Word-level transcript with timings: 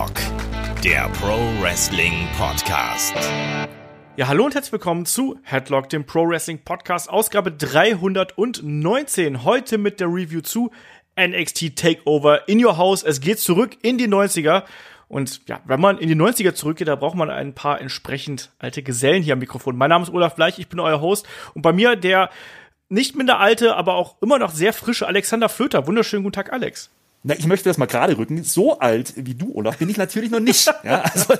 Headlock, 0.00 0.82
der 0.82 1.10
Pro 1.20 1.36
Wrestling 1.60 2.26
Podcast. 2.38 3.14
Ja, 4.16 4.28
hallo 4.28 4.46
und 4.46 4.54
herzlich 4.54 4.72
willkommen 4.72 5.04
zu 5.04 5.38
Headlock, 5.42 5.90
dem 5.90 6.06
Pro 6.06 6.26
Wrestling 6.26 6.64
Podcast, 6.64 7.10
Ausgabe 7.10 7.52
319. 7.52 9.44
Heute 9.44 9.76
mit 9.76 10.00
der 10.00 10.06
Review 10.06 10.40
zu 10.40 10.70
NXT 11.20 11.76
Takeover 11.76 12.48
in 12.48 12.64
Your 12.64 12.78
House. 12.78 13.02
Es 13.02 13.20
geht 13.20 13.40
zurück 13.40 13.76
in 13.82 13.98
die 13.98 14.08
90er. 14.08 14.62
Und 15.08 15.46
ja, 15.48 15.60
wenn 15.66 15.80
man 15.82 15.98
in 15.98 16.08
die 16.08 16.16
90er 16.16 16.54
zurückgeht, 16.54 16.88
da 16.88 16.96
braucht 16.96 17.16
man 17.16 17.28
ein 17.28 17.54
paar 17.54 17.78
entsprechend 17.78 18.52
alte 18.58 18.82
Gesellen 18.82 19.22
hier 19.22 19.34
am 19.34 19.40
Mikrofon. 19.40 19.76
Mein 19.76 19.90
Name 19.90 20.04
ist 20.04 20.14
Olaf 20.14 20.34
Bleich, 20.34 20.58
ich 20.58 20.68
bin 20.70 20.80
euer 20.80 21.02
Host. 21.02 21.28
Und 21.52 21.60
bei 21.60 21.74
mir 21.74 21.96
der 21.96 22.30
nicht 22.88 23.16
minder 23.16 23.38
alte, 23.38 23.76
aber 23.76 23.96
auch 23.96 24.16
immer 24.22 24.38
noch 24.38 24.50
sehr 24.50 24.72
frische 24.72 25.06
Alexander 25.06 25.50
Flöter. 25.50 25.86
Wunderschönen 25.86 26.22
guten 26.22 26.36
Tag, 26.36 26.54
Alex. 26.54 26.90
Na, 27.22 27.34
ich 27.36 27.46
möchte 27.46 27.68
das 27.68 27.76
mal 27.76 27.84
gerade 27.84 28.16
rücken. 28.16 28.42
So 28.44 28.78
alt 28.78 29.12
wie 29.14 29.34
du, 29.34 29.54
Olaf, 29.54 29.76
bin 29.76 29.90
ich 29.90 29.98
natürlich 29.98 30.30
noch 30.30 30.40
nicht. 30.40 30.72
Ja, 30.82 31.02
also 31.02 31.34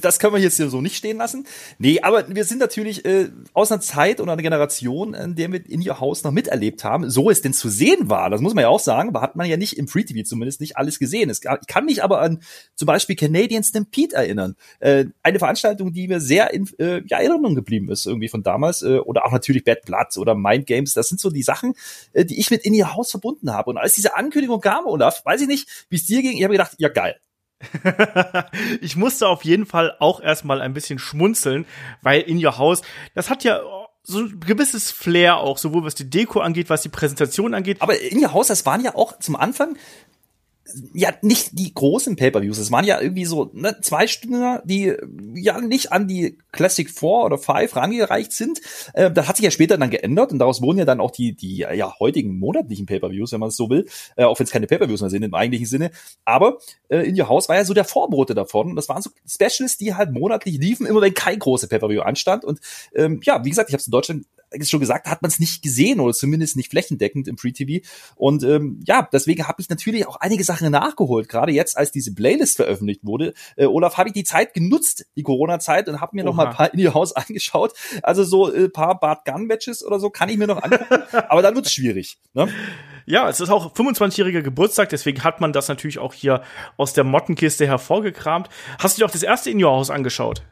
das 0.00 0.18
können 0.18 0.32
wir 0.32 0.40
jetzt 0.40 0.56
hier 0.56 0.70
so 0.70 0.80
nicht 0.80 0.96
stehen 0.96 1.18
lassen. 1.18 1.46
Nee, 1.78 2.00
aber 2.00 2.26
wir 2.34 2.44
sind 2.44 2.58
natürlich 2.58 3.04
äh, 3.04 3.28
aus 3.52 3.70
einer 3.70 3.82
Zeit 3.82 4.20
oder 4.20 4.32
einer 4.32 4.40
Generation, 4.40 5.12
in 5.12 5.34
der 5.34 5.52
wir 5.52 5.68
in 5.68 5.82
ihr 5.82 6.00
Haus 6.00 6.24
noch 6.24 6.30
miterlebt 6.30 6.82
haben, 6.84 7.10
so 7.10 7.28
es 7.28 7.42
denn 7.42 7.52
zu 7.52 7.68
sehen 7.68 8.08
war. 8.08 8.30
Das 8.30 8.40
muss 8.40 8.54
man 8.54 8.62
ja 8.62 8.68
auch 8.68 8.80
sagen, 8.80 9.10
aber 9.10 9.20
hat 9.20 9.36
man 9.36 9.46
ja 9.46 9.58
nicht 9.58 9.76
im 9.76 9.86
Free 9.86 10.04
TV 10.04 10.26
zumindest 10.26 10.62
nicht 10.62 10.78
alles 10.78 10.98
gesehen. 10.98 11.28
Es, 11.28 11.42
ich 11.44 11.66
kann 11.66 11.84
mich 11.84 12.02
aber 12.02 12.22
an 12.22 12.40
zum 12.74 12.86
Beispiel 12.86 13.14
Canadian 13.14 13.62
Stampede 13.62 14.16
erinnern. 14.16 14.56
Äh, 14.80 15.06
eine 15.22 15.38
Veranstaltung, 15.38 15.92
die 15.92 16.08
mir 16.08 16.20
sehr 16.20 16.54
in 16.54 16.70
äh, 16.78 17.02
ja, 17.06 17.18
Erinnerung 17.18 17.54
geblieben 17.54 17.90
ist, 17.90 18.06
irgendwie 18.06 18.28
von 18.28 18.42
damals. 18.42 18.80
Äh, 18.80 18.98
oder 19.00 19.26
auch 19.26 19.32
natürlich 19.32 19.64
Bad 19.64 19.84
Blood 19.84 20.16
oder 20.16 20.34
Mind 20.34 20.66
Games. 20.66 20.94
Das 20.94 21.08
sind 21.08 21.20
so 21.20 21.28
die 21.28 21.42
Sachen, 21.42 21.74
äh, 22.14 22.24
die 22.24 22.40
ich 22.40 22.50
mit 22.50 22.64
in 22.64 22.72
ihr 22.72 22.94
Haus 22.94 23.10
verbunden 23.10 23.52
habe. 23.52 23.68
Und 23.68 23.76
als 23.76 23.94
diese 23.94 24.16
Ankündigung 24.16 24.62
kam, 24.62 24.86
Olaf, 24.86 25.17
weiß 25.24 25.42
ich 25.42 25.48
nicht, 25.48 25.86
wie 25.88 25.96
es 25.96 26.06
dir 26.06 26.22
ging. 26.22 26.36
Ich 26.36 26.44
habe 26.44 26.52
gedacht, 26.52 26.74
ja 26.78 26.88
geil. 26.88 27.20
ich 28.80 28.96
musste 28.96 29.26
auf 29.26 29.44
jeden 29.44 29.66
Fall 29.66 29.96
auch 29.98 30.20
erstmal 30.20 30.60
ein 30.60 30.74
bisschen 30.74 30.98
schmunzeln, 30.98 31.66
weil 32.02 32.20
In 32.22 32.44
Your 32.44 32.56
House, 32.58 32.82
das 33.14 33.30
hat 33.30 33.44
ja 33.44 33.60
so 34.02 34.20
ein 34.20 34.40
gewisses 34.40 34.90
Flair 34.90 35.38
auch, 35.38 35.58
sowohl 35.58 35.84
was 35.84 35.94
die 35.94 36.08
Deko 36.08 36.40
angeht, 36.40 36.70
was 36.70 36.82
die 36.82 36.88
Präsentation 36.88 37.54
angeht. 37.54 37.82
Aber 37.82 38.00
In 38.00 38.22
Your 38.22 38.32
House, 38.32 38.46
das 38.46 38.64
waren 38.64 38.82
ja 38.82 38.94
auch 38.94 39.18
zum 39.18 39.36
Anfang 39.36 39.76
ja 40.92 41.12
nicht 41.22 41.58
die 41.58 41.72
großen 41.72 42.16
Pay-per-Views. 42.16 42.58
Es 42.58 42.70
waren 42.70 42.84
ja 42.84 43.00
irgendwie 43.00 43.24
so 43.24 43.50
ne, 43.52 43.76
zwei 43.80 44.06
Stunden, 44.06 44.58
die 44.64 44.94
ja 45.34 45.60
nicht 45.60 45.92
an 45.92 46.08
die 46.08 46.38
Classic 46.52 46.88
Four 46.90 47.24
oder 47.24 47.38
Five 47.38 47.74
rangereicht 47.76 48.32
sind. 48.32 48.60
Äh, 48.94 49.10
das 49.10 49.28
hat 49.28 49.36
sich 49.36 49.44
ja 49.44 49.50
später 49.50 49.78
dann 49.78 49.90
geändert 49.90 50.32
und 50.32 50.38
daraus 50.38 50.62
wurden 50.62 50.78
ja 50.78 50.84
dann 50.84 51.00
auch 51.00 51.10
die 51.10 51.34
die 51.34 51.58
ja 51.58 51.98
heutigen 51.98 52.38
monatlichen 52.38 52.86
Pay-per-Views, 52.86 53.32
wenn 53.32 53.40
man 53.40 53.48
es 53.48 53.56
so 53.56 53.70
will, 53.70 53.86
äh, 54.16 54.24
auch 54.24 54.38
wenn 54.38 54.44
es 54.44 54.50
keine 54.50 54.66
Pay-per-Views 54.66 55.00
mehr 55.00 55.10
sind 55.10 55.22
im 55.22 55.34
eigentlichen 55.34 55.66
Sinne. 55.66 55.90
Aber 56.24 56.58
äh, 56.88 57.08
In 57.08 57.18
Your 57.18 57.28
House 57.28 57.48
war 57.48 57.56
ja 57.56 57.64
so 57.64 57.74
der 57.74 57.84
Vorbote 57.84 58.34
davon. 58.34 58.70
Und 58.70 58.76
das 58.76 58.88
waren 58.88 59.02
so 59.02 59.10
Specials, 59.26 59.78
die 59.78 59.94
halt 59.94 60.12
monatlich 60.12 60.58
liefen, 60.58 60.86
immer 60.86 61.00
wenn 61.00 61.14
kein 61.14 61.38
große 61.38 61.68
Pay-per-View 61.68 62.02
anstand. 62.02 62.44
Und 62.44 62.60
ähm, 62.94 63.20
ja, 63.24 63.44
wie 63.44 63.50
gesagt, 63.50 63.70
ich 63.70 63.74
habe 63.74 63.80
es 63.80 63.86
in 63.86 63.92
Deutschland 63.92 64.26
schon 64.62 64.80
gesagt, 64.80 65.06
hat 65.06 65.22
man 65.22 65.30
es 65.30 65.38
nicht 65.38 65.62
gesehen 65.62 66.00
oder 66.00 66.12
zumindest 66.12 66.56
nicht 66.56 66.70
flächendeckend 66.70 67.28
im 67.28 67.38
Free 67.38 67.52
TV. 67.52 67.86
Und 68.16 68.42
ähm, 68.42 68.80
ja, 68.86 69.08
deswegen 69.12 69.46
habe 69.46 69.60
ich 69.60 69.68
natürlich 69.68 70.06
auch 70.06 70.16
einige 70.16 70.44
Sachen 70.44 70.70
nachgeholt. 70.70 71.28
Gerade 71.28 71.52
jetzt, 71.52 71.76
als 71.76 71.92
diese 71.92 72.14
Playlist 72.14 72.56
veröffentlicht 72.56 73.04
wurde, 73.04 73.34
äh, 73.56 73.66
Olaf, 73.66 73.96
habe 73.96 74.08
ich 74.08 74.14
die 74.14 74.24
Zeit 74.24 74.54
genutzt, 74.54 75.06
die 75.16 75.22
Corona-Zeit, 75.22 75.88
und 75.88 76.00
habe 76.00 76.16
mir 76.16 76.22
Oha. 76.22 76.28
noch 76.28 76.34
mal 76.34 76.46
ein 76.48 76.54
paar 76.54 76.72
in 76.72 76.80
ihr 76.80 76.94
Haus 76.94 77.12
angeschaut. 77.16 77.72
Also 78.02 78.24
so 78.24 78.52
äh, 78.52 78.68
paar 78.68 78.98
Bart 78.98 79.24
Gun 79.24 79.46
Matches 79.46 79.84
oder 79.84 80.00
so 80.00 80.10
kann 80.10 80.28
ich 80.28 80.38
mir 80.38 80.46
noch 80.46 80.62
angucken, 80.62 81.02
aber 81.28 81.42
dann 81.42 81.54
wird's 81.54 81.72
schwierig. 81.72 82.18
Ne? 82.34 82.48
Ja, 83.06 83.28
es 83.28 83.40
ist 83.40 83.48
auch 83.48 83.74
25-jähriger 83.74 84.42
Geburtstag, 84.42 84.90
deswegen 84.90 85.24
hat 85.24 85.40
man 85.40 85.52
das 85.52 85.68
natürlich 85.68 85.98
auch 85.98 86.12
hier 86.12 86.42
aus 86.76 86.92
der 86.92 87.04
Mottenkiste 87.04 87.66
hervorgekramt. 87.66 88.48
Hast 88.78 88.96
du 88.96 89.00
dir 89.00 89.06
auch 89.06 89.10
das 89.10 89.22
erste 89.22 89.50
In 89.50 89.62
Your 89.62 89.70
House 89.70 89.90
angeschaut? 89.90 90.42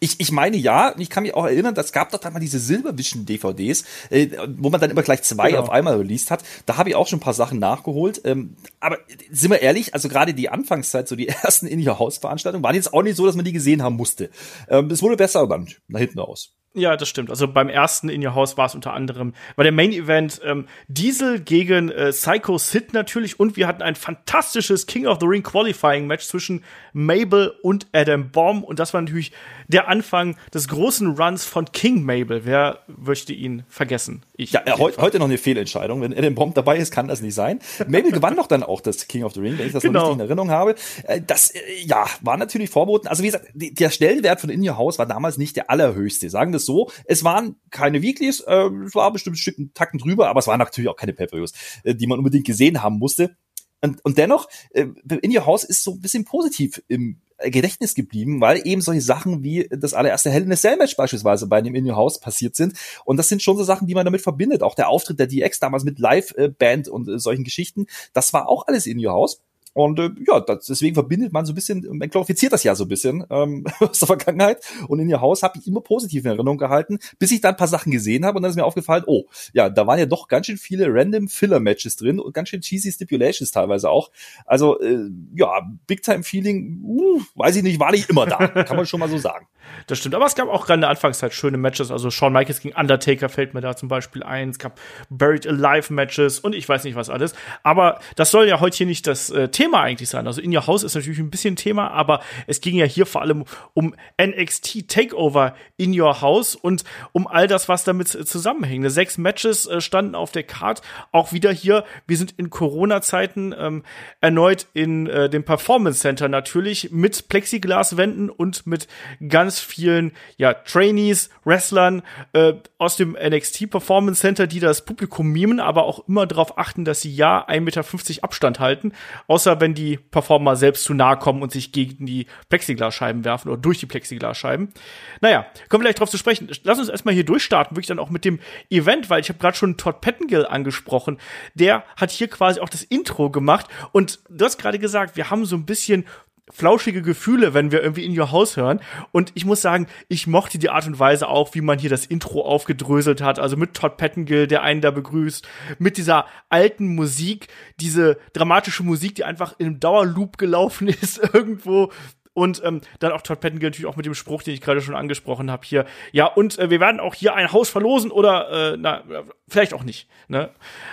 Ich, 0.00 0.20
ich 0.20 0.30
meine 0.30 0.56
ja, 0.56 0.90
und 0.90 1.00
ich 1.00 1.10
kann 1.10 1.24
mich 1.24 1.34
auch 1.34 1.44
erinnern, 1.44 1.74
das 1.74 1.92
gab 1.92 2.10
doch 2.10 2.22
mal 2.30 2.38
diese 2.38 2.58
Silbervision-DVDs, 2.58 3.84
äh, 4.10 4.28
wo 4.56 4.70
man 4.70 4.80
dann 4.80 4.90
immer 4.90 5.02
gleich 5.02 5.22
zwei 5.22 5.50
genau. 5.50 5.62
auf 5.62 5.70
einmal 5.70 5.96
released 5.96 6.30
hat. 6.30 6.44
Da 6.66 6.76
habe 6.76 6.90
ich 6.90 6.94
auch 6.94 7.06
schon 7.06 7.18
ein 7.18 7.22
paar 7.22 7.34
Sachen 7.34 7.58
nachgeholt. 7.58 8.20
Ähm, 8.24 8.56
aber 8.80 8.98
sind 9.30 9.50
wir 9.50 9.60
ehrlich, 9.60 9.94
also 9.94 10.08
gerade 10.08 10.34
die 10.34 10.48
Anfangszeit, 10.48 11.08
so 11.08 11.16
die 11.16 11.28
ersten 11.42 11.66
in 11.66 11.80
ihr 11.80 11.98
Hausveranstaltungen, 11.98 12.62
waren 12.62 12.74
jetzt 12.74 12.92
auch 12.92 13.02
nicht 13.02 13.16
so, 13.16 13.26
dass 13.26 13.34
man 13.34 13.44
die 13.44 13.52
gesehen 13.52 13.82
haben 13.82 13.96
musste. 13.96 14.30
Ähm, 14.68 14.90
es 14.90 15.02
wurde 15.02 15.16
besser 15.16 15.46
dann 15.46 15.68
nach 15.88 16.00
hinten 16.00 16.20
aus. 16.20 16.54
Ja, 16.78 16.96
das 16.96 17.08
stimmt. 17.08 17.30
Also 17.30 17.48
beim 17.48 17.68
ersten 17.68 18.08
In 18.08 18.24
Your 18.24 18.34
House 18.34 18.56
war 18.56 18.66
es 18.66 18.74
unter 18.74 18.92
anderem 18.92 19.34
bei 19.56 19.62
der 19.62 19.72
Main 19.72 19.92
Event 19.92 20.40
ähm, 20.44 20.66
Diesel 20.86 21.40
gegen 21.40 21.90
äh, 21.90 22.10
Psycho 22.10 22.58
Sid 22.58 22.92
natürlich 22.92 23.40
und 23.40 23.56
wir 23.56 23.66
hatten 23.66 23.82
ein 23.82 23.96
fantastisches 23.96 24.86
King 24.86 25.06
of 25.06 25.18
the 25.20 25.26
Ring 25.26 25.42
Qualifying 25.42 26.06
Match 26.06 26.26
zwischen 26.26 26.62
Mabel 26.92 27.52
und 27.62 27.86
Adam 27.92 28.30
Bomb 28.30 28.64
und 28.64 28.78
das 28.78 28.94
war 28.94 29.00
natürlich 29.00 29.32
der 29.66 29.88
Anfang 29.88 30.36
des 30.54 30.68
großen 30.68 31.16
Runs 31.16 31.44
von 31.44 31.66
King 31.72 32.02
Mabel. 32.02 32.44
Wer 32.44 32.78
möchte 32.86 33.32
ihn 33.32 33.64
vergessen? 33.68 34.22
Ich. 34.36 34.52
Ja, 34.52 34.62
heu 34.78 34.92
heute 34.98 35.18
noch 35.18 35.26
eine 35.26 35.38
Fehlentscheidung. 35.38 36.00
Wenn 36.00 36.16
Adam 36.16 36.34
Bomb 36.34 36.54
dabei 36.54 36.78
ist, 36.78 36.92
kann 36.92 37.08
das 37.08 37.20
nicht 37.20 37.34
sein. 37.34 37.60
Mabel 37.86 38.12
gewann 38.12 38.36
doch 38.36 38.46
dann 38.46 38.62
auch 38.62 38.80
das 38.80 39.08
King 39.08 39.24
of 39.24 39.34
the 39.34 39.40
Ring, 39.40 39.58
wenn 39.58 39.66
ich 39.66 39.72
das 39.72 39.82
genau. 39.82 40.00
noch 40.00 40.08
richtig 40.08 40.20
in 40.20 40.26
Erinnerung 40.26 40.50
habe. 40.50 40.74
Äh, 41.04 41.20
das, 41.26 41.50
äh, 41.50 41.60
ja, 41.84 42.06
war 42.22 42.36
natürlich 42.36 42.70
vorboten. 42.70 43.08
Also 43.08 43.22
wie 43.22 43.26
gesagt, 43.26 43.46
der 43.54 43.90
Stellenwert 43.90 44.40
von 44.40 44.50
In 44.50 44.66
Your 44.66 44.78
House 44.78 44.98
war 44.98 45.06
damals 45.06 45.38
nicht 45.38 45.56
der 45.56 45.70
allerhöchste. 45.70 46.30
Sagen 46.30 46.52
wir 46.52 46.56
es 46.56 46.64
so. 46.68 46.90
Es 47.06 47.24
waren 47.24 47.56
keine 47.70 48.02
Weeklies, 48.02 48.40
äh, 48.40 48.68
es 48.86 48.94
war 48.94 49.12
bestimmt 49.12 49.34
ein 49.34 49.38
Stück 49.38 49.56
Tacken 49.74 49.98
drüber, 49.98 50.28
aber 50.28 50.38
es 50.38 50.46
waren 50.46 50.58
natürlich 50.58 50.88
auch 50.88 50.96
keine 50.96 51.12
Pay-Per-Views, 51.12 51.52
äh, 51.82 51.94
die 51.96 52.06
man 52.06 52.18
unbedingt 52.18 52.46
gesehen 52.46 52.82
haben 52.82 52.98
musste. 52.98 53.36
Und, 53.80 54.04
und 54.04 54.18
dennoch, 54.18 54.48
äh, 54.70 54.86
In 55.22 55.36
Your 55.36 55.46
House 55.46 55.64
ist 55.64 55.82
so 55.82 55.92
ein 55.92 56.00
bisschen 56.00 56.24
positiv 56.24 56.82
im 56.88 57.20
Gedächtnis 57.38 57.94
geblieben, 57.94 58.40
weil 58.40 58.66
eben 58.66 58.80
solche 58.80 59.00
Sachen 59.00 59.44
wie 59.44 59.68
das 59.70 59.94
allererste 59.94 60.30
Hell 60.30 60.42
in 60.42 60.52
a 60.52 60.56
Cell 60.56 60.76
Match 60.76 60.96
beispielsweise 60.96 61.46
bei 61.46 61.62
dem 61.62 61.74
In 61.76 61.88
Your 61.88 61.96
House 61.96 62.18
passiert 62.18 62.56
sind. 62.56 62.76
Und 63.04 63.16
das 63.16 63.28
sind 63.28 63.42
schon 63.42 63.56
so 63.56 63.62
Sachen, 63.62 63.86
die 63.86 63.94
man 63.94 64.04
damit 64.04 64.22
verbindet. 64.22 64.62
Auch 64.62 64.74
der 64.74 64.88
Auftritt 64.88 65.20
der 65.20 65.28
DX 65.28 65.60
damals 65.60 65.84
mit 65.84 66.00
Live-Band 66.00 66.88
und 66.88 67.08
äh, 67.08 67.18
solchen 67.18 67.44
Geschichten, 67.44 67.86
das 68.12 68.32
war 68.32 68.48
auch 68.48 68.66
alles 68.66 68.86
In 68.86 69.04
Your 69.04 69.12
House. 69.12 69.40
Und 69.74 69.98
äh, 69.98 70.10
ja, 70.26 70.40
das, 70.40 70.66
deswegen 70.66 70.94
verbindet 70.94 71.32
man 71.32 71.46
so 71.46 71.52
ein 71.52 71.54
bisschen, 71.54 71.86
man 71.92 72.08
glorifiziert 72.08 72.52
das 72.52 72.64
ja 72.64 72.74
so 72.74 72.84
ein 72.84 72.88
bisschen 72.88 73.24
ähm, 73.30 73.64
aus 73.80 73.98
der 73.98 74.06
Vergangenheit. 74.06 74.60
Und 74.88 75.00
in 75.00 75.08
ihr 75.08 75.20
Haus 75.20 75.42
habe 75.42 75.58
ich 75.58 75.66
immer 75.66 75.80
positiv 75.80 76.24
in 76.24 76.30
Erinnerung 76.30 76.58
gehalten, 76.58 76.98
bis 77.18 77.30
ich 77.32 77.40
dann 77.40 77.54
ein 77.54 77.56
paar 77.56 77.68
Sachen 77.68 77.92
gesehen 77.92 78.24
habe 78.24 78.36
und 78.36 78.42
dann 78.42 78.50
ist 78.50 78.56
mir 78.56 78.64
aufgefallen, 78.64 79.04
oh, 79.06 79.24
ja, 79.52 79.68
da 79.68 79.86
waren 79.86 79.98
ja 79.98 80.06
doch 80.06 80.28
ganz 80.28 80.46
schön 80.46 80.58
viele 80.58 80.86
random 80.88 81.28
Filler-Matches 81.28 81.96
drin 81.96 82.20
und 82.20 82.32
ganz 82.34 82.48
schön 82.48 82.60
cheesy 82.60 82.92
Stipulations 82.92 83.50
teilweise 83.50 83.90
auch. 83.90 84.10
Also 84.46 84.80
äh, 84.80 85.08
ja, 85.34 85.62
Big-Time-Feeling, 85.86 86.80
uh, 86.82 87.20
weiß 87.34 87.56
ich 87.56 87.62
nicht, 87.62 87.80
war 87.80 87.90
nicht 87.90 88.10
immer 88.10 88.26
da, 88.26 88.48
kann 88.64 88.76
man 88.76 88.86
schon 88.86 89.00
mal 89.00 89.08
so 89.08 89.18
sagen. 89.18 89.46
Das 89.86 89.98
stimmt, 89.98 90.14
aber 90.14 90.26
es 90.26 90.34
gab 90.34 90.48
auch 90.48 90.66
gerade 90.66 90.74
in 90.74 90.80
der 90.82 90.90
Anfangszeit 90.90 91.32
schöne 91.32 91.58
Matches. 91.58 91.90
Also 91.90 92.10
Shawn 92.10 92.32
Michaels 92.32 92.60
gegen 92.60 92.74
Undertaker 92.74 93.28
fällt 93.28 93.54
mir 93.54 93.60
da 93.60 93.76
zum 93.76 93.88
Beispiel 93.88 94.22
ein. 94.22 94.50
Es 94.50 94.58
gab 94.58 94.80
Buried 95.10 95.46
Alive 95.46 95.92
Matches 95.92 96.40
und 96.40 96.54
ich 96.54 96.68
weiß 96.68 96.84
nicht 96.84 96.96
was 96.96 97.10
alles. 97.10 97.34
Aber 97.62 98.00
das 98.16 98.30
soll 98.30 98.48
ja 98.48 98.60
heute 98.60 98.76
hier 98.76 98.86
nicht 98.86 99.06
das 99.06 99.30
äh, 99.30 99.48
Thema 99.58 99.82
eigentlich 99.82 100.08
sein. 100.08 100.28
Also 100.28 100.40
In 100.40 100.54
Your 100.54 100.68
House 100.68 100.84
ist 100.84 100.94
natürlich 100.94 101.18
ein 101.18 101.30
bisschen 101.30 101.56
Thema, 101.56 101.90
aber 101.90 102.20
es 102.46 102.60
ging 102.60 102.76
ja 102.76 102.84
hier 102.84 103.06
vor 103.06 103.22
allem 103.22 103.44
um 103.74 103.92
NXT 104.22 104.86
Takeover 104.86 105.56
In 105.76 106.00
Your 106.00 106.20
House 106.20 106.54
und 106.54 106.84
um 107.10 107.26
all 107.26 107.48
das, 107.48 107.68
was 107.68 107.82
damit 107.82 108.06
zusammenhängt. 108.06 108.88
Sechs 108.92 109.18
Matches 109.18 109.66
äh, 109.66 109.80
standen 109.80 110.14
auf 110.14 110.30
der 110.30 110.44
Card. 110.44 110.82
Auch 111.10 111.32
wieder 111.32 111.50
hier, 111.50 111.82
wir 112.06 112.16
sind 112.16 112.34
in 112.36 112.50
Corona-Zeiten 112.50 113.52
ähm, 113.58 113.82
erneut 114.20 114.68
in 114.74 115.08
äh, 115.08 115.28
dem 115.28 115.42
Performance 115.42 115.98
Center 115.98 116.28
natürlich 116.28 116.92
mit 116.92 117.28
Plexiglaswänden 117.28 118.30
und 118.30 118.64
mit 118.64 118.86
ganz 119.28 119.58
vielen 119.58 120.12
ja, 120.36 120.54
Trainees, 120.54 121.30
Wrestlern 121.42 122.02
äh, 122.32 122.52
aus 122.78 122.94
dem 122.94 123.16
NXT 123.20 123.70
Performance 123.70 124.20
Center, 124.20 124.46
die 124.46 124.60
das 124.60 124.84
Publikum 124.84 125.32
mimen, 125.32 125.58
aber 125.58 125.82
auch 125.82 126.06
immer 126.06 126.28
darauf 126.28 126.58
achten, 126.58 126.84
dass 126.84 127.00
sie 127.00 127.12
ja 127.12 127.44
1,50 127.48 127.60
Meter 127.60 128.22
Abstand 128.22 128.60
halten, 128.60 128.92
außer 129.26 129.47
wenn 129.60 129.74
die 129.74 129.96
Performer 129.96 130.56
selbst 130.56 130.84
zu 130.84 130.94
nahe 130.94 131.16
kommen 131.16 131.42
und 131.42 131.52
sich 131.52 131.72
gegen 131.72 132.06
die 132.06 132.26
Plexiglasscheiben 132.48 133.24
werfen 133.24 133.48
oder 133.48 133.60
durch 133.60 133.78
die 133.78 133.86
Plexiglasscheiben. 133.86 134.72
Naja, 135.20 135.46
kommen 135.68 135.82
wir 135.82 135.86
gleich 135.86 135.96
drauf 135.96 136.10
zu 136.10 136.18
sprechen. 136.18 136.48
Lass 136.62 136.78
uns 136.78 136.88
erstmal 136.88 137.14
hier 137.14 137.24
durchstarten, 137.24 137.76
wirklich 137.76 137.86
dann 137.86 137.98
auch 137.98 138.10
mit 138.10 138.24
dem 138.24 138.38
Event, 138.70 139.10
weil 139.10 139.20
ich 139.20 139.28
habe 139.28 139.38
gerade 139.38 139.56
schon 139.56 139.76
Todd 139.76 140.00
Pettengill 140.00 140.46
angesprochen. 140.46 141.18
Der 141.54 141.84
hat 141.96 142.10
hier 142.10 142.28
quasi 142.28 142.60
auch 142.60 142.68
das 142.68 142.82
Intro 142.82 143.30
gemacht 143.30 143.66
und 143.92 144.20
du 144.28 144.44
hast 144.44 144.58
gerade 144.58 144.78
gesagt, 144.78 145.16
wir 145.16 145.30
haben 145.30 145.44
so 145.44 145.56
ein 145.56 145.66
bisschen 145.66 146.04
flauschige 146.52 147.02
Gefühle, 147.02 147.54
wenn 147.54 147.72
wir 147.72 147.82
irgendwie 147.82 148.04
in 148.04 148.18
Your 148.18 148.32
House 148.32 148.56
hören. 148.56 148.80
Und 149.12 149.32
ich 149.34 149.44
muss 149.44 149.62
sagen, 149.62 149.86
ich 150.08 150.26
mochte 150.26 150.58
die 150.58 150.70
Art 150.70 150.86
und 150.86 150.98
Weise 150.98 151.28
auch, 151.28 151.54
wie 151.54 151.60
man 151.60 151.78
hier 151.78 151.90
das 151.90 152.06
Intro 152.06 152.42
aufgedröselt 152.42 153.20
hat. 153.20 153.38
Also 153.38 153.56
mit 153.56 153.74
Todd 153.74 153.96
Pettengill, 153.96 154.46
der 154.46 154.62
einen 154.62 154.80
da 154.80 154.90
begrüßt, 154.90 155.46
mit 155.78 155.96
dieser 155.96 156.26
alten 156.48 156.94
Musik, 156.94 157.48
diese 157.80 158.18
dramatische 158.32 158.82
Musik, 158.82 159.14
die 159.14 159.24
einfach 159.24 159.54
in 159.58 159.66
einem 159.66 159.80
Dauerloop 159.80 160.38
gelaufen 160.38 160.88
ist 161.00 161.20
irgendwo. 161.32 161.90
Und 162.38 162.62
ähm, 162.64 162.82
dann 163.00 163.10
auch 163.10 163.22
Todd 163.22 163.40
Pettengill 163.40 163.70
natürlich 163.70 163.86
auch 163.86 163.96
mit 163.96 164.06
dem 164.06 164.14
Spruch, 164.14 164.44
den 164.44 164.54
ich 164.54 164.60
gerade 164.60 164.80
schon 164.80 164.94
angesprochen 164.94 165.50
habe 165.50 165.66
hier. 165.66 165.86
Ja, 166.12 166.26
und 166.26 166.56
äh, 166.56 166.70
wir 166.70 166.78
werden 166.78 167.00
auch 167.00 167.16
hier 167.16 167.34
ein 167.34 167.50
Haus 167.50 167.68
verlosen 167.68 168.12
oder 168.12 168.74
äh, 168.74 168.76
na, 168.78 169.02
vielleicht 169.48 169.74
auch 169.74 169.82
nicht. 169.82 170.08
Ne? 170.28 170.50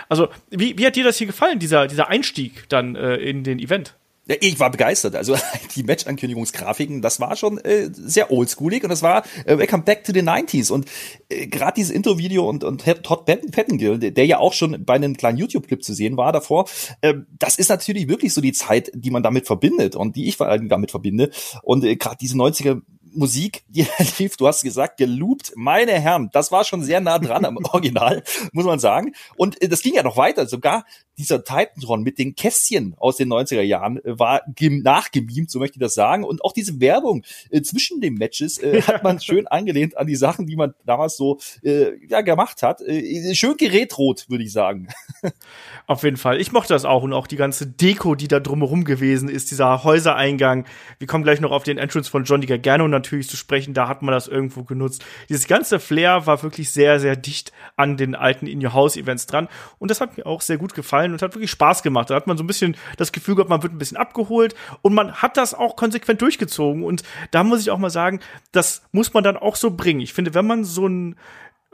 Also, 0.08 0.26
wie, 0.50 0.76
wie 0.76 0.84
hat 0.84 0.96
dir 0.96 1.04
das 1.04 1.18
hier 1.18 1.28
gefallen, 1.28 1.60
dieser, 1.60 1.86
dieser 1.86 2.08
Einstieg 2.08 2.68
dann 2.68 2.96
äh, 2.96 3.14
in 3.14 3.44
den 3.44 3.60
Event? 3.60 3.94
Ja, 4.28 4.34
ich 4.40 4.58
war 4.58 4.70
begeistert. 4.70 5.14
Also 5.14 5.36
die 5.76 5.84
Match-Ankündigungsgrafiken, 5.84 7.00
das 7.00 7.20
war 7.20 7.36
schon 7.36 7.58
äh, 7.58 7.90
sehr 7.92 8.32
oldschoolig 8.32 8.82
und 8.82 8.90
das 8.90 9.02
war 9.02 9.24
äh, 9.44 9.56
Welcome 9.56 9.84
Back 9.84 10.04
to 10.04 10.12
the 10.12 10.20
90s. 10.20 10.72
Und 10.72 10.86
äh, 11.28 11.46
gerade 11.46 11.74
dieses 11.76 11.92
Intro-Video 11.92 12.48
und, 12.48 12.64
und 12.64 12.84
Todd 13.02 13.24
Pettengill, 13.24 13.98
der, 13.98 14.26
ja 14.26 14.38
auch 14.38 14.52
schon 14.52 14.84
bei 14.84 14.94
einem 14.94 15.16
kleinen 15.16 15.38
YouTube-Clip 15.38 15.82
zu 15.82 15.94
sehen 15.94 16.16
war 16.16 16.32
davor, 16.32 16.68
äh, 17.02 17.14
das 17.38 17.56
ist 17.56 17.68
natürlich 17.68 18.08
wirklich 18.08 18.34
so 18.34 18.40
die 18.40 18.52
Zeit, 18.52 18.90
die 18.94 19.10
man 19.10 19.22
damit 19.22 19.46
verbindet 19.46 19.94
und 19.94 20.16
die 20.16 20.26
ich 20.26 20.36
vor 20.36 20.48
allem 20.48 20.68
damit 20.68 20.90
verbinde. 20.90 21.30
Und 21.62 21.84
äh, 21.84 21.94
gerade 21.94 22.16
diese 22.20 22.36
90er 22.36 22.82
Musik, 23.16 23.64
die 23.68 23.86
lief, 24.18 24.36
du 24.36 24.46
hast 24.46 24.62
gesagt, 24.62 24.96
geloopt. 24.98 25.52
Meine 25.56 25.92
Herren, 25.92 26.30
das 26.32 26.52
war 26.52 26.64
schon 26.64 26.82
sehr 26.82 27.00
nah 27.00 27.18
dran 27.18 27.44
am 27.44 27.56
Original, 27.72 28.22
muss 28.52 28.64
man 28.64 28.78
sagen. 28.78 29.14
Und 29.36 29.60
äh, 29.62 29.68
das 29.68 29.82
ging 29.82 29.94
ja 29.94 30.02
noch 30.02 30.16
weiter. 30.16 30.46
Sogar 30.46 30.84
dieser 31.18 31.44
Titantron 31.44 32.02
mit 32.02 32.18
den 32.18 32.34
Kästchen 32.34 32.94
aus 32.98 33.16
den 33.16 33.32
90er 33.32 33.62
Jahren 33.62 34.04
äh, 34.04 34.18
war 34.18 34.42
nachgebeamt, 34.46 35.50
so 35.50 35.58
möchte 35.58 35.76
ich 35.76 35.80
das 35.80 35.94
sagen. 35.94 36.24
Und 36.24 36.44
auch 36.44 36.52
diese 36.52 36.80
Werbung 36.80 37.24
äh, 37.50 37.62
zwischen 37.62 38.00
den 38.00 38.14
Matches 38.14 38.58
äh, 38.58 38.82
hat 38.86 39.02
man 39.02 39.20
schön 39.20 39.46
angelehnt 39.46 39.96
an 39.96 40.06
die 40.06 40.16
Sachen, 40.16 40.46
die 40.46 40.56
man 40.56 40.74
damals 40.84 41.16
so 41.16 41.38
äh, 41.62 41.92
ja, 42.06 42.20
gemacht 42.20 42.62
hat. 42.62 42.80
Schön 43.32 43.56
geretrot, 43.56 44.26
würde 44.28 44.44
ich 44.44 44.52
sagen. 44.52 44.88
Auf 45.86 46.02
jeden 46.02 46.16
Fall. 46.16 46.40
Ich 46.40 46.52
mochte 46.52 46.74
das 46.74 46.84
auch 46.84 47.02
und 47.02 47.12
auch 47.12 47.26
die 47.26 47.36
ganze 47.36 47.66
Deko, 47.66 48.14
die 48.14 48.28
da 48.28 48.40
drumherum 48.40 48.84
gewesen 48.84 49.28
ist, 49.28 49.50
dieser 49.50 49.84
Häusereingang. 49.84 50.66
Wir 50.98 51.06
kommen 51.06 51.24
gleich 51.24 51.40
noch 51.40 51.50
auf 51.50 51.62
den 51.62 51.78
Entrance 51.78 52.10
von 52.10 52.24
Johnny 52.24 52.46
Gargano 52.46 52.86
natürlich 52.88 53.05
zu 53.06 53.36
sprechen. 53.36 53.74
Da 53.74 53.88
hat 53.88 54.02
man 54.02 54.12
das 54.12 54.28
irgendwo 54.28 54.64
genutzt. 54.64 55.04
Dieses 55.28 55.46
ganze 55.46 55.80
Flair 55.80 56.26
war 56.26 56.42
wirklich 56.42 56.70
sehr, 56.70 57.00
sehr 57.00 57.16
dicht 57.16 57.52
an 57.76 57.96
den 57.96 58.14
alten 58.14 58.46
In 58.46 58.64
Your 58.64 58.74
House 58.74 58.96
Events 58.96 59.26
dran. 59.26 59.48
Und 59.78 59.90
das 59.90 60.00
hat 60.00 60.16
mir 60.16 60.26
auch 60.26 60.40
sehr 60.40 60.58
gut 60.58 60.74
gefallen 60.74 61.12
und 61.12 61.22
hat 61.22 61.34
wirklich 61.34 61.50
Spaß 61.50 61.82
gemacht. 61.82 62.10
Da 62.10 62.14
hat 62.14 62.26
man 62.26 62.36
so 62.36 62.44
ein 62.44 62.46
bisschen 62.46 62.76
das 62.96 63.12
Gefühl 63.12 63.34
gehabt, 63.34 63.50
man 63.50 63.62
wird 63.62 63.72
ein 63.72 63.78
bisschen 63.78 63.96
abgeholt 63.96 64.54
und 64.82 64.94
man 64.94 65.14
hat 65.14 65.36
das 65.36 65.54
auch 65.54 65.76
konsequent 65.76 66.20
durchgezogen. 66.22 66.82
Und 66.84 67.02
da 67.30 67.44
muss 67.44 67.60
ich 67.60 67.70
auch 67.70 67.78
mal 67.78 67.90
sagen, 67.90 68.20
das 68.52 68.82
muss 68.92 69.14
man 69.14 69.24
dann 69.24 69.36
auch 69.36 69.56
so 69.56 69.70
bringen. 69.70 70.00
Ich 70.00 70.12
finde, 70.12 70.34
wenn 70.34 70.46
man 70.46 70.64
so 70.64 70.86
ein, 70.86 71.16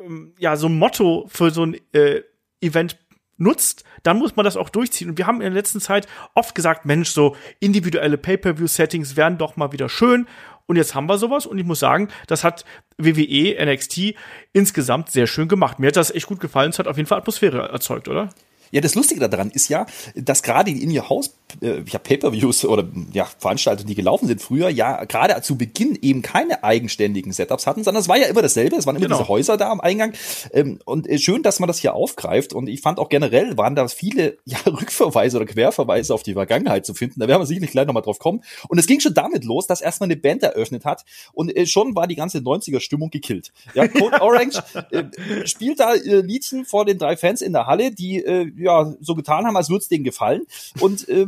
ähm, 0.00 0.34
ja, 0.38 0.56
so 0.56 0.69
ein 0.69 0.79
Motto 0.79 1.26
für 1.29 1.50
so 1.50 1.64
ein 1.64 1.76
äh, 1.93 2.23
Event 2.61 2.96
nutzt, 3.43 3.84
dann 4.02 4.19
muss 4.19 4.37
man 4.37 4.44
das 4.44 4.56
auch 4.56 4.69
durchziehen. 4.69 5.11
Und 5.11 5.19
wir 5.19 5.26
haben 5.26 5.40
in 5.40 5.52
der 5.52 5.52
letzten 5.52 5.81
Zeit 5.81 6.06
oft 6.34 6.55
gesagt, 6.55 6.87
Mensch, 6.87 7.11
so 7.11 7.37
individuelle 7.61 8.19
Pay-per-view-Settings 8.19 9.17
wären 9.17 9.38
doch 9.38 9.56
mal 9.56 9.73
wieder 9.73 9.88
schön. 9.88 10.26
Und 10.67 10.76
jetzt 10.76 10.94
haben 10.94 11.06
wir 11.09 11.19
sowas 11.19 11.47
und 11.47 11.59
ich 11.59 11.67
muss 11.67 11.81
sagen, 11.81 12.09
das 12.26 12.44
hat 12.44 12.64
WWE, 12.97 13.56
NXT 13.64 14.14
insgesamt 14.53 15.11
sehr 15.11 15.26
schön 15.26 15.49
gemacht. 15.49 15.79
Mir 15.79 15.88
hat 15.88 15.97
das 15.97 16.11
echt 16.11 16.26
gut 16.26 16.41
gefallen. 16.41 16.70
Es 16.70 16.79
hat 16.79 16.87
auf 16.87 16.97
jeden 16.97 17.09
Fall 17.09 17.19
Atmosphäre 17.19 17.69
erzeugt, 17.69 18.09
oder? 18.09 18.31
Ja, 18.70 18.81
das 18.81 18.94
Lustige 18.94 19.29
daran 19.29 19.50
ist 19.50 19.69
ja, 19.69 19.87
dass 20.14 20.43
gerade 20.43 20.70
in 20.70 20.97
Your 20.97 21.09
House 21.11 21.29
äh, 21.29 21.32
ja, 21.61 21.99
Pay-per-Views 21.99 22.65
oder 22.65 22.85
ja, 23.13 23.27
Veranstaltungen, 23.39 23.89
die 23.89 23.95
gelaufen 23.95 24.27
sind 24.27 24.41
früher, 24.41 24.69
ja 24.69 25.05
gerade 25.05 25.41
zu 25.43 25.57
Beginn 25.57 25.99
eben 26.01 26.23
keine 26.23 26.65
eigenständigen 26.65 27.33
Setups 27.33 27.67
hatten, 27.67 27.85
sondern 27.85 28.01
es 28.01 28.09
war 28.09 28.19
ja 28.19 28.27
immer 28.27 28.43
dasselbe, 28.43 28.77
es 28.77 28.87
waren 28.87 28.97
immer 28.97 29.07
genau. 29.07 29.19
diese 29.19 29.29
Häuser 29.29 29.57
da 29.57 29.71
am 29.71 29.81
Eingang. 29.81 30.15
Ähm, 30.53 30.79
und 30.85 31.09
äh, 31.09 31.19
schön, 31.19 31.43
dass 31.43 31.61
man 31.61 31.67
das 31.67 31.79
hier 31.79 31.95
aufgreift. 31.95 32.53
Und 32.53 32.69
ich 32.69 32.81
fand 32.81 32.99
auch 32.99 33.09
generell 33.09 33.57
waren 33.57 33.75
da 33.75 33.89
viele 33.89 34.39
ja, 34.45 34.59
Rückverweise 34.67 35.37
oder 35.37 35.47
Querverweise 35.47 36.15
auf 36.15 36.23
die 36.23 36.35
Vergangenheit 36.35 36.87
zu 36.87 36.95
finden. 36.95 37.21
Da 37.21 37.29
werden 37.29 37.41
wir 37.41 37.47
sicherlich 37.47 37.71
gleich 37.71 37.87
nochmal 37.87 38.03
drauf 38.03 38.19
kommen. 38.19 38.43
Und 38.69 38.79
es 38.79 38.87
ging 38.87 39.01
schon 39.01 39.15
damit 39.15 39.45
los, 39.45 39.67
dass 39.67 39.81
erstmal 39.81 40.07
eine 40.07 40.17
Band 40.17 40.43
eröffnet 40.43 40.85
hat 40.85 41.05
und 41.33 41.55
äh, 41.57 41.67
schon 41.67 41.95
war 41.95 42.07
die 42.07 42.17
ganze 42.17 42.39
90er-Stimmung 42.39 43.11
gekillt. 43.11 43.53
Ja, 43.75 43.89
Code 43.89 44.21
Orange 44.21 44.63
äh, 44.91 45.05
spielt 45.47 45.81
da 45.81 45.95
äh, 45.95 46.21
Liedchen 46.21 46.65
vor 46.65 46.85
den 46.85 46.99
drei 46.99 47.17
Fans 47.17 47.43
in 47.43 47.53
der 47.53 47.67
Halle, 47.67 47.93
die 47.93 48.25
äh, 48.25 48.51
ja 48.57 48.95
so 49.01 49.15
getan 49.15 49.47
haben, 49.47 49.57
als 49.57 49.69
würde 49.69 49.83
es 49.83 49.89
denen 49.89 50.05
gefallen. 50.05 50.43
Und 50.81 51.09
äh, 51.09 51.27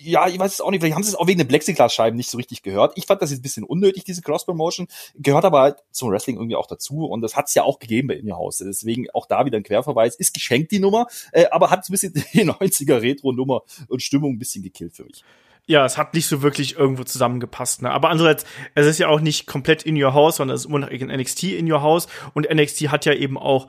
ja, 0.00 0.28
ich 0.28 0.38
weiß 0.38 0.54
es 0.54 0.60
auch 0.60 0.70
nicht, 0.70 0.80
vielleicht 0.80 0.94
haben 0.94 1.02
sie 1.02 1.10
es 1.10 1.14
auch 1.16 1.26
wegen 1.26 1.38
den 1.38 1.48
Plexiglasscheiben 1.48 2.16
nicht 2.16 2.30
so 2.30 2.36
richtig 2.36 2.62
gehört. 2.62 2.92
Ich 2.96 3.06
fand 3.06 3.20
das 3.20 3.30
jetzt 3.30 3.40
ein 3.40 3.42
bisschen 3.42 3.64
unnötig, 3.64 4.04
diese 4.04 4.22
Cross-Promotion. 4.22 4.86
Gehört 5.16 5.44
aber 5.44 5.60
halt 5.60 5.78
zum 5.90 6.10
Wrestling 6.10 6.36
irgendwie 6.36 6.56
auch 6.56 6.66
dazu 6.66 7.06
und 7.06 7.20
das 7.20 7.36
hat 7.36 7.48
es 7.48 7.54
ja 7.54 7.64
auch 7.64 7.78
gegeben 7.78 8.08
bei 8.08 8.14
In 8.14 8.30
Your 8.30 8.38
House. 8.38 8.58
Deswegen 8.58 9.10
auch 9.10 9.26
da 9.26 9.44
wieder 9.44 9.56
ein 9.56 9.64
Querverweis. 9.64 10.16
Ist 10.16 10.34
geschenkt 10.34 10.70
die 10.70 10.78
Nummer, 10.78 11.06
äh, 11.32 11.46
aber 11.50 11.70
hat 11.70 11.88
ein 11.88 11.92
bisschen 11.92 12.12
die 12.32 12.44
90er 12.44 13.02
Retro-Nummer 13.02 13.62
und 13.88 14.02
Stimmung 14.02 14.34
ein 14.34 14.38
bisschen 14.38 14.62
gekillt 14.62 14.94
für 14.94 15.04
mich. 15.04 15.24
Ja, 15.66 15.84
es 15.84 15.98
hat 15.98 16.14
nicht 16.14 16.26
so 16.26 16.40
wirklich 16.40 16.78
irgendwo 16.78 17.04
zusammengepasst. 17.04 17.82
Ne? 17.82 17.90
Aber 17.90 18.08
andererseits, 18.08 18.46
es 18.74 18.86
ist 18.86 18.98
ja 18.98 19.08
auch 19.08 19.20
nicht 19.20 19.46
komplett 19.46 19.82
in 19.82 20.02
your 20.02 20.14
house, 20.14 20.36
sondern 20.36 20.54
es 20.54 20.62
ist 20.62 20.66
immer 20.66 20.78
noch 20.78 20.90
NXT 20.90 21.42
in 21.44 21.70
your 21.70 21.82
house. 21.82 22.06
Und 22.32 22.48
NXT 22.50 22.88
hat 22.88 23.04
ja 23.04 23.12
eben 23.12 23.36
auch 23.36 23.68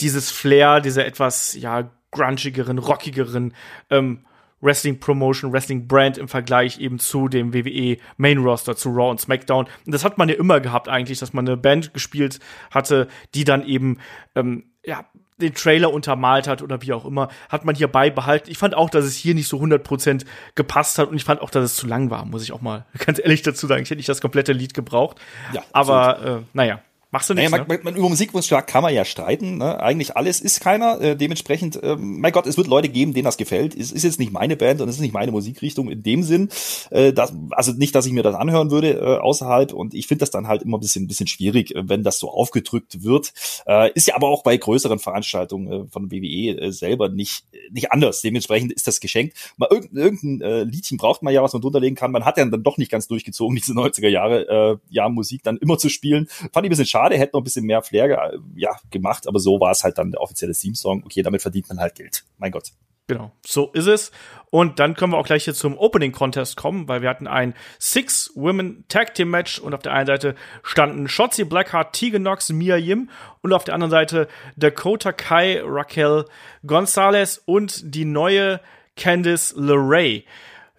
dieses 0.00 0.30
Flair, 0.30 0.80
diese 0.80 1.04
etwas, 1.04 1.54
ja, 1.54 1.90
grungigeren, 2.10 2.78
rockigeren 2.78 3.54
ähm, 3.88 4.26
Wrestling 4.62 4.98
Promotion, 5.00 5.52
Wrestling 5.52 5.86
Brand 5.86 6.16
im 6.16 6.28
Vergleich 6.28 6.78
eben 6.78 6.98
zu 6.98 7.28
dem 7.28 7.52
WWE 7.52 7.98
Main 8.16 8.38
Roster, 8.38 8.76
zu 8.76 8.88
Raw 8.90 9.10
und 9.10 9.20
SmackDown. 9.20 9.66
Und 9.84 9.92
das 9.92 10.04
hat 10.04 10.16
man 10.16 10.28
ja 10.28 10.36
immer 10.36 10.60
gehabt 10.60 10.88
eigentlich, 10.88 11.18
dass 11.18 11.34
man 11.34 11.46
eine 11.46 11.58
Band 11.58 11.92
gespielt 11.92 12.38
hatte, 12.70 13.08
die 13.34 13.44
dann 13.44 13.66
eben, 13.66 13.98
ähm, 14.34 14.64
ja, 14.84 15.04
den 15.42 15.54
Trailer 15.54 15.92
untermalt 15.92 16.46
hat 16.46 16.62
oder 16.62 16.82
wie 16.82 16.92
auch 16.92 17.04
immer, 17.04 17.28
hat 17.48 17.64
man 17.64 17.74
hier 17.74 17.88
beibehalten. 17.88 18.50
Ich 18.50 18.58
fand 18.58 18.74
auch, 18.74 18.88
dass 18.88 19.04
es 19.04 19.16
hier 19.16 19.34
nicht 19.34 19.48
so 19.48 19.58
100% 19.58 20.24
gepasst 20.54 20.98
hat 20.98 21.08
und 21.08 21.16
ich 21.16 21.24
fand 21.24 21.40
auch, 21.40 21.50
dass 21.50 21.64
es 21.64 21.76
zu 21.76 21.86
lang 21.86 22.10
war, 22.10 22.24
muss 22.24 22.42
ich 22.42 22.52
auch 22.52 22.60
mal 22.60 22.86
ganz 22.98 23.18
ehrlich 23.18 23.42
dazu 23.42 23.66
sagen. 23.66 23.82
Ich 23.82 23.90
hätte 23.90 23.98
nicht 23.98 24.08
das 24.08 24.20
komplette 24.20 24.52
Lied 24.52 24.72
gebraucht. 24.72 25.20
Ja, 25.52 25.62
aber 25.72 26.24
äh, 26.24 26.42
naja. 26.52 26.80
Machst 27.12 27.28
du 27.28 27.34
nichts, 27.34 27.50
naja, 27.50 27.64
man, 27.68 27.76
ne? 27.76 27.84
man, 27.84 27.94
über 27.94 28.08
Musikwunsch 28.08 28.48
kann 28.48 28.82
man 28.82 28.94
ja 28.94 29.04
streiten. 29.04 29.58
Ne? 29.58 29.78
Eigentlich 29.78 30.16
alles 30.16 30.40
ist 30.40 30.60
keiner. 30.60 30.98
Äh, 30.98 31.14
dementsprechend, 31.14 31.76
äh, 31.82 31.94
mein 31.98 32.32
Gott, 32.32 32.46
es 32.46 32.56
wird 32.56 32.68
Leute 32.68 32.88
geben, 32.88 33.12
denen 33.12 33.26
das 33.26 33.36
gefällt. 33.36 33.76
Es 33.76 33.92
ist 33.92 34.02
jetzt 34.02 34.18
nicht 34.18 34.32
meine 34.32 34.56
Band 34.56 34.80
und 34.80 34.88
es 34.88 34.94
ist 34.94 35.02
nicht 35.02 35.12
meine 35.12 35.30
Musikrichtung 35.30 35.90
in 35.90 36.02
dem 36.02 36.22
Sinn. 36.22 36.48
Äh, 36.88 37.12
dass, 37.12 37.34
also 37.50 37.72
nicht, 37.72 37.94
dass 37.94 38.06
ich 38.06 38.14
mir 38.14 38.22
das 38.22 38.34
anhören 38.34 38.70
würde 38.70 38.94
äh, 38.94 39.18
außerhalb. 39.18 39.74
Und 39.74 39.92
ich 39.92 40.06
finde 40.06 40.20
das 40.20 40.30
dann 40.30 40.48
halt 40.48 40.62
immer 40.62 40.78
ein 40.78 40.80
bisschen, 40.80 41.04
ein 41.04 41.06
bisschen 41.06 41.26
schwierig, 41.26 41.76
äh, 41.76 41.86
wenn 41.86 42.02
das 42.02 42.18
so 42.18 42.30
aufgedrückt 42.30 43.02
wird. 43.02 43.34
Äh, 43.66 43.92
ist 43.92 44.08
ja 44.08 44.14
aber 44.14 44.28
auch 44.28 44.42
bei 44.42 44.56
größeren 44.56 44.98
Veranstaltungen 44.98 45.70
äh, 45.70 45.86
von 45.90 46.10
WWE 46.10 46.62
äh, 46.62 46.72
selber 46.72 47.10
nicht, 47.10 47.44
nicht 47.70 47.92
anders. 47.92 48.22
Dementsprechend 48.22 48.72
ist 48.72 48.86
das 48.86 49.00
geschenkt. 49.00 49.36
Mal 49.58 49.68
irgendein, 49.70 50.02
irgendein 50.02 50.40
äh, 50.40 50.62
Liedchen 50.62 50.96
braucht 50.96 51.22
man 51.22 51.34
ja, 51.34 51.42
was 51.42 51.52
man 51.52 51.60
drunterlegen 51.60 51.94
kann. 51.94 52.10
Man 52.10 52.24
hat 52.24 52.38
ja 52.38 52.44
dann 52.46 52.62
doch 52.62 52.78
nicht 52.78 52.90
ganz 52.90 53.06
durchgezogen, 53.06 53.54
diese 53.54 53.74
90er 53.74 54.08
Jahre 54.08 54.48
äh, 54.48 54.76
ja, 54.88 55.10
Musik 55.10 55.42
dann 55.42 55.58
immer 55.58 55.76
zu 55.76 55.90
spielen. 55.90 56.26
Fand 56.26 56.64
ich 56.64 56.64
ein 56.64 56.70
bisschen 56.70 56.86
schade 56.86 57.01
schade, 57.02 57.18
hätte 57.18 57.32
noch 57.34 57.40
ein 57.40 57.44
bisschen 57.44 57.64
mehr 57.64 57.82
Flair 57.82 58.32
ja, 58.54 58.76
gemacht, 58.90 59.26
aber 59.26 59.38
so 59.38 59.60
war 59.60 59.70
es 59.70 59.84
halt 59.84 59.98
dann 59.98 60.12
der 60.12 60.20
offizielle 60.20 60.52
Theme-Song. 60.52 61.02
Okay, 61.04 61.22
damit 61.22 61.42
verdient 61.42 61.68
man 61.68 61.80
halt 61.80 61.94
Geld. 61.94 62.24
Mein 62.38 62.52
Gott. 62.52 62.72
Genau, 63.08 63.32
so 63.44 63.70
ist 63.72 63.88
es. 63.88 64.12
Und 64.50 64.78
dann 64.78 64.94
können 64.94 65.12
wir 65.12 65.18
auch 65.18 65.26
gleich 65.26 65.44
hier 65.44 65.54
zum 65.54 65.76
Opening 65.76 66.12
Contest 66.12 66.56
kommen, 66.56 66.86
weil 66.86 67.02
wir 67.02 67.08
hatten 67.08 67.26
ein 67.26 67.54
Six 67.78 68.30
Women 68.36 68.84
Tag 68.88 69.14
Team 69.14 69.28
Match 69.28 69.58
und 69.58 69.74
auf 69.74 69.82
der 69.82 69.92
einen 69.92 70.06
Seite 70.06 70.34
standen 70.62 71.08
Shotzi 71.08 71.44
Blackheart, 71.44 71.94
Tegan 71.94 72.22
Knox, 72.22 72.50
Mia 72.50 72.76
Yim 72.76 73.10
und 73.42 73.52
auf 73.52 73.64
der 73.64 73.74
anderen 73.74 73.90
Seite 73.90 74.28
Dakota 74.56 75.12
Kai, 75.12 75.60
Raquel 75.64 76.26
Gonzalez 76.64 77.42
und 77.44 77.94
die 77.94 78.04
neue 78.04 78.60
Candice 78.96 79.54
LeRae 79.56 80.24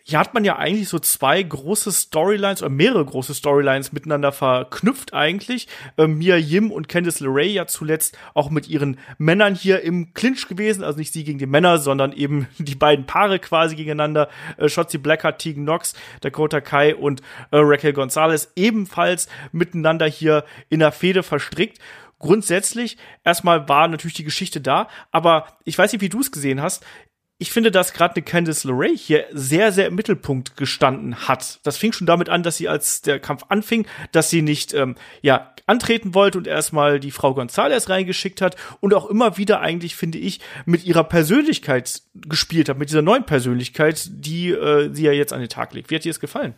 hier 0.05 0.19
hat 0.19 0.33
man 0.33 0.43
ja 0.43 0.57
eigentlich 0.57 0.89
so 0.89 0.99
zwei 0.99 1.41
große 1.41 1.89
Storylines 1.89 2.61
oder 2.61 2.69
mehrere 2.69 3.05
große 3.05 3.33
Storylines 3.33 3.93
miteinander 3.93 4.33
verknüpft 4.33 5.13
eigentlich. 5.13 5.69
Ähm, 5.97 6.17
Mia 6.17 6.35
Yim 6.35 6.71
und 6.71 6.89
Candice 6.89 7.21
LeRae 7.21 7.47
ja 7.47 7.67
zuletzt 7.67 8.17
auch 8.33 8.49
mit 8.49 8.67
ihren 8.67 8.97
Männern 9.17 9.55
hier 9.55 9.81
im 9.81 10.13
Clinch 10.13 10.49
gewesen, 10.49 10.83
also 10.83 10.99
nicht 10.99 11.13
sie 11.13 11.23
gegen 11.23 11.39
die 11.39 11.45
Männer, 11.45 11.77
sondern 11.77 12.11
eben 12.11 12.47
die 12.57 12.75
beiden 12.75 13.05
Paare 13.05 13.39
quasi 13.39 13.77
gegeneinander. 13.77 14.27
Äh, 14.57 14.67
Shotzi 14.67 14.97
Blackheart, 14.97 15.39
Tegan 15.39 15.63
Knox, 15.63 15.93
Dakota 16.19 16.59
Kai 16.59 16.95
und 16.95 17.21
äh, 17.51 17.57
Raquel 17.59 17.93
Gonzalez 17.93 18.51
ebenfalls 18.57 19.29
miteinander 19.53 20.05
hier 20.05 20.43
in 20.67 20.79
der 20.79 20.91
Fehde 20.91 21.23
verstrickt 21.23 21.79
grundsätzlich, 22.19 22.97
erstmal 23.25 23.67
war 23.67 23.89
natürlich 23.89 24.13
die 24.13 24.23
Geschichte 24.23 24.61
da, 24.61 24.87
aber 25.11 25.45
ich 25.65 25.77
weiß 25.77 25.91
nicht, 25.91 26.01
wie 26.01 26.07
du 26.07 26.21
es 26.21 26.31
gesehen 26.31 26.61
hast 26.61 26.85
ich 27.43 27.51
finde, 27.51 27.71
dass 27.71 27.91
gerade 27.91 28.15
eine 28.15 28.23
Candice 28.23 28.63
LeRae 28.63 28.95
hier 28.95 29.25
sehr, 29.33 29.73
sehr 29.73 29.87
im 29.87 29.95
Mittelpunkt 29.95 30.55
gestanden 30.55 31.27
hat. 31.27 31.59
Das 31.63 31.75
fing 31.75 31.91
schon 31.91 32.07
damit 32.07 32.29
an, 32.29 32.41
dass 32.41 32.55
sie, 32.55 32.69
als 32.69 33.01
der 33.01 33.19
Kampf 33.19 33.43
anfing, 33.49 33.85
dass 34.13 34.29
sie 34.29 34.41
nicht, 34.41 34.73
ähm, 34.73 34.95
ja, 35.21 35.53
antreten 35.65 36.13
wollte 36.13 36.37
und 36.37 36.47
erstmal 36.47 37.01
die 37.01 37.11
Frau 37.11 37.31
González 37.31 37.89
reingeschickt 37.89 38.39
hat 38.39 38.55
und 38.79 38.93
auch 38.93 39.09
immer 39.09 39.35
wieder 39.35 39.59
eigentlich, 39.59 39.97
finde 39.97 40.19
ich, 40.19 40.39
mit 40.65 40.85
ihrer 40.85 41.03
Persönlichkeit 41.03 42.03
gespielt 42.13 42.69
hat, 42.69 42.77
mit 42.77 42.87
dieser 42.87 43.01
neuen 43.01 43.25
Persönlichkeit, 43.25 44.07
die 44.09 44.51
äh, 44.51 44.89
sie 44.93 45.03
ja 45.03 45.11
jetzt 45.11 45.33
an 45.33 45.41
den 45.41 45.49
Tag 45.49 45.73
legt. 45.73 45.91
Wie 45.91 45.95
hat 45.95 46.05
dir 46.05 46.11
es 46.11 46.21
gefallen? 46.21 46.55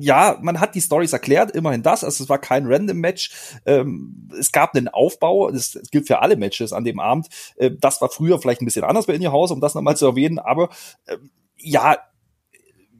Ja, 0.00 0.38
man 0.42 0.60
hat 0.60 0.74
die 0.74 0.80
Stories 0.80 1.12
erklärt, 1.12 1.52
immerhin 1.52 1.82
das. 1.82 2.04
Also 2.04 2.24
es 2.24 2.28
war 2.28 2.38
kein 2.38 2.66
Random 2.66 2.98
Match. 2.98 3.30
Ähm, 3.64 4.28
es 4.38 4.52
gab 4.52 4.74
einen 4.74 4.88
Aufbau. 4.88 5.50
Das, 5.50 5.72
das, 5.72 5.90
gilt 5.90 6.06
für 6.06 6.20
alle 6.20 6.36
Matches 6.36 6.72
an 6.72 6.84
dem 6.84 7.00
Abend. 7.00 7.28
Äh, 7.56 7.72
das 7.78 8.00
war 8.00 8.10
früher 8.10 8.38
vielleicht 8.38 8.62
ein 8.62 8.66
bisschen 8.66 8.84
anders 8.84 9.06
bei 9.06 9.14
In 9.14 9.24
Your 9.24 9.32
House, 9.32 9.50
um 9.50 9.60
das 9.60 9.74
nochmal 9.74 9.96
zu 9.96 10.06
erwähnen. 10.06 10.38
Aber 10.38 10.68
äh, 11.06 11.16
ja, 11.58 11.96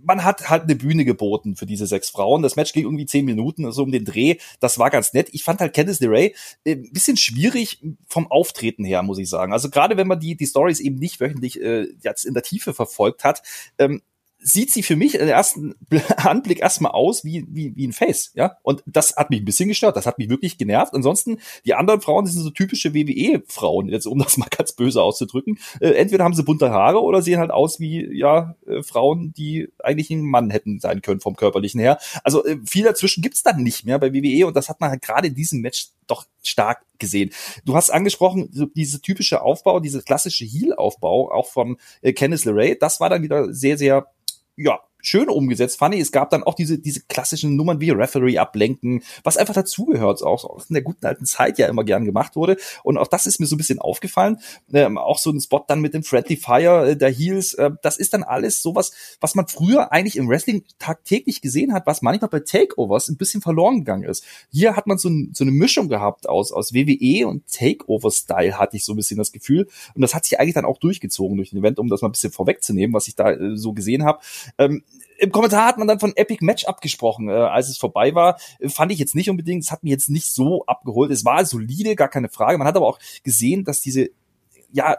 man 0.06 0.22
hat 0.22 0.48
halt 0.48 0.62
eine 0.62 0.76
Bühne 0.76 1.04
geboten 1.04 1.56
für 1.56 1.66
diese 1.66 1.86
sechs 1.86 2.10
Frauen. 2.10 2.42
Das 2.42 2.54
Match 2.54 2.72
ging 2.72 2.84
irgendwie 2.84 3.06
zehn 3.06 3.24
Minuten, 3.24 3.62
so 3.62 3.68
also 3.68 3.82
um 3.82 3.90
den 3.90 4.04
Dreh. 4.04 4.36
Das 4.60 4.78
war 4.78 4.90
ganz 4.90 5.12
nett. 5.12 5.28
Ich 5.32 5.42
fand 5.42 5.60
halt 5.60 5.74
Candice 5.74 6.00
LeRae 6.00 6.32
äh, 6.64 6.76
ein 6.76 6.92
bisschen 6.92 7.16
schwierig 7.16 7.82
vom 8.06 8.30
Auftreten 8.30 8.84
her, 8.84 9.02
muss 9.02 9.18
ich 9.18 9.28
sagen. 9.28 9.52
Also 9.52 9.68
gerade 9.68 9.96
wenn 9.96 10.06
man 10.06 10.20
die, 10.20 10.36
die 10.36 10.46
Stories 10.46 10.78
eben 10.78 10.96
nicht 10.96 11.20
wöchentlich 11.20 11.60
äh, 11.60 11.88
jetzt 12.02 12.24
in 12.24 12.34
der 12.34 12.44
Tiefe 12.44 12.72
verfolgt 12.72 13.24
hat, 13.24 13.42
ähm, 13.78 14.00
sieht 14.46 14.70
sie 14.70 14.84
für 14.84 14.94
mich 14.94 15.16
im 15.16 15.26
ersten 15.26 15.74
Anblick 16.16 16.60
erstmal 16.60 16.92
aus 16.92 17.24
wie, 17.24 17.44
wie, 17.48 17.74
wie 17.74 17.88
ein 17.88 17.92
Face, 17.92 18.30
ja. 18.34 18.56
Und 18.62 18.84
das 18.86 19.16
hat 19.16 19.30
mich 19.30 19.40
ein 19.40 19.44
bisschen 19.44 19.68
gestört, 19.68 19.96
das 19.96 20.06
hat 20.06 20.18
mich 20.18 20.28
wirklich 20.28 20.56
genervt. 20.56 20.94
Ansonsten, 20.94 21.38
die 21.64 21.74
anderen 21.74 22.00
Frauen, 22.00 22.26
sind 22.26 22.42
so 22.42 22.50
typische 22.50 22.94
WWE-Frauen, 22.94 23.88
jetzt 23.88 24.06
um 24.06 24.20
das 24.20 24.36
mal 24.36 24.46
ganz 24.56 24.72
böse 24.72 25.02
auszudrücken. 25.02 25.58
Äh, 25.80 25.90
entweder 25.94 26.22
haben 26.22 26.34
sie 26.34 26.44
bunte 26.44 26.70
Haare 26.70 27.02
oder 27.02 27.22
sehen 27.22 27.40
halt 27.40 27.50
aus 27.50 27.80
wie, 27.80 28.08
ja, 28.16 28.54
äh, 28.68 28.84
Frauen, 28.84 29.34
die 29.36 29.68
eigentlich 29.82 30.10
ein 30.10 30.22
Mann 30.22 30.50
hätten 30.50 30.78
sein 30.78 31.02
können 31.02 31.20
vom 31.20 31.34
körperlichen 31.34 31.80
her. 31.80 31.98
Also 32.22 32.44
äh, 32.44 32.58
viel 32.64 32.84
dazwischen 32.84 33.22
gibt's 33.22 33.42
dann 33.42 33.64
nicht 33.64 33.84
mehr 33.84 33.98
bei 33.98 34.14
WWE 34.14 34.46
und 34.46 34.54
das 34.54 34.68
hat 34.68 34.80
man 34.80 34.90
halt 34.90 35.02
gerade 35.02 35.26
in 35.26 35.34
diesem 35.34 35.60
Match 35.60 35.88
doch 36.06 36.24
stark 36.44 36.84
gesehen. 36.98 37.30
Du 37.64 37.74
hast 37.74 37.90
angesprochen, 37.90 38.48
so 38.52 38.66
diese 38.66 39.00
typische 39.00 39.42
Aufbau, 39.42 39.80
diese 39.80 40.02
klassische 40.02 40.44
Heel-Aufbau, 40.44 41.32
auch 41.32 41.48
von 41.48 41.78
äh, 42.00 42.12
Kenneth 42.12 42.44
LeRae, 42.44 42.76
das 42.76 43.00
war 43.00 43.10
dann 43.10 43.24
wieder 43.24 43.52
sehr, 43.52 43.76
sehr 43.76 44.06
ja, 44.56 44.85
schön 45.06 45.28
umgesetzt, 45.28 45.78
fand 45.78 45.94
ich. 45.94 46.00
Es 46.00 46.12
gab 46.12 46.30
dann 46.30 46.42
auch 46.42 46.54
diese, 46.54 46.78
diese 46.78 47.00
klassischen 47.02 47.56
Nummern 47.56 47.80
wie 47.80 47.90
Referee 47.90 48.38
ablenken, 48.38 49.02
was 49.22 49.36
einfach 49.36 49.54
dazugehört, 49.54 50.22
auch 50.22 50.64
in 50.68 50.74
der 50.74 50.82
guten 50.82 51.06
alten 51.06 51.26
Zeit 51.26 51.58
ja 51.58 51.68
immer 51.68 51.84
gern 51.84 52.04
gemacht 52.04 52.36
wurde. 52.36 52.56
Und 52.82 52.98
auch 52.98 53.06
das 53.06 53.26
ist 53.26 53.38
mir 53.38 53.46
so 53.46 53.54
ein 53.54 53.58
bisschen 53.58 53.78
aufgefallen. 53.78 54.38
Ähm, 54.72 54.98
auch 54.98 55.18
so 55.18 55.30
ein 55.30 55.40
Spot 55.40 55.64
dann 55.66 55.80
mit 55.80 55.94
dem 55.94 56.02
Friendly 56.02 56.36
Fire 56.36 56.90
äh, 56.90 56.96
der 56.96 57.10
Heels, 57.10 57.54
äh, 57.54 57.70
das 57.82 57.96
ist 57.98 58.14
dann 58.14 58.24
alles 58.24 58.62
sowas, 58.62 58.92
was 59.20 59.34
man 59.34 59.46
früher 59.46 59.92
eigentlich 59.92 60.16
im 60.16 60.28
Wrestling 60.28 60.64
tagtäglich 60.78 61.40
gesehen 61.40 61.72
hat, 61.72 61.86
was 61.86 62.02
manchmal 62.02 62.28
bei 62.28 62.40
Takeovers 62.40 63.08
ein 63.08 63.16
bisschen 63.16 63.40
verloren 63.40 63.78
gegangen 63.78 64.04
ist. 64.04 64.24
Hier 64.50 64.76
hat 64.76 64.86
man 64.86 64.98
so, 64.98 65.08
ein, 65.08 65.30
so 65.34 65.44
eine 65.44 65.52
Mischung 65.52 65.88
gehabt 65.88 66.28
aus, 66.28 66.52
aus 66.52 66.74
WWE 66.74 67.28
und 67.28 67.46
Takeover-Style, 67.46 68.58
hatte 68.58 68.76
ich 68.76 68.84
so 68.84 68.92
ein 68.92 68.96
bisschen 68.96 69.18
das 69.18 69.32
Gefühl. 69.32 69.68
Und 69.94 70.02
das 70.02 70.14
hat 70.14 70.24
sich 70.24 70.40
eigentlich 70.40 70.54
dann 70.54 70.64
auch 70.64 70.78
durchgezogen 70.78 71.36
durch 71.36 71.50
den 71.50 71.60
Event, 71.60 71.78
um 71.78 71.88
das 71.88 72.02
mal 72.02 72.08
ein 72.08 72.12
bisschen 72.12 72.32
vorwegzunehmen, 72.32 72.92
was 72.92 73.08
ich 73.08 73.14
da 73.14 73.30
äh, 73.30 73.56
so 73.56 73.72
gesehen 73.72 74.04
habe. 74.04 74.20
Ähm, 74.58 74.82
im 75.18 75.32
Kommentar 75.32 75.66
hat 75.66 75.78
man 75.78 75.88
dann 75.88 76.00
von 76.00 76.14
Epic 76.16 76.44
Match 76.44 76.64
abgesprochen, 76.64 77.28
äh, 77.28 77.32
als 77.32 77.68
es 77.68 77.78
vorbei 77.78 78.14
war. 78.14 78.38
Äh, 78.58 78.68
fand 78.68 78.92
ich 78.92 78.98
jetzt 78.98 79.14
nicht 79.14 79.30
unbedingt, 79.30 79.64
es 79.64 79.70
hat 79.70 79.82
mich 79.82 79.90
jetzt 79.90 80.10
nicht 80.10 80.32
so 80.32 80.64
abgeholt. 80.66 81.10
Es 81.10 81.24
war 81.24 81.44
solide, 81.44 81.96
gar 81.96 82.08
keine 82.08 82.28
Frage. 82.28 82.58
Man 82.58 82.66
hat 82.66 82.76
aber 82.76 82.86
auch 82.86 82.98
gesehen, 83.22 83.64
dass 83.64 83.80
diese, 83.80 84.10
ja, 84.72 84.98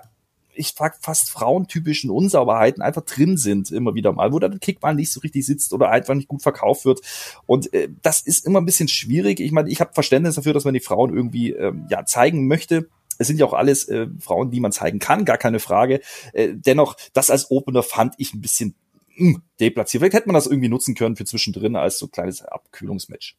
ich 0.58 0.74
frag 0.74 0.98
fast 1.02 1.30
frauentypischen 1.30 2.10
Unsauberheiten 2.10 2.82
einfach 2.82 3.04
drin 3.04 3.38
sind, 3.38 3.72
immer 3.72 3.94
wieder 3.94 4.12
mal, 4.12 4.34
wo 4.34 4.40
dann 4.40 4.60
Kick 4.60 4.82
mal 4.82 4.96
nicht 4.96 5.12
so 5.12 5.20
richtig 5.20 5.46
sitzt 5.46 5.72
oder 5.72 5.90
einfach 5.90 6.16
nicht 6.16 6.28
gut 6.28 6.42
verkauft 6.42 6.86
wird. 6.86 7.02
Und 7.46 7.74
äh, 7.74 7.90
das 8.02 8.22
ist 8.22 8.46
immer 8.46 8.60
ein 8.60 8.66
bisschen 8.66 8.88
schwierig. 8.88 9.40
Ich 9.40 9.52
meine, 9.52 9.70
ich 9.70 9.80
habe 9.80 9.94
Verständnis 9.94 10.36
dafür, 10.36 10.54
dass 10.54 10.66
man 10.66 10.74
die 10.74 10.80
Frauen 10.80 11.14
irgendwie 11.14 11.52
ähm, 11.52 11.86
ja 11.90 12.06
zeigen 12.06 12.48
möchte. 12.48 12.90
Es 13.20 13.28
sind 13.28 13.40
ja 13.40 13.46
auch 13.46 13.54
alles 13.54 13.88
äh, 13.88 14.08
Frauen, 14.20 14.52
die 14.52 14.60
man 14.60 14.72
zeigen 14.72 15.00
kann, 15.00 15.26
gar 15.26 15.38
keine 15.38 15.60
Frage. 15.60 16.02
Äh, 16.34 16.50
dennoch, 16.54 16.96
das 17.14 17.30
als 17.30 17.50
Opener 17.50 17.84
fand 17.84 18.16
ich 18.18 18.34
ein 18.34 18.42
bisschen 18.42 18.76
mh, 19.18 19.34
hm, 19.34 19.42
deplatziert. 19.60 20.02
Vielleicht 20.02 20.14
hätte 20.14 20.28
man 20.28 20.36
das 20.36 20.48
irgendwie 20.48 20.70
nutzen 20.70 20.96
können 20.96 21.16
für 21.16 21.26
zwischendrin 21.26 21.76
als 21.76 22.00
so 22.00 22.08
kleines 22.08 22.42
Abkühlungsmatch. 22.42 23.36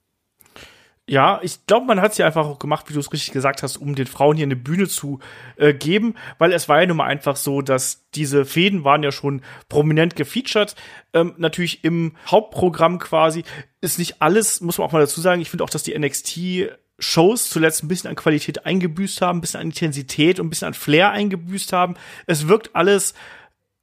Ja, 1.08 1.40
ich 1.42 1.64
glaube, 1.64 1.86
man 1.86 2.02
hat 2.02 2.12
es 2.12 2.18
ja 2.18 2.26
einfach 2.26 2.44
auch 2.44 2.58
gemacht, 2.58 2.90
wie 2.90 2.92
du 2.92 3.00
es 3.00 3.10
richtig 3.10 3.32
gesagt 3.32 3.62
hast, 3.62 3.78
um 3.78 3.94
den 3.94 4.06
Frauen 4.06 4.36
hier 4.36 4.44
eine 4.44 4.56
Bühne 4.56 4.88
zu 4.88 5.20
äh, 5.56 5.72
geben, 5.72 6.16
weil 6.36 6.52
es 6.52 6.68
war 6.68 6.82
ja 6.82 6.86
nun 6.86 6.98
mal 6.98 7.06
einfach 7.06 7.36
so, 7.36 7.62
dass 7.62 8.04
diese 8.14 8.44
Fäden 8.44 8.84
waren 8.84 9.02
ja 9.02 9.10
schon 9.10 9.40
prominent 9.70 10.16
gefeatured. 10.16 10.74
Ähm, 11.14 11.32
natürlich 11.38 11.82
im 11.82 12.14
Hauptprogramm 12.26 12.98
quasi 12.98 13.44
ist 13.80 13.98
nicht 13.98 14.20
alles, 14.20 14.60
muss 14.60 14.76
man 14.76 14.86
auch 14.86 14.92
mal 14.92 15.00
dazu 15.00 15.22
sagen. 15.22 15.40
Ich 15.40 15.48
finde 15.48 15.64
auch, 15.64 15.70
dass 15.70 15.82
die 15.82 15.98
NXT 15.98 16.76
Shows 16.98 17.48
zuletzt 17.48 17.82
ein 17.82 17.88
bisschen 17.88 18.10
an 18.10 18.16
Qualität 18.16 18.66
eingebüßt 18.66 19.22
haben, 19.22 19.38
ein 19.38 19.40
bisschen 19.40 19.60
an 19.60 19.68
Intensität 19.68 20.40
und 20.40 20.48
ein 20.48 20.50
bisschen 20.50 20.68
an 20.68 20.74
Flair 20.74 21.10
eingebüßt 21.12 21.72
haben. 21.72 21.94
Es 22.26 22.48
wirkt 22.48 22.74
alles 22.74 23.14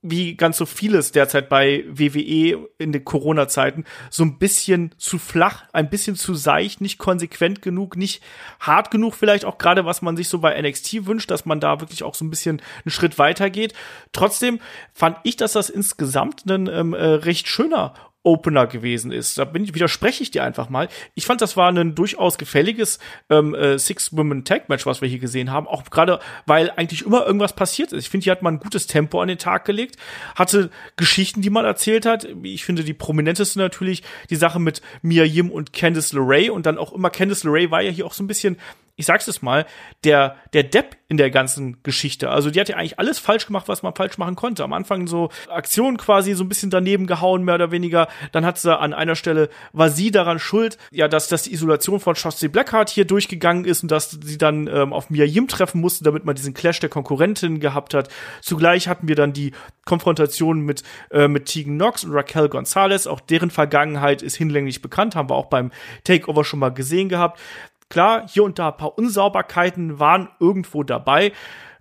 wie 0.07 0.35
ganz 0.35 0.57
so 0.57 0.65
vieles 0.65 1.11
derzeit 1.11 1.49
bei 1.49 1.83
WWE 1.87 2.67
in 2.77 2.91
den 2.91 3.03
Corona-Zeiten, 3.03 3.85
so 4.09 4.23
ein 4.23 4.37
bisschen 4.37 4.93
zu 4.97 5.17
flach, 5.17 5.63
ein 5.73 5.89
bisschen 5.89 6.15
zu 6.15 6.35
seicht, 6.35 6.79
nicht 6.79 6.97
konsequent 6.97 7.61
genug, 7.61 7.97
nicht 7.97 8.21
hart 8.59 8.91
genug 8.91 9.15
vielleicht 9.15 9.45
auch 9.45 9.57
gerade, 9.57 9.85
was 9.85 10.01
man 10.01 10.15
sich 10.15 10.29
so 10.29 10.39
bei 10.39 10.61
NXT 10.61 11.05
wünscht, 11.05 11.31
dass 11.31 11.45
man 11.45 11.59
da 11.59 11.79
wirklich 11.79 12.03
auch 12.03 12.15
so 12.15 12.23
ein 12.23 12.29
bisschen 12.29 12.61
einen 12.83 12.91
Schritt 12.91 13.17
weiter 13.17 13.49
geht. 13.49 13.73
Trotzdem 14.11 14.59
fand 14.93 15.17
ich, 15.23 15.37
dass 15.37 15.53
das 15.53 15.69
insgesamt 15.69 16.45
ein 16.45 16.67
ähm, 16.67 16.93
äh, 16.93 17.03
recht 17.03 17.47
schöner 17.47 17.93
Opener 18.25 18.67
gewesen 18.67 19.11
ist. 19.11 19.37
Da 19.37 19.45
bin 19.45 19.63
ich, 19.63 19.73
widerspreche 19.73 20.23
ich 20.23 20.31
dir 20.31 20.43
einfach 20.43 20.69
mal. 20.69 20.89
Ich 21.13 21.25
fand, 21.25 21.41
das 21.41 21.55
war 21.55 21.71
ein 21.71 21.95
durchaus 21.95 22.37
gefälliges 22.37 22.99
ähm, 23.29 23.53
äh, 23.55 23.77
Six-Women-Tag-Match, 23.77 24.85
was 24.85 25.01
wir 25.01 25.07
hier 25.07 25.19
gesehen 25.19 25.51
haben. 25.51 25.67
Auch 25.67 25.83
gerade, 25.89 26.19
weil 26.45 26.71
eigentlich 26.71 27.05
immer 27.05 27.25
irgendwas 27.25 27.53
passiert 27.53 27.93
ist. 27.93 28.03
Ich 28.03 28.09
finde, 28.09 28.25
hier 28.25 28.31
hat 28.31 28.41
man 28.41 28.55
ein 28.55 28.59
gutes 28.59 28.87
Tempo 28.87 29.21
an 29.21 29.27
den 29.27 29.37
Tag 29.37 29.65
gelegt, 29.65 29.97
hatte 30.35 30.71
Geschichten, 30.97 31.41
die 31.41 31.49
man 31.49 31.65
erzählt 31.65 32.05
hat. 32.05 32.27
Ich 32.43 32.65
finde, 32.65 32.83
die 32.83 32.93
prominenteste 32.93 33.59
natürlich 33.59 34.03
die 34.29 34.35
Sache 34.35 34.59
mit 34.59 34.81
Mia 35.01 35.23
Yim 35.23 35.51
und 35.51 35.73
Candice 35.73 36.13
LeRae 36.13 36.49
und 36.49 36.65
dann 36.65 36.77
auch 36.77 36.93
immer 36.93 37.09
Candice 37.09 37.43
LeRae 37.43 37.71
war 37.71 37.81
ja 37.81 37.91
hier 37.91 38.05
auch 38.05 38.13
so 38.13 38.23
ein 38.23 38.27
bisschen 38.27 38.57
ich 38.97 39.05
sag's 39.05 39.27
es 39.27 39.41
mal, 39.41 39.65
der, 40.03 40.37
der 40.53 40.63
Depp 40.63 40.95
in 41.07 41.17
der 41.17 41.29
ganzen 41.29 41.83
Geschichte. 41.83 42.29
Also 42.29 42.49
die 42.49 42.59
hat 42.59 42.69
ja 42.69 42.77
eigentlich 42.77 42.97
alles 42.97 43.19
falsch 43.19 43.45
gemacht, 43.45 43.67
was 43.67 43.83
man 43.83 43.93
falsch 43.93 44.17
machen 44.17 44.35
konnte. 44.35 44.63
Am 44.63 44.73
Anfang 44.73 45.05
so 45.07 45.29
Aktionen 45.49 45.97
quasi 45.97 46.33
so 46.33 46.43
ein 46.43 46.49
bisschen 46.49 46.69
daneben 46.69 47.05
gehauen, 47.05 47.43
mehr 47.43 47.55
oder 47.55 47.71
weniger. 47.71 48.07
Dann 48.31 48.45
hat 48.45 48.57
sie 48.57 48.75
an 48.75 48.93
einer 48.93 49.15
Stelle, 49.15 49.49
war 49.73 49.89
sie 49.89 50.11
daran 50.11 50.39
schuld, 50.39 50.77
ja, 50.91 51.07
dass, 51.07 51.27
dass 51.27 51.43
die 51.43 51.53
Isolation 51.53 51.99
von 51.99 52.15
Shotzi 52.15 52.47
Blackheart 52.47 52.89
hier 52.89 53.05
durchgegangen 53.05 53.65
ist 53.65 53.83
und 53.83 53.91
dass 53.91 54.11
sie 54.11 54.37
dann 54.37 54.67
ähm, 54.67 54.93
auf 54.93 55.09
Mia 55.09 55.25
Yim 55.25 55.47
treffen 55.47 55.81
musste, 55.81 56.05
damit 56.05 56.23
man 56.23 56.35
diesen 56.35 56.53
Clash 56.53 56.79
der 56.79 56.89
Konkurrentin 56.89 57.59
gehabt 57.59 57.93
hat. 57.93 58.07
Zugleich 58.41 58.87
hatten 58.87 59.09
wir 59.09 59.15
dann 59.15 59.33
die 59.33 59.51
Konfrontation 59.83 60.61
mit, 60.61 60.83
äh, 61.11 61.27
mit 61.27 61.45
Tegan 61.45 61.75
Knox 61.75 62.05
und 62.05 62.13
Raquel 62.13 62.47
Gonzalez. 62.47 63.07
Auch 63.07 63.19
deren 63.19 63.51
Vergangenheit 63.51 64.21
ist 64.21 64.35
hinlänglich 64.35 64.81
bekannt, 64.81 65.15
haben 65.15 65.29
wir 65.29 65.35
auch 65.35 65.47
beim 65.47 65.71
Takeover 66.05 66.45
schon 66.45 66.59
mal 66.59 66.69
gesehen 66.69 67.09
gehabt. 67.09 67.39
Klar, 67.89 68.27
hier 68.27 68.43
und 68.43 68.59
da 68.59 68.69
ein 68.69 68.77
paar 68.77 68.97
Unsauberkeiten 68.97 69.99
waren 69.99 70.29
irgendwo 70.39 70.83
dabei. 70.83 71.31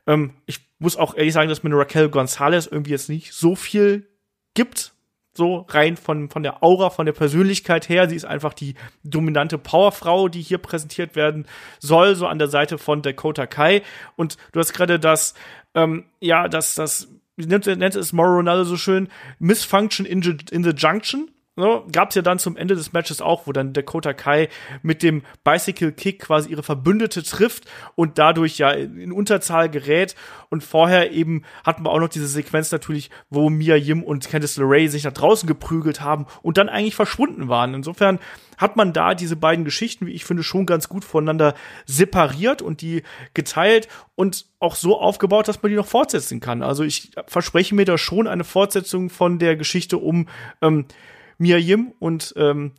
Ähm, 0.06 0.34
ich 0.46 0.60
muss 0.78 0.96
auch 0.96 1.14
ehrlich 1.14 1.32
sagen, 1.32 1.48
dass 1.48 1.62
mir 1.62 1.76
Raquel 1.76 2.08
Gonzalez 2.08 2.66
irgendwie 2.66 2.90
jetzt 2.90 3.08
nicht 3.08 3.32
so 3.32 3.54
viel 3.56 4.06
gibt. 4.54 4.92
So 5.36 5.66
rein 5.68 5.96
von, 5.96 6.30
von 6.30 6.44
der 6.44 6.62
Aura, 6.62 6.90
von 6.90 7.06
der 7.06 7.12
Persönlichkeit 7.12 7.88
her. 7.88 8.08
Sie 8.08 8.14
ist 8.14 8.24
einfach 8.24 8.54
die 8.54 8.74
dominante 9.02 9.58
Powerfrau, 9.58 10.28
die 10.28 10.42
hier 10.42 10.58
präsentiert 10.58 11.16
werden 11.16 11.46
soll, 11.80 12.14
so 12.14 12.28
an 12.28 12.38
der 12.38 12.46
Seite 12.46 12.78
von 12.78 13.02
Dakota 13.02 13.46
Kai. 13.46 13.82
Und 14.14 14.36
du 14.52 14.60
hast 14.60 14.74
gerade 14.74 15.00
das, 15.00 15.34
ähm, 15.74 16.04
ja, 16.20 16.46
das, 16.46 16.76
das, 16.76 17.08
wie 17.34 17.46
nennt, 17.46 17.66
nennt 17.66 17.96
es 17.96 18.14
Ronaldo 18.14 18.62
so 18.62 18.76
schön, 18.76 19.08
Misfunction 19.40 20.06
in, 20.06 20.22
in 20.52 20.62
the 20.62 20.70
Junction 20.70 21.33
so, 21.56 21.86
gab 21.92 22.08
es 22.08 22.16
ja 22.16 22.22
dann 22.22 22.40
zum 22.40 22.56
Ende 22.56 22.74
des 22.74 22.92
Matches 22.92 23.20
auch, 23.20 23.46
wo 23.46 23.52
dann 23.52 23.72
Dakota 23.72 24.12
Kai 24.12 24.48
mit 24.82 25.04
dem 25.04 25.22
Bicycle 25.44 25.92
Kick 25.92 26.18
quasi 26.22 26.50
ihre 26.50 26.64
Verbündete 26.64 27.22
trifft 27.22 27.66
und 27.94 28.18
dadurch 28.18 28.58
ja 28.58 28.72
in 28.72 29.12
Unterzahl 29.12 29.68
gerät. 29.68 30.16
Und 30.50 30.64
vorher 30.64 31.12
eben 31.12 31.44
hatten 31.64 31.84
wir 31.84 31.90
auch 31.90 32.00
noch 32.00 32.08
diese 32.08 32.26
Sequenz 32.26 32.72
natürlich, 32.72 33.10
wo 33.30 33.50
Mia 33.50 33.76
Yim 33.76 34.02
und 34.02 34.28
Candice 34.28 34.56
LeRae 34.56 34.88
sich 34.88 35.04
nach 35.04 35.12
draußen 35.12 35.46
geprügelt 35.46 36.00
haben 36.00 36.26
und 36.42 36.58
dann 36.58 36.68
eigentlich 36.68 36.96
verschwunden 36.96 37.48
waren. 37.48 37.74
Insofern 37.74 38.18
hat 38.56 38.74
man 38.74 38.92
da 38.92 39.14
diese 39.14 39.36
beiden 39.36 39.64
Geschichten, 39.64 40.06
wie 40.06 40.12
ich 40.12 40.24
finde, 40.24 40.42
schon 40.42 40.66
ganz 40.66 40.88
gut 40.88 41.04
voneinander 41.04 41.54
separiert 41.86 42.62
und 42.62 42.80
die 42.80 43.04
geteilt 43.32 43.86
und 44.16 44.46
auch 44.58 44.74
so 44.74 44.98
aufgebaut, 44.98 45.46
dass 45.46 45.62
man 45.62 45.70
die 45.70 45.76
noch 45.76 45.86
fortsetzen 45.86 46.40
kann. 46.40 46.62
Also 46.62 46.82
ich 46.82 47.12
verspreche 47.26 47.76
mir 47.76 47.84
da 47.84 47.96
schon 47.96 48.26
eine 48.26 48.44
Fortsetzung 48.44 49.08
von 49.08 49.38
der 49.38 49.56
Geschichte 49.56 49.98
um 49.98 50.28
ähm, 50.60 50.86
Mia 51.38 51.56
Yim 51.56 51.92
und 51.98 52.34
ähm, 52.36 52.72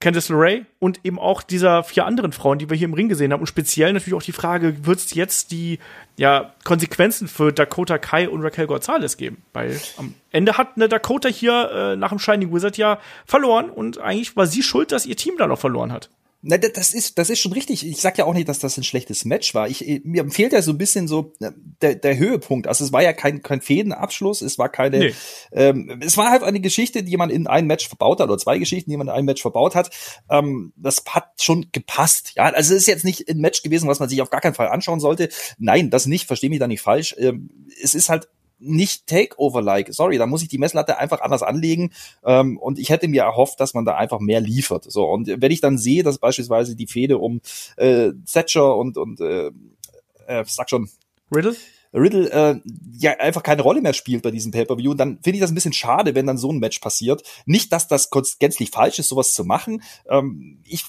Candice 0.00 0.28
LeRae 0.28 0.64
und 0.78 1.00
eben 1.04 1.18
auch 1.18 1.42
dieser 1.42 1.82
vier 1.82 2.06
anderen 2.06 2.30
Frauen, 2.30 2.58
die 2.58 2.70
wir 2.70 2.76
hier 2.76 2.86
im 2.86 2.94
Ring 2.94 3.08
gesehen 3.08 3.32
haben. 3.32 3.40
Und 3.40 3.48
speziell 3.48 3.92
natürlich 3.92 4.14
auch 4.14 4.22
die 4.22 4.32
Frage, 4.32 4.86
wird 4.86 4.98
es 4.98 5.14
jetzt 5.14 5.50
die 5.50 5.80
ja, 6.16 6.54
Konsequenzen 6.64 7.26
für 7.26 7.52
Dakota 7.52 7.98
Kai 7.98 8.28
und 8.28 8.42
Raquel 8.42 8.68
Gonzalez 8.68 9.16
geben? 9.16 9.42
Weil 9.52 9.80
am 9.96 10.14
Ende 10.30 10.56
hat 10.56 10.76
eine 10.76 10.88
Dakota 10.88 11.28
hier 11.28 11.70
äh, 11.72 11.96
nach 11.96 12.10
dem 12.10 12.20
Shining 12.20 12.54
Wizard 12.54 12.76
ja 12.76 13.00
verloren 13.26 13.70
und 13.70 13.98
eigentlich 13.98 14.36
war 14.36 14.46
sie 14.46 14.62
schuld, 14.62 14.92
dass 14.92 15.04
ihr 15.04 15.16
Team 15.16 15.34
da 15.36 15.48
noch 15.48 15.58
verloren 15.58 15.90
hat. 15.90 16.10
Na, 16.40 16.56
das 16.56 16.94
ist, 16.94 17.18
das 17.18 17.30
ist 17.30 17.40
schon 17.40 17.52
richtig. 17.52 17.84
Ich 17.84 18.00
sag 18.00 18.16
ja 18.16 18.24
auch 18.24 18.32
nicht, 18.32 18.48
dass 18.48 18.60
das 18.60 18.76
ein 18.76 18.84
schlechtes 18.84 19.24
Match 19.24 19.54
war. 19.54 19.68
Ich, 19.68 20.02
mir 20.04 20.30
fehlt 20.30 20.52
ja 20.52 20.62
so 20.62 20.70
ein 20.70 20.78
bisschen 20.78 21.08
so 21.08 21.32
äh, 21.40 21.50
der, 21.82 21.96
der 21.96 22.16
Höhepunkt. 22.16 22.68
Also 22.68 22.84
es 22.84 22.92
war 22.92 23.02
ja 23.02 23.12
kein, 23.12 23.42
kein 23.42 23.60
Fädenabschluss, 23.60 24.40
es 24.42 24.56
war 24.56 24.68
keine, 24.68 24.98
nee. 24.98 25.14
ähm, 25.50 26.00
es 26.00 26.16
war 26.16 26.30
halt 26.30 26.44
eine 26.44 26.60
Geschichte, 26.60 27.02
die 27.02 27.16
man 27.16 27.30
in 27.30 27.48
ein 27.48 27.66
Match 27.66 27.88
verbaut 27.88 28.20
hat, 28.20 28.28
oder 28.28 28.38
zwei 28.38 28.58
Geschichten, 28.58 28.88
die 28.88 28.96
man 28.96 29.08
in 29.08 29.12
ein 29.12 29.24
Match 29.24 29.42
verbaut 29.42 29.74
hat. 29.74 29.90
Ähm, 30.30 30.72
das 30.76 31.02
hat 31.08 31.30
schon 31.40 31.66
gepasst. 31.72 32.32
Ja, 32.36 32.44
also 32.44 32.72
es 32.72 32.82
ist 32.82 32.86
jetzt 32.86 33.04
nicht 33.04 33.28
ein 33.28 33.38
Match 33.38 33.62
gewesen, 33.62 33.88
was 33.88 33.98
man 33.98 34.08
sich 34.08 34.22
auf 34.22 34.30
gar 34.30 34.40
keinen 34.40 34.54
Fall 34.54 34.68
anschauen 34.68 35.00
sollte. 35.00 35.30
Nein, 35.58 35.90
das 35.90 36.06
nicht, 36.06 36.26
verstehe 36.26 36.50
mich 36.50 36.60
da 36.60 36.68
nicht 36.68 36.82
falsch. 36.82 37.16
Ähm, 37.18 37.50
es 37.82 37.96
ist 37.96 38.10
halt 38.10 38.28
nicht 38.58 39.06
Takeover-like. 39.06 39.92
Sorry, 39.92 40.18
da 40.18 40.26
muss 40.26 40.42
ich 40.42 40.48
die 40.48 40.58
Messlatte 40.58 40.98
einfach 40.98 41.20
anders 41.20 41.42
anlegen. 41.42 41.90
Ähm, 42.24 42.58
und 42.58 42.78
ich 42.78 42.90
hätte 42.90 43.08
mir 43.08 43.22
erhofft, 43.22 43.60
dass 43.60 43.74
man 43.74 43.84
da 43.84 43.96
einfach 43.96 44.20
mehr 44.20 44.40
liefert. 44.40 44.84
So 44.90 45.04
und 45.04 45.28
wenn 45.28 45.50
ich 45.52 45.60
dann 45.60 45.78
sehe, 45.78 46.02
dass 46.02 46.18
beispielsweise 46.18 46.76
die 46.76 46.86
Fehde 46.86 47.18
um 47.18 47.40
äh, 47.76 48.12
Thatcher 48.30 48.76
und 48.76 48.96
und 48.96 49.20
äh, 49.20 49.50
äh, 50.26 50.44
sag 50.46 50.70
schon 50.70 50.88
Riddle 51.34 51.56
Riddle 51.92 52.30
äh, 52.30 52.60
ja 52.98 53.12
einfach 53.12 53.42
keine 53.42 53.62
Rolle 53.62 53.80
mehr 53.80 53.94
spielt 53.94 54.22
bei 54.22 54.30
diesem 54.30 54.52
Pay-Per-View. 54.52 54.94
Dann 54.94 55.20
finde 55.22 55.36
ich 55.36 55.40
das 55.40 55.50
ein 55.50 55.54
bisschen 55.54 55.72
schade, 55.72 56.14
wenn 56.14 56.26
dann 56.26 56.38
so 56.38 56.52
ein 56.52 56.58
Match 56.58 56.80
passiert. 56.80 57.22
Nicht, 57.46 57.72
dass 57.72 57.88
das 57.88 58.10
gänzlich 58.38 58.70
falsch 58.70 58.98
ist, 58.98 59.08
sowas 59.08 59.32
zu 59.32 59.44
machen. 59.44 59.82
Ähm, 60.08 60.60
ich 60.64 60.84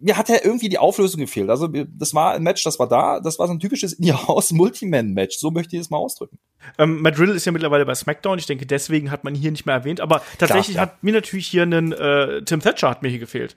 mir 0.00 0.16
hat 0.16 0.28
ja 0.28 0.36
irgendwie 0.42 0.68
die 0.68 0.78
Auflösung 0.78 1.20
gefehlt. 1.20 1.50
Also 1.50 1.68
das 1.68 2.14
war 2.14 2.32
ein 2.32 2.42
Match, 2.42 2.64
das 2.64 2.78
war 2.78 2.88
da, 2.88 3.20
das 3.20 3.38
war 3.38 3.46
so 3.46 3.52
ein 3.52 3.60
typisches 3.60 3.92
in 3.92 4.04
ihr 4.04 4.26
Haus 4.28 4.50
Multiman-Match. 4.52 5.38
So 5.38 5.50
möchte 5.50 5.76
ich 5.76 5.82
es 5.82 5.90
mal 5.90 5.98
ausdrücken. 5.98 6.38
Ähm, 6.78 7.02
Matt 7.02 7.18
Riddle 7.18 7.34
ist 7.34 7.44
ja 7.44 7.52
mittlerweile 7.52 7.86
bei 7.86 7.94
SmackDown. 7.94 8.38
Ich 8.38 8.46
denke, 8.46 8.66
deswegen 8.66 9.10
hat 9.10 9.24
man 9.24 9.34
ihn 9.34 9.40
hier 9.40 9.50
nicht 9.50 9.66
mehr 9.66 9.74
erwähnt. 9.74 10.00
Aber 10.00 10.22
tatsächlich 10.38 10.76
Klar, 10.76 10.86
ja. 10.86 10.92
hat 10.92 11.02
mir 11.02 11.12
natürlich 11.12 11.46
hier 11.46 11.62
einen 11.62 11.92
äh, 11.92 12.42
Tim 12.42 12.60
Thatcher 12.60 12.90
hat 12.90 13.02
mir 13.02 13.08
hier 13.08 13.18
gefehlt. 13.18 13.56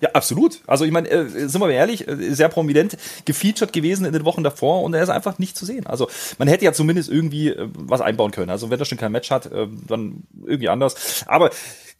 Ja, 0.00 0.10
absolut. 0.12 0.62
Also 0.66 0.84
ich 0.84 0.92
meine, 0.92 1.08
äh, 1.10 1.28
sind 1.28 1.54
wir 1.54 1.66
mal 1.66 1.72
ehrlich, 1.72 2.06
äh, 2.06 2.32
sehr 2.32 2.48
prominent 2.48 2.96
gefeatured 3.24 3.72
gewesen 3.72 4.04
in 4.04 4.12
den 4.12 4.24
Wochen 4.24 4.44
davor 4.44 4.82
und 4.82 4.94
er 4.94 5.02
ist 5.02 5.08
einfach 5.08 5.38
nicht 5.38 5.56
zu 5.56 5.66
sehen. 5.66 5.86
Also 5.86 6.08
man 6.38 6.48
hätte 6.48 6.64
ja 6.64 6.72
zumindest 6.72 7.10
irgendwie 7.10 7.48
äh, 7.48 7.68
was 7.74 8.00
einbauen 8.00 8.30
können. 8.30 8.50
Also 8.50 8.70
wenn 8.70 8.78
er 8.78 8.84
schon 8.84 8.98
kein 8.98 9.12
Match 9.12 9.30
hat, 9.30 9.46
äh, 9.46 9.66
dann 9.86 10.24
irgendwie 10.46 10.68
anders. 10.68 11.24
Aber 11.26 11.50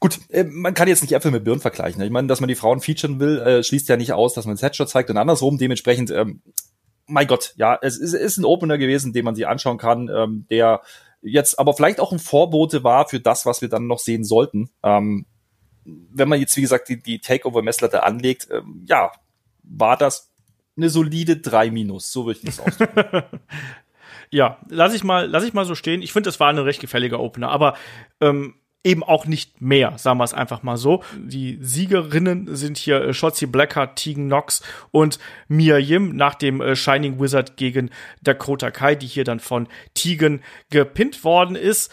Gut, 0.00 0.21
äh, 0.28 0.45
man 0.45 0.75
kann 0.75 0.87
jetzt 0.87 1.02
nicht 1.02 1.12
Äpfel 1.12 1.33
mit 1.33 1.45
Birnen 1.45 1.61
vergleichen. 1.61 2.00
Ich 2.02 2.11
meine, 2.11 2.28
dass 2.28 2.40
man 2.40 2.49
die 2.49 2.55
Frauen 2.55 2.81
featuren 2.81 3.19
will, 3.19 3.40
äh, 3.40 3.64
schließt 3.64 3.88
ja 3.88 3.97
nicht 3.97 4.12
aus, 4.12 4.33
dass 4.33 4.47
man 4.47 4.57
Headshot 4.57 4.88
zeigt 4.88 5.11
und 5.11 5.17
andersrum. 5.17 5.59
Dementsprechend, 5.59 6.11
ähm, 6.12 6.40
mein 7.07 7.26
Gott, 7.26 7.55
ja, 7.57 7.76
es 7.83 7.99
ist, 7.99 8.12
ist 8.12 8.37
ein 8.37 8.45
Opener 8.45 8.78
gewesen, 8.78 9.12
den 9.12 9.25
man 9.25 9.35
sich 9.35 9.49
anschauen 9.49 9.78
kann, 9.78 10.09
ähm, 10.09 10.47
der 10.50 10.83
jetzt 11.21 11.59
aber 11.59 11.75
vielleicht 11.75 11.99
auch 11.99 12.12
ein 12.12 12.21
Vorbote 12.21 12.85
war 12.85 13.09
für 13.09 13.19
das, 13.19 13.45
was 13.45 13.61
wir 13.61 13.69
dann 13.69 13.88
noch 13.88 13.99
sehen 13.99 14.23
sollten. 14.23 14.71
Ähm, 14.85 15.26
wenn 16.11 16.28
man 16.28 16.40
jetzt, 16.40 16.57
wie 16.57 16.62
gesagt, 16.62 16.88
die, 16.88 17.02
die 17.02 17.21
Takeover-Messlatte 17.21 18.02
anlegt, 18.02 18.49
ähm, 18.50 18.85
ja, 18.87 19.12
war 19.62 19.97
das 19.97 20.33
eine 20.76 20.90
solide 20.90 21.37
3 21.37 21.71
minus, 21.71 22.12
so 22.12 22.26
würde 22.26 22.38
ich 22.40 22.47
das 22.47 22.61
ausdrücken. 22.61 23.23
ja, 24.30 24.59
lass 24.68 24.95
ich 24.95 25.04
mal, 25.04 25.26
lass 25.26 25.45
ich 25.45 25.54
mal 25.54 25.64
so 25.64 25.75
stehen. 25.75 26.02
Ich 26.02 26.12
finde, 26.12 26.28
das 26.28 26.40
war 26.40 26.49
ein 26.49 26.59
recht 26.59 26.80
gefälliger 26.80 27.21
Opener, 27.21 27.50
aber 27.50 27.76
ähm, 28.21 28.54
eben 28.85 29.02
auch 29.02 29.26
nicht 29.26 29.61
mehr, 29.61 29.99
sagen 29.99 30.18
wir 30.18 30.25
es 30.25 30.35
einfach 30.35 30.62
mal 30.62 30.76
so. 30.76 31.02
Die 31.16 31.59
Siegerinnen 31.61 32.54
sind 32.54 32.78
hier 32.78 33.02
äh, 33.02 33.12
Shotzi 33.12 33.47
Blackheart, 33.47 33.97
Tegan 33.97 34.26
Knox 34.26 34.62
und 34.90 35.18
Mia 35.49 35.78
Yim 35.78 36.14
nach 36.16 36.35
dem 36.35 36.61
äh, 36.61 36.76
Shining 36.76 37.21
Wizard 37.21 37.57
gegen 37.57 37.90
Dakota 38.23 38.71
Kai, 38.71 38.95
die 38.95 39.07
hier 39.07 39.25
dann 39.25 39.40
von 39.40 39.68
Tegan 39.95 40.42
gepinnt 40.71 41.25
worden 41.25 41.57
ist. 41.57 41.92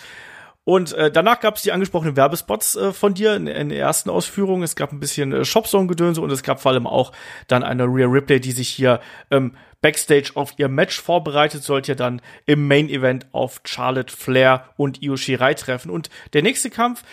Und 0.66 0.94
äh, 0.94 1.12
danach 1.12 1.40
gab 1.40 1.56
es 1.56 1.62
die 1.62 1.72
angesprochenen 1.72 2.18
Werbespots 2.18 2.76
äh, 2.76 2.92
von 2.92 3.14
dir 3.14 3.36
in, 3.36 3.46
in 3.46 3.70
der 3.70 3.80
ersten 3.80 4.10
Ausführung. 4.10 4.64
Es 4.64 4.76
gab 4.76 4.92
ein 4.92 5.00
bisschen 5.00 5.32
äh, 5.32 5.46
Shopzone-Gedönse 5.46 6.20
und 6.20 6.32
es 6.32 6.42
gab 6.42 6.60
vor 6.60 6.72
allem 6.72 6.88
auch 6.88 7.12
dann 7.48 7.64
eine 7.64 7.86
Real 7.86 8.10
Ripley, 8.10 8.40
die 8.40 8.52
sich 8.52 8.70
hier 8.70 9.00
ähm, 9.30 9.56
Backstage 9.82 10.32
auf 10.34 10.54
ihr 10.58 10.68
Match 10.68 11.00
vorbereitet, 11.00 11.64
sollte 11.64 11.92
ja 11.92 11.96
dann 11.96 12.20
im 12.48 12.68
Main 12.68 12.90
Event 12.90 13.28
auf 13.32 13.62
Charlotte 13.64 14.12
Flair 14.12 14.66
und 14.76 15.04
Io 15.04 15.16
Shirai 15.18 15.54
treffen. 15.54 15.92
Und 15.92 16.10
der 16.34 16.42
nächste 16.42 16.72
Kampf, 16.72 17.04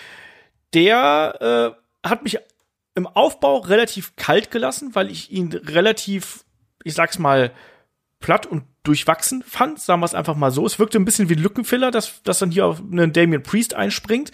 der 0.73 1.75
äh, 2.02 2.09
hat 2.09 2.23
mich 2.23 2.38
im 2.94 3.06
Aufbau 3.06 3.59
relativ 3.59 4.16
kalt 4.16 4.50
gelassen, 4.50 4.94
weil 4.94 5.11
ich 5.11 5.30
ihn 5.30 5.52
relativ, 5.52 6.44
ich 6.85 6.94
sag's 6.94 7.18
mal, 7.18 7.52
platt 8.21 8.47
und 8.47 8.64
durchwachsen 8.82 9.42
fand, 9.46 9.80
sagen 9.80 10.00
wir 10.00 10.06
es 10.06 10.14
einfach 10.14 10.36
mal 10.36 10.50
so. 10.50 10.66
Es 10.66 10.78
wirkte 10.78 10.98
ein 10.98 11.04
bisschen 11.04 11.28
wie 11.28 11.34
Lückenfiller, 11.34 11.90
dass, 11.90 12.22
dass 12.22 12.38
dann 12.38 12.50
hier 12.50 12.66
auf 12.66 12.80
einen 12.80 13.12
Damien 13.12 13.42
Priest 13.42 13.74
einspringt. 13.74 14.32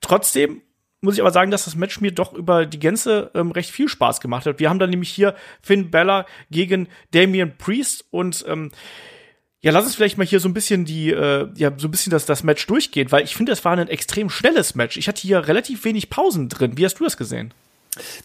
Trotzdem 0.00 0.62
muss 1.00 1.14
ich 1.14 1.20
aber 1.20 1.30
sagen, 1.30 1.50
dass 1.50 1.64
das 1.64 1.76
Match 1.76 2.00
mir 2.00 2.12
doch 2.12 2.32
über 2.34 2.66
die 2.66 2.78
Gänze 2.78 3.30
ähm, 3.34 3.50
recht 3.52 3.70
viel 3.70 3.88
Spaß 3.88 4.20
gemacht 4.20 4.46
hat. 4.46 4.58
Wir 4.58 4.68
haben 4.68 4.78
dann 4.78 4.90
nämlich 4.90 5.10
hier 5.10 5.34
Finn 5.62 5.90
Bella 5.90 6.26
gegen 6.50 6.88
Damien 7.12 7.56
Priest 7.56 8.04
und 8.10 8.44
ähm, 8.46 8.70
ja, 9.62 9.72
lass 9.72 9.84
uns 9.84 9.94
vielleicht 9.94 10.18
mal 10.18 10.26
hier 10.26 10.40
so 10.40 10.48
ein 10.48 10.54
bisschen 10.54 10.84
die, 10.84 11.10
äh, 11.10 11.48
ja, 11.54 11.72
so 11.76 11.88
ein 11.88 11.90
bisschen 11.90 12.10
das, 12.10 12.26
das 12.26 12.44
Match 12.44 12.66
durchgehen, 12.66 13.12
weil 13.12 13.24
ich 13.24 13.36
finde, 13.36 13.52
das 13.52 13.64
war 13.64 13.76
ein 13.76 13.88
extrem 13.88 14.30
schnelles 14.30 14.74
Match. 14.74 14.96
Ich 14.96 15.08
hatte 15.08 15.20
hier 15.22 15.48
relativ 15.48 15.84
wenig 15.84 16.10
Pausen 16.10 16.48
drin. 16.48 16.76
Wie 16.76 16.84
hast 16.84 16.98
du 16.98 17.04
das 17.04 17.16
gesehen? 17.16 17.52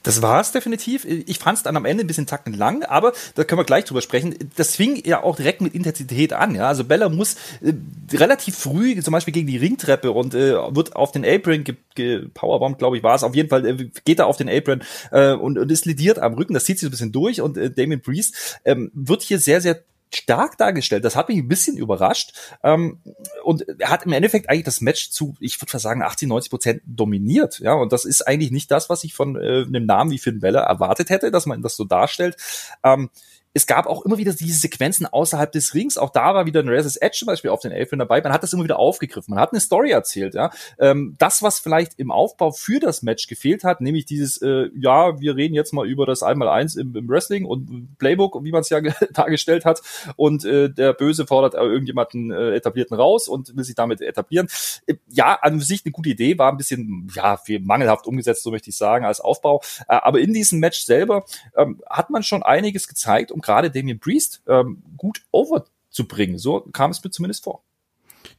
Das 0.03 0.21
war 0.21 0.41
es 0.41 0.51
definitiv. 0.51 1.05
Ich 1.05 1.39
fand 1.39 1.57
es 1.57 1.63
dann 1.63 1.75
am 1.75 1.85
Ende 1.85 2.03
ein 2.03 2.07
bisschen 2.07 2.27
tacken 2.27 2.53
lang, 2.53 2.83
aber 2.83 3.13
da 3.33 3.43
können 3.43 3.59
wir 3.59 3.65
gleich 3.65 3.85
drüber 3.85 4.01
sprechen. 4.01 4.35
Das 4.55 4.75
fing 4.75 5.01
ja 5.05 5.23
auch 5.23 5.35
direkt 5.35 5.61
mit 5.61 5.73
Intensität 5.73 6.33
an. 6.33 6.53
Ja? 6.53 6.67
Also 6.67 6.83
Bella 6.83 7.09
muss 7.09 7.35
äh, 7.61 7.73
relativ 8.13 8.55
früh, 8.55 9.01
zum 9.01 9.11
Beispiel 9.11 9.33
gegen 9.33 9.47
die 9.47 9.57
Ringtreppe 9.57 10.11
und 10.11 10.35
äh, 10.35 10.53
wird 10.75 10.95
auf 10.95 11.11
den 11.11 11.25
Apron 11.25 11.63
gepowerbombt, 11.95 12.77
glaube 12.77 12.97
ich, 12.97 13.03
war 13.03 13.15
es. 13.15 13.23
Auf 13.23 13.35
jeden 13.35 13.49
Fall 13.49 13.65
äh, 13.65 13.89
geht 14.05 14.19
er 14.19 14.27
auf 14.27 14.37
den 14.37 14.49
Apron 14.49 14.83
äh, 15.11 15.33
und, 15.33 15.57
und 15.57 15.71
ist 15.71 15.85
lidiert 15.85 16.19
am 16.19 16.35
Rücken. 16.35 16.53
Das 16.53 16.65
zieht 16.65 16.77
sich 16.77 16.87
ein 16.87 16.91
bisschen 16.91 17.11
durch 17.11 17.41
und 17.41 17.57
äh, 17.57 17.71
Damien 17.71 18.01
Priest 18.01 18.59
ähm, 18.65 18.91
wird 18.93 19.23
hier 19.23 19.39
sehr, 19.39 19.61
sehr 19.61 19.83
stark 20.13 20.57
dargestellt. 20.57 21.03
Das 21.03 21.15
hat 21.15 21.29
mich 21.29 21.37
ein 21.37 21.47
bisschen 21.47 21.77
überrascht. 21.77 22.33
Ähm, 22.63 22.99
und 23.43 23.65
er 23.79 23.89
hat 23.89 24.05
im 24.05 24.13
Endeffekt 24.13 24.49
eigentlich 24.49 24.65
das 24.65 24.81
Match 24.81 25.11
zu, 25.11 25.35
ich 25.39 25.61
würde 25.61 25.77
sagen, 25.79 26.01
80, 26.01 26.27
90 26.27 26.49
Prozent 26.49 26.81
dominiert. 26.85 27.59
Ja, 27.59 27.73
und 27.73 27.91
das 27.91 28.05
ist 28.05 28.27
eigentlich 28.27 28.51
nicht 28.51 28.71
das, 28.71 28.89
was 28.89 29.03
ich 29.03 29.13
von 29.13 29.35
äh, 29.35 29.63
einem 29.65 29.85
Namen 29.85 30.11
wie 30.11 30.19
Finn 30.19 30.39
Bella 30.39 30.61
erwartet 30.61 31.09
hätte, 31.09 31.31
dass 31.31 31.45
man 31.45 31.61
das 31.61 31.75
so 31.75 31.83
darstellt. 31.83 32.37
Ähm, 32.83 33.09
es 33.55 33.67
gab 33.67 33.87
auch 33.87 34.03
immer 34.03 34.17
wieder 34.17 34.33
diese 34.33 34.59
Sequenzen 34.59 35.05
außerhalb 35.05 35.49
des 35.49 35.73
Rings. 35.73 35.97
Auch 35.97 36.09
da 36.09 36.35
war 36.35 36.45
wieder 36.45 36.59
ein 36.59 36.67
Razor's 36.67 36.97
Edge 36.97 37.19
zum 37.19 37.27
Beispiel 37.27 37.51
auf 37.51 37.61
den 37.61 37.71
Elfen 37.71 37.99
dabei. 37.99 38.21
Man 38.21 38.33
hat 38.33 38.43
das 38.43 38.51
immer 38.51 38.65
wieder 38.65 38.77
aufgegriffen. 38.77 39.33
Man 39.33 39.39
hat 39.39 39.53
eine 39.53 39.61
Story 39.61 39.91
erzählt. 39.91 40.33
Ja, 40.33 40.51
ähm, 40.77 41.15
das, 41.19 41.41
was 41.41 41.59
vielleicht 41.59 41.97
im 41.97 42.11
Aufbau 42.11 42.51
für 42.51 42.81
das 42.81 43.01
Match 43.01 43.27
gefehlt 43.27 43.63
hat, 43.63 43.79
nämlich 43.79 44.05
dieses, 44.05 44.41
äh, 44.41 44.67
ja, 44.75 45.21
wir 45.21 45.37
reden 45.37 45.55
jetzt 45.55 45.71
mal 45.71 45.87
über 45.87 46.05
das 46.05 46.21
Einmaleins 46.21 46.75
im, 46.75 46.97
im 46.97 47.07
Wrestling 47.07 47.45
und 47.45 47.97
Playbook, 47.97 48.43
wie 48.43 48.51
man 48.51 48.59
es 48.59 48.69
ja 48.69 48.81
dargestellt 49.13 49.63
hat. 49.63 49.81
Und 50.17 50.43
äh, 50.43 50.69
der 50.69 50.91
Böse 50.91 51.25
fordert 51.25 51.53
irgendjemanden 51.53 52.31
äh, 52.31 52.55
etablierten 52.55 52.97
raus 52.97 53.29
und 53.29 53.55
will 53.55 53.63
sich 53.63 53.75
damit 53.75 54.01
etablieren. 54.01 54.49
Äh, 54.85 54.95
ja, 55.07 55.33
an 55.41 55.61
sich 55.61 55.85
eine 55.85 55.93
gute 55.93 56.09
Idee, 56.09 56.37
war 56.37 56.51
ein 56.51 56.57
bisschen, 56.57 57.09
ja, 57.15 57.37
viel 57.37 57.61
mangelhaft 57.61 58.05
umgesetzt, 58.05 58.43
so 58.43 58.51
möchte 58.51 58.69
ich 58.69 58.75
sagen, 58.75 59.05
als 59.05 59.21
Aufbau. 59.21 59.61
Äh, 59.87 59.95
aber 59.95 60.19
in 60.19 60.33
diesem 60.33 60.59
Match 60.59 60.81
selber 60.81 61.23
ähm, 61.55 61.81
hat 61.89 62.09
man 62.09 62.21
schon 62.21 62.43
einiges 62.43 62.89
gezeigt, 62.89 63.31
um 63.31 63.44
gerade 63.45 63.71
Damien 63.71 63.99
Priest 63.99 64.41
ähm, 64.47 64.83
gut 64.97 65.21
overzubringen. 65.31 66.37
So 66.37 66.61
kam 66.61 66.91
es 66.91 67.03
mir 67.03 67.11
zumindest 67.11 67.43
vor. 67.43 67.63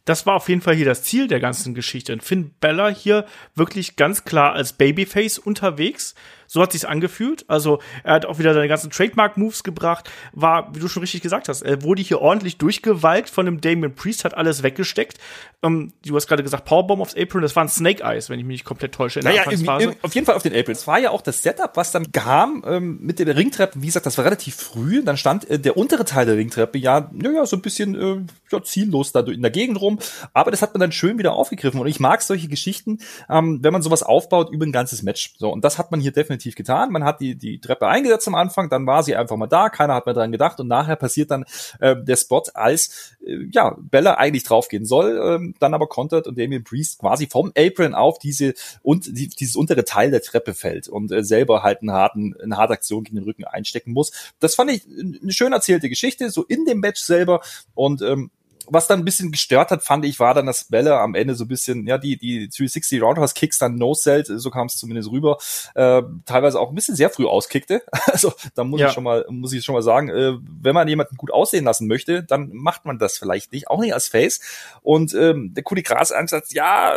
Das 0.04 0.26
war 0.26 0.34
auf 0.34 0.48
jeden 0.48 0.60
Fall 0.60 0.74
hier 0.74 0.84
das 0.84 1.02
Ziel 1.02 1.28
der 1.28 1.40
ganzen 1.40 1.74
Geschichte. 1.74 2.16
Finn 2.20 2.54
Bella 2.60 2.88
hier 2.88 3.26
wirklich 3.54 3.96
ganz 3.96 4.24
klar 4.24 4.52
als 4.52 4.72
Babyface 4.72 5.38
unterwegs, 5.38 6.14
so 6.46 6.62
hat 6.62 6.72
sich's 6.72 6.84
angefühlt. 6.84 7.44
Also 7.48 7.80
er 8.04 8.14
hat 8.14 8.26
auch 8.26 8.38
wieder 8.38 8.54
seine 8.54 8.68
ganzen 8.68 8.90
Trademark-Moves 8.90 9.64
gebracht. 9.64 10.10
War, 10.32 10.74
wie 10.74 10.80
du 10.80 10.88
schon 10.88 11.02
richtig 11.02 11.22
gesagt 11.22 11.48
hast, 11.48 11.62
er 11.62 11.82
wurde 11.82 12.02
hier 12.02 12.20
ordentlich 12.20 12.58
durchgewalkt 12.58 13.30
von 13.30 13.46
dem 13.46 13.60
Damien 13.60 13.94
Priest, 13.94 14.24
hat 14.24 14.34
alles 14.34 14.62
weggesteckt. 14.62 15.18
Ähm, 15.62 15.92
du 16.04 16.14
hast 16.14 16.26
gerade 16.26 16.42
gesagt, 16.42 16.64
Powerbomb 16.64 17.00
aufs 17.00 17.16
Apron, 17.16 17.42
das 17.42 17.56
war 17.56 17.64
ein 17.64 17.68
Snake 17.68 18.02
Eyes, 18.02 18.28
wenn 18.30 18.38
ich 18.38 18.44
mich 18.44 18.56
nicht 18.56 18.64
komplett 18.64 18.92
täusche 18.92 19.20
naja, 19.20 19.42
Anfangsphase. 19.42 19.96
auf 20.02 20.14
jeden 20.14 20.26
Fall 20.26 20.36
auf 20.36 20.42
den 20.42 20.54
Apron. 20.54 20.72
Es 20.72 20.86
war 20.86 20.98
ja 20.98 21.10
auch 21.10 21.22
das 21.22 21.42
Setup, 21.42 21.76
was 21.76 21.92
dann 21.92 22.12
kam 22.12 22.62
ähm, 22.66 22.98
mit 23.00 23.18
der 23.18 23.36
Ringtreppe. 23.36 23.80
Wie 23.80 23.86
gesagt, 23.86 24.06
das 24.06 24.18
war 24.18 24.24
relativ 24.24 24.56
früh. 24.56 25.02
Dann 25.02 25.16
stand 25.16 25.48
äh, 25.48 25.58
der 25.58 25.76
untere 25.76 26.04
Teil 26.04 26.26
der 26.26 26.36
Ringtreppe 26.36 26.78
ja, 26.78 27.10
ja 27.22 27.46
so 27.46 27.56
ein 27.56 27.62
bisschen 27.62 27.94
äh, 27.94 28.20
ja, 28.50 28.62
ziellos 28.62 29.12
da 29.12 29.20
in 29.20 29.42
der 29.42 29.50
Gegend 29.50 29.80
rum. 29.80 29.98
Aber 30.32 30.50
das 30.50 30.62
hat 30.62 30.74
man 30.74 30.80
dann 30.80 30.92
schön 30.92 31.18
wieder 31.18 31.32
aufgegriffen. 31.32 31.80
Und 31.80 31.86
ich 31.86 32.00
mag 32.00 32.22
solche 32.22 32.48
Geschichten, 32.48 32.98
ähm, 33.28 33.60
wenn 33.62 33.72
man 33.72 33.82
sowas 33.82 34.02
aufbaut 34.02 34.50
über 34.50 34.66
ein 34.66 34.72
ganzes 34.72 35.02
Match. 35.02 35.34
So, 35.38 35.50
und 35.50 35.64
das 35.64 35.78
hat 35.78 35.90
man 35.90 36.00
hier 36.00 36.12
definitiv 36.12 36.35
definitiv 36.36 36.54
getan. 36.54 36.90
Man 36.92 37.04
hat 37.04 37.20
die, 37.20 37.34
die 37.34 37.60
Treppe 37.60 37.86
eingesetzt 37.86 38.28
am 38.28 38.34
Anfang, 38.34 38.68
dann 38.68 38.86
war 38.86 39.02
sie 39.02 39.16
einfach 39.16 39.36
mal 39.36 39.46
da, 39.46 39.68
keiner 39.68 39.94
hat 39.94 40.06
mehr 40.06 40.14
dran 40.14 40.32
gedacht 40.32 40.60
und 40.60 40.68
nachher 40.68 40.96
passiert 40.96 41.30
dann 41.30 41.44
äh, 41.80 41.96
der 41.96 42.16
Spot, 42.16 42.42
als 42.54 43.16
äh, 43.24 43.46
ja, 43.50 43.76
Bella 43.78 44.14
eigentlich 44.14 44.44
draufgehen 44.44 44.84
soll, 44.84 45.16
äh, 45.18 45.54
dann 45.58 45.74
aber 45.74 45.86
kontert 45.86 46.26
und 46.26 46.38
Damien 46.38 46.64
Priest 46.64 47.00
quasi 47.00 47.26
vom 47.26 47.52
Apron 47.56 47.94
auf 47.94 48.18
diese 48.18 48.54
und 48.82 49.06
die, 49.06 49.28
dieses 49.28 49.56
untere 49.56 49.84
Teil 49.84 50.10
der 50.10 50.22
Treppe 50.22 50.54
fällt 50.54 50.88
und 50.88 51.10
äh, 51.12 51.22
selber 51.22 51.62
halt 51.62 51.80
einen 51.80 51.92
harten, 51.92 52.34
eine 52.42 52.56
harte 52.56 52.74
Aktion 52.74 53.04
gegen 53.04 53.16
den 53.16 53.24
Rücken 53.24 53.44
einstecken 53.44 53.92
muss. 53.92 54.12
Das 54.40 54.54
fand 54.54 54.70
ich 54.70 54.82
eine 54.86 55.32
schön 55.32 55.52
erzählte 55.52 55.88
Geschichte, 55.88 56.30
so 56.30 56.44
in 56.44 56.64
dem 56.64 56.80
Match 56.80 57.00
selber 57.00 57.40
und 57.74 58.02
ähm, 58.02 58.30
was 58.68 58.86
dann 58.86 59.00
ein 59.00 59.04
bisschen 59.04 59.32
gestört 59.32 59.70
hat, 59.70 59.82
fand 59.82 60.04
ich, 60.04 60.18
war 60.20 60.34
dann, 60.34 60.46
dass 60.46 60.64
Bella 60.64 61.02
am 61.02 61.14
Ende 61.14 61.34
so 61.34 61.44
ein 61.44 61.48
bisschen, 61.48 61.86
ja, 61.86 61.98
die, 61.98 62.16
die 62.16 62.48
360 62.48 63.02
Roundhouse 63.02 63.34
Kicks 63.34 63.58
dann 63.58 63.76
no-sellt, 63.76 64.26
so 64.26 64.50
kam 64.50 64.66
es 64.66 64.76
zumindest 64.76 65.10
rüber, 65.10 65.38
äh, 65.74 66.02
teilweise 66.24 66.60
auch 66.60 66.70
ein 66.70 66.74
bisschen 66.74 66.96
sehr 66.96 67.10
früh 67.10 67.26
auskickte. 67.26 67.82
Also 68.16 68.32
da 68.54 68.64
muss 68.64 68.80
ja. 68.80 68.86
ich 68.86 68.94
schon 68.94 69.04
mal, 69.04 69.26
muss 69.28 69.52
ich 69.52 69.62
schon 69.62 69.74
mal 69.74 69.82
sagen, 69.82 70.08
äh, 70.08 70.38
wenn 70.62 70.74
man 70.74 70.88
jemanden 70.88 71.16
gut 71.16 71.30
aussehen 71.30 71.64
lassen 71.64 71.86
möchte, 71.86 72.22
dann 72.22 72.50
macht 72.52 72.86
man 72.86 72.98
das 72.98 73.18
vielleicht 73.18 73.52
nicht, 73.52 73.68
auch 73.68 73.80
nicht 73.80 73.92
als 73.92 74.08
Face. 74.08 74.40
Und 74.80 75.12
ähm, 75.12 75.52
der 75.52 75.62
Cody 75.62 75.82
Gras 75.82 76.12
Ansatz, 76.12 76.54
ja, 76.54 76.96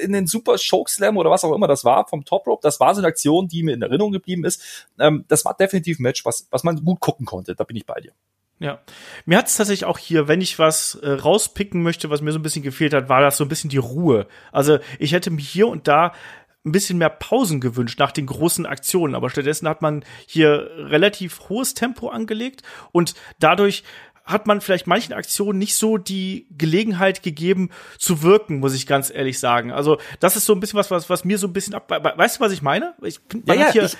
in 0.00 0.12
den 0.12 0.26
Super 0.26 0.56
Chokeslam 0.56 1.16
oder 1.16 1.30
was 1.30 1.44
auch 1.44 1.54
immer 1.54 1.68
das 1.68 1.84
war 1.84 2.08
vom 2.08 2.24
Top 2.24 2.46
Rope, 2.46 2.62
das 2.62 2.80
war 2.80 2.94
so 2.94 3.00
eine 3.00 3.08
Aktion, 3.08 3.46
die 3.46 3.62
mir 3.62 3.74
in 3.74 3.82
Erinnerung 3.82 4.10
geblieben 4.10 4.44
ist. 4.44 4.86
Ähm, 4.98 5.24
das 5.28 5.44
war 5.44 5.54
definitiv 5.54 6.00
ein 6.00 6.02
Match, 6.02 6.24
was, 6.24 6.48
was 6.50 6.64
man 6.64 6.82
gut 6.84 6.98
gucken 7.00 7.26
konnte. 7.26 7.54
Da 7.54 7.64
bin 7.64 7.76
ich 7.76 7.86
bei 7.86 8.00
dir. 8.00 8.12
Ja. 8.62 8.78
Mir 9.26 9.38
hat 9.38 9.48
es 9.48 9.56
tatsächlich 9.56 9.86
auch 9.86 9.98
hier, 9.98 10.28
wenn 10.28 10.40
ich 10.40 10.56
was 10.60 10.94
äh, 10.94 11.10
rauspicken 11.10 11.82
möchte, 11.82 12.10
was 12.10 12.20
mir 12.20 12.30
so 12.30 12.38
ein 12.38 12.42
bisschen 12.42 12.62
gefehlt 12.62 12.94
hat, 12.94 13.08
war 13.08 13.20
das 13.20 13.36
so 13.36 13.44
ein 13.44 13.48
bisschen 13.48 13.70
die 13.70 13.78
Ruhe. 13.78 14.28
Also 14.52 14.78
ich 15.00 15.12
hätte 15.12 15.32
mich 15.32 15.48
hier 15.48 15.66
und 15.66 15.88
da 15.88 16.12
ein 16.64 16.70
bisschen 16.70 16.96
mehr 16.96 17.10
Pausen 17.10 17.60
gewünscht 17.60 17.98
nach 17.98 18.12
den 18.12 18.26
großen 18.26 18.64
Aktionen, 18.64 19.16
aber 19.16 19.30
stattdessen 19.30 19.66
hat 19.66 19.82
man 19.82 20.04
hier 20.28 20.70
relativ 20.76 21.48
hohes 21.48 21.74
Tempo 21.74 22.10
angelegt 22.10 22.62
und 22.92 23.14
dadurch 23.40 23.82
hat 24.24 24.46
man 24.46 24.60
vielleicht 24.60 24.86
manchen 24.86 25.12
Aktionen 25.12 25.58
nicht 25.58 25.76
so 25.76 25.98
die 25.98 26.46
Gelegenheit 26.56 27.22
gegeben 27.22 27.70
zu 27.98 28.22
wirken, 28.22 28.60
muss 28.60 28.74
ich 28.74 28.86
ganz 28.86 29.10
ehrlich 29.10 29.38
sagen. 29.38 29.72
Also 29.72 29.98
das 30.20 30.36
ist 30.36 30.46
so 30.46 30.52
ein 30.52 30.60
bisschen 30.60 30.78
was, 30.78 30.90
was, 30.90 31.10
was 31.10 31.24
mir 31.24 31.38
so 31.38 31.48
ein 31.48 31.52
bisschen 31.52 31.74
ab. 31.74 31.90
Weißt 31.90 32.36
du, 32.36 32.40
was 32.40 32.52
ich 32.52 32.62
meine? 32.62 32.94
Ich, 33.02 33.20
ja, 33.46 33.54
ja, 33.54 33.72
hier, 33.72 33.84
ich, 33.84 33.96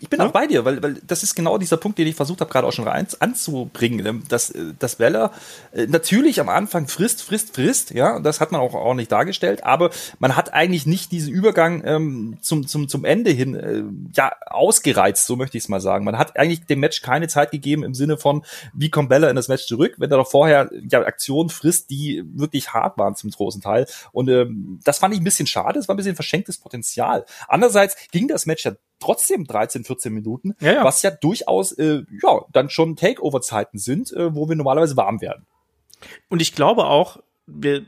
ich 0.00 0.08
bin 0.08 0.20
ja? 0.20 0.26
auch 0.26 0.32
bei 0.32 0.46
dir, 0.46 0.64
weil, 0.64 0.82
weil 0.82 0.94
das 1.06 1.22
ist 1.22 1.34
genau 1.34 1.58
dieser 1.58 1.76
Punkt, 1.76 1.98
den 1.98 2.06
ich 2.06 2.14
versucht 2.14 2.40
habe, 2.40 2.50
gerade 2.50 2.66
auch 2.66 2.72
schon 2.72 2.86
rein 2.86 3.06
anzubringen, 3.18 4.06
ähm, 4.06 4.22
dass, 4.28 4.50
äh, 4.50 4.74
dass 4.78 4.98
Weller 4.98 5.32
äh, 5.72 5.86
natürlich 5.86 6.40
am 6.40 6.48
Anfang 6.48 6.88
frisst, 6.88 7.22
frisst, 7.22 7.54
frisst, 7.54 7.90
ja, 7.90 8.20
das 8.20 8.40
hat 8.40 8.52
man 8.52 8.60
auch 8.60 8.74
ordentlich 8.74 9.08
dargestellt, 9.08 9.64
aber 9.64 9.90
man 10.18 10.36
hat 10.36 10.52
eigentlich 10.54 10.86
nicht 10.86 11.12
diesen 11.12 11.32
Übergang 11.32 11.82
ähm, 11.84 12.38
zum, 12.40 12.66
zum, 12.66 12.88
zum 12.88 13.04
Ende 13.04 13.30
hin 13.30 13.54
äh, 13.54 13.82
ja 14.14 14.32
ausgereizt, 14.46 15.26
so 15.26 15.36
möchte 15.36 15.58
ich 15.58 15.64
es 15.64 15.68
mal 15.68 15.80
sagen. 15.80 16.04
Man 16.04 16.18
hat 16.18 16.36
eigentlich 16.38 16.66
dem 16.66 16.80
Match 16.80 17.02
keine 17.02 17.28
Zeit 17.28 17.50
gegeben 17.50 17.82
im 17.82 17.94
Sinne 17.94 18.16
von, 18.16 18.44
wie 18.72 18.90
kommt 18.90 19.08
Bella 19.08 19.28
in 19.28 19.36
das 19.36 19.48
Match 19.48 19.55
zurück, 19.64 19.94
wenn 19.98 20.10
er 20.10 20.18
doch 20.18 20.30
vorher 20.30 20.70
ja 20.90 21.00
Aktionen 21.00 21.48
frisst, 21.48 21.90
die 21.90 22.22
wirklich 22.34 22.74
hart 22.74 22.98
waren 22.98 23.14
zum 23.14 23.30
großen 23.30 23.62
Teil. 23.62 23.86
Und 24.12 24.28
ähm, 24.28 24.80
das 24.84 24.98
fand 24.98 25.14
ich 25.14 25.20
ein 25.20 25.24
bisschen 25.24 25.46
schade, 25.46 25.78
es 25.78 25.88
war 25.88 25.94
ein 25.94 25.96
bisschen 25.96 26.14
verschenktes 26.14 26.58
Potenzial. 26.58 27.24
Andererseits 27.48 27.96
ging 28.10 28.28
das 28.28 28.46
Match 28.46 28.64
ja 28.64 28.72
trotzdem 28.98 29.46
13, 29.46 29.84
14 29.84 30.12
Minuten, 30.12 30.54
ja, 30.60 30.72
ja. 30.72 30.84
was 30.84 31.02
ja 31.02 31.10
durchaus 31.10 31.72
äh, 31.72 32.02
ja 32.22 32.40
dann 32.52 32.70
schon 32.70 32.96
Takeover-Zeiten 32.96 33.78
sind, 33.78 34.12
äh, 34.12 34.34
wo 34.34 34.48
wir 34.48 34.56
normalerweise 34.56 34.96
warm 34.96 35.20
werden. 35.20 35.46
Und 36.28 36.42
ich 36.42 36.54
glaube 36.54 36.84
auch, 36.84 37.18
wir 37.46 37.86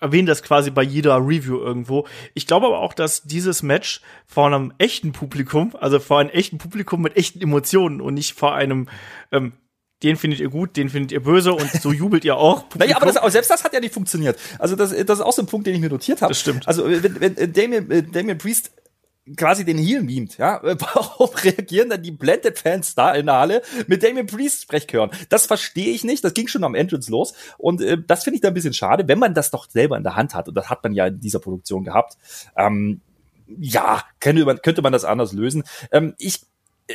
erwähnen 0.00 0.26
das 0.26 0.42
quasi 0.42 0.70
bei 0.70 0.82
jeder 0.82 1.16
Review 1.16 1.58
irgendwo. 1.58 2.06
Ich 2.34 2.46
glaube 2.46 2.66
aber 2.66 2.78
auch, 2.78 2.94
dass 2.94 3.22
dieses 3.22 3.62
Match 3.62 4.00
vor 4.26 4.46
einem 4.46 4.72
echten 4.78 5.12
Publikum, 5.12 5.74
also 5.78 5.98
vor 5.98 6.20
einem 6.20 6.30
echten 6.30 6.58
Publikum 6.58 7.02
mit 7.02 7.16
echten 7.16 7.40
Emotionen 7.40 8.00
und 8.00 8.14
nicht 8.14 8.34
vor 8.34 8.54
einem 8.54 8.88
ähm, 9.32 9.52
den 10.02 10.16
findet 10.16 10.40
ihr 10.40 10.48
gut, 10.48 10.76
den 10.76 10.88
findet 10.88 11.12
ihr 11.12 11.22
böse 11.22 11.52
und 11.52 11.70
so 11.70 11.92
jubelt 11.92 12.24
ihr 12.24 12.36
auch. 12.36 12.64
naja, 12.78 12.96
aber, 12.96 13.06
das, 13.06 13.16
aber 13.16 13.30
selbst 13.30 13.50
das 13.50 13.64
hat 13.64 13.72
ja 13.72 13.80
nicht 13.80 13.94
funktioniert. 13.94 14.38
Also 14.58 14.76
das, 14.76 14.90
das 14.90 15.18
ist 15.18 15.24
auch 15.24 15.32
so 15.32 15.42
ein 15.42 15.46
Punkt, 15.46 15.66
den 15.66 15.74
ich 15.74 15.80
mir 15.80 15.90
notiert 15.90 16.22
habe. 16.22 16.30
Das 16.30 16.40
stimmt. 16.40 16.68
Also 16.68 16.84
wenn, 16.86 17.20
wenn 17.20 17.52
Damien, 17.52 17.90
äh, 17.90 18.02
Damien 18.02 18.38
Priest 18.38 18.70
quasi 19.36 19.64
den 19.64 19.76
Heel 19.76 20.02
memt, 20.02 20.38
ja, 20.38 20.60
warum 20.62 21.30
reagieren 21.34 21.90
dann 21.90 22.02
die 22.02 22.12
Blended 22.12 22.58
Fans 22.58 22.94
da 22.94 23.12
in 23.12 23.26
der 23.26 23.36
Halle 23.36 23.62
mit 23.86 24.02
Damien 24.02 24.26
Priest 24.26 24.62
Sprechchören? 24.62 25.10
Das 25.28 25.46
verstehe 25.46 25.92
ich 25.92 26.04
nicht, 26.04 26.22
das 26.24 26.34
ging 26.34 26.48
schon 26.48 26.64
am 26.64 26.74
Entrance 26.74 27.10
los 27.10 27.34
und 27.58 27.80
äh, 27.80 27.98
das 28.06 28.24
finde 28.24 28.36
ich 28.36 28.40
da 28.40 28.48
ein 28.48 28.54
bisschen 28.54 28.74
schade, 28.74 29.08
wenn 29.08 29.18
man 29.18 29.34
das 29.34 29.50
doch 29.50 29.68
selber 29.68 29.96
in 29.96 30.04
der 30.04 30.16
Hand 30.16 30.34
hat 30.34 30.48
und 30.48 30.54
das 30.54 30.70
hat 30.70 30.82
man 30.82 30.94
ja 30.94 31.08
in 31.08 31.20
dieser 31.20 31.40
Produktion 31.40 31.84
gehabt. 31.84 32.16
Ähm, 32.56 33.00
ja, 33.58 34.04
könnte 34.20 34.44
man, 34.44 34.60
könnte 34.62 34.82
man 34.82 34.92
das 34.92 35.04
anders 35.04 35.32
lösen. 35.32 35.64
Ähm, 35.90 36.14
ich 36.18 36.42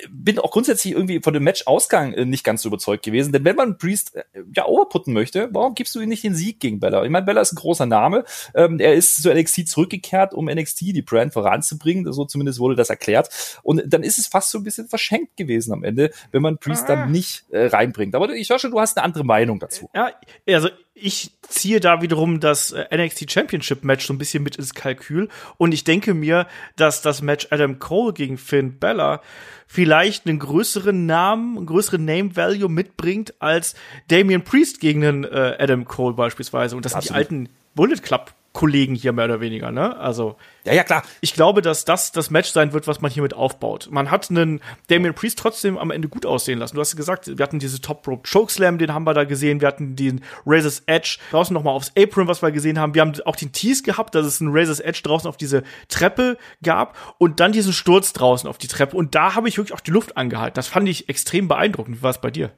bin 0.09 0.39
auch 0.39 0.51
grundsätzlich 0.51 0.93
irgendwie 0.93 1.21
von 1.21 1.33
dem 1.33 1.43
Match-Ausgang 1.43 2.13
äh, 2.13 2.25
nicht 2.25 2.43
ganz 2.43 2.63
so 2.63 2.69
überzeugt 2.69 3.03
gewesen. 3.03 3.31
Denn 3.31 3.45
wenn 3.45 3.55
man 3.55 3.77
Priest 3.77 4.15
äh, 4.15 4.23
ja 4.55 4.65
overputten 4.65 5.13
möchte, 5.13 5.49
warum 5.51 5.75
gibst 5.75 5.93
du 5.93 5.99
ihm 5.99 6.09
nicht 6.09 6.23
den 6.23 6.35
Sieg 6.35 6.59
gegen 6.59 6.79
Bella? 6.79 7.03
Ich 7.03 7.11
meine, 7.11 7.25
Bella 7.25 7.41
ist 7.41 7.53
ein 7.53 7.57
großer 7.57 7.85
Name. 7.85 8.25
Ähm, 8.55 8.79
er 8.79 8.93
ist 8.93 9.21
zu 9.21 9.33
NXT 9.33 9.67
zurückgekehrt, 9.67 10.33
um 10.33 10.45
NXT 10.45 10.81
die 10.81 11.01
Brand 11.01 11.33
voranzubringen. 11.33 12.11
So 12.11 12.25
zumindest 12.25 12.59
wurde 12.59 12.75
das 12.75 12.89
erklärt. 12.89 13.29
Und 13.61 13.83
dann 13.85 14.03
ist 14.03 14.17
es 14.17 14.27
fast 14.27 14.49
so 14.49 14.57
ein 14.57 14.63
bisschen 14.63 14.87
verschenkt 14.87 15.37
gewesen 15.37 15.73
am 15.73 15.83
Ende, 15.83 16.11
wenn 16.31 16.41
man 16.41 16.57
Priest 16.57 16.85
ah. 16.85 16.95
dann 16.95 17.11
nicht 17.11 17.45
äh, 17.51 17.67
reinbringt. 17.67 18.15
Aber 18.15 18.29
ich 18.33 18.49
höre 18.49 18.59
schon, 18.59 18.71
du 18.71 18.79
hast 18.79 18.97
eine 18.97 19.03
andere 19.03 19.23
Meinung 19.23 19.59
dazu. 19.59 19.89
Ja, 19.93 20.11
also 20.47 20.69
ich 21.03 21.31
ziehe 21.41 21.79
da 21.79 22.01
wiederum 22.01 22.39
das 22.39 22.71
äh, 22.71 22.85
NXT 22.95 23.29
Championship 23.31 23.83
Match 23.83 24.05
so 24.05 24.13
ein 24.13 24.17
bisschen 24.17 24.41
mit 24.41 24.55
ins 24.55 24.73
Kalkül. 24.73 25.27
Und 25.57 25.73
ich 25.73 25.83
denke 25.83 26.13
mir, 26.13 26.47
dass 26.77 27.01
das 27.01 27.21
Match 27.21 27.47
Adam 27.51 27.79
Cole 27.79 28.13
gegen 28.13 28.37
Finn 28.37 28.79
Bella 28.79 29.21
vielleicht 29.67 30.25
einen 30.25 30.39
größeren 30.39 31.05
Namen, 31.05 31.57
einen 31.57 31.65
größeren 31.65 32.03
Name 32.03 32.35
Value 32.35 32.69
mitbringt 32.69 33.33
als 33.39 33.75
Damian 34.07 34.43
Priest 34.43 34.79
gegen 34.79 35.03
einen 35.03 35.23
äh, 35.25 35.57
Adam 35.59 35.85
Cole 35.85 36.13
beispielsweise. 36.13 36.75
Und 36.75 36.85
das 36.85 36.93
sind 36.93 37.09
die 37.09 37.11
alten 37.11 37.49
Bullet 37.75 37.97
Club 38.01 38.33
Kollegen 38.53 38.93
hier 38.93 39.13
mehr 39.13 39.25
oder 39.25 39.41
weniger, 39.41 39.71
ne? 39.71 39.97
Also. 39.97 40.35
Ja, 40.63 40.73
ja, 40.73 40.83
klar. 40.83 41.03
Ich 41.21 41.33
glaube, 41.33 41.63
dass 41.63 41.85
das 41.85 42.11
das 42.11 42.29
Match 42.29 42.51
sein 42.51 42.71
wird, 42.71 42.87
was 42.87 43.01
man 43.01 43.11
hiermit 43.11 43.33
aufbaut. 43.33 43.89
Man 43.91 44.11
hat 44.11 44.29
einen 44.29 44.61
Damien 44.87 45.15
Priest 45.15 45.39
trotzdem 45.39 45.77
am 45.77 45.89
Ende 45.89 46.07
gut 46.07 46.25
aussehen 46.25 46.59
lassen. 46.59 46.75
Du 46.75 46.81
hast 46.81 46.95
gesagt, 46.95 47.35
wir 47.37 47.43
hatten 47.43 47.57
diese 47.57 47.81
Top 47.81 48.07
Rope 48.07 48.29
Chokeslam, 48.31 48.77
den 48.77 48.93
haben 48.93 49.05
wir 49.05 49.15
da 49.15 49.23
gesehen. 49.23 49.59
Wir 49.59 49.67
hatten 49.67 49.95
den 49.95 50.23
Razor's 50.45 50.83
Edge 50.85 51.17
draußen 51.31 51.53
nochmal 51.53 51.73
aufs 51.73 51.91
Apron, 51.97 52.27
was 52.27 52.43
wir 52.43 52.51
gesehen 52.51 52.79
haben. 52.79 52.93
Wir 52.93 53.01
haben 53.01 53.13
auch 53.25 53.35
den 53.35 53.51
Tease 53.51 53.81
gehabt, 53.81 54.13
dass 54.13 54.25
es 54.25 54.39
einen 54.39 54.55
Razor's 54.55 54.79
Edge 54.79 55.01
draußen 55.03 55.27
auf 55.27 55.37
diese 55.37 55.63
Treppe 55.87 56.37
gab 56.61 57.15
und 57.17 57.39
dann 57.39 57.53
diesen 57.53 57.73
Sturz 57.73 58.13
draußen 58.13 58.47
auf 58.47 58.59
die 58.59 58.67
Treppe. 58.67 58.95
Und 58.95 59.15
da 59.15 59.33
habe 59.33 59.49
ich 59.49 59.57
wirklich 59.57 59.73
auch 59.73 59.81
die 59.81 59.91
Luft 59.91 60.15
angehalten. 60.15 60.55
Das 60.55 60.67
fand 60.67 60.87
ich 60.87 61.09
extrem 61.09 61.47
beeindruckend. 61.47 61.97
Wie 61.97 62.03
war 62.03 62.11
es 62.11 62.21
bei 62.21 62.29
dir? 62.29 62.51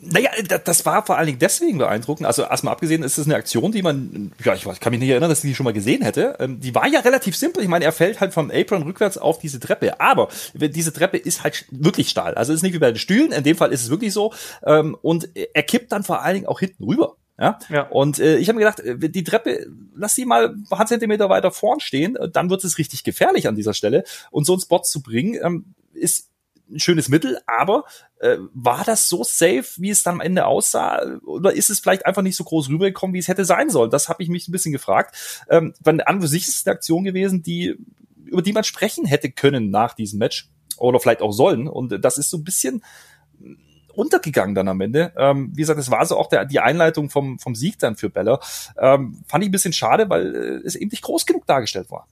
Naja, 0.00 0.30
das 0.64 0.86
war 0.86 1.04
vor 1.04 1.16
allen 1.16 1.26
Dingen 1.26 1.38
deswegen 1.38 1.78
beeindruckend. 1.78 2.26
Also 2.26 2.42
erstmal 2.42 2.72
abgesehen, 2.72 3.02
ist 3.02 3.18
es 3.18 3.26
eine 3.26 3.34
Aktion, 3.34 3.72
die 3.72 3.82
man, 3.82 4.32
ja, 4.44 4.54
ich 4.54 4.62
kann 4.62 4.90
mich 4.90 5.00
nicht 5.00 5.10
erinnern, 5.10 5.28
dass 5.28 5.42
ich 5.42 5.50
die 5.50 5.54
schon 5.54 5.64
mal 5.64 5.72
gesehen 5.72 6.02
hätte. 6.02 6.36
Ähm, 6.38 6.60
die 6.60 6.74
war 6.74 6.86
ja 6.86 7.00
relativ 7.00 7.36
simpel. 7.36 7.62
Ich 7.62 7.68
meine, 7.68 7.84
er 7.84 7.92
fällt 7.92 8.20
halt 8.20 8.32
vom 8.32 8.50
Apron 8.50 8.82
rückwärts 8.82 9.18
auf 9.18 9.38
diese 9.38 9.58
Treppe. 9.58 10.00
Aber 10.00 10.28
diese 10.54 10.92
Treppe 10.92 11.16
ist 11.16 11.42
halt 11.42 11.66
wirklich 11.70 12.10
Stahl. 12.10 12.34
Also 12.34 12.52
es 12.52 12.58
ist 12.58 12.62
nicht 12.62 12.74
wie 12.74 12.78
bei 12.78 12.92
den 12.92 12.98
Stühlen. 12.98 13.32
In 13.32 13.42
dem 13.42 13.56
Fall 13.56 13.72
ist 13.72 13.82
es 13.82 13.90
wirklich 13.90 14.12
so. 14.12 14.32
Ähm, 14.64 14.96
und 15.02 15.28
er 15.34 15.62
kippt 15.64 15.90
dann 15.90 16.04
vor 16.04 16.22
allen 16.22 16.34
Dingen 16.34 16.46
auch 16.46 16.60
hinten 16.60 16.84
rüber. 16.84 17.16
Ja? 17.38 17.58
ja. 17.68 17.82
Und 17.88 18.18
äh, 18.18 18.36
ich 18.36 18.48
habe 18.48 18.58
mir 18.58 18.64
gedacht, 18.64 18.80
äh, 18.80 19.10
die 19.10 19.24
Treppe, 19.24 19.66
lass 19.94 20.14
die 20.14 20.24
mal 20.24 20.50
ein 20.50 20.64
paar 20.68 20.86
Zentimeter 20.86 21.28
weiter 21.28 21.50
vorn 21.52 21.80
stehen, 21.80 22.18
dann 22.32 22.50
wird 22.50 22.64
es 22.64 22.78
richtig 22.78 23.04
gefährlich 23.04 23.48
an 23.48 23.54
dieser 23.54 23.74
Stelle. 23.74 24.04
Und 24.30 24.44
so 24.44 24.52
einen 24.52 24.60
Spot 24.60 24.82
zu 24.82 25.02
bringen, 25.02 25.38
ähm, 25.42 25.74
ist 25.92 26.28
ein 26.70 26.78
schönes 26.78 27.08
Mittel, 27.08 27.38
aber 27.46 27.84
äh, 28.20 28.36
war 28.52 28.84
das 28.84 29.08
so 29.08 29.24
safe, 29.24 29.66
wie 29.76 29.90
es 29.90 30.02
dann 30.02 30.16
am 30.16 30.20
Ende 30.20 30.46
aussah? 30.46 31.18
Oder 31.24 31.52
ist 31.52 31.70
es 31.70 31.80
vielleicht 31.80 32.06
einfach 32.06 32.22
nicht 32.22 32.36
so 32.36 32.44
groß 32.44 32.68
rübergekommen, 32.68 33.14
wie 33.14 33.18
es 33.18 33.28
hätte 33.28 33.44
sein 33.44 33.70
sollen? 33.70 33.90
Das 33.90 34.08
habe 34.08 34.22
ich 34.22 34.28
mich 34.28 34.48
ein 34.48 34.52
bisschen 34.52 34.72
gefragt. 34.72 35.44
Ähm, 35.50 35.74
weil 35.80 36.00
an 36.02 36.20
für 36.20 36.28
sich 36.28 36.46
ist 36.46 36.60
es 36.60 36.66
eine 36.66 36.74
Aktion 36.74 37.04
gewesen, 37.04 37.42
die, 37.42 37.76
über 38.24 38.42
die 38.42 38.52
man 38.52 38.64
sprechen 38.64 39.06
hätte 39.06 39.30
können 39.30 39.70
nach 39.70 39.94
diesem 39.94 40.18
Match. 40.18 40.48
Oder 40.76 41.00
vielleicht 41.00 41.22
auch 41.22 41.32
sollen. 41.32 41.66
Und 41.66 42.04
das 42.04 42.18
ist 42.18 42.30
so 42.30 42.36
ein 42.36 42.44
bisschen 42.44 42.82
untergegangen 43.98 44.54
dann 44.54 44.68
am 44.68 44.80
Ende. 44.80 45.12
Ähm, 45.16 45.50
wie 45.54 45.62
gesagt, 45.62 45.80
es 45.80 45.90
war 45.90 46.06
so 46.06 46.16
auch 46.16 46.28
der, 46.28 46.44
die 46.44 46.60
Einleitung 46.60 47.10
vom, 47.10 47.40
vom 47.40 47.56
Sieg 47.56 47.80
dann 47.80 47.96
für 47.96 48.08
Bella. 48.08 48.38
Ähm, 48.78 49.24
fand 49.26 49.42
ich 49.42 49.48
ein 49.48 49.52
bisschen 49.52 49.72
schade, 49.72 50.08
weil 50.08 50.34
äh, 50.36 50.66
es 50.66 50.76
eben 50.76 50.90
nicht 50.90 51.02
groß 51.02 51.26
genug 51.26 51.46
dargestellt 51.46 51.90
war. 51.90 52.06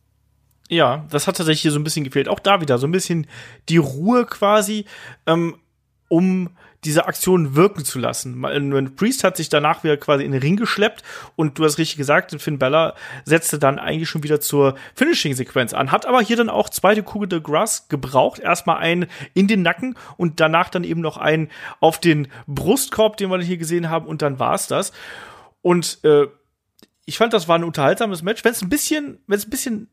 Ja, 0.68 1.05
das 1.11 1.26
hat 1.26 1.37
tatsächlich 1.37 1.62
hier 1.62 1.70
so 1.70 1.79
ein 1.79 1.85
bisschen 1.85 2.05
gefehlt. 2.05 2.29
Auch 2.29 2.40
da 2.40 2.61
wieder 2.61 2.79
so 2.79 2.87
ein 2.87 2.92
bisschen 2.92 3.26
die 3.68 3.76
Ruhe 3.76 4.26
quasi, 4.26 4.85
ähm, 5.26 5.57
um 6.09 6.50
diese 6.85 7.07
Aktion 7.07 7.57
wirken 7.57 7.85
zu 7.85 7.98
lassen. 7.98 8.40
Priest 8.96 9.24
hat 9.24 9.37
sich 9.37 9.48
danach 9.48 9.83
wieder 9.83 9.96
quasi 9.96 10.24
in 10.24 10.33
den 10.33 10.40
Ring 10.40 10.57
geschleppt 10.57 11.02
und 11.35 11.59
du 11.59 11.64
hast 11.64 11.79
richtig 11.79 11.96
gesagt, 11.96 12.40
Finn 12.40 12.59
Bella 12.59 12.94
setzte 13.24 13.59
dann 13.59 13.79
eigentlich 13.79 14.09
schon 14.09 14.22
wieder 14.22 14.40
zur 14.40 14.76
Finishing-Sequenz 14.94 15.74
an, 15.74 15.90
hat 15.90 16.07
aber 16.07 16.20
hier 16.20 16.37
dann 16.37 16.48
auch 16.48 16.68
zweite 16.68 17.02
Kugel 17.02 17.29
de 17.29 17.40
Grass 17.40 17.88
gebraucht. 17.88 18.38
Erstmal 18.38 18.79
einen 18.79 19.07
in 19.35 19.48
den 19.48 19.62
Nacken 19.62 19.96
und 20.16 20.38
danach 20.38 20.68
dann 20.68 20.85
eben 20.85 21.00
noch 21.00 21.16
einen 21.16 21.50
auf 21.81 21.98
den 21.98 22.29
Brustkorb, 22.46 23.16
den 23.16 23.31
wir 23.31 23.40
hier 23.40 23.57
gesehen 23.57 23.90
haben 23.90 24.07
und 24.07 24.22
dann 24.22 24.38
war's 24.38 24.68
das. 24.68 24.92
Und 25.62 25.98
äh, 26.05 26.26
ich 27.05 27.18
fand, 27.18 27.33
das 27.33 27.48
war 27.48 27.59
ein 27.59 27.64
unterhaltsames 27.64 28.22
Match. 28.22 28.44
Wenn 28.44 28.52
es 28.52 28.62
ein 28.62 28.68
bisschen, 28.68 29.18
wenn 29.26 29.38
es 29.38 29.46
ein 29.46 29.50
bisschen 29.50 29.88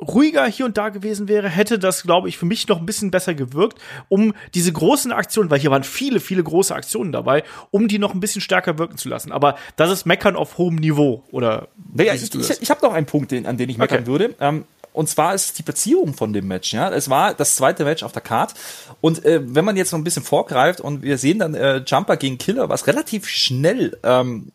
ruhiger 0.00 0.46
hier 0.46 0.66
und 0.66 0.76
da 0.76 0.90
gewesen 0.90 1.28
wäre, 1.28 1.48
hätte 1.48 1.78
das, 1.78 2.02
glaube 2.02 2.28
ich, 2.28 2.36
für 2.36 2.46
mich 2.46 2.68
noch 2.68 2.78
ein 2.78 2.86
bisschen 2.86 3.10
besser 3.10 3.34
gewirkt, 3.34 3.78
um 4.08 4.34
diese 4.54 4.72
großen 4.72 5.12
Aktionen, 5.12 5.50
weil 5.50 5.58
hier 5.58 5.70
waren 5.70 5.84
viele, 5.84 6.20
viele 6.20 6.42
große 6.42 6.74
Aktionen 6.74 7.12
dabei, 7.12 7.44
um 7.70 7.88
die 7.88 7.98
noch 7.98 8.12
ein 8.12 8.20
bisschen 8.20 8.40
stärker 8.42 8.78
wirken 8.78 8.98
zu 8.98 9.08
lassen. 9.08 9.32
Aber 9.32 9.56
das 9.76 9.90
ist 9.90 10.04
Meckern 10.04 10.36
auf 10.36 10.58
hohem 10.58 10.76
Niveau, 10.76 11.22
oder? 11.30 11.68
Naja, 11.94 12.14
ich, 12.14 12.34
ich, 12.34 12.62
ich 12.62 12.70
habe 12.70 12.84
noch 12.84 12.92
einen 12.92 13.06
Punkt, 13.06 13.30
den, 13.30 13.46
an 13.46 13.56
den 13.56 13.70
ich 13.70 13.78
meckern 13.78 14.00
okay. 14.00 14.06
würde. 14.06 14.34
Ähm, 14.40 14.64
und 14.92 15.08
zwar 15.10 15.34
ist 15.34 15.58
die 15.58 15.62
Platzierung 15.62 16.14
von 16.14 16.32
dem 16.32 16.46
Match. 16.46 16.72
Ja, 16.72 16.90
es 16.90 17.10
war 17.10 17.34
das 17.34 17.56
zweite 17.56 17.84
Match 17.84 18.02
auf 18.02 18.12
der 18.12 18.22
Card. 18.22 18.54
Und 19.02 19.24
äh, 19.26 19.40
wenn 19.44 19.64
man 19.64 19.76
jetzt 19.76 19.92
noch 19.92 19.98
ein 19.98 20.04
bisschen 20.04 20.22
vorgreift 20.22 20.80
und 20.80 21.02
wir 21.02 21.18
sehen 21.18 21.38
dann 21.38 21.54
äh, 21.54 21.82
Jumper 21.86 22.16
gegen 22.16 22.38
Killer, 22.38 22.70
was 22.70 22.86
relativ 22.86 23.28
schnell 23.28 23.98
ähm, 24.02 24.52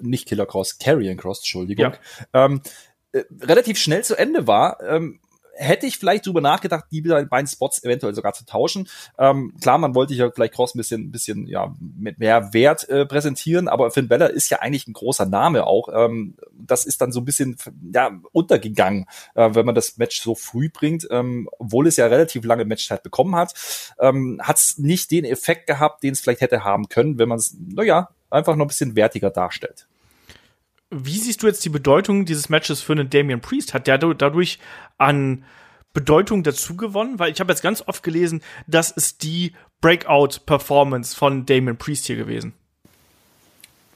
nicht 0.00 0.26
Killer 0.26 0.46
Cross, 0.46 0.78
Carrion 0.78 1.16
Cross, 1.16 1.38
Entschuldigung. 1.38 1.92
Ja. 2.32 2.44
Ähm, 2.44 2.60
äh, 3.14 3.24
relativ 3.40 3.78
schnell 3.78 4.04
zu 4.04 4.16
Ende 4.16 4.46
war, 4.46 4.80
ähm, 4.82 5.20
hätte 5.56 5.86
ich 5.86 5.98
vielleicht 5.98 6.26
drüber 6.26 6.40
nachgedacht, 6.40 6.86
die 6.90 7.00
beiden 7.00 7.46
Spots 7.46 7.82
eventuell 7.84 8.14
sogar 8.14 8.32
zu 8.32 8.44
tauschen. 8.44 8.88
Ähm, 9.18 9.54
klar, 9.60 9.78
man 9.78 9.94
wollte 9.94 10.14
ja 10.14 10.30
vielleicht 10.30 10.54
Cross 10.54 10.74
ein 10.74 10.78
bisschen, 10.78 11.02
ein 11.02 11.10
bisschen 11.10 11.46
ja, 11.46 11.74
mit 11.78 12.18
mehr 12.18 12.52
Wert 12.52 12.88
äh, 12.88 13.06
präsentieren, 13.06 13.68
aber 13.68 13.90
Finn 13.90 14.08
Beller 14.08 14.30
ist 14.30 14.50
ja 14.50 14.58
eigentlich 14.58 14.86
ein 14.88 14.92
großer 14.92 15.26
Name 15.26 15.66
auch. 15.66 15.88
Ähm, 15.92 16.34
das 16.52 16.86
ist 16.86 17.00
dann 17.00 17.12
so 17.12 17.20
ein 17.20 17.24
bisschen 17.24 17.56
ja, 17.92 18.10
untergegangen, 18.32 19.06
äh, 19.34 19.50
wenn 19.54 19.66
man 19.66 19.74
das 19.74 19.96
Match 19.96 20.20
so 20.20 20.34
früh 20.34 20.68
bringt, 20.70 21.06
ähm, 21.10 21.48
obwohl 21.58 21.86
es 21.86 21.96
ja 21.96 22.06
relativ 22.06 22.44
lange 22.44 22.64
Matchzeit 22.64 23.02
bekommen 23.02 23.36
hat, 23.36 23.54
ähm, 24.00 24.40
hat 24.42 24.56
es 24.56 24.78
nicht 24.78 25.10
den 25.10 25.24
Effekt 25.24 25.66
gehabt, 25.66 26.02
den 26.02 26.12
es 26.12 26.20
vielleicht 26.20 26.40
hätte 26.40 26.64
haben 26.64 26.88
können, 26.88 27.18
wenn 27.18 27.28
man 27.28 27.38
es, 27.38 27.56
naja, 27.58 28.10
einfach 28.30 28.56
noch 28.56 28.64
ein 28.64 28.68
bisschen 28.68 28.96
wertiger 28.96 29.30
darstellt. 29.30 29.86
Wie 30.96 31.18
siehst 31.18 31.42
du 31.42 31.48
jetzt 31.48 31.64
die 31.64 31.70
Bedeutung 31.70 32.24
dieses 32.24 32.48
Matches 32.48 32.80
für 32.80 32.92
einen 32.92 33.10
Damian 33.10 33.40
Priest? 33.40 33.74
Hat 33.74 33.88
der 33.88 33.98
dadurch 33.98 34.60
an 34.96 35.44
Bedeutung 35.92 36.44
dazu 36.44 36.76
gewonnen? 36.76 37.18
Weil 37.18 37.32
ich 37.32 37.40
habe 37.40 37.52
jetzt 37.52 37.62
ganz 37.62 37.82
oft 37.86 38.04
gelesen, 38.04 38.42
das 38.68 38.92
ist 38.92 39.24
die 39.24 39.54
Breakout-Performance 39.80 41.16
von 41.16 41.46
Damian 41.46 41.78
Priest 41.78 42.06
hier 42.06 42.16
gewesen. 42.16 42.54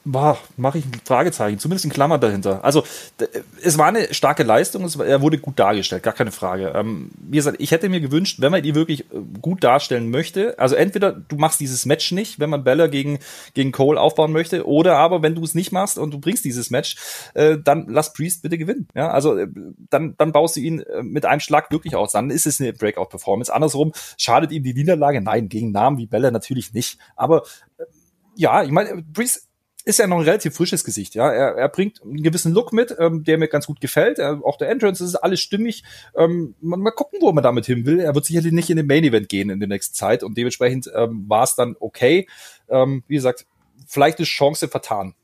Mache 0.08 0.78
ich 0.78 0.84
ein 0.84 1.00
Fragezeichen, 1.04 1.58
zumindest 1.58 1.86
ein 1.86 1.90
Klammer 1.90 2.18
dahinter. 2.18 2.64
Also 2.64 2.84
es 3.62 3.78
war 3.78 3.86
eine 3.86 4.12
starke 4.14 4.42
Leistung, 4.42 4.84
es, 4.84 4.96
er 4.96 5.20
wurde 5.20 5.38
gut 5.38 5.58
dargestellt, 5.58 6.02
gar 6.02 6.14
keine 6.14 6.32
Frage. 6.32 6.72
Ähm, 6.74 7.10
wie 7.18 7.36
gesagt, 7.36 7.58
ich 7.60 7.70
hätte 7.70 7.88
mir 7.88 8.00
gewünscht, 8.00 8.40
wenn 8.40 8.52
man 8.52 8.62
die 8.62 8.74
wirklich 8.74 9.00
äh, 9.12 9.20
gut 9.40 9.62
darstellen 9.62 10.10
möchte, 10.10 10.58
also 10.58 10.74
entweder 10.74 11.12
du 11.12 11.36
machst 11.36 11.60
dieses 11.60 11.84
Match 11.86 12.12
nicht, 12.12 12.40
wenn 12.40 12.50
man 12.50 12.64
Beller 12.64 12.88
gegen, 12.88 13.18
gegen 13.54 13.72
Cole 13.72 14.00
aufbauen 14.00 14.32
möchte, 14.32 14.66
oder 14.66 14.96
aber 14.96 15.22
wenn 15.22 15.34
du 15.34 15.44
es 15.44 15.54
nicht 15.54 15.72
machst 15.72 15.98
und 15.98 16.12
du 16.12 16.18
bringst 16.18 16.44
dieses 16.44 16.70
Match, 16.70 16.96
äh, 17.34 17.58
dann 17.62 17.86
lass 17.88 18.12
Priest 18.12 18.42
bitte 18.42 18.58
gewinnen. 18.58 18.88
Ja, 18.94 19.10
also 19.10 19.36
äh, 19.36 19.48
dann, 19.90 20.14
dann 20.16 20.32
baust 20.32 20.56
du 20.56 20.60
ihn 20.60 20.80
äh, 20.80 21.02
mit 21.02 21.26
einem 21.26 21.40
Schlag 21.40 21.70
wirklich 21.70 21.94
aus. 21.94 22.12
Dann 22.12 22.30
ist 22.30 22.46
es 22.46 22.60
eine 22.60 22.72
Breakout-Performance. 22.72 23.52
Andersrum 23.52 23.92
schadet 24.16 24.52
ihm 24.52 24.62
die 24.62 24.74
Niederlage. 24.74 25.20
Nein, 25.20 25.48
gegen 25.48 25.72
Namen 25.72 25.98
wie 25.98 26.06
Beller 26.06 26.30
natürlich 26.30 26.72
nicht. 26.72 26.98
Aber 27.16 27.42
ja, 28.36 28.62
ich 28.62 28.70
meine, 28.70 29.02
Priest 29.12 29.47
ist 29.88 29.98
ja 29.98 30.06
noch 30.06 30.18
ein 30.18 30.24
relativ 30.24 30.54
frisches 30.54 30.84
Gesicht, 30.84 31.14
ja. 31.14 31.32
Er, 31.32 31.54
er 31.54 31.68
bringt 31.70 32.02
einen 32.02 32.22
gewissen 32.22 32.52
Look 32.52 32.74
mit, 32.74 32.94
ähm, 32.98 33.24
der 33.24 33.38
mir 33.38 33.48
ganz 33.48 33.66
gut 33.66 33.80
gefällt. 33.80 34.18
Er, 34.18 34.44
auch 34.44 34.58
der 34.58 34.68
Entrance, 34.68 35.02
ist 35.02 35.14
alles 35.14 35.40
stimmig. 35.40 35.82
Ähm, 36.14 36.54
mal, 36.60 36.76
mal 36.76 36.90
gucken, 36.90 37.20
wo 37.22 37.32
man 37.32 37.42
damit 37.42 37.64
hin 37.64 37.86
will. 37.86 37.98
Er 37.98 38.14
wird 38.14 38.26
sicherlich 38.26 38.52
nicht 38.52 38.68
in 38.68 38.76
den 38.76 38.86
Main 38.86 39.02
Event 39.02 39.30
gehen 39.30 39.48
in 39.48 39.60
der 39.60 39.68
nächsten 39.68 39.94
Zeit 39.94 40.22
und 40.22 40.36
dementsprechend 40.36 40.90
ähm, 40.94 41.24
war 41.26 41.44
es 41.44 41.54
dann 41.54 41.74
okay. 41.80 42.28
Ähm, 42.68 43.02
wie 43.08 43.14
gesagt, 43.14 43.46
vielleicht 43.86 44.20
ist 44.20 44.28
Chance 44.28 44.68
vertan. 44.68 45.14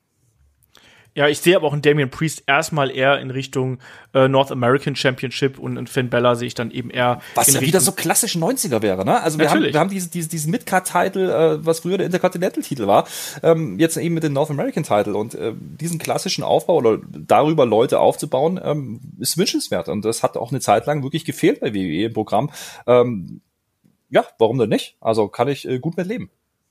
Ja, 1.17 1.29
ich 1.29 1.41
sehe 1.41 1.55
aber 1.55 1.69
auch 1.69 1.75
in 1.75 1.81
Damian 1.81 2.11
Priest 2.11 2.43
erstmal 2.47 2.91
eher 2.91 3.21
in 3.21 3.31
Richtung 3.31 3.79
äh, 4.15 4.27
North 4.27 4.51
American 4.51 4.97
Championship 4.97 5.61
und 5.61 5.77
in 5.77 5.87
Finn 5.87 6.11
Bella 6.11 6.35
sehe 6.35 6.49
ich 6.49 6.55
dann 6.55 6.73
eben 6.73 6.91
eher. 6.91 7.21
Was 7.37 7.53
ja 7.53 7.61
wieder 7.61 7.79
so 7.79 7.93
klassisch 7.93 8.35
90er 8.35 8.83
wäre, 8.83 9.05
ne? 9.05 9.23
Also 9.23 9.39
wir 9.39 9.47
Natürlich. 9.47 9.69
haben, 9.69 9.73
wir 9.75 9.81
haben 9.81 9.91
diese, 9.91 10.11
diese, 10.11 10.29
diesen 10.29 10.51
Midcard-Title, 10.51 11.33
äh, 11.61 11.65
was 11.65 11.81
früher 11.81 11.99
der 11.99 12.07
Intercontinental-Titel 12.07 12.89
war, 12.89 13.07
ähm, 13.45 13.79
jetzt 13.79 13.97
eben 13.97 14.15
mit 14.15 14.25
dem 14.25 14.33
North 14.33 14.51
American-Title 14.51 15.15
und 15.15 15.35
äh, 15.35 15.53
diesen 15.57 16.01
klassischen 16.01 16.43
Aufbau 16.43 16.77
oder 16.79 16.99
darüber 17.09 17.65
Leute 17.65 18.01
aufzubauen, 18.01 18.61
ähm, 18.63 19.01
ist 19.21 19.39
wünschenswert 19.39 19.89
und 19.89 20.05
das 20.05 20.25
hat 20.25 20.37
auch 20.37 20.51
eine 20.51 20.61
Zeit 20.61 20.87
lang 20.87 21.05
wirklich 21.05 21.25
gefehlt 21.25 21.61
bei 21.61 21.73
WWE 21.73 22.07
im 22.07 22.13
Programm. 22.13 22.51
Ähm, 22.89 23.41
ja, 24.11 24.25
warum 24.39 24.59
denn 24.59 24.69
nicht? 24.69 24.97
Also 25.01 25.29
kann 25.29 25.47
ich 25.47 25.69
äh, 25.69 25.79
gut 25.79 25.97
mit 25.97 26.09
leben. 26.09 26.31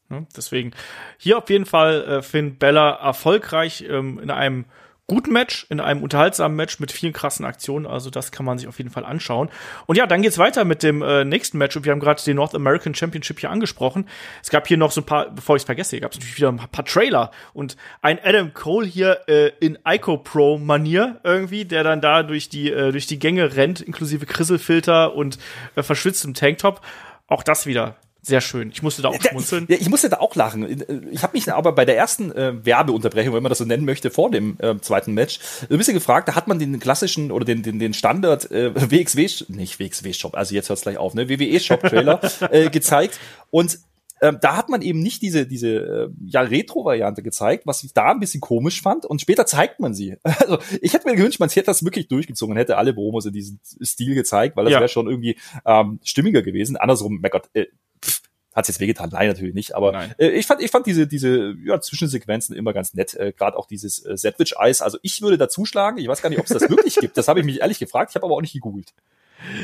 Ne? 0.10 0.26
Deswegen 0.36 0.72
hier 1.18 1.38
auf 1.38 1.50
jeden 1.50 1.66
Fall 1.66 2.04
äh, 2.04 2.22
Finn 2.22 2.58
Bella 2.58 2.92
erfolgreich 2.92 3.86
ähm, 3.88 4.20
in 4.20 4.30
einem 4.30 4.66
guten 5.08 5.34
Match, 5.34 5.66
in 5.70 5.80
einem 5.82 6.02
unterhaltsamen 6.02 6.56
Match 6.56 6.80
mit 6.80 6.92
vielen 6.92 7.12
krassen 7.12 7.46
Aktionen. 7.46 7.86
Also 7.86 8.10
das 8.10 8.32
kann 8.32 8.46
man 8.46 8.58
sich 8.58 8.68
auf 8.68 8.78
jeden 8.78 8.90
Fall 8.90 9.04
anschauen. 9.04 9.50
Und 9.86 9.98
ja, 9.98 10.08
dann 10.08 10.22
geht's 10.22 10.38
weiter 10.38 10.64
mit 10.64 10.82
dem 10.82 11.02
äh, 11.02 11.26
nächsten 11.26 11.58
Match. 11.58 11.76
Und 11.76 11.84
wir 11.84 11.92
haben 11.92 12.00
gerade 12.00 12.24
den 12.24 12.38
North 12.38 12.56
American 12.56 12.96
Championship 12.96 13.40
hier 13.40 13.50
angesprochen. 13.50 14.08
Es 14.42 14.50
gab 14.50 14.68
hier 14.68 14.78
noch 14.78 14.92
so 14.92 15.02
ein 15.02 15.06
paar, 15.06 15.30
bevor 15.32 15.56
ich 15.58 15.62
es 15.62 15.66
vergesse, 15.66 15.92
hier 15.92 16.02
gab 16.02 16.12
es 16.12 16.18
natürlich 16.18 16.38
wieder 16.38 16.50
ein 16.50 16.58
paar 16.58 16.86
Trailer 16.86 17.32
und 17.54 17.76
ein 18.02 18.20
Adam 18.24 18.54
Cole 18.54 18.88
hier 18.88 19.20
äh, 19.28 19.52
in 19.60 19.78
Ico 19.86 20.18
Pro 20.18 20.58
Manier 20.58 21.20
irgendwie, 21.24 21.66
der 21.66 21.84
dann 21.84 22.00
da 22.00 22.24
durch 22.24 22.48
die 22.48 22.72
äh, 22.72 22.92
durch 22.92 23.06
die 23.06 23.20
Gänge 23.20 23.56
rennt, 23.56 23.82
inklusive 23.82 24.26
Krisselfilter 24.26 25.14
und 25.16 25.38
äh, 25.76 25.84
verschwitztem 25.84 26.34
Tanktop. 26.34 26.82
Auch 27.28 27.44
das 27.44 27.66
wieder 27.66 27.98
sehr 28.26 28.40
schön. 28.40 28.70
Ich 28.72 28.82
musste 28.82 29.02
da 29.02 29.10
auch 29.10 29.22
schmunzeln. 29.22 29.66
Ja, 29.68 29.76
ich 29.78 29.90
musste 29.90 30.10
da 30.10 30.18
auch 30.20 30.34
lachen. 30.36 30.66
Ich 31.12 31.24
habe 31.24 31.34
mich 31.34 31.52
aber 31.52 31.74
bei 31.74 31.84
der 31.84 31.98
ersten 31.98 32.32
äh, 32.32 32.66
Werbeunterbrechung, 32.66 33.34
wenn 33.34 33.44
man 33.44 33.50
das 33.50 33.58
so 33.58 33.66
nennen 33.66 33.84
möchte, 33.84 34.12
vor 34.12 34.32
dem 34.32 34.58
äh, 34.60 34.80
zweiten 34.80 35.14
Match, 35.14 35.40
ein 35.70 35.78
bisschen 35.78 35.94
gefragt, 35.94 36.30
da 36.30 36.36
hat 36.36 36.48
man 36.48 36.58
den 36.58 36.80
klassischen 36.80 37.32
oder 37.32 37.44
den, 37.44 37.64
den, 37.64 37.80
den 37.80 37.94
Standard 37.94 38.50
äh, 38.50 38.74
WXW, 38.92 39.30
nicht 39.50 39.80
WXW-Shop, 39.80 40.36
also 40.36 40.56
jetzt 40.56 40.70
hört's 40.70 40.84
gleich 40.84 40.98
auf, 40.98 41.14
ne, 41.14 41.28
WWE-Shop-Trailer 41.28 42.22
äh, 42.52 42.70
gezeigt. 42.70 43.20
Und 43.52 43.80
ähm, 44.24 44.38
da 44.40 44.56
hat 44.56 44.70
man 44.70 44.82
eben 44.82 45.02
nicht 45.02 45.22
diese, 45.22 45.46
diese 45.46 45.68
äh, 45.68 46.10
ja, 46.26 46.42
Retro-Variante 46.42 47.24
gezeigt, 47.24 47.68
was 47.68 47.84
ich 47.84 47.94
da 47.94 48.12
ein 48.12 48.22
bisschen 48.22 48.40
komisch 48.40 48.82
fand. 48.82 49.06
Und 49.06 49.20
später 49.20 49.46
zeigt 49.46 49.82
man 49.82 49.94
sie. 49.94 50.16
Also 50.24 50.58
ich 50.82 50.94
hätte 50.94 51.08
mir 51.08 51.16
gewünscht, 51.16 51.40
man 51.40 51.50
hätte 51.50 51.68
das 51.68 51.84
wirklich 51.84 52.08
durchgezogen, 52.08 52.56
hätte 52.56 52.78
alle 52.78 52.94
Promos 52.94 53.26
in 53.26 53.34
diesem 53.34 53.60
Stil 53.82 54.16
gezeigt, 54.16 54.56
weil 54.56 54.66
das 54.66 54.74
ja. 54.74 54.80
wäre 54.80 54.90
schon 54.90 55.08
irgendwie 55.08 55.38
ähm, 55.66 56.00
stimmiger 56.04 56.42
gewesen. 56.42 56.76
Andersrum, 56.76 57.20
mein 57.22 57.32
Gott, 57.32 57.50
äh, 57.54 57.68
hat 58.54 58.68
jetzt 58.68 58.80
wehgetan? 58.80 59.10
Nein, 59.12 59.28
natürlich 59.28 59.54
nicht. 59.54 59.76
Aber 59.76 60.10
äh, 60.18 60.30
ich 60.30 60.46
fand, 60.46 60.62
ich 60.62 60.72
fand 60.72 60.86
diese 60.86 61.08
diese 61.08 61.56
ja, 61.66 61.82
Zwischensequenzen 61.82 62.56
immer 62.56 62.74
ganz 62.74 62.94
nett. 62.94 63.16
Äh, 63.16 63.34
Gerade 63.34 63.58
auch 63.58 63.68
dieses 63.68 64.06
äh, 64.06 64.16
Sandwich-Eis. 64.16 64.82
Also 64.82 64.98
ich 65.02 65.22
würde 65.22 65.38
da 65.38 65.50
zuschlagen. 65.50 65.98
Ich 65.98 66.08
weiß 66.08 66.22
gar 66.22 66.30
nicht, 66.30 66.40
ob 66.40 66.46
es 66.46 66.52
das 66.52 66.70
wirklich 66.70 66.96
gibt. 66.96 67.18
Das 67.18 67.28
habe 67.28 67.40
ich 67.40 67.46
mich 67.46 67.62
ehrlich 67.62 67.80
gefragt. 67.80 68.12
Ich 68.12 68.16
habe 68.16 68.26
aber 68.26 68.36
auch 68.36 68.42
nicht 68.42 68.54
gegoogelt. 68.54 68.94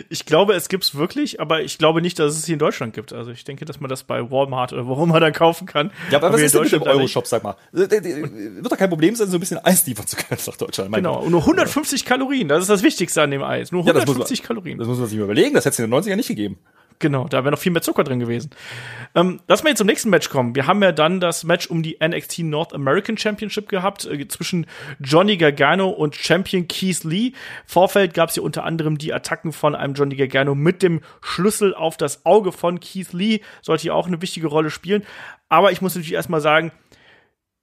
Ich 0.09 0.25
glaube, 0.25 0.53
es 0.55 0.67
gibt's 0.67 0.95
wirklich, 0.95 1.39
aber 1.39 1.61
ich 1.61 1.77
glaube 1.77 2.01
nicht, 2.01 2.19
dass 2.19 2.37
es 2.37 2.45
hier 2.45 2.53
in 2.53 2.59
Deutschland 2.59 2.93
gibt. 2.93 3.13
Also 3.13 3.31
ich 3.31 3.43
denke, 3.43 3.65
dass 3.65 3.79
man 3.79 3.89
das 3.89 4.03
bei 4.03 4.29
Walmart 4.29 4.73
oder 4.73 4.87
wo 4.87 5.05
man 5.05 5.21
dann 5.21 5.33
kaufen 5.33 5.67
kann. 5.67 5.91
Ja, 6.11 6.17
aber, 6.17 6.27
aber 6.27 6.35
was 6.35 6.41
ist 6.41 6.55
denn 6.55 6.63
mit 6.63 6.71
dem 6.71 6.81
Euroshop, 6.81 7.27
sag 7.27 7.43
mal? 7.43 7.55
Äh, 7.73 7.89
wird 7.89 8.71
doch 8.71 8.77
kein 8.77 8.89
Problem 8.89 9.15
sein, 9.15 9.29
so 9.29 9.37
ein 9.37 9.39
bisschen 9.39 9.63
Eis 9.63 9.85
liefern 9.85 10.05
zu 10.05 10.17
können 10.17 10.39
nach 10.45 10.57
Deutschland. 10.57 10.93
Genau, 10.93 11.21
und 11.21 11.31
nur 11.31 11.41
150 11.41 12.05
Kalorien, 12.05 12.47
das 12.47 12.61
ist 12.61 12.69
das 12.69 12.83
Wichtigste 12.83 13.21
an 13.21 13.31
dem 13.31 13.43
Eis. 13.43 13.71
Nur 13.71 13.81
150 13.81 14.17
ja, 14.17 14.21
das 14.21 14.39
man, 14.39 14.47
Kalorien. 14.47 14.77
Das 14.79 14.87
muss 14.87 14.97
man 14.97 15.07
sich 15.07 15.17
mal 15.17 15.25
überlegen, 15.25 15.53
das 15.53 15.65
hätte 15.65 15.73
es 15.73 15.79
in 15.79 15.89
den 15.89 15.99
90ern 15.99 16.15
nicht 16.17 16.27
gegeben. 16.27 16.59
Genau, 17.01 17.29
da 17.29 17.45
wäre 17.45 17.51
noch 17.51 17.59
viel 17.59 17.71
mehr 17.71 17.81
Zucker 17.81 18.03
drin 18.03 18.19
gewesen. 18.19 18.49
Ähm, 19.15 19.39
lass 19.47 19.63
mal 19.63 19.69
jetzt 19.69 19.77
zum 19.77 19.87
nächsten 19.87 20.09
Match 20.09 20.29
kommen. 20.29 20.53
Wir 20.53 20.67
haben 20.67 20.83
ja 20.83 20.91
dann 20.91 21.21
das 21.21 21.45
Match 21.45 21.67
um 21.67 21.81
die 21.81 21.97
NXT 22.05 22.39
North 22.39 22.73
American 22.73 23.17
Championship 23.17 23.69
gehabt 23.69 24.03
äh, 24.05 24.27
zwischen 24.27 24.65
Johnny 24.99 25.37
Gargano 25.37 25.87
und 25.87 26.17
Champion 26.17 26.67
Keith 26.67 27.05
Lee. 27.05 27.31
Vorfeld 27.65 28.13
gab 28.13 28.29
es 28.29 28.35
hier 28.35 28.43
unter 28.43 28.65
anderem 28.65 28.97
die 28.97 29.13
Attacken 29.13 29.53
von 29.53 29.75
einem 29.75 29.93
Johnny 29.93 30.17
Gargano 30.17 30.55
mit 30.55 30.83
dem 30.83 30.99
Schlüssel 31.21 31.73
auf 31.73 31.95
das 31.95 32.25
Auge 32.25 32.51
von 32.51 32.81
Keith 32.81 33.13
Lee. 33.13 33.39
Sollte 33.61 33.83
hier 33.83 33.95
auch 33.95 34.07
eine 34.07 34.21
wichtige 34.21 34.47
Rolle 34.47 34.69
spielen. 34.69 35.05
Aber 35.47 35.71
ich 35.71 35.81
muss 35.81 35.95
natürlich 35.95 36.13
erstmal 36.13 36.41
sagen, 36.41 36.73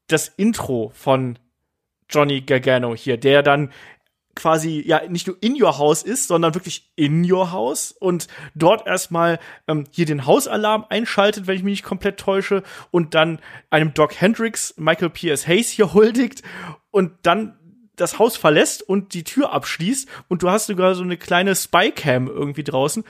das 0.06 0.28
Intro 0.28 0.92
von 0.94 1.38
Johnny 2.08 2.40
Gargano 2.40 2.94
hier, 2.94 3.18
der 3.18 3.42
dann 3.42 3.70
quasi 4.36 4.82
ja 4.86 5.02
nicht 5.08 5.26
nur 5.26 5.36
in 5.40 5.60
your 5.60 5.78
house 5.78 6.02
ist, 6.02 6.28
sondern 6.28 6.54
wirklich 6.54 6.92
in 6.94 7.28
your 7.30 7.50
house 7.50 7.90
und 7.90 8.28
dort 8.54 8.86
erstmal 8.86 9.40
ähm, 9.66 9.84
hier 9.90 10.06
den 10.06 10.26
Hausalarm 10.26 10.84
einschaltet, 10.88 11.46
wenn 11.46 11.56
ich 11.56 11.64
mich 11.64 11.72
nicht 11.72 11.84
komplett 11.84 12.20
täusche, 12.20 12.62
und 12.92 13.14
dann 13.14 13.40
einem 13.70 13.94
Doc 13.94 14.20
Hendricks 14.20 14.74
Michael 14.76 15.10
P.S. 15.10 15.48
Hayes 15.48 15.70
hier 15.70 15.92
huldigt 15.92 16.42
und 16.90 17.12
dann 17.22 17.58
das 17.96 18.18
Haus 18.18 18.36
verlässt 18.36 18.82
und 18.82 19.14
die 19.14 19.24
Tür 19.24 19.52
abschließt 19.52 20.08
und 20.28 20.42
du 20.42 20.50
hast 20.50 20.66
sogar 20.66 20.94
so 20.94 21.02
eine 21.02 21.16
kleine 21.16 21.56
Spycam 21.56 22.28
irgendwie 22.28 22.62
draußen. 22.62 23.04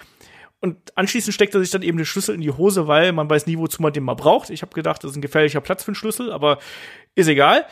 Und 0.61 0.97
anschließend 0.97 1.35
steckt 1.35 1.55
er 1.55 1.61
sich 1.61 1.71
dann 1.71 1.83
eben 1.83 1.99
den 1.99 2.07
Schlüssel 2.07 2.35
in 2.35 2.41
die 2.41 2.51
Hose, 2.51 2.89
weil 2.89 3.13
man 3.13 3.29
weiß 3.29 3.47
nie, 3.47 3.59
wozu 3.59 3.83
man 3.83 3.93
den 3.93 4.05
mal 4.05 4.15
braucht. 4.15 4.51
Ich 4.51 4.63
habe 4.63 4.75
gedacht, 4.75 5.05
das 5.05 5.11
ist 5.11 5.17
ein 5.17 5.23
gefährlicher 5.23 5.61
Platz 5.61 5.85
für 5.85 5.89
einen 5.89 5.97
Schlüssel, 5.97 6.33
aber 6.33 6.59
ist 7.15 7.29
egal. 7.29 7.67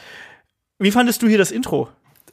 Wie 0.79 0.91
fandest 0.91 1.23
du 1.23 1.29
hier 1.29 1.39
das 1.39 1.51
Intro? 1.51 1.89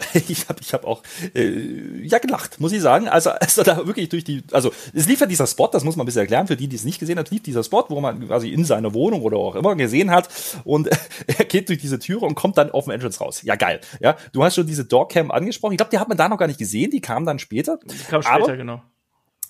ich 0.14 0.48
habe 0.50 0.60
ich 0.62 0.74
hab 0.74 0.86
auch 0.86 1.04
äh, 1.34 2.04
ja 2.04 2.20
gelacht, 2.20 2.60
muss 2.60 2.72
ich 2.72 2.82
sagen. 2.82 3.08
Also, 3.08 3.32
also 3.32 3.64
da 3.64 3.86
wirklich 3.86 4.10
durch 4.10 4.24
die, 4.24 4.44
also 4.52 4.72
es 4.94 5.08
lief 5.08 5.20
ja 5.20 5.26
dieser 5.26 5.48
Spot, 5.48 5.68
das 5.68 5.84
muss 5.84 5.96
man 5.96 6.04
ein 6.04 6.08
bisschen 6.08 6.22
erklären, 6.22 6.48
für 6.48 6.56
die, 6.56 6.68
die 6.68 6.76
es 6.76 6.86
nicht 6.86 7.00
gesehen 7.00 7.20
hat, 7.20 7.30
lief 7.32 7.44
dieser 7.44 7.64
Spot, 7.64 7.86
wo 7.90 8.02
man 8.02 8.28
quasi 8.28 8.50
in 8.50 8.66
seiner 8.66 8.94
Wohnung 8.94 9.22
oder 9.22 9.38
auch 9.38 9.56
immer 9.56 9.76
gesehen 9.76 10.12
hat 10.12 10.30
und 10.64 10.90
er 11.28 11.46
geht 11.46 11.70
durch 11.70 11.80
diese 11.80 12.00
Türe 12.00 12.26
und 12.26 12.36
kommt 12.36 12.58
dann 12.58 12.72
auf 12.72 12.86
dem 12.86 12.92
Entrance 12.92 13.20
raus. 13.20 13.42
Ja, 13.44 13.56
geil. 13.56 13.82
Ja, 14.00 14.18
du 14.34 14.44
hast 14.44 14.56
schon 14.56 14.68
diese 14.68 14.86
Dogcam 14.86 15.32
angesprochen. 15.32 15.74
Ich 15.74 15.78
glaube, 15.78 15.92
die 15.92 16.00
hat 16.00 16.08
man 16.08 16.18
da 16.18 16.30
noch 16.30 16.38
gar 16.38 16.48
nicht 16.48 16.60
gesehen, 16.60 16.92
die 16.92 17.02
kam 17.02 17.26
dann 17.26 17.40
später. 17.40 17.80
Die 17.86 17.98
kam 17.98 18.22
später, 18.22 18.44
aber, 18.44 18.58
genau. 18.58 18.82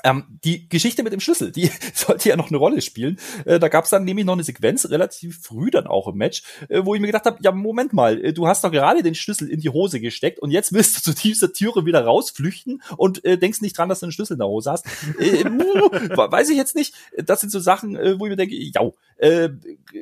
Ähm, 0.03 0.25
die 0.43 0.67
Geschichte 0.69 1.03
mit 1.03 1.13
dem 1.13 1.19
Schlüssel, 1.19 1.51
die 1.51 1.69
sollte 1.93 2.29
ja 2.29 2.35
noch 2.35 2.49
eine 2.49 2.57
Rolle 2.57 2.81
spielen. 2.81 3.19
Äh, 3.45 3.59
da 3.59 3.67
gab 3.67 3.85
es 3.85 3.89
dann 3.91 4.03
nämlich 4.03 4.25
noch 4.25 4.33
eine 4.33 4.43
Sequenz 4.43 4.89
relativ 4.89 5.41
früh 5.41 5.69
dann 5.69 5.87
auch 5.87 6.07
im 6.07 6.15
Match, 6.15 6.43
äh, 6.69 6.81
wo 6.83 6.95
ich 6.95 7.01
mir 7.01 7.07
gedacht 7.07 7.25
habe, 7.25 7.37
ja 7.41 7.51
Moment 7.51 7.93
mal, 7.93 8.23
äh, 8.23 8.33
du 8.33 8.47
hast 8.47 8.63
doch 8.63 8.71
gerade 8.71 9.03
den 9.03 9.15
Schlüssel 9.15 9.49
in 9.49 9.59
die 9.59 9.69
Hose 9.69 9.99
gesteckt 9.99 10.39
und 10.39 10.51
jetzt 10.51 10.73
willst 10.73 10.97
du 10.97 11.11
zu 11.11 11.13
dieser 11.13 11.53
Türe 11.53 11.85
wieder 11.85 12.03
rausflüchten 12.03 12.81
und 12.97 13.23
äh, 13.25 13.37
denkst 13.37 13.61
nicht 13.61 13.77
dran, 13.77 13.89
dass 13.89 13.99
du 13.99 14.07
einen 14.07 14.13
Schlüssel 14.13 14.33
in 14.33 14.39
der 14.39 14.47
Hose 14.47 14.71
hast. 14.71 14.85
Äh, 15.19 15.43
weiß 15.45 16.49
ich 16.49 16.57
jetzt 16.57 16.75
nicht. 16.75 16.93
Das 17.17 17.41
sind 17.41 17.49
so 17.49 17.59
Sachen, 17.59 17.95
äh, 17.95 18.19
wo 18.19 18.25
ich 18.25 18.29
mir 18.29 18.37
denke, 18.37 18.55
ja, 18.55 18.81
äh, 19.17 19.49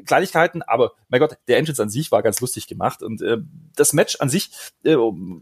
Kleinigkeiten, 0.06 0.62
aber 0.62 0.94
mein 1.10 1.20
Gott, 1.20 1.38
der 1.48 1.58
Engines 1.58 1.80
an 1.80 1.90
sich 1.90 2.12
war 2.12 2.24
ganz 2.24 2.40
lustig 2.42 2.68
gemacht 2.68 3.04
und 3.04 3.22
äh, 3.22 3.38
das 3.76 3.94
Match 3.94 4.18
an 4.20 4.30
sich 4.30 4.50
äh, 4.84 4.96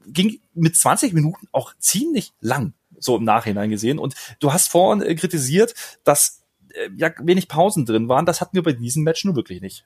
ging 0.08 0.40
mit 0.54 0.76
20 0.76 1.14
Minuten 1.14 1.48
auch 1.52 1.74
ziemlich 1.80 2.34
lang 2.42 2.74
so 3.00 3.18
im 3.18 3.24
Nachhinein 3.24 3.70
gesehen. 3.70 4.00
Und 4.00 4.16
du 4.40 4.54
hast 4.54 4.70
vorhin 4.70 5.02
äh, 5.02 5.16
kritisiert, 5.16 5.74
dass 6.04 6.44
äh, 6.74 6.90
ja 6.96 7.12
wenig 7.20 7.48
Pausen 7.48 7.86
drin 7.86 8.10
waren. 8.10 8.26
Das 8.26 8.42
hatten 8.42 8.56
wir 8.56 8.64
bei 8.64 8.74
diesem 8.74 9.04
Match 9.04 9.26
nur 9.26 9.36
wirklich 9.36 9.62
nicht. 9.62 9.86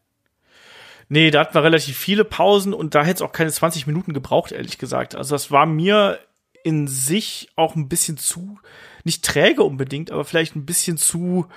Nee, 1.10 1.30
da 1.30 1.42
hatten 1.42 1.54
wir 1.54 1.64
relativ 1.64 1.98
viele 1.98 2.24
Pausen 2.24 2.74
und 2.74 2.96
da 2.96 3.04
hätte 3.04 3.16
es 3.16 3.22
auch 3.22 3.34
keine 3.34 3.52
20 3.52 3.86
Minuten 3.86 4.14
gebraucht, 4.14 4.54
ehrlich 4.54 4.78
gesagt. 4.78 5.14
Also 5.14 5.36
das 5.36 5.52
war 5.52 5.66
mir 5.66 6.20
in 6.64 6.88
sich 6.88 7.50
auch 7.56 7.76
ein 7.76 7.90
bisschen 7.90 8.18
zu, 8.18 8.60
nicht 9.04 9.26
träge 9.26 9.64
unbedingt, 9.64 10.12
aber 10.12 10.24
vielleicht 10.24 10.56
ein 10.56 10.66
bisschen 10.66 10.98
zu 10.98 11.48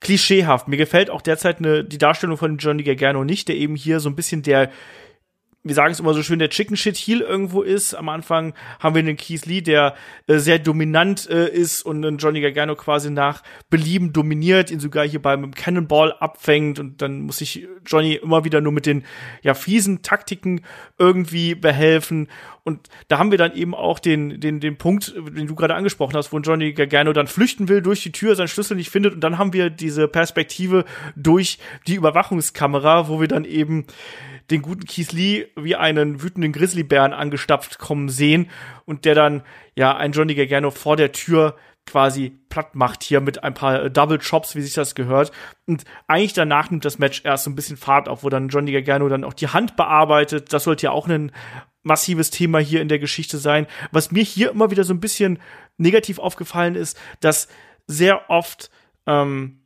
klischeehaft. 0.00 0.66
Mir 0.66 0.76
gefällt 0.76 1.10
auch 1.10 1.22
derzeit 1.22 1.58
eine, 1.58 1.84
die 1.84 1.98
Darstellung 1.98 2.36
von 2.36 2.56
Johnny 2.56 2.82
Gargano 2.82 3.22
nicht, 3.22 3.48
der 3.48 3.56
eben 3.56 3.76
hier 3.76 4.00
so 4.00 4.08
ein 4.08 4.16
bisschen 4.16 4.42
der 4.42 4.70
wir 5.62 5.74
sagen 5.74 5.92
es 5.92 6.00
immer 6.00 6.14
so 6.14 6.22
schön, 6.22 6.38
der 6.38 6.48
Chicken 6.48 6.76
Shit 6.76 6.96
Heel 6.96 7.20
irgendwo 7.20 7.60
ist. 7.60 7.92
Am 7.92 8.08
Anfang 8.08 8.54
haben 8.78 8.94
wir 8.94 9.02
den 9.02 9.18
Keith 9.18 9.44
Lee, 9.44 9.60
der 9.60 9.94
äh, 10.26 10.38
sehr 10.38 10.58
dominant 10.58 11.28
äh, 11.28 11.50
ist 11.50 11.82
und 11.82 12.04
einen 12.04 12.16
Johnny 12.16 12.40
Gargano 12.40 12.76
quasi 12.76 13.10
nach 13.10 13.42
Belieben 13.68 14.14
dominiert, 14.14 14.70
ihn 14.70 14.80
sogar 14.80 15.06
hier 15.06 15.20
beim 15.20 15.50
Cannonball 15.50 16.14
abfängt 16.14 16.78
und 16.78 17.02
dann 17.02 17.20
muss 17.20 17.38
sich 17.38 17.68
Johnny 17.84 18.14
immer 18.14 18.44
wieder 18.44 18.62
nur 18.62 18.72
mit 18.72 18.86
den 18.86 19.04
ja 19.42 19.52
fiesen 19.52 20.00
Taktiken 20.00 20.62
irgendwie 20.98 21.54
behelfen 21.54 22.28
und 22.64 22.88
da 23.08 23.18
haben 23.18 23.30
wir 23.30 23.38
dann 23.38 23.54
eben 23.54 23.74
auch 23.74 23.98
den 23.98 24.40
den 24.40 24.60
den 24.60 24.78
Punkt, 24.78 25.14
den 25.14 25.46
du 25.46 25.54
gerade 25.54 25.74
angesprochen 25.74 26.16
hast, 26.16 26.32
wo 26.32 26.38
Johnny 26.38 26.72
Gargano 26.72 27.12
dann 27.12 27.26
flüchten 27.26 27.68
will 27.68 27.82
durch 27.82 28.02
die 28.02 28.12
Tür, 28.12 28.34
seinen 28.34 28.48
Schlüssel 28.48 28.78
nicht 28.78 28.88
findet 28.88 29.12
und 29.12 29.20
dann 29.20 29.36
haben 29.36 29.52
wir 29.52 29.68
diese 29.68 30.08
Perspektive 30.08 30.86
durch 31.16 31.58
die 31.86 31.96
Überwachungskamera, 31.96 33.08
wo 33.08 33.20
wir 33.20 33.28
dann 33.28 33.44
eben 33.44 33.84
den 34.50 34.62
guten 34.62 34.86
Keith 34.86 35.12
Lee 35.12 35.46
wie 35.56 35.76
einen 35.76 36.22
wütenden 36.22 36.52
Grizzlybären 36.52 37.12
angestapft 37.12 37.78
kommen 37.78 38.08
sehen 38.08 38.50
und 38.84 39.04
der 39.04 39.14
dann 39.14 39.42
ja 39.74 39.96
ein 39.96 40.12
Johnny 40.12 40.34
Gargano 40.34 40.70
vor 40.70 40.96
der 40.96 41.12
Tür 41.12 41.56
quasi 41.86 42.38
platt 42.48 42.74
macht 42.74 43.02
hier 43.02 43.20
mit 43.20 43.42
ein 43.42 43.54
paar 43.54 43.84
äh, 43.84 43.90
Double 43.90 44.18
Chops, 44.18 44.54
wie 44.54 44.62
sich 44.62 44.74
das 44.74 44.94
gehört. 44.94 45.32
Und 45.66 45.84
eigentlich 46.06 46.32
danach 46.32 46.70
nimmt 46.70 46.84
das 46.84 46.98
Match 46.98 47.22
erst 47.24 47.44
so 47.44 47.50
ein 47.50 47.56
bisschen 47.56 47.76
Fahrt 47.76 48.08
auf, 48.08 48.22
wo 48.22 48.28
dann 48.28 48.48
Johnny 48.48 48.72
Gargano 48.72 49.08
dann 49.08 49.24
auch 49.24 49.34
die 49.34 49.48
Hand 49.48 49.76
bearbeitet. 49.76 50.52
Das 50.52 50.64
sollte 50.64 50.84
ja 50.84 50.90
auch 50.92 51.08
ein 51.08 51.32
massives 51.82 52.30
Thema 52.30 52.58
hier 52.58 52.80
in 52.80 52.88
der 52.88 52.98
Geschichte 52.98 53.38
sein. 53.38 53.66
Was 53.90 54.12
mir 54.12 54.22
hier 54.22 54.50
immer 54.50 54.70
wieder 54.70 54.84
so 54.84 54.92
ein 54.92 55.00
bisschen 55.00 55.38
negativ 55.78 56.18
aufgefallen 56.18 56.74
ist, 56.74 56.98
dass 57.20 57.48
sehr 57.86 58.30
oft 58.30 58.70
ähm, 59.06 59.59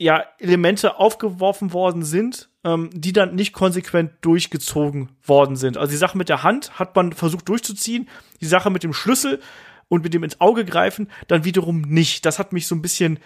ja 0.00 0.24
Elemente 0.38 0.98
aufgeworfen 0.98 1.72
worden 1.72 2.02
sind, 2.02 2.48
ähm, 2.64 2.90
die 2.92 3.12
dann 3.12 3.34
nicht 3.34 3.52
konsequent 3.52 4.12
durchgezogen 4.22 5.10
worden 5.22 5.56
sind. 5.56 5.76
Also 5.76 5.90
die 5.90 5.98
Sache 5.98 6.16
mit 6.16 6.30
der 6.30 6.42
Hand 6.42 6.78
hat 6.78 6.96
man 6.96 7.12
versucht 7.12 7.48
durchzuziehen, 7.48 8.08
die 8.40 8.46
Sache 8.46 8.70
mit 8.70 8.82
dem 8.82 8.94
Schlüssel 8.94 9.40
und 9.88 10.02
mit 10.02 10.14
dem 10.14 10.24
ins 10.24 10.40
Auge 10.40 10.64
greifen 10.64 11.10
dann 11.28 11.44
wiederum 11.44 11.82
nicht. 11.82 12.24
Das 12.24 12.38
hat 12.38 12.52
mich 12.52 12.66
so 12.66 12.74
ein 12.74 12.82
bisschen 12.82 13.18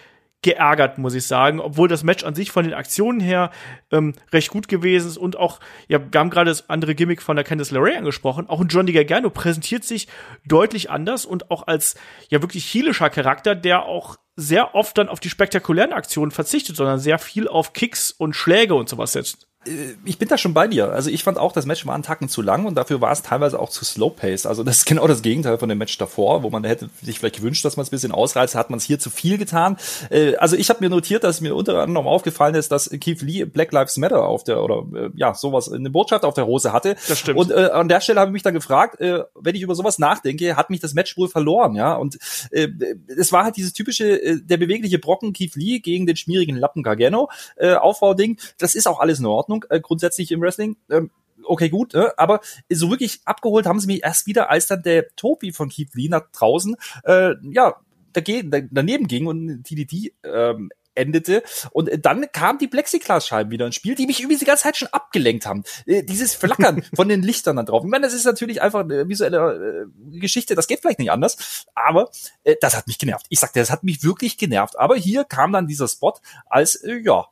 geärgert, 0.45 0.99
muss 0.99 1.15
ich 1.15 1.27
sagen, 1.27 1.59
obwohl 1.59 1.89
das 1.89 2.05
Match 2.05 2.23
an 2.23 2.35
sich 2.35 2.53
von 2.53 2.65
den 2.65 2.75
Aktionen 2.75 3.19
her 3.19 3.51
ähm, 3.91 4.13
recht 4.33 4.51
gut 4.51 4.69
gewesen 4.69 5.09
ist 5.09 5.17
und 5.17 5.37
auch, 5.37 5.59
ja, 5.89 5.99
wir 6.13 6.21
haben 6.21 6.31
gerade 6.31 6.51
das 6.51 6.69
andere 6.71 6.95
Gimmick 6.95 7.23
von 7.23 7.35
der 7.35 7.45
Candice 7.45 7.73
LeRae 7.73 7.97
angesprochen, 7.97 8.49
auch 8.49 8.61
ein 8.61 8.69
Johnny 8.69 8.93
Gargano 8.93 9.31
präsentiert 9.31 9.85
sich 9.85 10.07
deutlich 10.47 10.91
anders 10.91 11.25
und 11.25 11.51
auch 11.51 11.67
als 11.67 11.97
ja 12.29 12.43
wirklich 12.43 12.65
heelischer 12.67 13.11
Charakter, 13.11 13.55
der 13.55 13.87
auch 13.87 14.17
sehr 14.37 14.75
oft 14.75 14.99
dann 14.99 15.09
auf 15.09 15.19
die 15.19 15.31
spektakulären 15.31 15.93
Aktionen 15.93 16.31
verzichtet, 16.31 16.77
sondern 16.77 16.99
sehr 16.99 17.19
viel 17.19 17.49
auf 17.49 17.73
Kicks 17.73 18.11
und 18.11 18.35
Schläge 18.37 18.75
und 18.75 18.89
sowas 18.89 19.13
setzt. 19.13 19.49
Äh, 19.67 19.95
ich 20.05 20.19
bin 20.19 20.29
da 20.29 20.39
schon 20.39 20.55
bei 20.55 20.69
dir. 20.69 20.91
Also 20.91 21.11
ich 21.11 21.23
fand 21.23 21.39
auch, 21.39 21.53
das 21.53 21.67
Match 21.67 21.87
war 21.87 21.95
einen 21.95 22.03
Tacken 22.03 22.29
zu 22.29 22.43
lang 22.43 22.67
und 22.67 22.75
dafür 22.75 23.01
war 23.01 23.13
es 23.13 23.23
teilweise 23.23 23.59
auch 23.59 23.71
zu 23.71 23.85
slow 23.85 24.11
pace. 24.11 24.47
Also 24.47 24.63
das 24.63 24.79
ist 24.79 24.87
genau 24.87 25.07
das 25.07 25.23
Gegenteil 25.23 25.59
von 25.59 25.69
dem 25.69 25.79
Match 25.79 25.97
davor, 25.99 26.43
wo 26.43 26.51
man 26.51 26.65
hätte 26.65 26.91
sich 27.03 27.19
vielleicht 27.19 27.37
gewünscht, 27.37 27.65
dass 27.65 27.77
man 27.77 27.83
es 27.83 27.89
ein 27.89 27.93
bisschen 27.93 28.13
ausreizt, 28.13 28.55
hat 28.55 28.71
man 28.71 28.79
es 28.79 28.85
hier 28.85 28.99
zu 28.99 29.11
viel 29.11 29.39
getan. 29.39 29.77
Äh, 30.11 30.37
also 30.37 30.57
ich 30.57 30.69
habe 30.71 30.81
mir 30.83 30.91
notiert, 30.91 31.25
dass 31.25 31.41
mir 31.41 31.55
unter 31.55 31.83
anderem 31.83 32.07
aufgefallen 32.07 32.55
ist, 32.55 32.71
dass 32.73 32.91
Keith 32.91 33.23
Lee 33.23 33.45
Black 33.45 33.73
Lives 33.73 33.97
Matter 33.97 34.25
auf 34.25 34.45
der 34.45 34.63
oder 34.63 34.85
äh, 34.95 35.11
ja 35.15 35.35
sowas 35.35 35.71
eine 35.71 35.91
Botschaft 35.91 36.25
auf 36.25 36.35
der 36.35 36.47
Hose 36.47 36.73
hatte. 36.73 36.97
Das 37.09 37.19
stimmt. 37.19 37.39
Und 37.39 37.51
äh, 37.51 37.71
an 37.73 37.89
der 37.89 38.01
Stelle 38.01 38.21
habe 38.21 38.31
ich 38.31 38.35
mich 38.35 38.43
dann 38.43 38.55
gefragt, 38.55 39.01
äh, 39.01 39.25
wenn 39.35 39.55
ich 39.55 39.63
über 39.63 39.75
sowas 39.75 39.99
nachdenke, 39.99 40.57
hat 40.57 40.71
mich 40.71 40.81
das 40.81 40.95
Match 40.95 41.17
wohl 41.17 41.29
verloren, 41.29 41.75
ja. 41.75 41.95
Und 41.95 42.19
äh, 42.51 42.69
es 43.17 43.33
war 43.33 43.45
halt 43.45 43.57
dieses 43.57 43.73
typische 43.73 44.21
äh, 44.21 44.41
der 44.41 44.57
bewegliche 44.57 44.99
Brocken 44.99 45.33
Keith 45.33 45.55
Lee 45.55 45.79
gegen 45.81 46.07
den 46.07 46.17
schmierigen 46.17 46.57
Lappen 46.57 46.83
Gargano 46.83 47.31
äh, 47.57 47.75
Aufbauding. 47.75 48.39
Das 48.59 48.75
ist 48.75 48.87
auch 48.87 49.01
alles 49.01 49.19
in 49.21 49.27
Ordnung. 49.27 49.54
Äh, 49.69 49.81
grundsätzlich 49.81 50.33
im 50.33 50.41
Wrestling. 50.41 50.77
Ähm, 50.91 51.11
okay, 51.45 51.69
gut, 51.69 51.95
äh, 51.95 52.11
aber 52.17 52.41
so 52.71 52.91
wirklich 52.91 53.21
abgeholt 53.25 53.67
haben 53.67 53.81
sie 53.81 53.87
mich 53.87 54.03
erst 54.03 54.27
wieder, 54.27 54.51
als 54.51 54.67
dann 54.67 54.83
der 54.83 55.15
Topi 55.17 55.53
von 55.53 55.69
Keith 55.69 55.95
Lee 55.95 56.09
nach 56.09 56.31
draußen, 56.33 56.77
äh, 57.05 57.35
ja, 57.43 57.77
dagegen, 58.13 58.69
daneben 58.71 59.09
ging 59.09 59.27
und 59.27 59.65
TDT 59.65 60.15
ähm, 60.23 60.71
endete. 60.95 61.43
Und 61.73 61.91
dann 62.05 62.31
kam 62.33 62.59
die 62.59 62.69
Plexiglasscheiben 62.69 63.51
wieder 63.51 63.67
ins 63.67 63.75
Spiel, 63.75 63.95
die 63.95 64.07
mich 64.07 64.21
übrigens 64.21 64.41
die 64.41 64.47
ganze 64.47 64.65
Zeit 64.65 64.77
schon 64.77 64.89
abgelenkt 64.89 65.47
haben. 65.47 65.65
Äh, 65.87 66.05
dieses 66.05 66.35
Flackern 66.35 66.83
von 66.95 67.09
den 67.09 67.23
Lichtern 67.23 67.57
da 67.57 67.63
drauf. 67.63 67.83
Ich 67.85 67.91
meine, 67.91 68.07
das 68.07 68.15
ist 68.15 68.25
natürlich 68.25 68.63
einfach 68.63 68.81
eine 68.81 69.09
visuelle 69.09 69.87
äh, 69.87 70.19
Geschichte, 70.19 70.55
das 70.55 70.67
geht 70.67 70.81
vielleicht 70.81 70.99
nicht 70.99 71.11
anders, 71.11 71.67
aber 71.75 72.11
äh, 72.45 72.57
das 72.61 72.77
hat 72.77 72.87
mich 72.87 72.99
genervt. 72.99 73.27
Ich 73.29 73.41
sagte, 73.41 73.59
das 73.59 73.71
hat 73.71 73.85
mich 73.85 74.03
wirklich 74.03 74.39
genervt. 74.39 74.79
Aber 74.79 74.97
hier 74.97 75.25
kam 75.25 75.53
dann 75.53 75.67
dieser 75.67 75.89
Spot 75.89 76.15
als, 76.47 76.77
äh, 76.77 77.01
ja, 77.05 77.27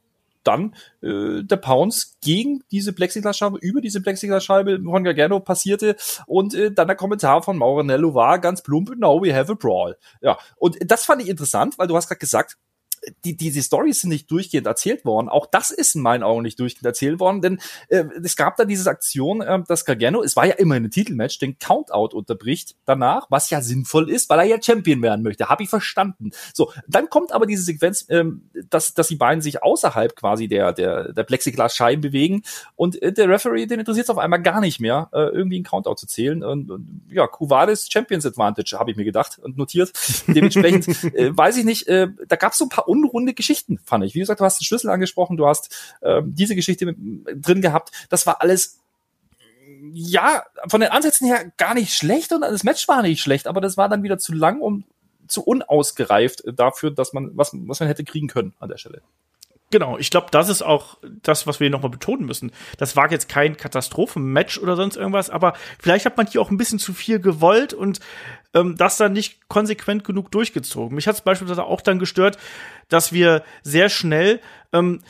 dann 0.44 0.74
äh, 1.02 1.42
der 1.42 1.56
Pounce 1.56 2.16
gegen 2.22 2.62
diese 2.70 2.92
Plexiglasscheibe, 2.92 3.58
über 3.58 3.80
diese 3.80 4.00
Plexiglasscheibe 4.00 4.80
von 4.82 5.04
Gargano 5.04 5.40
passierte 5.40 5.96
und 6.26 6.54
äh, 6.54 6.72
dann 6.72 6.88
der 6.88 6.96
Kommentar 6.96 7.42
von 7.42 7.56
Mauranello 7.56 8.14
war 8.14 8.38
ganz 8.38 8.62
plump, 8.62 8.96
now 8.96 9.22
we 9.22 9.34
have 9.34 9.50
a 9.50 9.54
brawl. 9.54 9.96
Ja, 10.20 10.38
und 10.56 10.78
das 10.84 11.04
fand 11.04 11.22
ich 11.22 11.28
interessant, 11.28 11.78
weil 11.78 11.86
du 11.86 11.96
hast 11.96 12.08
gerade 12.08 12.18
gesagt, 12.18 12.56
die, 13.24 13.36
diese 13.36 13.62
Stories 13.62 14.00
sind 14.00 14.10
nicht 14.10 14.30
durchgehend 14.30 14.66
erzählt 14.66 15.04
worden. 15.04 15.28
Auch 15.28 15.46
das 15.46 15.70
ist 15.70 15.94
in 15.94 16.02
meinen 16.02 16.22
Augen 16.22 16.42
nicht 16.42 16.58
durchgehend 16.60 16.86
erzählt 16.86 17.20
worden, 17.20 17.40
denn 17.40 17.60
äh, 17.88 18.04
es 18.22 18.36
gab 18.36 18.56
da 18.56 18.64
diese 18.64 18.88
Aktion, 18.88 19.40
äh, 19.40 19.60
dass 19.66 19.84
Gargano, 19.84 20.22
es 20.22 20.36
war 20.36 20.46
ja 20.46 20.54
immer 20.54 20.76
ein 20.76 20.90
Titelmatch, 20.90 21.38
den 21.38 21.58
Countout 21.58 22.16
unterbricht 22.16 22.76
danach, 22.84 23.26
was 23.30 23.50
ja 23.50 23.60
sinnvoll 23.60 24.10
ist, 24.10 24.30
weil 24.30 24.40
er 24.40 24.44
ja 24.44 24.62
Champion 24.62 25.02
werden 25.02 25.22
möchte. 25.22 25.48
Habe 25.48 25.62
ich 25.62 25.68
verstanden. 25.68 26.30
So, 26.54 26.72
dann 26.86 27.08
kommt 27.08 27.32
aber 27.32 27.46
diese 27.46 27.62
Sequenz, 27.62 28.06
ähm, 28.08 28.48
dass, 28.70 28.94
dass 28.94 29.08
die 29.08 29.16
beiden 29.16 29.42
sich 29.42 29.62
außerhalb 29.62 30.14
quasi 30.14 30.48
der, 30.48 30.72
der, 30.72 31.12
der 31.12 31.24
Plexiglas-Scheiben 31.24 32.00
bewegen 32.00 32.42
und 32.76 33.00
äh, 33.02 33.12
der 33.12 33.28
Referee, 33.28 33.66
den 33.66 33.80
interessiert 33.80 34.04
es 34.04 34.10
auf 34.10 34.18
einmal 34.18 34.42
gar 34.42 34.60
nicht 34.60 34.80
mehr, 34.80 35.08
äh, 35.12 35.22
irgendwie 35.22 35.56
einen 35.56 35.64
Countout 35.64 35.96
zu 35.96 36.06
zählen. 36.06 36.44
Und, 36.44 36.70
und 36.70 37.02
ja, 37.10 37.26
Kuvades 37.26 37.88
Champions 37.90 38.26
Advantage, 38.26 38.78
habe 38.78 38.90
ich 38.90 38.96
mir 38.96 39.04
gedacht 39.04 39.38
und 39.38 39.56
notiert. 39.56 39.92
Dementsprechend 40.28 40.88
äh, 41.14 41.36
weiß 41.36 41.56
ich 41.56 41.64
nicht, 41.64 41.88
äh, 41.88 42.08
da 42.28 42.36
gab 42.36 42.52
es 42.52 42.58
so 42.58 42.66
ein 42.66 42.68
paar 42.68 42.88
unrunde 42.92 43.32
Geschichten, 43.32 43.78
fand 43.84 44.04
ich. 44.04 44.14
Wie 44.14 44.20
gesagt, 44.20 44.40
du 44.40 44.44
hast 44.44 44.60
den 44.60 44.64
Schlüssel 44.64 44.90
angesprochen, 44.90 45.36
du 45.36 45.46
hast 45.46 45.74
ähm, 46.02 46.34
diese 46.34 46.54
Geschichte 46.54 46.84
mit, 46.86 46.96
drin 47.34 47.62
gehabt. 47.62 47.90
Das 48.10 48.26
war 48.26 48.42
alles 48.42 48.78
ja, 49.92 50.44
von 50.68 50.80
den 50.80 50.90
Ansätzen 50.90 51.26
her 51.26 51.50
gar 51.56 51.74
nicht 51.74 51.94
schlecht 51.94 52.32
und 52.32 52.42
das 52.42 52.64
Match 52.64 52.86
war 52.88 53.02
nicht 53.02 53.20
schlecht, 53.20 53.46
aber 53.46 53.60
das 53.60 53.76
war 53.76 53.88
dann 53.88 54.02
wieder 54.02 54.18
zu 54.18 54.32
lang 54.32 54.60
und 54.60 54.84
zu 55.26 55.42
unausgereift 55.42 56.44
dafür, 56.54 56.90
dass 56.90 57.12
man, 57.12 57.30
was, 57.36 57.52
was 57.54 57.80
man 57.80 57.88
hätte 57.88 58.04
kriegen 58.04 58.28
können 58.28 58.54
an 58.60 58.68
der 58.68 58.76
Stelle. 58.76 59.02
Genau, 59.72 59.96
ich 59.96 60.10
glaube, 60.10 60.26
das 60.30 60.50
ist 60.50 60.60
auch 60.60 60.98
das, 61.22 61.46
was 61.46 61.58
wir 61.58 61.70
nochmal 61.70 61.90
betonen 61.90 62.26
müssen. 62.26 62.52
Das 62.76 62.94
war 62.94 63.10
jetzt 63.10 63.30
kein 63.30 63.56
Katastrophenmatch 63.56 64.58
oder 64.58 64.76
sonst 64.76 64.96
irgendwas, 64.96 65.30
aber 65.30 65.54
vielleicht 65.80 66.04
hat 66.04 66.18
man 66.18 66.26
hier 66.26 66.42
auch 66.42 66.50
ein 66.50 66.58
bisschen 66.58 66.78
zu 66.78 66.92
viel 66.92 67.18
gewollt 67.20 67.72
und 67.72 67.98
ähm, 68.52 68.76
das 68.76 68.98
dann 68.98 69.14
nicht 69.14 69.48
konsequent 69.48 70.04
genug 70.04 70.30
durchgezogen. 70.30 70.94
Mich 70.94 71.08
hat 71.08 71.14
es 71.14 71.22
beispielsweise 71.22 71.64
auch 71.64 71.80
dann 71.80 71.98
gestört, 71.98 72.36
dass 72.90 73.14
wir 73.14 73.42
sehr 73.62 73.88
schnell 73.88 74.40
ähm, 74.74 75.00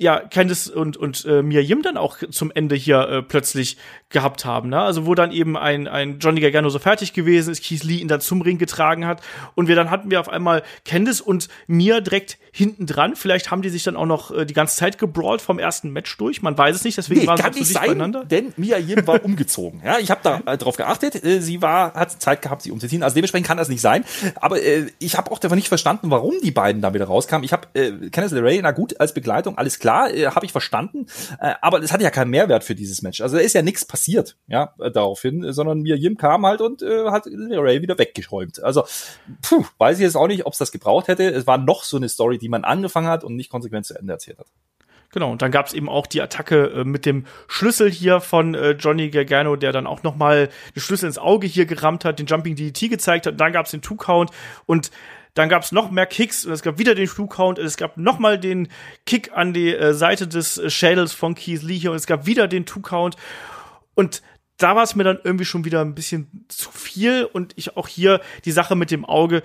ja, 0.00 0.18
Candice 0.18 0.70
und, 0.70 0.96
und 0.96 1.26
äh, 1.26 1.42
Mia 1.42 1.60
Yim 1.60 1.82
dann 1.82 1.98
auch 1.98 2.16
zum 2.30 2.50
Ende 2.50 2.74
hier 2.74 3.00
äh, 3.00 3.22
plötzlich 3.22 3.76
gehabt 4.08 4.46
haben. 4.46 4.70
Ne? 4.70 4.80
Also 4.80 5.04
wo 5.04 5.14
dann 5.14 5.30
eben 5.30 5.58
ein, 5.58 5.86
ein 5.86 6.18
Johnny 6.18 6.40
Gargano 6.40 6.70
so 6.70 6.78
fertig 6.78 7.12
gewesen 7.12 7.52
ist, 7.52 7.62
Keith 7.62 7.84
Lee 7.84 7.98
ihn 7.98 8.08
dann 8.08 8.22
zum 8.22 8.40
Ring 8.40 8.56
getragen 8.56 9.06
hat 9.06 9.20
und 9.54 9.68
wir 9.68 9.76
dann 9.76 9.90
hatten 9.90 10.10
wir 10.10 10.18
auf 10.18 10.30
einmal 10.30 10.62
Candice 10.86 11.20
und 11.20 11.48
Mia 11.66 12.00
direkt 12.00 12.38
hinten 12.50 12.86
dran. 12.86 13.14
Vielleicht 13.14 13.50
haben 13.50 13.60
die 13.60 13.68
sich 13.68 13.82
dann 13.82 13.94
auch 13.94 14.06
noch 14.06 14.30
äh, 14.30 14.46
die 14.46 14.54
ganze 14.54 14.78
Zeit 14.78 14.96
gebrawlt 14.96 15.42
vom 15.42 15.58
ersten 15.58 15.90
Match 15.90 16.16
durch. 16.16 16.40
Man 16.40 16.56
weiß 16.56 16.76
es 16.76 16.84
nicht, 16.84 16.96
deswegen 16.96 17.20
nee, 17.20 17.26
waren 17.26 17.52
sie 17.52 17.60
nicht 17.60 17.72
sein, 17.72 17.88
beieinander. 17.88 18.24
Denn 18.24 18.54
Mia 18.56 18.78
Yim 18.78 19.06
war 19.06 19.22
umgezogen. 19.24 19.82
Ja, 19.84 19.98
ich 19.98 20.10
habe 20.10 20.20
da 20.22 20.40
äh, 20.46 20.56
drauf 20.56 20.78
geachtet. 20.78 21.22
Äh, 21.22 21.42
sie 21.42 21.60
war 21.60 21.92
hat 21.92 22.22
Zeit 22.22 22.40
gehabt, 22.40 22.62
sie 22.62 22.70
umzuziehen. 22.70 23.02
Also 23.02 23.14
dementsprechend 23.14 23.46
kann 23.46 23.58
das 23.58 23.68
nicht 23.68 23.82
sein. 23.82 24.06
Aber 24.36 24.62
äh, 24.62 24.86
ich 24.98 25.18
habe 25.18 25.30
auch 25.30 25.38
davon 25.38 25.56
nicht 25.56 25.68
verstanden, 25.68 26.10
warum 26.10 26.36
die 26.42 26.52
beiden 26.52 26.80
da 26.80 26.94
wieder 26.94 27.04
rauskamen. 27.04 27.44
Ich 27.44 27.52
habe 27.52 27.68
äh, 27.74 28.08
Candice 28.08 28.32
LeRae, 28.32 28.60
na 28.62 28.70
gut, 28.70 28.98
als 28.98 29.12
Begleitung, 29.12 29.58
alles 29.58 29.78
klar 29.78 29.89
klar, 29.90 30.14
äh, 30.14 30.26
habe 30.26 30.46
ich 30.46 30.52
verstanden, 30.52 31.06
äh, 31.40 31.54
aber 31.60 31.82
es 31.82 31.92
hatte 31.92 32.04
ja 32.04 32.10
keinen 32.10 32.30
Mehrwert 32.30 32.64
für 32.64 32.74
dieses 32.74 33.02
Match. 33.02 33.20
Also 33.20 33.36
da 33.36 33.42
ist 33.42 33.54
ja 33.54 33.62
nichts 33.62 33.84
passiert, 33.84 34.36
ja, 34.46 34.74
äh, 34.78 34.90
daraufhin, 34.90 35.52
sondern 35.52 35.80
mir 35.80 35.96
Jim 35.96 36.16
kam 36.16 36.46
halt 36.46 36.60
und 36.60 36.82
äh, 36.82 37.10
hat 37.10 37.26
Ray 37.26 37.82
wieder 37.82 37.98
weggeschäumt. 37.98 38.62
Also, 38.62 38.84
puh, 39.42 39.64
weiß 39.78 39.98
ich 39.98 40.02
jetzt 40.02 40.16
auch 40.16 40.28
nicht, 40.28 40.46
ob 40.46 40.52
es 40.52 40.58
das 40.58 40.72
gebraucht 40.72 41.08
hätte. 41.08 41.24
Es 41.24 41.46
war 41.46 41.58
noch 41.58 41.84
so 41.84 41.96
eine 41.96 42.08
Story, 42.08 42.38
die 42.38 42.48
man 42.48 42.64
angefangen 42.64 43.08
hat 43.08 43.24
und 43.24 43.36
nicht 43.36 43.50
konsequent 43.50 43.86
zu 43.86 43.98
Ende 43.98 44.12
erzählt 44.12 44.38
hat. 44.38 44.46
Genau, 45.12 45.32
und 45.32 45.42
dann 45.42 45.50
gab 45.50 45.66
es 45.66 45.72
eben 45.72 45.88
auch 45.88 46.06
die 46.06 46.22
Attacke 46.22 46.66
äh, 46.66 46.84
mit 46.84 47.04
dem 47.04 47.26
Schlüssel 47.48 47.90
hier 47.90 48.20
von 48.20 48.54
äh, 48.54 48.72
Johnny 48.72 49.10
Gargano, 49.10 49.56
der 49.56 49.72
dann 49.72 49.88
auch 49.88 50.04
noch 50.04 50.14
mal 50.14 50.48
den 50.76 50.80
Schlüssel 50.80 51.06
ins 51.06 51.18
Auge 51.18 51.48
hier 51.48 51.66
gerammt 51.66 52.04
hat, 52.04 52.20
den 52.20 52.26
Jumping 52.26 52.54
DDT 52.54 52.88
gezeigt 52.88 53.26
hat. 53.26 53.32
Und 53.32 53.40
dann 53.40 53.52
gab 53.52 53.66
es 53.66 53.72
den 53.72 53.82
Two-Count 53.82 54.30
und 54.66 54.92
dann 55.34 55.48
gab 55.48 55.62
es 55.62 55.72
noch 55.72 55.90
mehr 55.90 56.06
Kicks 56.06 56.44
und 56.44 56.52
es 56.52 56.62
gab 56.62 56.78
wieder 56.78 56.94
den 56.94 57.06
Flugcount 57.06 57.58
und 57.58 57.64
es 57.64 57.76
gab 57.76 57.96
noch 57.96 58.18
mal 58.18 58.38
den 58.38 58.68
Kick 59.06 59.32
an 59.32 59.52
die 59.52 59.74
äh, 59.74 59.94
Seite 59.94 60.26
des 60.26 60.58
äh, 60.58 60.70
Schädels 60.70 61.12
von 61.12 61.34
Keith 61.34 61.62
Lee 61.62 61.78
hier 61.78 61.90
und 61.90 61.96
es 61.96 62.06
gab 62.06 62.26
wieder 62.26 62.48
den 62.48 62.66
Two-Count. 62.66 63.16
Und 63.94 64.22
da 64.56 64.76
war 64.76 64.82
es 64.82 64.94
mir 64.94 65.04
dann 65.04 65.18
irgendwie 65.22 65.44
schon 65.44 65.64
wieder 65.64 65.80
ein 65.80 65.94
bisschen 65.94 66.44
zu 66.48 66.70
viel 66.70 67.24
und 67.24 67.52
ich 67.56 67.76
auch 67.76 67.88
hier 67.88 68.20
die 68.44 68.52
Sache 68.52 68.76
mit 68.76 68.90
dem 68.90 69.04
Auge 69.04 69.42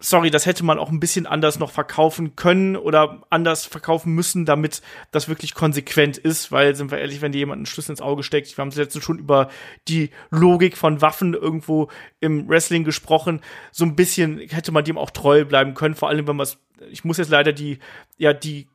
sorry, 0.00 0.30
das 0.30 0.46
hätte 0.46 0.64
man 0.64 0.78
auch 0.78 0.90
ein 0.90 0.98
bisschen 0.98 1.26
anders 1.26 1.58
noch 1.58 1.70
verkaufen 1.70 2.34
können 2.34 2.74
oder 2.74 3.22
anders 3.28 3.66
verkaufen 3.66 4.14
müssen, 4.14 4.46
damit 4.46 4.80
das 5.10 5.28
wirklich 5.28 5.54
konsequent 5.54 6.16
ist, 6.16 6.50
weil, 6.50 6.74
sind 6.74 6.90
wir 6.90 6.98
ehrlich, 6.98 7.20
wenn 7.20 7.32
dir 7.32 7.38
jemand 7.38 7.58
einen 7.58 7.66
Schlüssel 7.66 7.92
ins 7.92 8.00
Auge 8.00 8.22
steckt, 8.22 8.56
wir 8.56 8.62
haben 8.62 8.70
jetzt 8.70 9.00
schon 9.02 9.18
über 9.18 9.50
die 9.88 10.10
Logik 10.30 10.78
von 10.78 11.02
Waffen 11.02 11.34
irgendwo 11.34 11.88
im 12.18 12.48
Wrestling 12.48 12.82
gesprochen, 12.84 13.42
so 13.70 13.84
ein 13.84 13.94
bisschen 13.94 14.38
hätte 14.38 14.72
man 14.72 14.84
dem 14.84 14.98
auch 14.98 15.10
treu 15.10 15.44
bleiben 15.44 15.74
können, 15.74 15.94
vor 15.94 16.08
allem 16.08 16.26
wenn 16.26 16.36
man 16.36 16.44
es, 16.44 16.58
ich 16.90 17.04
muss 17.04 17.18
jetzt 17.18 17.30
leider 17.30 17.52
die, 17.52 17.78
ja, 18.16 18.32
die 18.32 18.68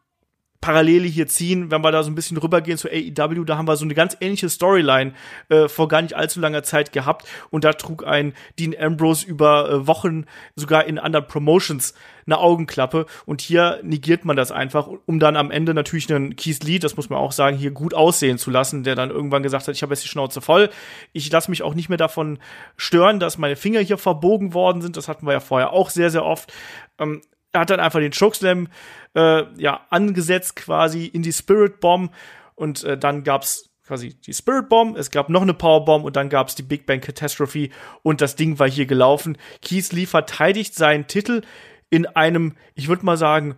Parallele 0.65 1.07
hier 1.07 1.27
ziehen, 1.27 1.69
wenn 1.69 1.83
wir 1.83 1.91
da 1.91 2.01
so 2.01 2.09
ein 2.09 2.15
bisschen 2.15 2.37
rübergehen 2.37 2.79
zu 2.79 2.89
AEW, 2.89 3.43
da 3.43 3.55
haben 3.55 3.67
wir 3.67 3.75
so 3.75 3.85
eine 3.85 3.93
ganz 3.93 4.17
ähnliche 4.19 4.49
Storyline 4.49 5.13
äh, 5.49 5.67
vor 5.67 5.87
gar 5.87 6.01
nicht 6.01 6.15
allzu 6.15 6.39
langer 6.39 6.63
Zeit 6.63 6.91
gehabt. 6.91 7.27
Und 7.51 7.63
da 7.63 7.73
trug 7.73 8.03
ein 8.03 8.33
Dean 8.57 8.73
Ambrose 8.75 9.27
über 9.27 9.69
äh, 9.69 9.85
Wochen 9.85 10.25
sogar 10.55 10.85
in 10.85 10.97
anderen 10.97 11.27
Promotions 11.27 11.93
eine 12.25 12.39
Augenklappe. 12.39 13.05
Und 13.27 13.41
hier 13.41 13.79
negiert 13.83 14.25
man 14.25 14.35
das 14.35 14.51
einfach, 14.51 14.89
um 15.05 15.19
dann 15.19 15.35
am 15.35 15.51
Ende 15.51 15.75
natürlich 15.75 16.11
einen 16.11 16.35
Keith 16.35 16.63
Lee, 16.63 16.79
das 16.79 16.97
muss 16.97 17.11
man 17.11 17.19
auch 17.19 17.31
sagen, 17.31 17.57
hier 17.57 17.69
gut 17.69 17.93
aussehen 17.93 18.39
zu 18.39 18.49
lassen, 18.49 18.81
der 18.81 18.95
dann 18.95 19.11
irgendwann 19.11 19.43
gesagt 19.43 19.67
hat, 19.67 19.75
ich 19.75 19.83
habe 19.83 19.93
jetzt 19.93 20.03
die 20.03 20.09
Schnauze 20.09 20.41
voll, 20.41 20.71
ich 21.13 21.31
lasse 21.31 21.51
mich 21.51 21.61
auch 21.61 21.75
nicht 21.75 21.89
mehr 21.89 21.99
davon 21.99 22.39
stören, 22.75 23.19
dass 23.19 23.37
meine 23.37 23.55
Finger 23.55 23.81
hier 23.81 23.99
verbogen 23.99 24.55
worden 24.55 24.81
sind, 24.81 24.97
das 24.97 25.07
hatten 25.07 25.27
wir 25.27 25.33
ja 25.33 25.41
vorher 25.41 25.73
auch 25.73 25.91
sehr, 25.91 26.09
sehr 26.09 26.25
oft. 26.25 26.51
Ähm, 26.97 27.21
hat 27.59 27.69
dann 27.69 27.79
einfach 27.79 27.99
den 27.99 28.11
Chokeslam 28.11 28.67
äh, 29.15 29.43
ja 29.57 29.81
angesetzt 29.89 30.55
quasi 30.55 31.05
in 31.05 31.21
die 31.21 31.33
Spirit 31.33 31.79
Bomb 31.79 32.11
und 32.55 32.83
äh, 32.83 32.97
dann 32.97 33.23
gab's 33.23 33.69
quasi 33.85 34.15
die 34.15 34.33
Spirit 34.33 34.69
Bomb, 34.69 34.97
es 34.97 35.11
gab 35.11 35.29
noch 35.29 35.43
eine 35.43 35.53
Power 35.53 35.85
Bomb 35.85 36.05
und 36.05 36.15
dann 36.15 36.29
gab's 36.29 36.55
die 36.55 36.63
Big 36.63 36.85
Bang 36.85 37.01
Catastrophe 37.01 37.69
und 38.01 38.21
das 38.21 38.35
Ding 38.35 38.57
war 38.59 38.69
hier 38.69 38.85
gelaufen. 38.85 39.37
Keith 39.61 39.91
Lee 39.91 40.05
verteidigt 40.05 40.75
seinen 40.75 41.07
Titel 41.07 41.41
in 41.89 42.07
einem, 42.07 42.55
ich 42.73 42.87
würde 42.87 43.05
mal 43.05 43.17
sagen, 43.17 43.57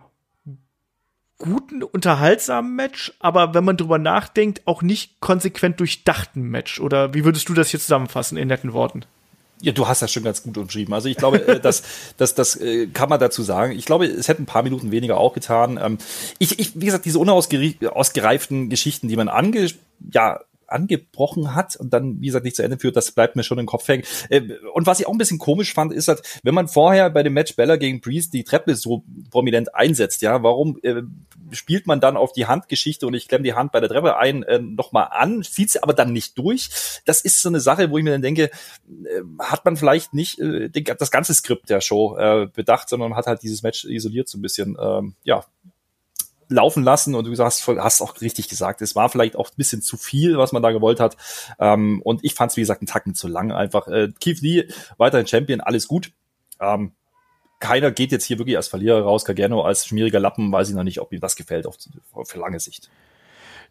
guten, 1.38 1.82
unterhaltsamen 1.82 2.74
Match, 2.74 3.12
aber 3.20 3.54
wenn 3.54 3.64
man 3.64 3.76
drüber 3.76 3.98
nachdenkt, 3.98 4.66
auch 4.66 4.82
nicht 4.82 5.20
konsequent 5.20 5.80
durchdachten 5.80 6.42
Match. 6.42 6.80
Oder 6.80 7.14
wie 7.14 7.24
würdest 7.24 7.48
du 7.48 7.54
das 7.54 7.70
hier 7.70 7.80
zusammenfassen 7.80 8.36
in 8.36 8.48
netten 8.48 8.72
Worten? 8.72 9.04
Ja, 9.60 9.72
du 9.72 9.88
hast 9.88 10.02
das 10.02 10.12
schon 10.12 10.22
ganz 10.22 10.42
gut 10.42 10.56
umschrieben. 10.56 10.94
Also 10.94 11.08
ich 11.08 11.16
glaube, 11.16 11.46
äh, 11.46 11.60
das, 11.62 11.82
das, 12.16 12.34
das 12.34 12.56
äh, 12.56 12.86
kann 12.86 13.08
man 13.08 13.18
dazu 13.18 13.42
sagen. 13.42 13.72
Ich 13.72 13.84
glaube, 13.84 14.06
es 14.06 14.28
hätten 14.28 14.42
ein 14.42 14.46
paar 14.46 14.62
Minuten 14.62 14.90
weniger 14.90 15.18
auch 15.18 15.32
getan. 15.32 15.78
Ähm, 15.82 15.98
ich, 16.38 16.58
ich, 16.58 16.80
wie 16.80 16.86
gesagt, 16.86 17.04
diese 17.04 17.18
unausgereiften 17.18 18.68
Geschichten, 18.70 19.08
die 19.08 19.16
man 19.16 19.28
ange, 19.28 19.68
ja, 20.12 20.40
angebrochen 20.68 21.54
hat 21.54 21.76
und 21.76 21.92
dann, 21.92 22.20
wie 22.20 22.26
gesagt, 22.26 22.44
nicht 22.44 22.56
zu 22.56 22.62
Ende 22.62 22.78
führt, 22.78 22.96
das 22.96 23.12
bleibt 23.12 23.36
mir 23.36 23.42
schon 23.42 23.58
im 23.58 23.66
Kopf 23.66 23.86
hängen. 23.88 24.04
Äh, 24.28 24.42
und 24.74 24.86
was 24.86 25.00
ich 25.00 25.06
auch 25.06 25.12
ein 25.12 25.18
bisschen 25.18 25.38
komisch 25.38 25.74
fand, 25.74 25.92
ist 25.92 26.08
halt, 26.08 26.22
wenn 26.42 26.54
man 26.54 26.68
vorher 26.68 27.10
bei 27.10 27.22
dem 27.22 27.32
Match 27.32 27.56
Bella 27.56 27.76
gegen 27.76 28.00
Priest 28.00 28.32
die 28.34 28.44
Treppe 28.44 28.76
so 28.76 29.04
prominent 29.30 29.74
einsetzt, 29.74 30.22
ja, 30.22 30.42
warum 30.42 30.78
äh, 30.82 31.02
spielt 31.50 31.86
man 31.86 32.00
dann 32.00 32.16
auf 32.16 32.32
die 32.32 32.46
Handgeschichte 32.46 33.06
und 33.06 33.14
ich 33.14 33.28
klemme 33.28 33.44
die 33.44 33.54
Hand 33.54 33.72
bei 33.72 33.80
der 33.80 33.88
Treppe 33.88 34.16
ein 34.16 34.42
äh, 34.42 34.58
nochmal 34.58 35.08
an, 35.10 35.42
zieht 35.42 35.70
sie 35.70 35.82
aber 35.82 35.94
dann 35.94 36.12
nicht 36.12 36.36
durch? 36.38 36.68
Das 37.04 37.20
ist 37.20 37.40
so 37.40 37.48
eine 37.48 37.60
Sache, 37.60 37.90
wo 37.90 37.98
ich 37.98 38.04
mir 38.04 38.12
dann 38.12 38.22
denke, 38.22 38.44
äh, 38.44 39.20
hat 39.38 39.64
man 39.64 39.76
vielleicht 39.76 40.14
nicht 40.14 40.38
äh, 40.38 40.70
das 40.70 41.10
ganze 41.10 41.34
Skript 41.34 41.70
der 41.70 41.80
Show 41.80 42.16
äh, 42.16 42.46
bedacht, 42.54 42.88
sondern 42.88 43.16
hat 43.16 43.26
halt 43.26 43.42
dieses 43.42 43.62
Match 43.62 43.84
isoliert 43.84 44.28
so 44.28 44.38
ein 44.38 44.42
bisschen, 44.42 44.76
ähm, 44.80 45.14
ja, 45.24 45.44
laufen 46.48 46.82
lassen 46.82 47.14
und 47.14 47.26
du 47.26 47.36
hast, 47.42 47.66
hast 47.66 48.00
auch 48.00 48.20
richtig 48.20 48.48
gesagt, 48.48 48.82
es 48.82 48.96
war 48.96 49.08
vielleicht 49.08 49.36
auch 49.36 49.50
ein 49.50 49.56
bisschen 49.56 49.82
zu 49.82 49.96
viel, 49.96 50.38
was 50.38 50.52
man 50.52 50.62
da 50.62 50.70
gewollt 50.70 51.00
hat. 51.00 51.16
Ähm, 51.58 52.00
und 52.02 52.24
ich 52.24 52.34
fand 52.34 52.50
es, 52.50 52.56
wie 52.56 52.62
gesagt, 52.62 52.80
einen 52.80 52.88
Tacken 52.88 53.14
zu 53.14 53.28
lang. 53.28 53.52
Einfach 53.52 53.88
äh, 53.88 54.08
Keith 54.20 54.40
Lee, 54.40 54.68
weiterhin 54.96 55.26
Champion, 55.26 55.60
alles 55.60 55.88
gut. 55.88 56.12
Ähm, 56.60 56.92
keiner 57.60 57.90
geht 57.90 58.12
jetzt 58.12 58.24
hier 58.24 58.38
wirklich 58.38 58.56
als 58.56 58.68
Verlierer 58.68 59.02
raus. 59.02 59.24
Kageno 59.24 59.62
als 59.62 59.86
schmieriger 59.86 60.20
Lappen, 60.20 60.52
weiß 60.52 60.68
ich 60.68 60.74
noch 60.74 60.84
nicht, 60.84 61.00
ob 61.00 61.12
ihm 61.12 61.20
das 61.20 61.36
gefällt 61.36 61.66
auf, 61.66 61.76
auf 62.12 62.34
lange 62.34 62.60
Sicht. 62.60 62.88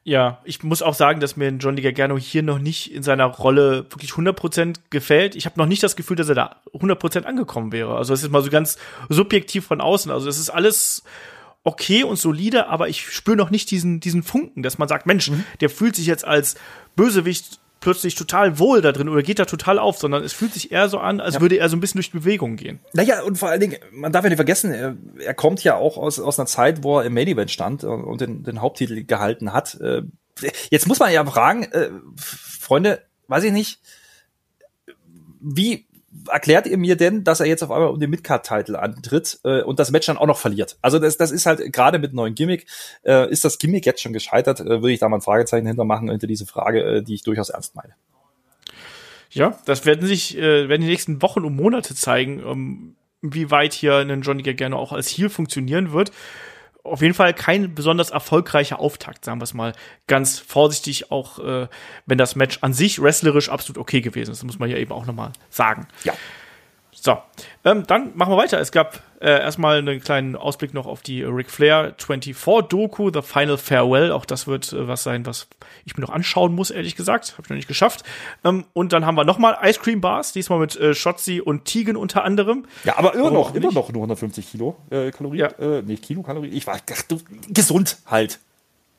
Ja, 0.03 0.39
ich 0.45 0.63
muss 0.63 0.82
auch 0.82 0.93
sagen, 0.93 1.19
dass 1.19 1.36
mir 1.36 1.49
Johnny 1.49 1.82
Gargano 1.82 2.17
hier 2.17 2.43
noch 2.43 2.59
nicht 2.59 2.93
in 2.93 3.03
seiner 3.03 3.25
Rolle 3.25 3.86
wirklich 3.89 4.11
100% 4.11 4.78
gefällt. 4.89 5.36
Ich 5.36 5.45
habe 5.45 5.59
noch 5.59 5.65
nicht 5.65 5.84
das 5.84 5.97
Gefühl, 5.97 6.15
dass 6.15 6.30
er 6.30 6.36
da 6.36 6.61
100% 6.73 7.23
angekommen 7.23 7.73
wäre. 7.73 7.97
Also 7.97 8.13
es 8.13 8.23
ist 8.23 8.32
mal 8.32 8.41
so 8.41 8.49
ganz 8.49 8.78
subjektiv 9.09 9.65
von 9.65 9.82
außen. 9.82 10.11
Also 10.11 10.30
es 10.30 10.38
ist 10.38 10.49
alles 10.49 11.03
okay 11.68 12.03
und 12.03 12.18
solide, 12.18 12.68
aber 12.68 12.88
ich 12.88 13.09
spüre 13.09 13.36
noch 13.36 13.49
nicht 13.49 13.70
diesen, 13.72 13.99
diesen 13.99 14.24
Funken, 14.24 14.63
dass 14.63 14.78
man 14.78 14.88
sagt, 14.88 15.05
Mensch, 15.05 15.30
mhm. 15.30 15.43
der 15.59 15.70
fühlt 15.70 15.97
sich 15.97 16.05
jetzt 16.05 16.24
als 16.24 16.55
Bösewicht 16.95 17.59
plötzlich 17.82 18.15
total 18.15 18.57
wohl 18.57 18.82
da 18.82 18.93
drin 18.93 19.09
oder 19.09 19.22
geht 19.22 19.38
da 19.38 19.45
total 19.45 19.78
auf, 19.78 19.97
sondern 19.97 20.24
es 20.24 20.32
fühlt 20.32 20.53
sich 20.53 20.72
eher 20.72 20.88
so 20.88 20.97
an, 20.97 21.20
als 21.20 21.36
ja. 21.36 21.41
würde 21.41 21.57
er 21.57 21.68
so 21.68 21.76
ein 21.76 21.82
bisschen 21.82 21.99
durch 21.99 22.11
die 22.11 22.20
Bewegung 22.20 22.55
gehen. 22.55 22.80
Naja, 22.93 23.22
und 23.22 23.38
vor 23.38 23.49
allen 23.49 23.59
Dingen, 23.59 23.78
man 23.91 24.13
darf 24.13 24.24
ja 24.24 24.30
nicht 24.30 24.38
vergessen, 24.38 24.72
er, 24.72 24.95
er 25.20 25.34
kommt 25.34 25.63
ja 25.63 25.76
auch 25.76 25.97
aus, 25.97 26.20
aus 26.20 26.39
einer 26.39 26.47
Zeit, 26.47 26.84
wo 26.84 26.99
er 26.99 27.05
im 27.05 27.13
Main 27.13 27.28
Event 27.28 27.51
stand 27.51 27.84
und 27.84 28.22
den, 28.22 28.43
den 28.43 28.61
Haupttitel 28.61 29.03
gehalten 29.03 29.51
hat. 29.51 29.76
Äh, 29.82 30.03
jetzt 30.70 30.88
muss 30.88 30.99
man 30.99 31.11
ja 31.11 31.26
fragen, 31.26 31.63
äh, 31.63 31.89
Freunde, 32.15 33.01
weiß 33.28 33.43
ich 33.43 33.51
nicht, 33.51 33.80
wie, 35.41 35.86
erklärt 36.30 36.68
ihr 36.68 36.78
mir 36.78 36.95
denn, 36.95 37.24
dass 37.24 37.39
er 37.39 37.45
jetzt 37.45 37.63
auf 37.63 37.72
einmal 37.72 37.89
um 37.89 37.99
den 37.99 38.09
Midcard-Title 38.09 38.80
antritt 38.80 39.39
äh, 39.43 39.61
und 39.61 39.80
das 39.80 39.91
Match 39.91 40.07
dann 40.07 40.18
auch 40.18 40.26
noch 40.26 40.38
verliert? 40.38 40.78
Also 40.82 40.99
das, 40.99 41.18
das 41.18 41.32
ist 41.32 41.45
halt 41.45 41.72
gerade 41.72 41.99
mit 41.99 42.13
neuen 42.13 42.36
Gimmick, 42.36 42.68
äh, 43.03 43.30
ist 43.30 43.45
das 43.45 43.59
Gimmick 43.59 43.86
jetzt 43.86 44.01
schon 44.01 44.13
gescheitert? 44.13 44.59
Äh, 44.59 44.65
würde 44.65 44.91
ich 44.91 44.99
da 44.99 45.09
mal 45.09 45.18
ein 45.18 45.22
Fragezeichen 45.22 45.68
hintermachen 45.68 46.09
hinter 46.09 46.28
diese 46.28 46.45
Frage, 46.45 46.82
äh, 46.82 47.01
die 47.03 47.15
ich 47.15 47.24
durchaus 47.24 47.49
ernst 47.49 47.76
meine. 47.76 47.93
Ja, 49.30 49.57
das 49.65 49.86
werden 49.86 50.07
sich, 50.07 50.38
äh, 50.38 50.70
werden 50.70 50.82
die 50.82 50.88
nächsten 50.88 51.22
Wochen 51.22 51.43
und 51.43 51.55
Monate 51.55 51.95
zeigen, 51.95 52.43
um, 52.43 52.95
wie 53.22 53.51
weit 53.51 53.74
hier 53.74 53.97
ein 53.97 54.22
Johnny 54.22 54.43
Gargano 54.43 54.78
auch 54.78 54.93
als 54.93 55.09
Heel 55.09 55.30
funktionieren 55.30 55.91
wird 55.91 56.11
auf 56.88 57.01
jeden 57.01 57.13
Fall 57.13 57.33
kein 57.33 57.75
besonders 57.75 58.09
erfolgreicher 58.09 58.79
Auftakt, 58.79 59.25
sagen 59.25 59.39
wir 59.39 59.43
es 59.43 59.53
mal 59.53 59.73
ganz 60.07 60.39
vorsichtig, 60.39 61.11
auch 61.11 61.39
äh, 61.39 61.67
wenn 62.05 62.17
das 62.17 62.35
Match 62.35 62.59
an 62.61 62.73
sich 62.73 63.01
wrestlerisch 63.01 63.49
absolut 63.49 63.77
okay 63.77 64.01
gewesen 64.01 64.31
ist. 64.31 64.43
Muss 64.43 64.59
man 64.59 64.69
ja 64.69 64.77
eben 64.77 64.91
auch 64.91 65.05
nochmal 65.05 65.31
sagen. 65.49 65.88
Ja. 66.03 66.13
So, 67.00 67.18
ähm, 67.64 67.86
dann 67.86 68.12
machen 68.16 68.34
wir 68.34 68.38
weiter. 68.38 68.60
Es 68.60 68.72
gab 68.72 69.02
äh, 69.22 69.30
erstmal 69.30 69.78
einen 69.78 70.02
kleinen 70.02 70.36
Ausblick 70.36 70.74
noch 70.74 70.88
auf 70.88 71.02
die 71.02 71.22
Ric 71.22 71.52
Flair 71.52 71.93
24 71.98 72.36
Doku, 72.70 73.12
The 73.14 73.22
Final 73.22 73.58
Farewell. 73.60 74.12
Auch 74.12 74.26
das 74.26 74.48
wird 74.48 74.74
äh, 74.74 74.88
was 74.88 75.04
sein, 75.04 75.26
was 75.28 75.48
ich 75.86 75.95
mir 75.95 76.02
noch 76.02 76.10
anschauen 76.10 76.56
muss, 76.56 76.72
ehrlich 76.72 76.95
gesagt. 76.95 77.34
Habe 77.34 77.43
ich 77.43 77.50
noch 77.50 77.56
nicht 77.56 77.68
geschafft. 77.68 78.04
Ähm, 78.43 78.66
und 78.74 78.93
dann 78.93 79.06
haben 79.06 79.16
wir 79.16 79.26
nochmal 79.26 79.58
Ice 79.64 79.80
Cream 79.80 80.02
Bars, 80.02 80.34
diesmal 80.34 80.58
mit 80.60 80.76
äh, 80.76 80.95
Shotzi 80.95 81.39
und 81.39 81.66
Tigen 81.66 81.98
unter 81.98 82.24
anderem. 82.24 82.66
Ja, 82.84 82.98
aber 82.98 83.14
immer 83.14 83.30
noch, 83.30 83.54
immer 83.54 83.72
noch 83.72 83.91
nur 83.91 84.02
150 84.02 84.50
Kilo 84.50 84.78
äh, 84.89 85.12
Kalorien. 85.12 85.52
Ja. 85.60 85.78
Äh, 85.78 85.84
nee, 85.84 85.98
Kilokalorien. 85.98 86.54
Ich 86.54 86.66
war 86.66 86.80
ach, 86.91 87.02
du, 87.04 87.20
gesund 87.48 87.98
halt. 88.08 88.39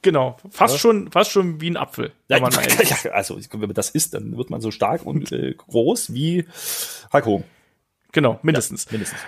Genau, 0.03 0.37
fast 0.51 0.75
ja. 0.75 0.79
schon, 0.79 1.11
fast 1.11 1.33
schon 1.33 1.61
wie 1.61 1.71
ein 1.71 1.77
Apfel. 1.77 2.13
Ja, 2.29 2.39
ja, 2.39 3.11
also 3.11 3.41
wenn 3.51 3.61
man 3.61 3.75
das 3.75 3.91
isst, 3.91 4.15
dann 4.15 4.37
wird 4.37 4.51
man 4.51 4.61
so 4.61 4.71
stark 4.71 5.05
und 5.05 5.33
äh, 5.33 5.55
groß 5.55 6.15
wie 6.15 6.47
Hulk 7.13 7.27
Hogan. 7.27 7.45
Genau, 8.13 8.39
mindestens. 8.43 8.87
Ja, 8.87 8.93
mindestens. 8.93 9.21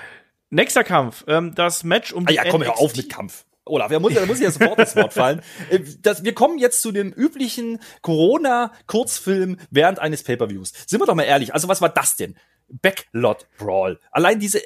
Nächster 0.51 0.85
Kampf, 0.85 1.24
ähm, 1.28 1.55
das 1.55 1.85
Match 1.85 2.12
um 2.12 2.26
die 2.26 2.39
ah, 2.39 2.45
ja, 2.45 2.51
komm, 2.51 2.64
hör 2.64 2.78
auf 2.78 2.97
mit 2.97 3.09
Kampf. 3.09 3.45
Olaf, 3.64 3.91
er 3.91 4.01
muss, 4.01 4.14
er 4.14 4.26
muss 4.26 4.41
ja 4.41 4.51
sofort 4.51 4.78
das 4.78 4.97
Wort 4.97 5.12
fallen. 5.12 5.43
Äh, 5.70 5.81
das, 6.03 6.24
wir 6.24 6.35
kommen 6.35 6.59
jetzt 6.59 6.83
zu 6.83 6.91
dem 6.91 7.12
üblichen 7.12 7.78
Corona-Kurzfilm 8.03 9.59
während 9.70 9.99
eines 9.99 10.24
Pay-Per-Views. 10.24 10.72
Sind 10.87 11.01
wir 11.01 11.07
doch 11.07 11.14
mal 11.14 11.22
ehrlich, 11.22 11.55
also 11.55 11.68
was 11.68 11.81
war 11.81 11.91
das 11.91 12.16
denn? 12.16 12.37
Backlot 12.68 13.47
Brawl. 13.59 14.01
Allein 14.11 14.41
diese 14.41 14.61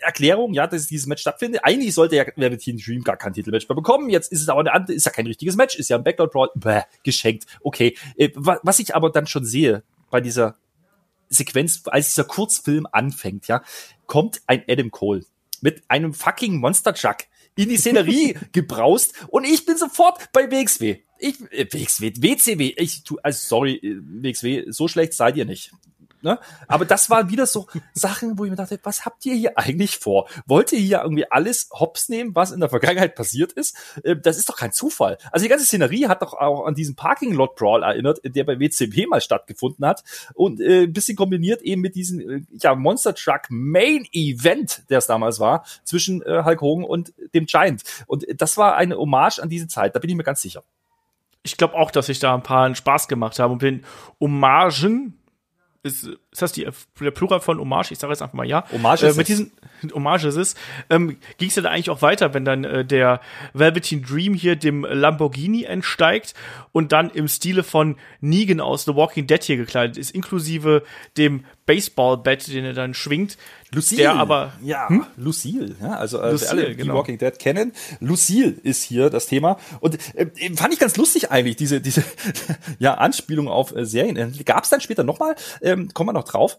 Erklärung, 0.00 0.52
ja, 0.52 0.66
dass 0.66 0.86
dieses 0.86 1.06
Match 1.06 1.22
stattfindet. 1.22 1.62
Eigentlich 1.64 1.94
sollte 1.94 2.16
ja 2.16 2.24
Velveteen 2.36 2.78
Dream 2.78 3.02
gar 3.02 3.16
kein 3.16 3.32
Titelmatch 3.32 3.68
mehr 3.68 3.76
bekommen. 3.76 4.10
Jetzt 4.10 4.30
ist 4.30 4.42
es 4.42 4.48
aber 4.48 4.60
eine 4.60 4.72
andere, 4.72 4.94
ist 4.94 5.06
ja 5.06 5.12
kein 5.12 5.26
richtiges 5.26 5.56
Match, 5.56 5.76
ist 5.76 5.88
ja 5.88 5.96
ein 5.96 6.04
Backlot 6.04 6.32
Brawl. 6.32 6.50
Bäh, 6.54 6.82
geschenkt. 7.02 7.46
Okay. 7.62 7.96
Äh, 8.16 8.30
was 8.34 8.78
ich 8.78 8.94
aber 8.94 9.10
dann 9.10 9.26
schon 9.26 9.44
sehe 9.44 9.82
bei 10.10 10.20
dieser 10.20 10.56
Sequenz, 11.28 11.82
als 11.86 12.10
dieser 12.10 12.24
Kurzfilm 12.24 12.86
anfängt, 12.90 13.46
ja, 13.48 13.62
kommt 14.06 14.42
ein 14.46 14.64
Adam 14.68 14.90
Cole 14.90 15.24
mit 15.60 15.82
einem 15.88 16.12
fucking 16.12 16.58
Monster 16.58 16.94
Truck 16.94 17.18
in 17.56 17.68
die 17.68 17.76
Szenerie 17.76 18.36
gebraust 18.52 19.14
und 19.28 19.44
ich 19.44 19.64
bin 19.64 19.76
sofort 19.76 20.30
bei 20.32 20.50
WXW. 20.50 20.98
Ich, 21.18 21.40
äh, 21.52 21.66
WXW, 21.70 22.12
WCW, 22.18 22.74
ich 22.76 23.04
tu, 23.04 23.18
also 23.22 23.38
sorry, 23.40 23.76
äh, 23.76 23.96
WXW, 24.00 24.64
so 24.68 24.88
schlecht 24.88 25.14
seid 25.14 25.36
ihr 25.36 25.44
nicht. 25.44 25.72
Ne? 26.24 26.38
Aber 26.68 26.86
das 26.86 27.10
waren 27.10 27.28
wieder 27.28 27.44
so 27.46 27.66
Sachen, 27.92 28.38
wo 28.38 28.44
ich 28.44 28.50
mir 28.50 28.56
dachte, 28.56 28.80
was 28.82 29.04
habt 29.04 29.26
ihr 29.26 29.34
hier 29.34 29.58
eigentlich 29.58 29.98
vor? 29.98 30.26
Wollt 30.46 30.72
ihr 30.72 30.78
hier 30.78 31.02
irgendwie 31.02 31.30
alles 31.30 31.68
hops 31.70 32.08
nehmen, 32.08 32.34
was 32.34 32.50
in 32.50 32.60
der 32.60 32.70
Vergangenheit 32.70 33.14
passiert 33.14 33.52
ist? 33.52 33.76
Äh, 34.02 34.16
das 34.16 34.38
ist 34.38 34.48
doch 34.48 34.56
kein 34.56 34.72
Zufall. 34.72 35.18
Also 35.30 35.44
die 35.44 35.50
ganze 35.50 35.66
Szenerie 35.66 36.08
hat 36.08 36.22
doch 36.22 36.32
auch 36.32 36.64
an 36.64 36.74
diesen 36.74 36.96
Parking 36.96 37.34
Lot 37.34 37.56
Brawl 37.56 37.82
erinnert, 37.82 38.20
der 38.24 38.44
bei 38.44 38.58
WCB 38.58 39.06
mal 39.06 39.20
stattgefunden 39.20 39.86
hat 39.86 40.02
und 40.32 40.60
äh, 40.60 40.86
bisschen 40.86 41.16
kombiniert 41.16 41.60
eben 41.60 41.82
mit 41.82 41.94
diesem 41.94 42.20
äh, 42.20 42.42
ja, 42.52 42.74
Monster 42.74 43.14
Truck 43.14 43.42
Main 43.50 44.06
Event, 44.12 44.84
der 44.88 44.98
es 44.98 45.06
damals 45.06 45.40
war, 45.40 45.66
zwischen 45.84 46.22
äh, 46.22 46.42
Hulk 46.42 46.62
Hogan 46.62 46.84
und 46.84 47.12
dem 47.34 47.44
Giant. 47.44 47.82
Und 48.06 48.24
das 48.38 48.56
war 48.56 48.76
eine 48.76 48.96
Hommage 48.96 49.40
an 49.40 49.50
diese 49.50 49.68
Zeit, 49.68 49.94
da 49.94 50.00
bin 50.00 50.08
ich 50.08 50.16
mir 50.16 50.24
ganz 50.24 50.40
sicher. 50.40 50.62
Ich 51.42 51.58
glaube 51.58 51.74
auch, 51.74 51.90
dass 51.90 52.08
ich 52.08 52.18
da 52.18 52.34
ein 52.34 52.42
paar 52.42 52.74
Spaß 52.74 53.08
gemacht 53.08 53.38
habe 53.38 53.52
und 53.52 53.60
den 53.60 53.84
Hommagen 54.18 55.18
ist 55.84 56.08
ist 56.34 56.42
das 56.42 56.52
die, 56.52 56.66
der 57.00 57.10
Plural 57.12 57.40
von 57.40 57.60
Hommage? 57.60 57.92
Ich 57.92 57.98
sage 57.98 58.12
jetzt 58.12 58.22
einfach 58.22 58.34
mal 58.34 58.46
ja. 58.46 58.64
Hommage 58.72 59.04
äh, 59.04 59.08
mit 59.10 59.18
es. 59.18 59.26
diesen 59.26 59.52
Hommage 59.94 60.24
ist 60.24 60.36
es. 60.36 60.54
Ähm, 60.90 61.18
Ging 61.38 61.48
es 61.48 61.54
ja 61.54 61.62
dann 61.62 61.72
eigentlich 61.72 61.90
auch 61.90 62.02
weiter, 62.02 62.34
wenn 62.34 62.44
dann 62.44 62.64
äh, 62.64 62.84
der 62.84 63.20
Velveteen 63.52 64.02
Dream 64.02 64.34
hier 64.34 64.56
dem 64.56 64.84
Lamborghini 64.84 65.62
entsteigt 65.62 66.34
und 66.72 66.90
dann 66.90 67.10
im 67.10 67.28
Stile 67.28 67.62
von 67.62 67.96
Negan 68.20 68.60
aus 68.60 68.84
The 68.84 68.96
Walking 68.96 69.28
Dead 69.28 69.42
hier 69.44 69.56
gekleidet 69.56 69.96
ist, 69.96 70.10
inklusive 70.10 70.82
dem 71.16 71.44
Baseball-Bat, 71.66 72.48
den 72.48 72.64
er 72.64 72.72
dann 72.72 72.94
schwingt. 72.94 73.38
Lucille. 73.74 74.02
Der 74.02 74.14
aber 74.14 74.52
ja, 74.62 74.88
Lucille, 75.16 75.74
ja, 75.80 75.96
also 75.96 76.20
äh, 76.20 76.32
Lucille, 76.32 76.50
alle, 76.50 76.68
die 76.70 76.76
genau. 76.76 76.94
Walking 76.94 77.18
Dead 77.18 77.38
kennen. 77.38 77.72
Lucille 78.00 78.50
ist 78.62 78.82
hier 78.82 79.10
das 79.10 79.26
Thema 79.26 79.58
und 79.80 79.98
äh, 80.14 80.26
fand 80.56 80.72
ich 80.72 80.80
ganz 80.80 80.96
lustig 80.96 81.30
eigentlich 81.30 81.56
diese 81.56 81.80
diese 81.80 82.04
ja 82.78 82.94
Anspielung 82.94 83.48
auf 83.48 83.74
äh, 83.74 83.84
Serien. 83.84 84.34
Gab 84.44 84.64
es 84.64 84.70
dann 84.70 84.80
später 84.80 85.04
nochmal, 85.04 85.34
ähm, 85.62 85.92
kommen 85.92 86.08
wir 86.08 86.12
noch 86.12 86.24
drauf. 86.24 86.58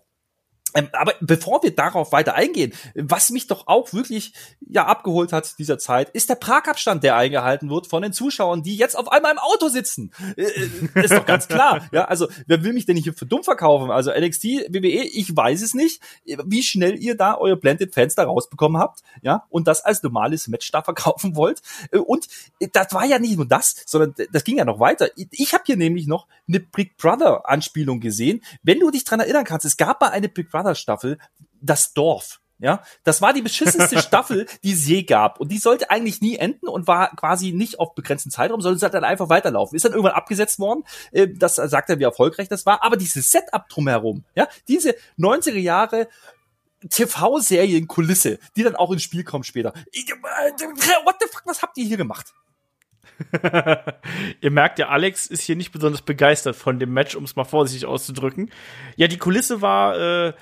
Ähm, 0.75 0.89
aber 0.93 1.13
bevor 1.21 1.63
wir 1.63 1.75
darauf 1.75 2.11
weiter 2.11 2.35
eingehen, 2.35 2.73
was 2.95 3.29
mich 3.31 3.47
doch 3.47 3.67
auch 3.67 3.93
wirklich 3.93 4.33
ja 4.59 4.85
abgeholt 4.85 5.33
hat 5.33 5.57
dieser 5.57 5.77
Zeit, 5.77 6.09
ist 6.09 6.29
der 6.29 6.35
Parkabstand, 6.35 7.03
der 7.03 7.15
eingehalten 7.15 7.69
wird 7.69 7.87
von 7.87 8.01
den 8.01 8.13
Zuschauern, 8.13 8.61
die 8.63 8.75
jetzt 8.75 8.97
auf 8.97 9.11
einmal 9.11 9.31
im 9.31 9.39
Auto 9.39 9.69
sitzen. 9.69 10.11
Äh, 10.37 10.43
äh, 10.43 11.03
ist 11.03 11.13
doch 11.13 11.25
ganz 11.25 11.47
klar. 11.47 11.87
Ja, 11.91 12.05
also 12.05 12.27
wer 12.47 12.63
will 12.63 12.73
mich 12.73 12.85
denn 12.85 12.95
nicht 12.95 13.17
für 13.17 13.25
dumm 13.25 13.43
verkaufen? 13.43 13.91
Also 13.91 14.11
NXT, 14.11 14.43
WWE, 14.69 15.03
ich 15.03 15.35
weiß 15.35 15.61
es 15.61 15.73
nicht, 15.73 16.01
wie 16.25 16.63
schnell 16.63 17.01
ihr 17.01 17.15
da 17.15 17.37
eure 17.37 17.57
Blended 17.57 17.93
Fans 17.93 18.15
da 18.15 18.23
rausbekommen 18.23 18.81
habt, 18.81 19.01
ja, 19.21 19.45
und 19.49 19.67
das 19.67 19.81
als 19.81 20.03
normales 20.03 20.47
Match 20.47 20.71
da 20.71 20.81
verkaufen 20.81 21.35
wollt. 21.35 21.61
Äh, 21.91 21.99
Und 21.99 22.27
das 22.73 22.93
war 22.93 23.05
ja 23.05 23.19
nicht 23.19 23.37
nur 23.37 23.47
das, 23.47 23.75
sondern 23.85 24.13
das 24.31 24.43
ging 24.43 24.57
ja 24.57 24.65
noch 24.65 24.79
weiter. 24.79 25.09
Ich 25.31 25.53
habe 25.53 25.63
hier 25.65 25.77
nämlich 25.77 26.07
noch 26.07 26.27
eine 26.47 26.59
Big 26.59 26.97
Brother 26.97 27.49
Anspielung 27.49 27.99
gesehen. 27.99 28.41
Wenn 28.63 28.79
du 28.79 28.91
dich 28.91 29.03
dran 29.03 29.19
erinnern 29.19 29.45
kannst, 29.45 29.65
es 29.65 29.77
gab 29.77 30.01
mal 30.01 30.09
eine 30.09 30.29
Big 30.29 30.49
Brother 30.49 30.64
Staffel, 30.73 31.19
das 31.61 31.93
Dorf. 31.93 32.39
Ja, 32.57 32.81
das 33.03 33.21
war 33.21 33.33
die 33.33 33.41
beschissenste 33.41 33.99
Staffel, 34.01 34.47
die 34.63 34.71
es 34.71 34.87
je 34.87 35.03
gab. 35.03 35.41
Und 35.41 35.51
die 35.51 35.57
sollte 35.57 35.89
eigentlich 35.91 36.21
nie 36.21 36.37
enden 36.37 36.69
und 36.69 36.87
war 36.87 37.13
quasi 37.17 37.51
nicht 37.51 37.79
auf 37.79 37.95
begrenzten 37.95 38.31
Zeitraum, 38.31 38.61
sondern 38.61 38.77
es 38.77 38.81
hat 38.83 38.93
dann 38.93 39.03
einfach 39.03 39.27
weiterlaufen. 39.27 39.75
Ist 39.75 39.83
dann 39.83 39.91
irgendwann 39.91 40.13
abgesetzt 40.13 40.57
worden. 40.57 40.85
Äh, 41.11 41.27
Das 41.27 41.55
sagt 41.55 41.89
er, 41.89 41.99
wie 41.99 42.03
erfolgreich 42.03 42.47
das 42.47 42.65
war. 42.65 42.81
Aber 42.81 42.95
dieses 42.95 43.29
Setup 43.29 43.67
drumherum, 43.67 44.23
ja, 44.35 44.47
diese 44.69 44.95
90er 45.19 45.59
Jahre 45.59 46.07
TV-Serienkulisse, 46.89 48.39
die 48.55 48.63
dann 48.63 48.75
auch 48.75 48.91
ins 48.91 49.03
Spiel 49.03 49.23
kommt 49.25 49.45
später. 49.45 49.73
Äh, 49.91 50.01
What 51.03 51.15
the 51.19 51.27
fuck, 51.31 51.43
was 51.45 51.61
habt 51.61 51.77
ihr 51.77 51.85
hier 51.85 51.97
gemacht? 51.97 52.33
Ihr 54.41 54.51
merkt 54.51 54.79
ja, 54.79 54.89
Alex 54.89 55.27
ist 55.27 55.41
hier 55.41 55.55
nicht 55.55 55.71
besonders 55.71 56.01
begeistert 56.01 56.55
von 56.55 56.79
dem 56.79 56.93
Match, 56.93 57.15
um 57.15 57.23
es 57.23 57.35
mal 57.35 57.43
vorsichtig 57.43 57.87
auszudrücken. 57.87 58.51
Ja, 58.95 59.07
die 59.07 59.17
Kulisse 59.17 59.61
war, 59.61 59.95
äh, 59.97 60.33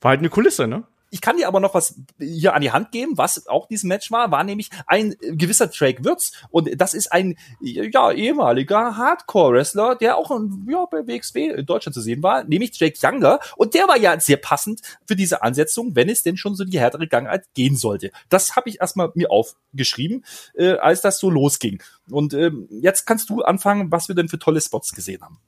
war 0.00 0.10
halt 0.10 0.20
eine 0.20 0.30
Kulisse, 0.30 0.66
ne? 0.66 0.84
Ich 1.10 1.20
kann 1.20 1.36
dir 1.36 1.46
aber 1.48 1.60
noch 1.60 1.74
was 1.74 1.94
hier 2.18 2.54
an 2.54 2.62
die 2.62 2.72
Hand 2.72 2.90
geben, 2.90 3.16
was 3.16 3.46
auch 3.46 3.68
dieses 3.68 3.84
Match 3.84 4.10
war, 4.10 4.30
war 4.30 4.42
nämlich 4.44 4.70
ein 4.86 5.14
gewisser 5.20 5.68
Drake 5.68 6.04
Würz. 6.04 6.32
Und 6.50 6.68
das 6.80 6.94
ist 6.94 7.12
ein 7.12 7.36
ja, 7.60 8.10
ehemaliger 8.10 8.96
Hardcore-Wrestler, 8.96 9.96
der 9.96 10.16
auch 10.16 10.30
ja, 10.68 10.84
bei 10.86 11.06
WXW 11.06 11.50
in 11.50 11.66
Deutschland 11.66 11.94
zu 11.94 12.00
sehen 12.00 12.22
war, 12.22 12.44
nämlich 12.44 12.78
Jake 12.78 12.98
Younger. 13.00 13.38
Und 13.56 13.74
der 13.74 13.86
war 13.88 13.96
ja 13.96 14.18
sehr 14.18 14.36
passend 14.36 14.80
für 15.06 15.16
diese 15.16 15.42
Ansetzung, 15.42 15.94
wenn 15.94 16.08
es 16.08 16.22
denn 16.22 16.36
schon 16.36 16.54
so 16.56 16.64
die 16.64 16.80
härtere 16.80 17.06
Gangart 17.06 17.44
gehen 17.54 17.76
sollte. 17.76 18.10
Das 18.28 18.56
habe 18.56 18.68
ich 18.68 18.80
erstmal 18.80 19.12
mir 19.14 19.30
aufgeschrieben, 19.30 20.24
äh, 20.54 20.72
als 20.72 21.02
das 21.02 21.18
so 21.18 21.30
losging. 21.30 21.82
Und 22.10 22.34
ähm, 22.34 22.68
jetzt 22.70 23.06
kannst 23.06 23.30
du 23.30 23.42
anfangen, 23.42 23.90
was 23.92 24.08
wir 24.08 24.14
denn 24.14 24.28
für 24.28 24.38
tolle 24.38 24.60
Spots 24.60 24.92
gesehen 24.92 25.22
haben. 25.22 25.38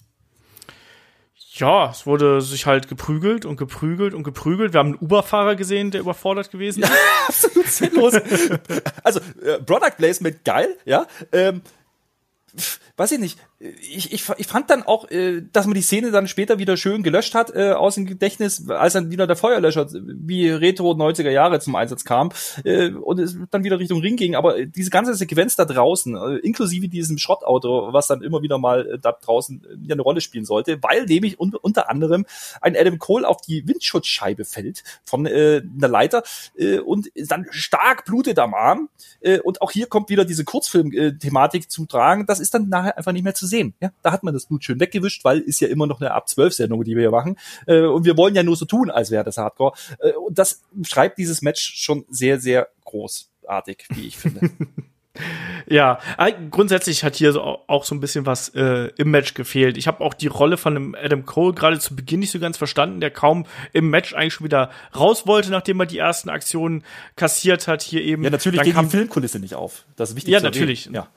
Ja, 1.59 1.91
es 1.91 2.07
wurde 2.07 2.41
sich 2.41 2.67
halt 2.67 2.89
geprügelt 2.89 3.45
und 3.45 3.57
geprügelt 3.57 4.15
und 4.15 4.23
geprügelt. 4.23 4.73
Wir 4.73 4.79
haben 4.79 4.95
einen 4.95 5.03
Uber-Fahrer 5.03 5.57
gesehen, 5.57 5.91
der 5.91 6.01
überfordert 6.01 6.51
gewesen 6.53 6.85
ist. 6.85 6.93
absolut 7.29 7.67
sinnlos. 7.67 8.15
Also, 9.03 9.21
äh, 9.43 9.61
Product 9.65 9.97
Placement 9.97 10.45
geil, 10.45 10.77
ja. 10.85 11.07
Ähm, 11.33 11.63
weiß 12.97 13.13
ich 13.13 13.19
nicht. 13.19 13.39
Ich, 13.61 14.13
ich, 14.13 14.25
ich 14.37 14.47
fand 14.47 14.71
dann 14.71 14.85
auch, 14.85 15.11
äh, 15.11 15.43
dass 15.53 15.67
man 15.67 15.75
die 15.75 15.83
Szene 15.83 16.13
dann 16.13 16.29
später 16.29 16.61
wieder 16.61 16.77
schön 16.77 17.03
gelöscht 17.03 17.35
hat 17.35 17.53
äh, 17.57 17.73
aus 17.73 17.97
dem 17.97 18.07
Gedächtnis, 18.07 18.71
als 18.71 18.93
dann 18.93 19.11
wieder 19.11 19.27
der 19.27 19.35
Feuerlöscher 19.35 19.89
wie 19.93 20.49
Retro 20.49 20.93
90er 20.93 21.31
Jahre 21.31 21.59
zum 21.59 21.75
Einsatz 21.75 22.05
kam 22.05 22.31
äh, 22.63 22.91
und 22.91 23.19
es 23.19 23.37
dann 23.51 23.65
wieder 23.65 23.81
Richtung 23.81 24.01
Ring 24.01 24.15
ging. 24.15 24.37
Aber 24.37 24.65
diese 24.65 24.91
ganze 24.91 25.13
Sequenz 25.15 25.57
da 25.57 25.65
draußen, 25.65 26.15
äh, 26.15 26.37
inklusive 26.37 26.89
diesem 26.89 27.19
Schrottauto, 27.19 27.93
was 27.93 28.07
dann 28.07 28.23
immer 28.23 28.43
wieder 28.43 28.59
mal 28.59 28.87
äh, 28.93 28.99
da 29.01 29.11
draußen 29.11 29.65
äh, 29.65 29.89
ja 29.89 29.95
eine 29.95 30.03
Rolle 30.03 30.21
spielen 30.21 30.45
sollte, 30.45 30.81
weil 30.85 31.07
nämlich 31.07 31.41
un 31.41 31.53
unter 31.57 31.91
anderem 31.91 32.27
ein 32.61 32.77
Adam 32.77 33.01
Cole 33.01 33.27
auf 33.27 33.41
die 33.41 33.67
Windschutzscheibe 33.67 34.45
fällt 34.45 34.85
von 35.03 35.27
äh, 35.27 35.63
einer 35.77 35.89
Leiter 35.89 36.23
äh, 36.57 36.79
und 36.79 37.11
dann 37.17 37.49
stark 37.51 38.05
blutet 38.05 38.39
am 38.39 38.55
Arm. 38.55 38.89
Äh, 39.21 39.41
und 39.41 39.63
auch 39.63 39.73
hier 39.73 39.89
kommt 39.89 40.11
wieder 40.11 40.25
diese 40.25 40.45
Kurzfilm-Thematik 40.45 41.69
zu 41.69 41.87
tragen. 41.87 42.25
Das 42.27 42.39
ist 42.39 42.55
dann 42.55 42.69
nachher 42.69 42.97
einfach 42.97 43.11
nicht 43.11 43.25
mehr 43.25 43.35
zu 43.35 43.48
sehen. 43.49 43.75
Ja, 43.81 43.91
da 44.03 44.13
hat 44.13 44.23
man 44.23 44.35
das 44.35 44.47
Blut 44.47 44.63
schön 44.65 44.79
weggewischt, 44.81 45.25
weil 45.25 45.41
ist 45.41 45.61
ja 45.61 45.69
immer 45.69 45.87
noch 45.87 46.01
eine 46.01 46.13
ab 46.13 46.29
12 46.29 46.53
Sendung, 46.55 46.85
die 46.85 46.95
wir 46.95 47.03
hier 47.03 47.11
machen. 47.11 47.37
Äh, 47.67 47.81
und 47.83 48.05
wir 48.05 48.17
wollen 48.17 48.35
ja 48.35 48.43
nur 48.43 48.57
so 48.57 48.65
tun, 48.65 48.91
als 48.91 49.11
wäre 49.11 49.25
das 49.25 49.39
Hardcore. 49.39 49.73
Äh, 50.01 50.13
und 50.13 50.39
das 50.39 50.63
schreibt 50.87 51.19
dieses 51.19 51.43
Match 51.43 51.75
schon 51.77 52.05
sehr, 52.11 52.39
sehr 52.41 52.69
großartig, 52.85 53.85
wie 53.91 54.07
ich 54.07 54.17
finde. 54.19 54.51
Ja, 55.67 55.99
äh, 56.17 56.33
grundsätzlich 56.51 57.03
hat 57.03 57.17
hier 57.17 57.33
so 57.33 57.43
auch 57.43 57.85
so 57.85 57.95
ein 57.95 58.01
bisschen 58.01 58.25
was 58.25 58.51
äh, 58.51 58.91
im 58.97 59.11
Match 59.11 59.35
gefehlt. 59.35 59.77
Ich 59.77 59.89
habe 59.89 60.03
auch 60.05 60.15
die 60.15 60.29
Rolle 60.29 60.57
von 60.57 60.75
dem 60.75 60.95
Adam 60.95 61.27
Cole 61.27 61.55
gerade 61.55 61.79
zu 61.81 61.97
Beginn 61.97 62.21
nicht 62.21 62.31
so 62.31 62.39
ganz 62.39 62.57
verstanden, 62.57 63.01
der 63.01 63.11
kaum 63.11 63.45
im 63.73 63.91
Match 63.91 64.15
eigentlich 64.15 64.35
schon 64.35 64.45
wieder 64.45 64.71
raus 64.97 65.27
wollte, 65.27 65.51
nachdem 65.51 65.81
er 65.81 65.87
die 65.87 65.99
ersten 65.99 66.29
Aktionen 66.31 66.85
kassiert 67.17 67.67
hat. 67.69 67.83
Hier 67.83 68.03
eben. 68.03 68.23
ja, 68.23 68.31
natürlich 68.31 68.59
Dann 68.59 68.65
geht 68.67 68.75
kam- 68.75 68.87
die 68.87 68.93
Filmkulisse 68.93 69.41
nicht 69.41 69.55
auf. 69.57 69.85
Das 69.97 70.11
ist 70.11 70.17
wichtig 70.17 70.33
Ja, 70.33 70.41
natürlich. 70.41 70.87
Ja. 70.87 71.09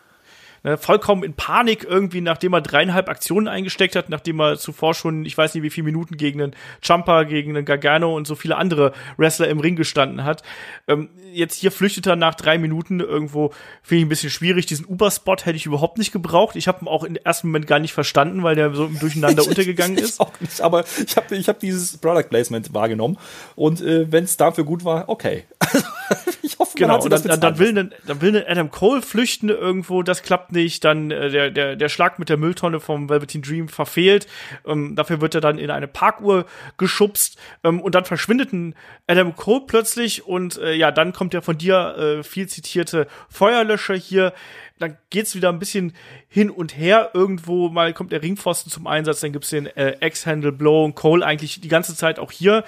Ne, 0.64 0.78
vollkommen 0.78 1.24
in 1.24 1.34
Panik 1.34 1.84
irgendwie, 1.84 2.22
nachdem 2.22 2.54
er 2.54 2.62
dreieinhalb 2.62 3.10
Aktionen 3.10 3.48
eingesteckt 3.48 3.96
hat, 3.96 4.10
nachdem 4.10 4.40
er 4.40 4.58
zuvor 4.58 4.94
schon, 4.94 5.26
ich 5.26 5.38
weiß 5.38 5.54
nicht 5.54 5.64
wie 5.64 5.70
viele 5.70 5.86
Minuten 5.86 6.18
gegen 6.18 6.42
einen 6.42 6.56
Jumper, 6.84 7.26
gegen 7.26 7.56
einen 7.56 7.66
Gargano 7.66 8.16
und 8.16 8.28
so 8.28 8.36
viele 8.36 8.58
andere 8.58 8.94
Wrestler 9.18 9.48
im 9.48 9.60
Ring 9.60 9.76
gestanden 9.76 10.24
hat. 10.24 10.44
Ähm, 10.88 11.10
jetzt 11.34 11.56
hier 11.56 11.72
flüchtet 11.72 12.08
er 12.08 12.16
nach 12.16 12.36
drei 12.36 12.58
Minuten 12.58 13.00
irgendwo, 13.00 13.54
finde 13.82 14.00
ich 14.00 14.06
ein 14.06 14.10
bisschen 14.10 14.30
schwierig. 14.30 14.66
Diesen 14.66 14.86
Uber-Spot 14.86 15.38
hätte 15.44 15.56
ich 15.56 15.66
überhaupt 15.66 15.98
nicht 15.98 16.12
gebraucht. 16.12 16.56
Ich 16.56 16.68
habe 16.68 16.86
ihn 16.86 16.88
auch 16.88 17.04
im 17.04 17.16
ersten 17.16 17.48
Moment 17.48 17.68
gar 17.68 17.80
nicht 17.80 17.94
verstanden, 17.94 18.44
weil 18.44 18.56
der 18.56 18.74
so 18.74 18.86
im 18.86 19.00
Durcheinander 19.00 19.44
untergegangen 19.48 19.98
Ich 19.98 20.04
ist. 20.04 20.20
auch 20.20 20.32
nicht, 20.40 20.62
aber 20.62 20.84
ich 21.06 21.16
habe 21.16 21.36
ich 21.36 21.48
hab 21.48 21.60
dieses 21.60 21.98
Product 21.98 22.30
Placement 22.30 22.74
wahrgenommen 22.74 23.18
und 23.56 23.82
äh, 23.82 24.12
wenn 24.12 24.24
es 24.24 24.38
dafür 24.38 24.64
gut 24.64 24.84
war, 24.86 25.10
okay. 25.10 25.44
ich 26.42 26.60
hoffe, 26.60 26.71
man 26.80 26.88
Genau, 26.88 27.08
dann, 27.08 27.24
dann, 27.24 27.40
bezahlen 27.40 27.60
will 27.60 27.78
ein, 27.78 27.94
dann 28.08 28.22
will 28.22 28.36
ein 28.36 28.48
Adam 28.48 28.72
Cole 28.72 29.02
flüchten 29.02 29.50
irgendwo, 29.50 30.04
das 30.04 30.24
klappt 30.24 30.52
nicht, 30.52 30.84
dann 30.84 31.12
äh, 31.12 31.30
der, 31.30 31.52
der, 31.52 31.76
der 31.76 31.90
Schlag 31.90 32.20
mit 32.20 32.30
der 32.30 32.38
Mülltonne 32.38 32.80
vom 32.80 33.10
Velveteen 33.10 33.42
Dream 33.42 33.68
verfehlt, 33.68 34.28
ähm, 34.66 34.96
dafür 34.96 35.22
wird 35.22 35.36
er 35.36 35.42
dann 35.42 35.58
in 35.58 35.70
eine 35.70 35.88
Parkuhr 35.88 36.46
geschubst 36.78 37.38
ähm, 37.64 37.82
und 37.82 37.96
dann 37.96 38.06
verschwindet 38.06 38.54
ein 38.54 38.76
Adam 39.08 39.36
Cole 39.36 39.64
plötzlich 39.68 40.26
und 40.26 40.58
äh, 40.58 40.74
ja, 40.74 40.92
dann 40.92 41.14
kommt 41.14 41.34
der 41.34 41.42
von 41.42 41.58
dir 41.58 41.98
äh, 41.98 42.24
viel 42.24 42.48
zitierte 42.48 43.08
Feuerlöscher 43.30 43.96
hier, 43.96 44.34
dann 44.82 44.98
geht's 45.10 45.36
wieder 45.36 45.50
ein 45.50 45.60
bisschen 45.60 45.94
hin 46.28 46.50
und 46.50 46.76
her. 46.78 47.12
Irgendwo 47.14 47.70
mal 47.70 47.94
kommt 47.94 48.12
der 48.12 48.22
Ringpfosten 48.22 48.72
zum 48.72 48.88
Einsatz, 48.88 49.22
dann 49.22 49.32
gibt's 49.32 49.50
den 49.50 49.68
äh, 49.68 49.96
X-Handle 50.06 50.52
Blow 50.52 50.84
und 50.84 50.96
Cole 50.96 51.26
eigentlich 51.26 51.62
die 51.62 51.68
ganze 51.68 51.96
Zeit 51.96 52.20
auch 52.20 52.32
hier 52.32 52.64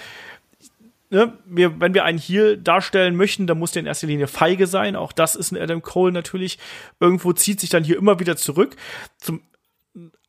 ne, 1.13 1.37
wir, 1.45 1.79
wenn 1.79 1.93
wir 1.93 2.03
einen 2.03 2.17
Heel 2.17 2.57
darstellen 2.57 3.15
möchten, 3.15 3.47
dann 3.47 3.59
muss 3.59 3.71
der 3.71 3.81
in 3.81 3.85
erster 3.85 4.07
Linie 4.07 4.27
feige 4.27 4.67
sein. 4.67 4.95
Auch 4.95 5.13
das 5.13 5.35
ist 5.35 5.51
ein 5.51 5.61
Adam 5.61 5.81
Cole 5.81 6.11
natürlich. 6.11 6.57
Irgendwo 6.99 7.31
zieht 7.31 7.59
sich 7.59 7.69
dann 7.69 7.83
hier 7.83 7.97
immer 7.97 8.19
wieder 8.19 8.35
zurück. 8.35 8.75
Zum 9.17 9.41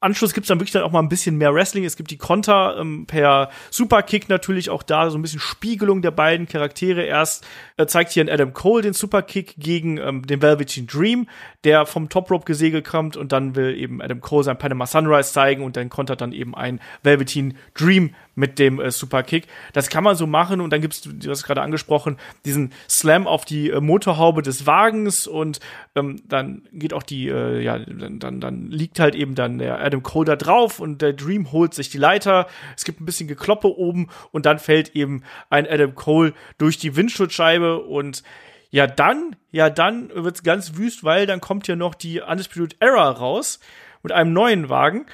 Anschluss 0.05 0.35
gibt's 0.35 0.49
dann 0.49 0.61
wirklich 0.61 0.73
dann 0.73 0.83
auch 0.83 0.93
mal 0.93 1.01
ein 1.01 1.09
bisschen 1.09 1.37
mehr 1.37 1.55
Wrestling. 1.55 1.85
Es 1.85 1.97
gibt 1.97 2.11
die 2.11 2.19
Konter 2.19 2.77
ähm, 2.79 3.07
per 3.07 3.51
Superkick 3.71 4.29
natürlich 4.29 4.71
auch 4.71 4.83
da 4.83 5.11
so 5.11 5.19
ein 5.19 5.23
bisschen 5.23 5.41
Spiegelung 5.41 6.03
der 6.03 6.11
beiden 6.11 6.47
Charaktere. 6.47 7.03
Erst 7.03 7.47
äh, 7.77 7.87
zeigt 7.87 8.13
hier 8.13 8.25
ein 8.25 8.29
Adam 8.29 8.53
Cole 8.53 8.83
den 8.83 8.93
Superkick 8.93 9.55
gegen 9.59 9.99
ähm, 9.99 10.27
den 10.27 10.43
Velveteen 10.43 10.87
Dream, 10.87 11.29
der 11.65 11.87
vom 11.87 12.09
Top 12.09 12.31
Rope 12.31 12.45
gesegelt 12.45 12.85
kommt 12.87 13.17
und 13.17 13.33
dann 13.33 13.57
will 13.57 13.77
eben 13.77 14.01
Adam 14.01 14.21
Cole 14.21 14.45
sein 14.45 14.59
Panama 14.59 14.87
Sunrise 14.87 15.33
zeigen 15.33 15.65
und 15.65 15.77
dann 15.77 15.89
kontert 15.89 16.21
dann 16.21 16.33
eben 16.33 16.55
ein 16.55 16.81
Velveteen 17.03 17.57
Dream 17.75 18.15
mit 18.35 18.59
dem 18.59 18.81
äh, 18.81 18.91
Superkick. 18.91 19.47
Das 19.73 19.89
kann 19.89 20.05
man 20.05 20.17
so 20.17 20.27
machen 20.27 20.61
und 20.61 20.73
dann 20.73 20.81
gibt's, 20.81 21.03
du 21.03 21.31
hast 21.31 21.45
gerade 21.45 21.63
angesprochen, 21.63 22.17
diesen 22.45 22.73
Slam 22.89 23.27
auf 23.27 23.45
die 23.45 23.71
äh, 23.71 23.81
Motorhaube 23.81 24.43
des 24.43 24.67
Wagens 24.67 25.27
und 25.27 25.61
ähm, 25.95 26.21
dann 26.29 26.63
geht 26.73 26.93
auch 26.93 27.03
die, 27.03 27.29
äh, 27.29 27.63
ja, 27.63 27.79
dann, 27.79 28.19
dann, 28.19 28.41
dann 28.41 28.71
liegt 28.71 28.99
halt 29.01 29.15
eben 29.15 29.35
dann 29.35 29.59
der 29.59 29.81
Adam 29.81 29.94
Cole 30.03 30.27
da 30.27 30.37
drauf 30.37 30.81
und 30.81 31.03
der 31.03 31.13
Dream 31.13 31.53
holt 31.53 31.75
sich 31.75 31.91
die 31.91 31.99
Leiter. 31.99 32.47
Es 32.77 32.85
gibt 32.85 33.01
ein 33.01 33.07
bisschen 33.07 33.29
Gekloppe 33.29 33.69
oben 33.69 34.09
und 34.33 34.47
dann 34.47 34.59
fällt 34.59 34.97
eben 34.97 35.23
ein 35.51 35.67
Adam 35.67 35.95
Cole 35.95 36.35
durch 36.59 36.79
die 36.79 36.97
Windschutzscheibe 36.97 37.81
und 37.83 38.23
ja, 38.71 38.87
dann, 38.89 39.37
ja, 39.53 39.71
dann 39.71 40.11
wird's 40.15 40.43
ganz 40.43 40.77
wüst, 40.77 41.05
weil 41.05 41.27
dann 41.27 41.41
kommt 41.41 41.69
ja 41.69 41.77
noch 41.77 41.95
die 41.95 42.21
Undisputed 42.21 42.77
Era 42.81 43.11
raus 43.11 43.61
mit 44.03 44.13
einem 44.13 44.33
neuen 44.33 44.69
Wagen. 44.69 45.07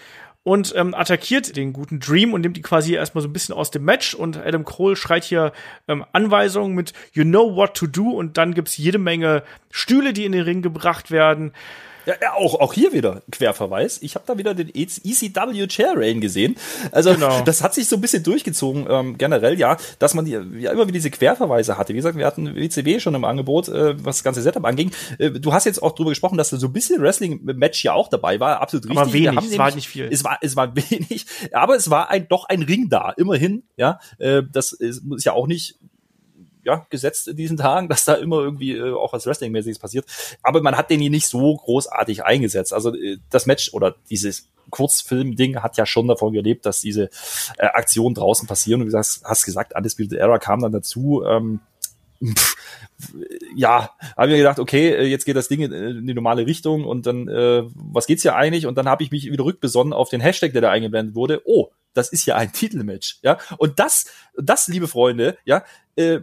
und 0.43 0.72
ähm, 0.74 0.95
attackiert 0.95 1.55
den 1.57 1.72
guten 1.72 2.01
Dream 2.01 2.33
und 2.33 2.41
nimmt 2.41 2.57
die 2.57 2.62
quasi 2.62 2.95
erstmal 2.95 3.22
so 3.22 3.28
ein 3.28 3.33
bisschen 3.33 3.55
aus 3.55 3.70
dem 3.70 3.85
Match 3.85 4.14
und 4.14 4.39
Adam 4.39 4.64
Cole 4.64 4.97
schreit 4.97 5.24
hier 5.24 5.53
ähm, 5.87 6.05
Anweisungen 6.12 6.74
mit 6.74 6.95
You 7.12 7.24
know 7.24 7.55
what 7.55 7.74
to 7.74 7.87
do 7.87 8.11
und 8.11 8.39
dann 8.39 8.55
gibt's 8.55 8.76
jede 8.78 8.99
Menge 8.99 9.43
Stühle, 9.70 10.12
die 10.12 10.24
in 10.24 10.33
den 10.33 10.43
Ring 10.43 10.62
gebracht 10.62 11.11
werden. 11.11 11.53
Ja, 12.20 12.32
auch, 12.34 12.58
auch 12.61 12.72
hier 12.72 12.92
wieder 12.92 13.22
Querverweis. 13.30 13.98
Ich 14.02 14.14
habe 14.14 14.24
da 14.26 14.38
wieder 14.38 14.54
den 14.54 14.70
ECW 14.74 15.66
Chair 15.66 15.94
Rain 15.96 16.20
gesehen. 16.20 16.56
Also 16.92 17.14
genau. 17.14 17.42
das 17.42 17.62
hat 17.62 17.74
sich 17.74 17.88
so 17.88 17.96
ein 17.96 18.00
bisschen 18.00 18.22
durchgezogen, 18.22 18.86
ähm, 18.88 19.18
generell, 19.18 19.58
ja, 19.58 19.76
dass 19.98 20.14
man 20.14 20.24
die, 20.24 20.32
ja 20.32 20.72
immer 20.72 20.82
wieder 20.82 20.92
diese 20.92 21.11
Querverweise 21.11 21.78
hatte. 21.78 21.92
Wie 21.92 21.96
gesagt, 21.96 22.16
wir 22.16 22.26
hatten 22.26 22.54
WCW 22.54 23.00
schon 23.00 23.14
im 23.14 23.24
Angebot, 23.24 23.68
äh, 23.68 24.02
was 24.04 24.18
das 24.18 24.24
ganze 24.24 24.42
Setup 24.42 24.64
anging. 24.64 24.90
Äh, 25.18 25.30
du 25.30 25.52
hast 25.52 25.64
jetzt 25.64 25.82
auch 25.82 25.92
drüber 25.92 26.11
gesprochen, 26.11 26.38
dass 26.38 26.50
da 26.50 26.56
so 26.56 26.66
ein 26.66 26.72
bisschen 26.72 27.00
Wrestling-Match 27.02 27.84
ja 27.84 27.92
auch 27.92 28.08
dabei 28.08 28.40
war. 28.40 28.61
Absolut 28.61 28.84
richtig. 28.86 28.98
Aber 28.98 29.12
wenig, 29.12 29.52
es 29.52 29.58
war 29.58 29.74
nicht 29.74 29.88
viel. 29.88 30.08
Es 30.11 30.24
war, 30.24 30.38
es 30.40 30.56
war 30.56 30.74
wenig, 30.90 31.26
aber 31.52 31.76
es 31.76 31.90
war 31.90 32.11
ein, 32.11 32.28
doch 32.28 32.44
ein 32.44 32.62
Ring 32.62 32.88
da, 32.88 33.12
immerhin, 33.16 33.64
ja. 33.76 34.00
Äh, 34.18 34.42
das 34.50 34.72
ist, 34.72 35.02
ist 35.14 35.24
ja 35.24 35.32
auch 35.32 35.46
nicht 35.46 35.76
ja, 36.70 36.86
gesetzt 36.88 37.28
in 37.28 37.36
diesen 37.36 37.56
Tagen, 37.56 37.88
dass 37.90 38.04
da 38.04 38.14
immer 38.14 38.40
irgendwie 38.40 38.76
äh, 38.76 38.92
auch 38.92 39.12
was 39.12 39.26
Wrestling-mäßiges 39.26 39.78
passiert. 39.78 40.06
Aber 40.42 40.62
man 40.62 40.76
hat 40.76 40.90
den 40.90 41.00
hier 41.00 41.10
nicht 41.10 41.26
so 41.26 41.56
großartig 41.56 42.24
eingesetzt. 42.24 42.72
Also 42.72 42.94
äh, 42.94 43.18
das 43.30 43.46
Match 43.46 43.72
oder 43.72 43.96
dieses 44.08 44.48
Kurzfilm-Ding 44.70 45.62
hat 45.62 45.76
ja 45.76 45.86
schon 45.86 46.06
davon 46.06 46.32
gelebt, 46.32 46.64
dass 46.64 46.80
diese 46.80 47.10
äh, 47.58 47.66
Aktionen 47.66 48.14
draußen 48.14 48.46
passieren. 48.46 48.82
Und 48.82 48.92
du 48.92 48.96
hast 48.96 49.44
gesagt, 49.44 49.74
Undisputed 49.76 50.18
Era 50.18 50.38
kam 50.38 50.60
dann 50.60 50.72
dazu. 50.72 51.24
Ähm, 51.26 51.60
pff, 52.24 52.56
ja, 53.56 53.90
habe 54.16 54.28
mir 54.28 54.36
gedacht, 54.38 54.58
okay, 54.58 54.90
äh, 54.90 55.06
jetzt 55.06 55.24
geht 55.24 55.36
das 55.36 55.48
Ding 55.48 55.60
in 55.60 56.06
die 56.06 56.14
normale 56.14 56.46
Richtung 56.46 56.84
und 56.84 57.06
dann, 57.06 57.28
äh, 57.28 57.64
was 57.74 58.06
geht's 58.06 58.22
hier 58.22 58.36
eigentlich? 58.36 58.66
Und 58.66 58.76
dann 58.76 58.88
habe 58.88 59.02
ich 59.02 59.10
mich 59.10 59.30
wieder 59.30 59.44
rückbesonnen 59.44 59.92
auf 59.92 60.08
den 60.08 60.20
Hashtag, 60.20 60.52
der 60.52 60.62
da 60.62 60.70
eingeblendet 60.70 61.14
wurde. 61.14 61.42
Oh, 61.44 61.70
das 61.94 62.12
ist 62.12 62.26
ja 62.26 62.36
ein 62.36 62.52
Titelmatch, 62.52 63.18
ja. 63.22 63.38
Und 63.58 63.78
das, 63.78 64.06
das, 64.36 64.68
liebe 64.68 64.86
Freunde, 64.86 65.38
ja, 65.44 65.64
äh, 65.96 66.20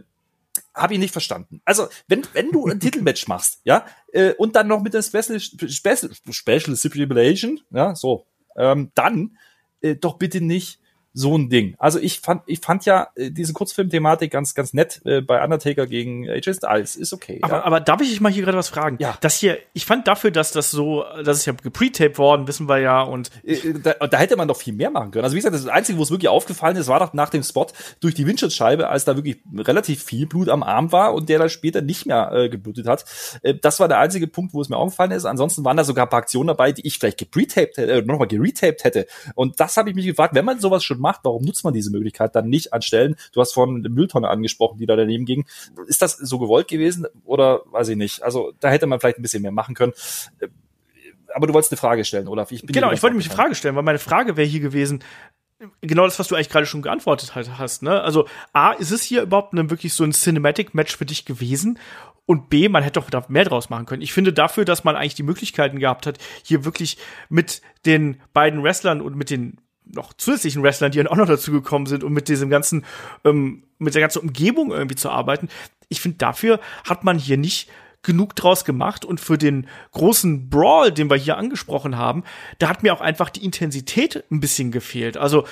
habe 0.78 0.94
ich 0.94 1.00
nicht 1.00 1.12
verstanden. 1.12 1.60
Also, 1.64 1.88
wenn, 2.06 2.22
wenn 2.32 2.50
du 2.50 2.66
ein 2.66 2.80
Titelmatch 2.80 3.28
machst, 3.28 3.60
ja, 3.64 3.86
äh, 4.12 4.32
und 4.34 4.56
dann 4.56 4.68
noch 4.68 4.82
mit 4.82 4.94
der 4.94 5.02
Special, 5.02 5.38
Special, 5.40 6.10
Special 6.30 6.76
Stipulation, 6.76 7.60
ja, 7.70 7.94
so, 7.94 8.26
ähm, 8.56 8.90
dann 8.94 9.36
äh, 9.80 9.96
doch 9.96 10.18
bitte 10.18 10.40
nicht 10.40 10.80
so 11.18 11.36
ein 11.36 11.48
Ding. 11.48 11.74
Also 11.78 11.98
ich 11.98 12.20
fand, 12.20 12.42
ich 12.46 12.60
fand 12.60 12.84
ja 12.84 13.08
äh, 13.16 13.30
diese 13.30 13.52
Kurzfilm-Thematik 13.52 14.30
ganz, 14.30 14.54
ganz 14.54 14.72
nett 14.72 15.00
äh, 15.04 15.20
bei 15.20 15.42
Undertaker 15.42 15.86
gegen 15.86 16.28
AJ 16.28 16.54
Styles. 16.54 16.94
Ist 16.96 17.12
okay. 17.12 17.40
Aber, 17.42 17.56
ja. 17.56 17.64
aber 17.64 17.80
darf 17.80 18.00
ich 18.00 18.20
mal 18.20 18.30
hier 18.30 18.44
gerade 18.44 18.56
was 18.56 18.68
fragen? 18.68 18.96
Ja. 19.00 19.18
Das 19.20 19.34
hier, 19.34 19.58
ich 19.72 19.84
fand 19.84 20.06
dafür, 20.06 20.30
dass 20.30 20.52
das 20.52 20.70
so, 20.70 21.04
das 21.24 21.38
ist 21.38 21.46
ja 21.46 21.52
gepretaped 21.54 22.18
worden, 22.18 22.46
wissen 22.46 22.68
wir 22.68 22.78
ja 22.78 23.02
und. 23.02 23.30
Äh, 23.44 23.74
da, 23.82 24.06
da 24.06 24.18
hätte 24.18 24.36
man 24.36 24.46
doch 24.46 24.56
viel 24.56 24.74
mehr 24.74 24.90
machen 24.90 25.10
können. 25.10 25.24
Also 25.24 25.34
wie 25.34 25.40
gesagt, 25.40 25.54
das, 25.54 25.64
das 25.64 25.72
Einzige, 25.72 25.98
wo 25.98 26.02
es 26.02 26.10
wirklich 26.10 26.28
aufgefallen 26.28 26.76
ist, 26.76 26.86
war 26.86 27.00
doch 27.00 27.12
nach 27.12 27.30
dem 27.30 27.42
Spot 27.42 27.66
durch 28.00 28.14
die 28.14 28.26
Windschutzscheibe, 28.26 28.88
als 28.88 29.04
da 29.04 29.16
wirklich 29.16 29.38
relativ 29.56 30.04
viel 30.04 30.26
Blut 30.26 30.48
am 30.48 30.62
Arm 30.62 30.92
war 30.92 31.14
und 31.14 31.28
der 31.28 31.40
dann 31.40 31.50
später 31.50 31.80
nicht 31.80 32.06
mehr 32.06 32.30
äh, 32.32 32.48
geblutet 32.48 32.86
hat. 32.86 33.04
Äh, 33.42 33.54
das 33.60 33.80
war 33.80 33.88
der 33.88 33.98
einzige 33.98 34.28
Punkt, 34.28 34.54
wo 34.54 34.60
es 34.60 34.68
mir 34.68 34.76
aufgefallen 34.76 35.10
ist. 35.10 35.24
Ansonsten 35.24 35.64
waren 35.64 35.76
da 35.76 35.84
sogar 35.84 36.06
ein 36.06 36.10
paar 36.10 36.20
Aktionen 36.20 36.48
dabei, 36.48 36.70
die 36.72 36.86
ich 36.86 36.98
vielleicht 36.98 37.18
gepretaped 37.18 37.76
hätte, 37.76 37.92
äh, 37.92 38.02
nochmal 38.02 38.28
geretaped 38.28 38.84
hätte. 38.84 39.06
Und 39.34 39.58
das 39.58 39.76
habe 39.76 39.90
ich 39.90 39.96
mich 39.96 40.06
gefragt, 40.06 40.34
wenn 40.34 40.44
man 40.44 40.60
sowas 40.60 40.84
schon 40.84 41.00
macht, 41.00 41.07
warum 41.22 41.44
nutzt 41.44 41.64
man 41.64 41.74
diese 41.74 41.90
Möglichkeit 41.90 42.34
dann 42.34 42.48
nicht 42.48 42.72
anstellen. 42.72 43.16
Du 43.32 43.40
hast 43.40 43.52
vorhin 43.52 43.76
eine 43.76 43.88
Mülltonne 43.88 44.28
angesprochen, 44.28 44.78
die 44.78 44.86
da 44.86 44.96
daneben 44.96 45.24
ging. 45.24 45.46
Ist 45.86 46.02
das 46.02 46.16
so 46.16 46.38
gewollt 46.38 46.68
gewesen 46.68 47.06
oder 47.24 47.62
weiß 47.66 47.88
ich 47.88 47.96
nicht? 47.96 48.22
Also 48.22 48.52
da 48.60 48.70
hätte 48.70 48.86
man 48.86 49.00
vielleicht 49.00 49.18
ein 49.18 49.22
bisschen 49.22 49.42
mehr 49.42 49.52
machen 49.52 49.74
können. 49.74 49.92
Äh, 50.40 50.48
aber 51.34 51.46
du 51.46 51.54
wolltest 51.54 51.72
eine 51.72 51.78
Frage 51.78 52.04
stellen, 52.04 52.26
Olaf. 52.26 52.50
Ich 52.52 52.66
genau, 52.66 52.90
ich 52.90 53.02
wollte 53.02 53.16
mich 53.16 53.26
eine 53.26 53.36
Frage 53.36 53.54
stellen, 53.54 53.76
weil 53.76 53.82
meine 53.82 53.98
Frage 53.98 54.36
wäre 54.36 54.46
hier 54.46 54.60
gewesen, 54.60 55.04
genau 55.80 56.04
das, 56.04 56.18
was 56.18 56.28
du 56.28 56.34
eigentlich 56.34 56.48
gerade 56.48 56.66
schon 56.66 56.82
geantwortet 56.82 57.34
hast. 57.34 57.82
Ne? 57.82 58.00
Also 58.00 58.26
A, 58.52 58.72
ist 58.72 58.90
es 58.90 59.02
hier 59.02 59.22
überhaupt 59.22 59.52
ne, 59.54 59.70
wirklich 59.70 59.94
so 59.94 60.04
ein 60.04 60.12
Cinematic-Match 60.12 60.96
für 60.96 61.06
dich 61.06 61.24
gewesen? 61.24 61.78
Und 62.26 62.50
B, 62.50 62.68
man 62.68 62.82
hätte 62.82 63.00
doch 63.00 63.08
da 63.08 63.24
mehr 63.28 63.44
draus 63.44 63.70
machen 63.70 63.86
können. 63.86 64.02
Ich 64.02 64.12
finde 64.12 64.34
dafür, 64.34 64.66
dass 64.66 64.84
man 64.84 64.96
eigentlich 64.96 65.14
die 65.14 65.22
Möglichkeiten 65.22 65.78
gehabt 65.78 66.06
hat, 66.06 66.18
hier 66.42 66.64
wirklich 66.64 66.98
mit 67.30 67.62
den 67.86 68.20
beiden 68.34 68.62
Wrestlern 68.62 69.00
und 69.00 69.16
mit 69.16 69.30
den 69.30 69.56
noch 69.92 70.12
zusätzlichen 70.12 70.62
Wrestlern, 70.62 70.92
die 70.92 70.98
dann 70.98 71.06
auch 71.06 71.16
noch 71.16 71.26
dazu 71.26 71.52
gekommen 71.52 71.86
sind, 71.86 72.04
um 72.04 72.12
mit 72.12 72.28
diesem 72.28 72.50
ganzen, 72.50 72.84
ähm, 73.24 73.64
mit 73.78 73.94
der 73.94 74.00
ganzen 74.00 74.20
Umgebung 74.20 74.70
irgendwie 74.70 74.96
zu 74.96 75.10
arbeiten. 75.10 75.48
Ich 75.88 76.00
finde, 76.00 76.18
dafür 76.18 76.60
hat 76.84 77.04
man 77.04 77.18
hier 77.18 77.36
nicht 77.36 77.70
genug 78.02 78.36
draus 78.36 78.64
gemacht 78.64 79.04
und 79.04 79.20
für 79.20 79.38
den 79.38 79.66
großen 79.92 80.48
Brawl, 80.48 80.92
den 80.92 81.10
wir 81.10 81.16
hier 81.16 81.36
angesprochen 81.36 81.96
haben, 81.96 82.24
da 82.58 82.68
hat 82.68 82.82
mir 82.82 82.92
auch 82.92 83.00
einfach 83.00 83.28
die 83.28 83.44
Intensität 83.44 84.24
ein 84.30 84.40
bisschen 84.40 84.70
gefehlt. 84.70 85.16
Also 85.16 85.44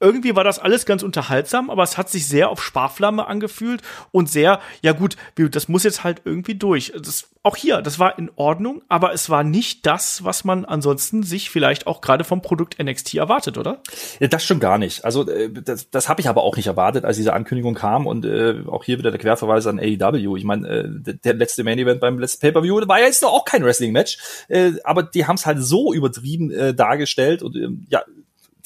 irgendwie 0.00 0.36
war 0.36 0.44
das 0.44 0.58
alles 0.58 0.86
ganz 0.86 1.02
unterhaltsam, 1.02 1.70
aber 1.70 1.82
es 1.82 1.98
hat 1.98 2.08
sich 2.08 2.26
sehr 2.28 2.50
auf 2.50 2.62
Sparflamme 2.62 3.26
angefühlt 3.26 3.82
und 4.12 4.30
sehr, 4.30 4.60
ja 4.82 4.92
gut, 4.92 5.16
das 5.36 5.68
muss 5.68 5.84
jetzt 5.84 6.04
halt 6.04 6.22
irgendwie 6.24 6.54
durch. 6.54 6.92
Das, 6.94 7.30
auch 7.42 7.56
hier, 7.56 7.82
das 7.82 7.98
war 7.98 8.18
in 8.18 8.30
Ordnung, 8.36 8.82
aber 8.88 9.12
es 9.12 9.30
war 9.30 9.42
nicht 9.42 9.86
das, 9.86 10.24
was 10.24 10.44
man 10.44 10.64
ansonsten 10.64 11.22
sich 11.22 11.50
vielleicht 11.50 11.86
auch 11.86 12.00
gerade 12.00 12.24
vom 12.24 12.42
Produkt 12.42 12.78
NXT 12.82 13.14
erwartet, 13.14 13.58
oder? 13.58 13.80
Ja, 14.20 14.28
das 14.28 14.44
schon 14.44 14.60
gar 14.60 14.78
nicht. 14.78 15.04
Also 15.04 15.28
äh, 15.28 15.50
das, 15.50 15.90
das 15.90 16.08
habe 16.08 16.20
ich 16.20 16.28
aber 16.28 16.42
auch 16.42 16.56
nicht 16.56 16.66
erwartet, 16.66 17.04
als 17.04 17.16
diese 17.16 17.32
Ankündigung 17.32 17.74
kam 17.74 18.06
und 18.06 18.24
äh, 18.24 18.62
auch 18.66 18.84
hier 18.84 18.98
wieder 18.98 19.10
der 19.10 19.20
Querverweis 19.20 19.66
an 19.66 19.80
AEW. 19.80 20.36
Ich 20.36 20.44
meine, 20.44 20.68
äh, 20.68 21.14
der 21.24 21.34
letzte 21.34 21.64
Main 21.64 21.78
Event 21.78 22.00
beim 22.00 22.18
letzten 22.18 22.40
Pay-per-View 22.40 22.86
war 22.86 23.00
ja 23.00 23.06
jetzt 23.06 23.22
noch 23.22 23.32
auch 23.32 23.44
kein 23.44 23.64
Wrestling-Match, 23.64 24.18
äh, 24.48 24.72
aber 24.84 25.02
die 25.02 25.26
haben 25.26 25.36
es 25.36 25.46
halt 25.46 25.60
so 25.60 25.92
übertrieben 25.92 26.50
äh, 26.50 26.74
dargestellt 26.74 27.42
und 27.42 27.56
äh, 27.56 27.68
ja, 27.88 28.02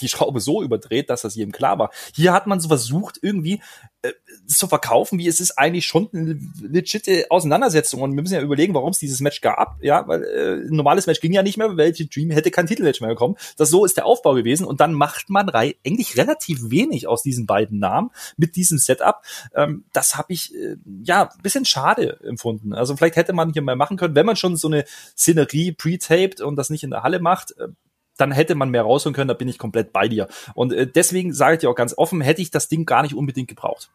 die 0.00 0.08
Schraube 0.08 0.40
so 0.40 0.62
überdreht, 0.62 1.10
dass 1.10 1.22
das 1.22 1.34
jedem 1.34 1.52
klar 1.52 1.78
war. 1.78 1.90
Hier 2.14 2.32
hat 2.32 2.46
man 2.46 2.60
so 2.60 2.68
versucht, 2.68 3.18
irgendwie 3.22 3.60
äh, 4.02 4.12
zu 4.46 4.66
verkaufen, 4.66 5.18
wie 5.18 5.28
es 5.28 5.40
ist 5.40 5.58
eigentlich 5.58 5.86
schon 5.86 6.08
eine 6.12 6.38
legitime 6.60 7.26
Auseinandersetzung. 7.30 8.02
Und 8.02 8.14
wir 8.14 8.22
müssen 8.22 8.34
ja 8.34 8.40
überlegen, 8.40 8.74
warum 8.74 8.90
es 8.90 8.98
dieses 8.98 9.20
Match 9.20 9.40
gab. 9.40 9.82
Ja, 9.82 10.06
weil 10.08 10.24
äh, 10.24 10.66
ein 10.66 10.74
normales 10.74 11.06
Match 11.06 11.20
ging 11.20 11.32
ja 11.32 11.42
nicht 11.42 11.56
mehr, 11.56 11.76
weil 11.76 11.92
Dream 11.92 12.30
hätte 12.30 12.50
kein 12.50 12.66
Titelmatch 12.66 13.00
mehr 13.00 13.10
bekommen. 13.10 13.36
Das 13.56 13.70
so 13.70 13.84
ist 13.84 13.96
der 13.96 14.06
Aufbau 14.06 14.34
gewesen. 14.34 14.66
Und 14.66 14.80
dann 14.80 14.94
macht 14.94 15.30
man 15.30 15.48
eigentlich 15.50 16.16
relativ 16.16 16.70
wenig 16.70 17.06
aus 17.06 17.22
diesen 17.22 17.46
beiden 17.46 17.78
Namen 17.78 18.10
mit 18.36 18.56
diesem 18.56 18.78
Setup. 18.78 19.22
Ähm, 19.54 19.84
das 19.92 20.16
habe 20.16 20.32
ich 20.32 20.54
äh, 20.54 20.76
ja 21.04 21.30
bisschen 21.42 21.64
schade 21.64 22.18
empfunden. 22.24 22.72
Also 22.74 22.96
vielleicht 22.96 23.16
hätte 23.16 23.32
man 23.32 23.52
hier 23.52 23.62
mal 23.62 23.76
machen 23.76 23.96
können, 23.96 24.14
wenn 24.14 24.26
man 24.26 24.36
schon 24.36 24.56
so 24.56 24.68
eine 24.68 24.84
Szenerie 25.16 25.72
pre-taped 25.72 26.40
und 26.40 26.56
das 26.56 26.70
nicht 26.70 26.82
in 26.82 26.90
der 26.90 27.02
Halle 27.02 27.20
macht. 27.20 27.56
Äh, 27.58 27.68
dann 28.16 28.32
hätte 28.32 28.54
man 28.54 28.70
mehr 28.70 28.82
rausholen 28.82 29.14
können, 29.14 29.28
da 29.28 29.34
bin 29.34 29.48
ich 29.48 29.58
komplett 29.58 29.92
bei 29.92 30.08
dir. 30.08 30.28
Und 30.54 30.72
äh, 30.72 30.86
deswegen 30.86 31.32
sage 31.32 31.54
ich 31.54 31.60
dir 31.60 31.70
auch 31.70 31.74
ganz 31.74 31.96
offen, 31.96 32.20
hätte 32.20 32.42
ich 32.42 32.50
das 32.50 32.68
Ding 32.68 32.86
gar 32.86 33.02
nicht 33.02 33.14
unbedingt 33.14 33.48
gebraucht. 33.48 33.90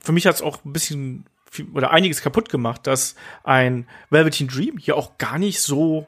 Für 0.00 0.12
mich 0.12 0.26
hat 0.26 0.36
es 0.36 0.42
auch 0.42 0.64
ein 0.64 0.72
bisschen 0.72 1.26
viel, 1.50 1.66
oder 1.74 1.90
einiges 1.90 2.22
kaputt 2.22 2.48
gemacht, 2.48 2.86
dass 2.86 3.16
ein 3.44 3.86
Velveteen 4.10 4.48
Dream 4.48 4.78
hier 4.78 4.96
auch 4.96 5.18
gar 5.18 5.38
nicht 5.38 5.60
so 5.60 6.06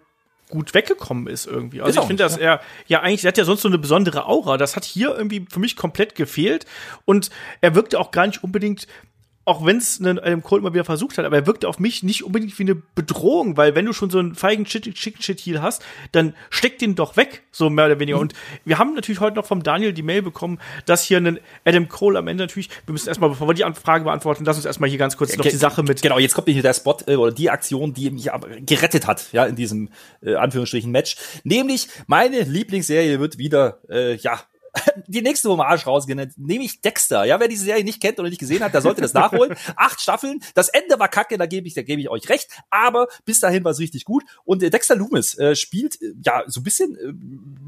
gut 0.53 0.74
weggekommen 0.74 1.26
ist 1.26 1.47
irgendwie. 1.47 1.80
Also 1.80 1.99
ist 1.99 2.05
ich 2.05 2.07
finde, 2.07 2.22
dass 2.22 2.36
ja. 2.36 2.43
er 2.43 2.61
ja 2.86 3.01
eigentlich, 3.01 3.24
er 3.24 3.28
hat 3.28 3.38
ja 3.38 3.45
sonst 3.45 3.62
so 3.62 3.68
eine 3.68 3.78
besondere 3.78 4.26
Aura. 4.26 4.59
Das 4.59 4.76
hat 4.76 4.84
hier 4.84 5.16
irgendwie 5.16 5.47
für 5.51 5.61
mich 5.61 5.76
komplett 5.76 6.14
gefehlt 6.14 6.66
und 7.07 7.30
er 7.61 7.74
wirkte 7.74 7.99
auch 7.99 8.11
gar 8.11 8.26
nicht 8.26 8.45
unbedingt 8.45 8.86
auch 9.45 9.66
wenn 9.66 9.78
es 9.78 10.01
einem 10.01 10.43
Colt 10.43 10.62
mal 10.62 10.72
wieder 10.72 10.84
versucht 10.84 11.18
hat, 11.18 11.24
aber 11.24 11.36
er 11.36 11.47
wirkte 11.47 11.68
auf 11.68 11.80
mich 11.80 12.03
nicht 12.03 12.22
unbedingt 12.22 12.57
wie 12.59 12.62
eine 12.62 12.76
Bedrohung, 12.76 13.57
weil 13.57 13.74
wenn 13.74 13.84
du 13.84 13.93
schon 13.93 14.09
so 14.09 14.18
einen 14.18 14.34
feigen 14.34 14.64
Chicken 14.64 14.95
Shit 14.95 15.40
Heal 15.40 15.61
hast, 15.61 15.82
dann 16.12 16.34
steck 16.51 16.78
den 16.78 16.95
doch 16.95 17.16
weg, 17.16 17.43
so 17.51 17.68
mehr 17.68 17.86
oder 17.86 17.99
weniger. 17.99 18.18
Mhm. 18.18 18.22
Und 18.22 18.34
wir 18.64 18.78
haben 18.78 18.95
natürlich 18.95 19.20
heute 19.20 19.36
noch 19.36 19.47
vom 19.47 19.62
Daniel 19.62 19.93
die 19.93 20.03
Mail 20.03 20.22
bekommen, 20.22 20.61
dass 20.86 21.03
hier 21.03 21.18
ein 21.18 21.40
Adam 21.64 21.88
Cole 21.88 22.18
am 22.18 22.28
Ende 22.28 22.45
natürlich, 22.45 22.70
wir 22.86 22.93
müssen 22.93 23.09
erstmal, 23.09 23.30
bevor 23.30 23.49
wir 23.49 23.55
die 23.55 23.64
Frage 23.74 24.05
beantworten, 24.05 24.45
lass 24.45 24.57
uns 24.57 24.64
erstmal 24.64 24.88
hier 24.88 24.99
ganz 24.99 25.16
kurz 25.16 25.32
ja, 25.32 25.38
noch 25.38 25.45
die 25.45 25.51
Sache 25.51 25.82
mit. 25.82 26.03
Genau, 26.03 26.18
jetzt 26.18 26.34
kommt 26.34 26.49
hier 26.49 26.62
der 26.62 26.74
Spot 26.74 26.97
äh, 27.07 27.16
oder 27.16 27.32
die 27.32 27.51
Aktion, 27.51 27.95
die 27.95 28.11
mich 28.11 28.30
gerettet 28.64 29.07
hat, 29.09 29.32
ja, 29.32 29.45
in 29.47 29.57
diesem 29.57 29.88
äh, 30.22 30.34
Anführungsstrichen 30.34 30.90
Match. 30.90 31.16
Nämlich 31.43 31.88
meine 32.07 32.43
Lieblingsserie 32.43 33.18
wird 33.18 33.38
wieder, 33.38 33.80
äh, 33.88 34.14
ja, 34.16 34.40
die 35.07 35.23
nächste 35.23 35.51
Hommage 35.51 35.85
rausgenannt, 35.85 36.33
nämlich 36.39 36.81
Dexter. 36.81 37.25
Ja, 37.25 37.39
wer 37.39 37.49
diese 37.49 37.64
Serie 37.64 37.85
nicht 37.85 38.01
kennt 38.01 38.18
oder 38.18 38.29
nicht 38.29 38.39
gesehen 38.39 38.62
hat, 38.62 38.73
der 38.73 38.81
sollte 38.81 39.03
das 39.03 39.12
nachholen. 39.12 39.55
Acht 39.77 40.01
Staffeln. 40.01 40.41
Das 40.55 40.68
Ende 40.68 40.99
war 40.99 41.09
kacke, 41.09 41.37
da 41.37 41.47
gebe 41.47 41.66
ich, 41.66 41.75
da 41.75 41.83
gebe 41.83 42.01
ich 42.01 42.09
euch 42.09 42.29
recht. 42.29 42.49
Aber 42.70 43.09
bis 43.25 43.41
dahin 43.41 43.64
war 43.64 43.73
es 43.73 43.79
richtig 43.79 44.05
gut. 44.05 44.25
Und 44.45 44.62
äh, 44.62 44.70
Dexter 44.70 44.97
Loomis 44.97 45.39
äh, 45.39 45.55
spielt 45.55 46.01
äh, 46.01 46.14
ja 46.25 46.45
so 46.47 46.61
ein 46.61 46.64
bisschen 46.64 46.97
äh, 46.97 47.12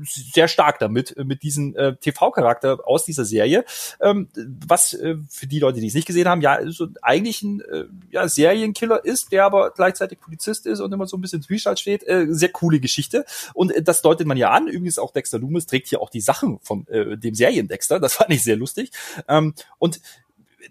sehr 0.05 0.49
stark 0.49 0.79
damit, 0.79 1.17
äh, 1.17 1.25
mit 1.25 1.43
diesem 1.43 1.77
äh, 1.77 1.97
TV-Charakter 1.97 2.79
aus 2.87 3.05
dieser 3.05 3.25
Serie. 3.25 3.65
Ähm, 4.01 4.29
was 4.67 4.95
äh, 4.95 5.17
für 5.29 5.47
die 5.47 5.59
Leute, 5.59 5.81
die 5.81 5.89
es 5.89 5.95
nicht 5.95 6.07
gesehen 6.07 6.29
haben, 6.29 6.41
ja, 6.41 6.61
so 6.71 6.89
eigentlich 7.03 7.43
ein 7.43 7.61
äh, 7.61 7.85
ja, 8.11 8.29
Serienkiller 8.29 9.05
ist, 9.05 9.33
der 9.33 9.45
aber 9.45 9.73
gleichzeitig 9.73 10.21
Polizist 10.21 10.67
ist 10.67 10.81
und 10.81 10.93
immer 10.93 11.07
so 11.07 11.17
ein 11.17 11.21
bisschen 11.21 11.43
Zwiespalt 11.43 11.79
steht. 11.79 12.07
Äh, 12.09 12.27
sehr 12.31 12.51
coole 12.51 12.81
Geschichte. 12.81 13.27
Und 13.53 13.73
äh, 13.73 13.83
das 13.83 14.01
deutet 14.01 14.27
man 14.27 14.39
ja 14.39 14.51
an. 14.51 14.69
Übrigens 14.69 14.99
auch 14.99 15.13
Dexter 15.13 15.39
Loomis 15.39 15.67
trägt 15.67 15.89
hier 15.89 16.01
auch 16.01 16.11
die 16.11 16.21
Sachen 16.23 16.59
vom 16.63 16.87
äh, 16.95 17.16
dem 17.16 17.34
Seriendexter. 17.34 18.01
Das 18.01 18.14
fand 18.14 18.30
ich 18.30 18.42
sehr 18.42 18.57
lustig. 18.57 18.90
Ähm, 19.28 19.55
und 19.78 20.01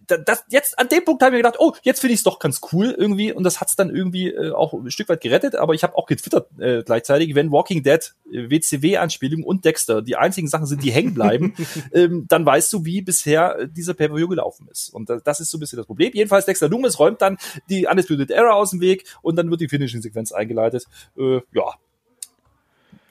das, 0.07 0.43
jetzt 0.49 0.78
an 0.80 0.89
dem 0.89 1.03
Punkt 1.05 1.21
habe 1.21 1.36
ich 1.36 1.39
mir 1.39 1.43
gedacht, 1.43 1.59
oh, 1.59 1.74
jetzt 1.84 1.99
finde 1.99 2.13
ich 2.13 2.19
es 2.19 2.24
doch 2.24 2.39
ganz 2.39 2.61
cool 2.71 2.95
irgendwie 2.97 3.32
und 3.32 3.43
das 3.43 3.59
hat 3.61 3.69
es 3.69 3.76
dann 3.76 3.93
irgendwie 3.93 4.30
äh, 4.30 4.51
auch 4.51 4.74
ein 4.74 4.91
Stück 4.91 5.09
weit 5.09 5.21
gerettet, 5.21 5.55
aber 5.55 5.74
ich 5.74 5.84
habe 5.84 5.97
auch 5.97 6.05
getwittert 6.05 6.47
äh, 6.59 6.84
gleichzeitig, 6.84 7.36
wenn 7.36 7.51
Walking 7.51 7.84
Dead, 7.84 8.13
äh, 8.32 8.49
WCW-Anspielung 8.49 9.43
und 9.43 9.65
Dexter 9.65 10.01
die 10.01 10.15
einzigen 10.15 10.47
Sachen 10.47 10.65
sind, 10.65 10.84
die 10.84 10.91
hängen 10.91 11.13
bleiben, 11.13 11.53
ähm, 11.93 12.26
dann 12.28 12.45
weißt 12.45 12.71
du, 12.74 12.86
wie 12.86 13.01
bisher 13.01 13.59
äh, 13.59 13.67
dieser 13.67 13.93
Pay-Per-View 13.93 14.28
gelaufen 14.28 14.67
ist 14.71 14.89
und 14.89 15.09
das, 15.09 15.24
das 15.24 15.39
ist 15.39 15.51
so 15.51 15.57
ein 15.57 15.61
bisschen 15.61 15.78
das 15.78 15.86
Problem. 15.86 16.11
Jedenfalls 16.13 16.45
Dexter 16.45 16.69
Loomis 16.69 16.99
räumt 16.99 17.21
dann 17.21 17.38
die 17.69 17.88
Undisputed 17.88 18.32
Era 18.32 18.53
aus 18.53 18.71
dem 18.71 18.82
Weg 18.82 19.05
und 19.21 19.36
dann 19.36 19.49
wird 19.49 19.61
die 19.61 19.69
Finishing-Sequenz 19.69 20.32
eingeleitet. 20.32 20.86
Äh, 21.17 21.41
ja, 21.53 21.76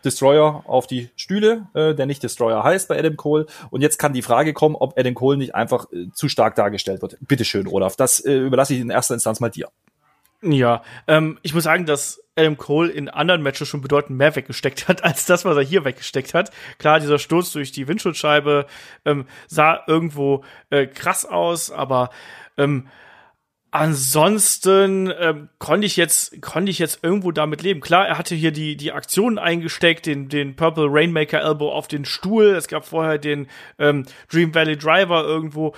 Destroyer 0.04 0.64
auf 0.66 0.86
die 0.86 1.10
Stühle, 1.16 1.68
äh, 1.74 1.94
der 1.94 2.06
nicht 2.06 2.22
Destroyer 2.22 2.62
heißt 2.62 2.88
bei 2.88 2.98
Adam 2.98 3.16
Cole. 3.16 3.46
Und 3.70 3.80
jetzt 3.80 3.98
kann 3.98 4.12
die 4.12 4.22
Frage 4.22 4.52
kommen, 4.52 4.76
ob 4.76 4.98
Adam 4.98 5.14
Cole 5.14 5.36
nicht 5.38 5.54
einfach 5.54 5.86
äh, 5.92 6.10
zu 6.12 6.28
stark 6.28 6.54
dargestellt 6.54 7.02
wird. 7.02 7.16
Bitteschön, 7.20 7.66
Olaf. 7.66 7.96
Das 7.96 8.20
äh, 8.20 8.38
überlasse 8.38 8.74
ich 8.74 8.80
in 8.80 8.90
erster 8.90 9.14
Instanz 9.14 9.40
mal 9.40 9.50
dir. 9.50 9.68
Ja, 10.42 10.82
ähm, 11.06 11.38
ich 11.42 11.54
muss 11.54 11.64
sagen, 11.64 11.86
dass 11.86 12.20
Adam 12.34 12.56
Cole 12.56 12.90
in 12.90 13.08
anderen 13.08 13.42
Matches 13.42 13.68
schon 13.68 13.80
bedeutend 13.80 14.18
mehr 14.18 14.34
weggesteckt 14.34 14.88
hat, 14.88 15.04
als 15.04 15.24
das, 15.24 15.44
was 15.44 15.56
er 15.56 15.62
hier 15.62 15.84
weggesteckt 15.84 16.34
hat. 16.34 16.50
Klar, 16.78 16.98
dieser 16.98 17.18
Sturz 17.18 17.52
durch 17.52 17.70
die 17.70 17.86
Windschutzscheibe 17.86 18.66
ähm, 19.04 19.26
sah 19.46 19.82
irgendwo 19.86 20.44
äh, 20.70 20.86
krass 20.86 21.24
aus, 21.24 21.70
aber 21.70 22.10
ähm, 22.58 22.88
Ansonsten 23.74 25.10
ähm, 25.18 25.48
konnte 25.58 25.86
ich 25.86 25.96
jetzt 25.96 26.42
konnte 26.42 26.70
ich 26.70 26.78
jetzt 26.78 26.98
irgendwo 27.02 27.32
damit 27.32 27.62
leben. 27.62 27.80
Klar, 27.80 28.06
er 28.06 28.18
hatte 28.18 28.34
hier 28.34 28.52
die 28.52 28.76
die 28.76 28.92
Aktionen 28.92 29.38
eingesteckt, 29.38 30.04
den 30.04 30.28
den 30.28 30.56
Purple 30.56 30.88
Rainmaker 30.90 31.40
Elbow 31.40 31.72
auf 31.72 31.88
den 31.88 32.04
Stuhl. 32.04 32.48
Es 32.54 32.68
gab 32.68 32.84
vorher 32.84 33.16
den 33.16 33.48
ähm, 33.78 34.04
Dream 34.30 34.54
Valley 34.54 34.76
Driver 34.76 35.24
irgendwo. 35.24 35.74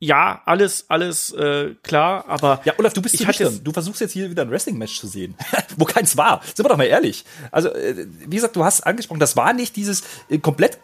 Ja, 0.00 0.42
alles 0.44 0.90
alles 0.90 1.32
äh, 1.32 1.74
klar, 1.82 2.26
aber 2.28 2.60
ja, 2.66 2.74
Olaf, 2.76 2.92
du 2.92 3.00
bist 3.00 3.14
ich 3.14 3.26
hatte 3.26 3.58
Du 3.64 3.72
versuchst 3.72 4.02
jetzt 4.02 4.12
hier 4.12 4.30
wieder 4.30 4.42
ein 4.42 4.50
Wrestling 4.50 4.76
Match 4.76 5.00
zu 5.00 5.06
sehen, 5.06 5.34
wo 5.78 5.86
keins 5.86 6.18
war. 6.18 6.42
Sind 6.44 6.62
wir 6.62 6.68
doch 6.68 6.76
mal 6.76 6.84
ehrlich. 6.84 7.24
Also 7.50 7.70
äh, 7.70 8.06
wie 8.26 8.36
gesagt, 8.36 8.54
du 8.54 8.64
hast 8.64 8.82
angesprochen, 8.82 9.18
das 9.18 9.34
war 9.34 9.54
nicht 9.54 9.76
dieses 9.76 10.02
äh, 10.28 10.36
komplett 10.36 10.78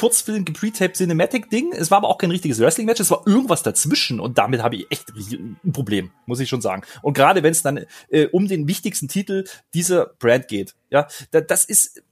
Kurzfilm, 0.00 0.46
gepretaped 0.46 0.96
Cinematic-Ding. 0.96 1.72
Es 1.72 1.90
war 1.90 1.98
aber 1.98 2.08
auch 2.08 2.16
kein 2.16 2.30
richtiges 2.30 2.58
Wrestling-Match, 2.58 3.00
es 3.00 3.10
war 3.10 3.26
irgendwas 3.26 3.62
dazwischen 3.62 4.18
und 4.18 4.38
damit 4.38 4.62
habe 4.62 4.76
ich 4.76 4.90
echt 4.90 5.10
ein 5.10 5.58
Problem, 5.74 6.10
muss 6.24 6.40
ich 6.40 6.48
schon 6.48 6.62
sagen. 6.62 6.84
Und 7.02 7.12
gerade 7.12 7.42
wenn 7.42 7.52
es 7.52 7.60
dann 7.60 7.84
äh, 8.08 8.26
um 8.28 8.48
den 8.48 8.66
wichtigsten 8.66 9.08
Titel 9.08 9.44
dieser 9.74 10.06
Brand 10.18 10.48
geht, 10.48 10.74
ja, 10.88 11.06
da, 11.32 11.42
das 11.42 11.66
ist, 11.66 12.02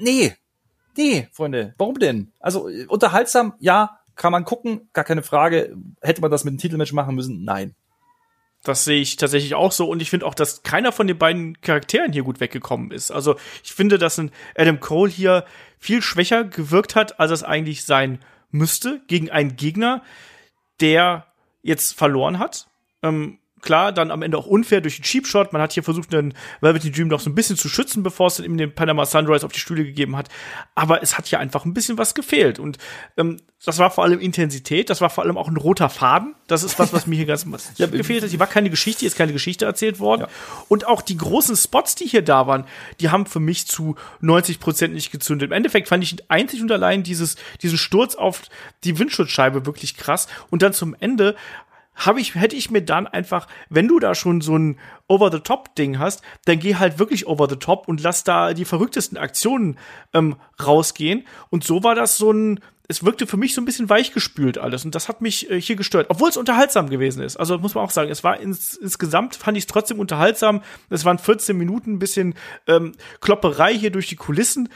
nee, 0.00 0.34
nee, 0.96 1.28
Freunde, 1.30 1.74
warum 1.78 1.96
denn? 2.00 2.32
Also 2.40 2.68
äh, 2.68 2.86
unterhaltsam, 2.86 3.54
ja, 3.60 4.00
kann 4.16 4.32
man 4.32 4.44
gucken, 4.44 4.88
gar 4.92 5.04
keine 5.04 5.22
Frage. 5.22 5.76
Hätte 6.00 6.22
man 6.22 6.32
das 6.32 6.42
mit 6.42 6.50
einem 6.50 6.58
Titelmatch 6.58 6.92
machen 6.92 7.14
müssen? 7.14 7.44
Nein. 7.44 7.76
Das 8.66 8.84
sehe 8.84 9.00
ich 9.00 9.16
tatsächlich 9.16 9.54
auch 9.54 9.72
so 9.72 9.88
und 9.88 10.02
ich 10.02 10.10
finde 10.10 10.26
auch, 10.26 10.34
dass 10.34 10.62
keiner 10.62 10.90
von 10.90 11.06
den 11.06 11.18
beiden 11.18 11.60
Charakteren 11.60 12.12
hier 12.12 12.24
gut 12.24 12.40
weggekommen 12.40 12.90
ist. 12.90 13.10
Also 13.10 13.36
ich 13.62 13.72
finde, 13.72 13.98
dass 13.98 14.18
ein 14.18 14.32
Adam 14.56 14.80
Cole 14.80 15.10
hier 15.10 15.44
viel 15.78 16.02
schwächer 16.02 16.44
gewirkt 16.44 16.96
hat, 16.96 17.20
als 17.20 17.30
es 17.30 17.42
eigentlich 17.44 17.84
sein 17.84 18.18
müsste 18.50 19.02
gegen 19.06 19.30
einen 19.30 19.56
Gegner, 19.56 20.02
der 20.80 21.26
jetzt 21.62 21.96
verloren 21.96 22.38
hat. 22.38 22.66
Ähm, 23.02 23.38
klar, 23.62 23.92
dann 23.92 24.10
am 24.10 24.22
Ende 24.22 24.38
auch 24.38 24.46
unfair 24.46 24.80
durch 24.80 24.96
den 24.96 25.02
Cheap 25.02 25.26
Shot. 25.26 25.52
Man 25.52 25.62
hat 25.62 25.72
hier 25.72 25.82
versucht, 25.82 26.12
den 26.12 26.34
Velvet 26.60 26.96
Dream 26.96 27.08
noch 27.08 27.20
so 27.20 27.30
ein 27.30 27.34
bisschen 27.34 27.56
zu 27.56 27.68
schützen, 27.68 28.02
bevor 28.02 28.28
es 28.28 28.36
dann 28.36 28.46
eben 28.46 28.58
den 28.58 28.74
Panama 28.74 29.06
Sunrise 29.06 29.44
auf 29.44 29.52
die 29.52 29.60
Stühle 29.60 29.84
gegeben 29.84 30.16
hat. 30.16 30.28
Aber 30.74 31.02
es 31.02 31.16
hat 31.18 31.26
hier 31.26 31.40
einfach 31.40 31.64
ein 31.64 31.74
bisschen 31.74 31.98
was 31.98 32.14
gefehlt. 32.14 32.58
Und 32.58 32.78
ähm, 33.16 33.38
das 33.64 33.78
war 33.78 33.90
vor 33.90 34.04
allem 34.04 34.20
Intensität, 34.20 34.90
das 34.90 35.00
war 35.00 35.10
vor 35.10 35.24
allem 35.24 35.38
auch 35.38 35.48
ein 35.48 35.56
roter 35.56 35.88
Faden. 35.88 36.34
Das 36.46 36.62
ist 36.62 36.78
was, 36.78 36.92
was 36.92 37.06
mir 37.06 37.16
hier 37.16 37.26
ganz 37.26 37.46
ja, 37.76 37.86
gefehlt 37.90 38.22
hat. 38.22 38.30
Hier 38.30 38.38
war 38.38 38.46
keine 38.46 38.70
Geschichte, 38.70 39.00
hier 39.00 39.08
ist 39.08 39.16
keine 39.16 39.32
Geschichte 39.32 39.64
erzählt 39.64 39.98
worden. 39.98 40.22
Ja. 40.22 40.28
Und 40.68 40.86
auch 40.86 41.02
die 41.02 41.16
großen 41.16 41.56
Spots, 41.56 41.94
die 41.94 42.04
hier 42.04 42.22
da 42.22 42.46
waren, 42.46 42.66
die 43.00 43.08
haben 43.08 43.26
für 43.26 43.40
mich 43.40 43.66
zu 43.66 43.96
90 44.20 44.60
Prozent 44.60 44.94
nicht 44.94 45.10
gezündet. 45.10 45.48
Im 45.48 45.52
Endeffekt 45.52 45.88
fand 45.88 46.04
ich 46.04 46.30
einzig 46.30 46.60
und 46.60 46.70
allein 46.70 47.02
dieses, 47.02 47.36
diesen 47.62 47.78
Sturz 47.78 48.14
auf 48.14 48.42
die 48.84 48.98
Windschutzscheibe 48.98 49.66
wirklich 49.66 49.96
krass. 49.96 50.28
Und 50.50 50.62
dann 50.62 50.72
zum 50.72 50.94
Ende 51.00 51.34
habe 51.96 52.20
ich, 52.20 52.34
hätte 52.34 52.56
ich 52.56 52.70
mir 52.70 52.82
dann 52.82 53.06
einfach, 53.06 53.48
wenn 53.70 53.88
du 53.88 53.98
da 53.98 54.14
schon 54.14 54.40
so 54.40 54.56
ein 54.56 54.78
Over-the-Top-Ding 55.08 55.98
hast, 55.98 56.22
dann 56.44 56.58
geh 56.58 56.76
halt 56.76 56.98
wirklich 56.98 57.26
over 57.26 57.48
the 57.48 57.56
top 57.56 57.88
und 57.88 58.02
lass 58.02 58.22
da 58.22 58.54
die 58.54 58.64
verrücktesten 58.64 59.18
Aktionen 59.18 59.78
ähm, 60.12 60.36
rausgehen. 60.62 61.26
Und 61.50 61.64
so 61.64 61.82
war 61.82 61.94
das 61.94 62.18
so 62.18 62.30
ein, 62.32 62.60
es 62.88 63.04
wirkte 63.04 63.26
für 63.26 63.36
mich 63.36 63.54
so 63.54 63.60
ein 63.60 63.64
bisschen 63.64 63.88
weichgespült 63.88 64.58
alles 64.58 64.84
und 64.84 64.94
das 64.94 65.08
hat 65.08 65.20
mich 65.20 65.50
äh, 65.50 65.60
hier 65.60 65.76
gestört, 65.76 66.06
obwohl 66.10 66.28
es 66.28 66.36
unterhaltsam 66.36 66.90
gewesen 66.90 67.22
ist. 67.22 67.36
Also 67.36 67.58
muss 67.58 67.74
man 67.74 67.84
auch 67.84 67.90
sagen, 67.90 68.10
es 68.10 68.22
war 68.22 68.38
ins, 68.38 68.74
insgesamt 68.74 69.34
fand 69.34 69.56
ich 69.56 69.62
es 69.62 69.68
trotzdem 69.68 69.98
unterhaltsam. 69.98 70.62
Es 70.90 71.04
waren 71.04 71.18
14 71.18 71.56
Minuten, 71.56 71.94
ein 71.94 71.98
bisschen 71.98 72.34
ähm, 72.66 72.92
Klopperei 73.20 73.74
hier 73.74 73.90
durch 73.90 74.08
die 74.08 74.16
Kulissen. 74.16 74.68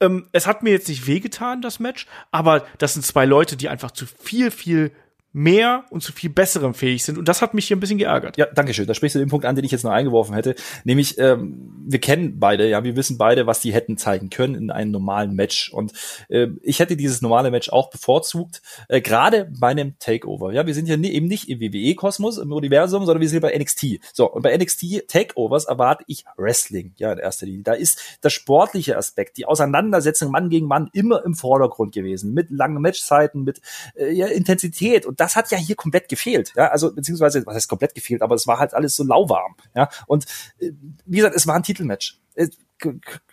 Ähm, 0.00 0.28
es 0.32 0.46
hat 0.46 0.62
mir 0.62 0.70
jetzt 0.70 0.88
nicht 0.88 1.06
wehgetan, 1.06 1.62
das 1.62 1.80
Match, 1.80 2.06
aber 2.30 2.64
das 2.78 2.94
sind 2.94 3.04
zwei 3.04 3.24
Leute, 3.24 3.56
die 3.56 3.68
einfach 3.68 3.90
zu 3.90 4.06
viel, 4.06 4.50
viel 4.50 4.92
mehr 5.32 5.84
und 5.90 6.02
zu 6.02 6.12
viel 6.12 6.30
besserem 6.30 6.74
fähig 6.74 7.04
sind. 7.04 7.16
Und 7.16 7.26
das 7.26 7.40
hat 7.40 7.54
mich 7.54 7.66
hier 7.66 7.76
ein 7.76 7.80
bisschen 7.80 7.98
geärgert. 7.98 8.36
Ja, 8.36 8.46
danke 8.54 8.74
schön. 8.74 8.86
Da 8.86 8.94
sprichst 8.94 9.14
du 9.14 9.18
den 9.18 9.30
Punkt 9.30 9.46
an, 9.46 9.56
den 9.56 9.64
ich 9.64 9.70
jetzt 9.70 9.82
noch 9.82 9.90
eingeworfen 9.90 10.34
hätte. 10.34 10.54
Nämlich, 10.84 11.18
ähm, 11.18 11.70
wir 11.86 12.00
kennen 12.00 12.38
beide, 12.38 12.68
ja, 12.68 12.84
wir 12.84 12.96
wissen 12.96 13.16
beide, 13.16 13.46
was 13.46 13.60
die 13.60 13.72
hätten 13.72 13.96
zeigen 13.96 14.28
können 14.28 14.54
in 14.54 14.70
einem 14.70 14.90
normalen 14.90 15.34
Match. 15.34 15.72
Und 15.72 15.92
äh, 16.28 16.48
ich 16.60 16.80
hätte 16.80 16.96
dieses 16.96 17.22
normale 17.22 17.50
Match 17.50 17.70
auch 17.70 17.88
bevorzugt, 17.88 18.60
äh, 18.88 19.00
gerade 19.00 19.50
bei 19.58 19.68
einem 19.68 19.98
Takeover. 19.98 20.52
Ja, 20.52 20.66
wir 20.66 20.74
sind 20.74 20.86
ja 20.86 20.96
eben 20.96 21.26
nicht 21.26 21.48
im 21.48 21.60
WWE-Kosmos, 21.60 22.36
im 22.36 22.52
Universum, 22.52 23.06
sondern 23.06 23.22
wir 23.22 23.28
sind 23.28 23.40
bei 23.40 23.56
NXT. 23.56 24.00
So, 24.12 24.30
und 24.30 24.42
bei 24.42 24.54
NXT 24.56 25.08
Takeovers 25.08 25.64
erwarte 25.64 26.04
ich 26.08 26.24
Wrestling, 26.36 26.92
ja, 26.96 27.12
in 27.12 27.18
erster 27.18 27.46
Linie. 27.46 27.62
Da 27.62 27.72
ist 27.72 28.18
der 28.22 28.30
sportliche 28.30 28.98
Aspekt, 28.98 29.38
die 29.38 29.46
Auseinandersetzung 29.46 30.30
Mann 30.30 30.50
gegen 30.50 30.66
Mann 30.66 30.90
immer 30.92 31.24
im 31.24 31.34
Vordergrund 31.34 31.94
gewesen. 31.94 32.34
Mit 32.34 32.50
langen 32.50 32.82
Matchzeiten, 32.82 33.44
mit 33.44 33.62
äh, 33.94 34.12
ja, 34.12 34.26
Intensität 34.26 35.06
und 35.06 35.21
das 35.22 35.36
hat 35.36 35.50
ja 35.52 35.58
hier 35.58 35.76
komplett 35.76 36.08
gefehlt. 36.08 36.52
Ja, 36.56 36.68
also 36.68 36.92
beziehungsweise 36.92 37.46
was 37.46 37.54
heißt 37.54 37.68
komplett 37.68 37.94
gefehlt, 37.94 38.22
aber 38.22 38.34
es 38.34 38.46
war 38.46 38.58
halt 38.58 38.74
alles 38.74 38.96
so 38.96 39.04
lauwarm. 39.04 39.54
Ja, 39.74 39.88
und 40.06 40.24
äh, 40.58 40.72
wie 41.06 41.18
gesagt, 41.18 41.36
es 41.36 41.46
war 41.46 41.54
ein 41.54 41.62
Titelmatch. 41.62 42.20
Äh, 42.34 42.48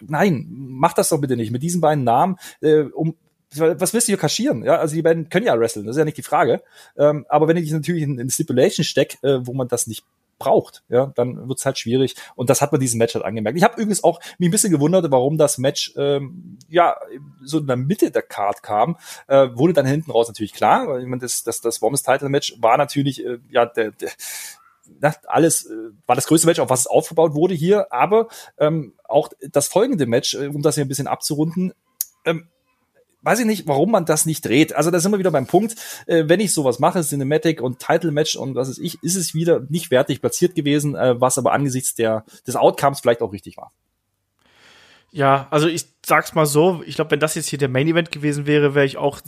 nein, 0.01 0.45
mach 0.49 0.93
das 0.93 1.09
doch 1.09 1.19
bitte 1.19 1.35
nicht 1.35 1.51
mit 1.51 1.63
diesen 1.63 1.81
beiden 1.81 2.03
Namen. 2.03 2.37
Äh, 2.61 2.81
um 2.81 3.15
was 3.55 3.95
willst 3.95 4.07
du 4.07 4.11
hier 4.11 4.17
kaschieren? 4.17 4.63
Ja, 4.63 4.75
also 4.75 4.93
die 4.93 5.01
beiden 5.01 5.29
können 5.29 5.47
ja 5.47 5.59
wresteln, 5.59 5.87
das 5.87 5.95
ist 5.95 5.99
ja 5.99 6.05
nicht 6.05 6.17
die 6.17 6.23
Frage. 6.23 6.61
Ähm, 6.95 7.25
aber 7.29 7.47
wenn 7.47 7.57
ich 7.57 7.71
natürlich 7.71 8.03
in, 8.03 8.19
in 8.19 8.29
Stipulation 8.29 8.83
steck, 8.83 9.17
äh, 9.23 9.39
wo 9.41 9.53
man 9.53 9.67
das 9.67 9.87
nicht 9.87 10.03
braucht, 10.39 10.83
ja, 10.89 11.11
dann 11.15 11.47
wird's 11.47 11.65
halt 11.65 11.77
schwierig. 11.77 12.15
Und 12.35 12.49
das 12.49 12.61
hat 12.61 12.71
man 12.71 12.81
diesem 12.81 12.97
Match 12.97 13.13
halt 13.13 13.25
angemerkt. 13.25 13.57
Ich 13.57 13.63
habe 13.63 13.75
übrigens 13.75 14.03
auch 14.03 14.19
mich 14.37 14.49
ein 14.49 14.51
bisschen 14.51 14.71
gewundert, 14.71 15.11
warum 15.11 15.37
das 15.37 15.57
Match 15.57 15.93
ähm, 15.97 16.57
ja 16.69 16.95
so 17.43 17.59
in 17.59 17.67
der 17.67 17.75
Mitte 17.75 18.09
der 18.09 18.21
Card 18.21 18.63
kam. 18.63 18.97
Äh, 19.27 19.49
wurde 19.53 19.73
dann 19.73 19.85
hinten 19.85 20.11
raus 20.11 20.27
natürlich 20.27 20.53
klar, 20.53 20.87
weil 20.87 21.01
ich 21.01 21.07
meine, 21.07 21.21
das, 21.21 21.43
das, 21.43 21.61
das 21.61 21.81
Women's 21.81 22.03
Title 22.03 22.29
Match 22.29 22.55
war 22.59 22.77
natürlich 22.77 23.23
äh, 23.23 23.39
ja 23.49 23.65
der, 23.65 23.91
der 23.91 24.09
na, 24.99 25.13
alles 25.27 25.65
äh, 25.65 25.91
war 26.07 26.15
das 26.15 26.27
größte 26.27 26.47
Match, 26.47 26.59
auf 26.59 26.69
was 26.69 26.81
es 26.81 26.87
aufgebaut 26.87 27.35
wurde 27.35 27.53
hier, 27.53 27.91
aber 27.93 28.27
ähm, 28.57 28.93
auch 29.03 29.29
das 29.51 29.67
folgende 29.67 30.07
Match, 30.07 30.33
äh, 30.33 30.47
um 30.47 30.61
das 30.61 30.75
hier 30.75 30.85
ein 30.85 30.87
bisschen 30.87 31.07
abzurunden, 31.07 31.73
ähm, 32.25 32.47
weiß 33.21 33.39
ich 33.39 33.45
nicht, 33.45 33.67
warum 33.67 33.91
man 33.91 34.05
das 34.05 34.25
nicht 34.25 34.45
dreht. 34.45 34.75
Also 34.75 34.91
da 34.91 34.99
sind 34.99 35.11
wir 35.11 35.19
wieder 35.19 35.31
beim 35.31 35.47
Punkt, 35.47 35.75
äh, 36.07 36.23
wenn 36.27 36.39
ich 36.39 36.53
sowas 36.53 36.79
mache, 36.79 37.01
Cinematic 37.01 37.61
und 37.61 37.79
Title 37.79 38.11
Match 38.11 38.35
und 38.35 38.55
was 38.55 38.69
ist 38.69 38.79
ich, 38.79 39.01
ist 39.03 39.15
es 39.15 39.33
wieder 39.33 39.61
nicht 39.69 39.91
wertig 39.91 40.21
platziert 40.21 40.55
gewesen, 40.55 40.95
äh, 40.95 41.19
was 41.19 41.37
aber 41.37 41.51
angesichts 41.51 41.95
der, 41.95 42.25
des 42.47 42.55
Outcomes 42.55 42.99
vielleicht 42.99 43.21
auch 43.21 43.33
richtig 43.33 43.57
war. 43.57 43.71
Ja, 45.11 45.47
also 45.49 45.67
ich 45.67 45.85
sag's 46.05 46.35
mal 46.35 46.45
so, 46.45 46.83
ich 46.85 46.95
glaube, 46.95 47.11
wenn 47.11 47.19
das 47.19 47.35
jetzt 47.35 47.49
hier 47.49 47.57
der 47.57 47.69
Main 47.69 47.87
Event 47.87 48.11
gewesen 48.11 48.45
wäre, 48.45 48.75
wäre 48.75 48.85
ich 48.85 48.97
auch 48.97 49.21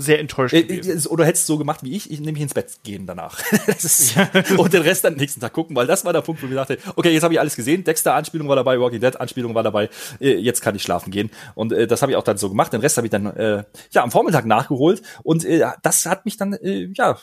sehr 0.00 0.18
enttäuscht 0.18 0.54
äh, 0.54 0.62
gewesen. 0.62 1.08
Oder 1.08 1.24
hättest 1.24 1.48
du 1.48 1.54
so 1.54 1.58
gemacht 1.58 1.82
wie 1.82 1.96
ich, 1.96 2.10
ich 2.10 2.20
nämlich 2.20 2.42
ins 2.42 2.54
Bett 2.54 2.80
gehen 2.82 3.06
danach. 3.06 3.40
ist, 3.66 4.16
und 4.56 4.72
den 4.72 4.82
Rest 4.82 5.04
dann 5.04 5.14
nächsten 5.14 5.40
Tag 5.40 5.52
gucken, 5.52 5.76
weil 5.76 5.86
das 5.86 6.04
war 6.04 6.12
der 6.12 6.22
Punkt, 6.22 6.42
wo 6.42 6.46
ich 6.46 6.54
dachte, 6.54 6.78
okay, 6.96 7.10
jetzt 7.10 7.22
habe 7.22 7.34
ich 7.34 7.40
alles 7.40 7.56
gesehen, 7.56 7.84
Dexter-Anspielung 7.84 8.48
war 8.48 8.56
dabei, 8.56 8.80
Walking 8.80 9.00
Dead-Anspielung 9.00 9.54
war 9.54 9.62
dabei, 9.62 9.88
äh, 10.20 10.34
jetzt 10.34 10.60
kann 10.60 10.74
ich 10.74 10.82
schlafen 10.82 11.10
gehen. 11.10 11.30
Und 11.54 11.72
äh, 11.72 11.86
das 11.86 12.02
habe 12.02 12.12
ich 12.12 12.16
auch 12.16 12.24
dann 12.24 12.36
so 12.36 12.48
gemacht. 12.48 12.72
Den 12.72 12.80
Rest 12.80 12.96
habe 12.96 13.06
ich 13.06 13.10
dann 13.10 13.26
äh, 13.26 13.64
ja 13.90 14.02
am 14.02 14.10
Vormittag 14.10 14.46
nachgeholt 14.46 15.02
und 15.22 15.44
äh, 15.44 15.64
das 15.82 16.06
hat 16.06 16.24
mich 16.24 16.36
dann 16.36 16.54
äh, 16.54 16.88
ja 16.94 17.18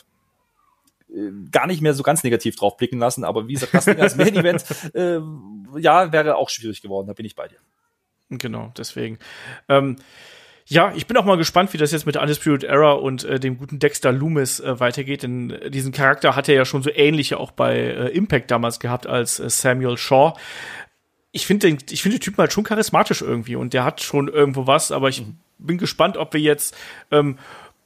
äh, 1.10 1.30
gar 1.50 1.66
nicht 1.66 1.80
mehr 1.80 1.94
so 1.94 2.02
ganz 2.02 2.22
negativ 2.22 2.56
drauf 2.56 2.76
blicken 2.76 2.98
lassen, 2.98 3.24
aber 3.24 3.48
wie 3.48 3.54
gesagt, 3.54 3.74
das 3.74 3.86
Ding 3.86 4.00
als 4.00 4.16
Main 4.16 4.36
Event, 4.36 4.64
äh, 4.94 5.20
ja, 5.80 6.12
wäre 6.12 6.36
auch 6.36 6.50
schwierig 6.50 6.82
geworden, 6.82 7.06
da 7.06 7.12
bin 7.14 7.26
ich 7.26 7.34
bei 7.34 7.48
dir. 7.48 7.58
Genau, 8.30 8.72
deswegen. 8.76 9.18
Ähm, 9.68 9.96
ja, 10.70 10.92
ich 10.94 11.06
bin 11.06 11.16
auch 11.16 11.24
mal 11.24 11.38
gespannt, 11.38 11.72
wie 11.72 11.78
das 11.78 11.92
jetzt 11.92 12.04
mit 12.04 12.18
Undisputed 12.18 12.64
Era 12.64 12.92
und 12.92 13.24
äh, 13.24 13.40
dem 13.40 13.56
guten 13.56 13.78
Dexter 13.78 14.12
Loomis 14.12 14.60
äh, 14.60 14.78
weitergeht, 14.78 15.22
denn 15.22 15.50
äh, 15.50 15.70
diesen 15.70 15.92
Charakter 15.92 16.36
hat 16.36 16.46
er 16.46 16.54
ja 16.54 16.66
schon 16.66 16.82
so 16.82 16.90
ähnliche 16.94 17.40
auch 17.40 17.52
bei 17.52 17.74
äh, 17.74 18.08
Impact 18.08 18.50
damals 18.50 18.78
gehabt 18.78 19.06
als 19.06 19.40
äh, 19.40 19.48
Samuel 19.48 19.96
Shaw. 19.96 20.34
Ich 21.32 21.46
finde 21.46 21.68
den, 21.68 21.78
ich 21.90 22.02
finde 22.02 22.18
den 22.18 22.22
Typen 22.22 22.38
halt 22.38 22.52
schon 22.52 22.64
charismatisch 22.64 23.22
irgendwie 23.22 23.56
und 23.56 23.72
der 23.72 23.84
hat 23.84 24.02
schon 24.02 24.28
irgendwo 24.28 24.66
was, 24.66 24.92
aber 24.92 25.08
ich 25.08 25.22
mhm. 25.22 25.38
bin 25.56 25.78
gespannt, 25.78 26.18
ob 26.18 26.34
wir 26.34 26.40
jetzt 26.40 26.76
ähm, 27.10 27.38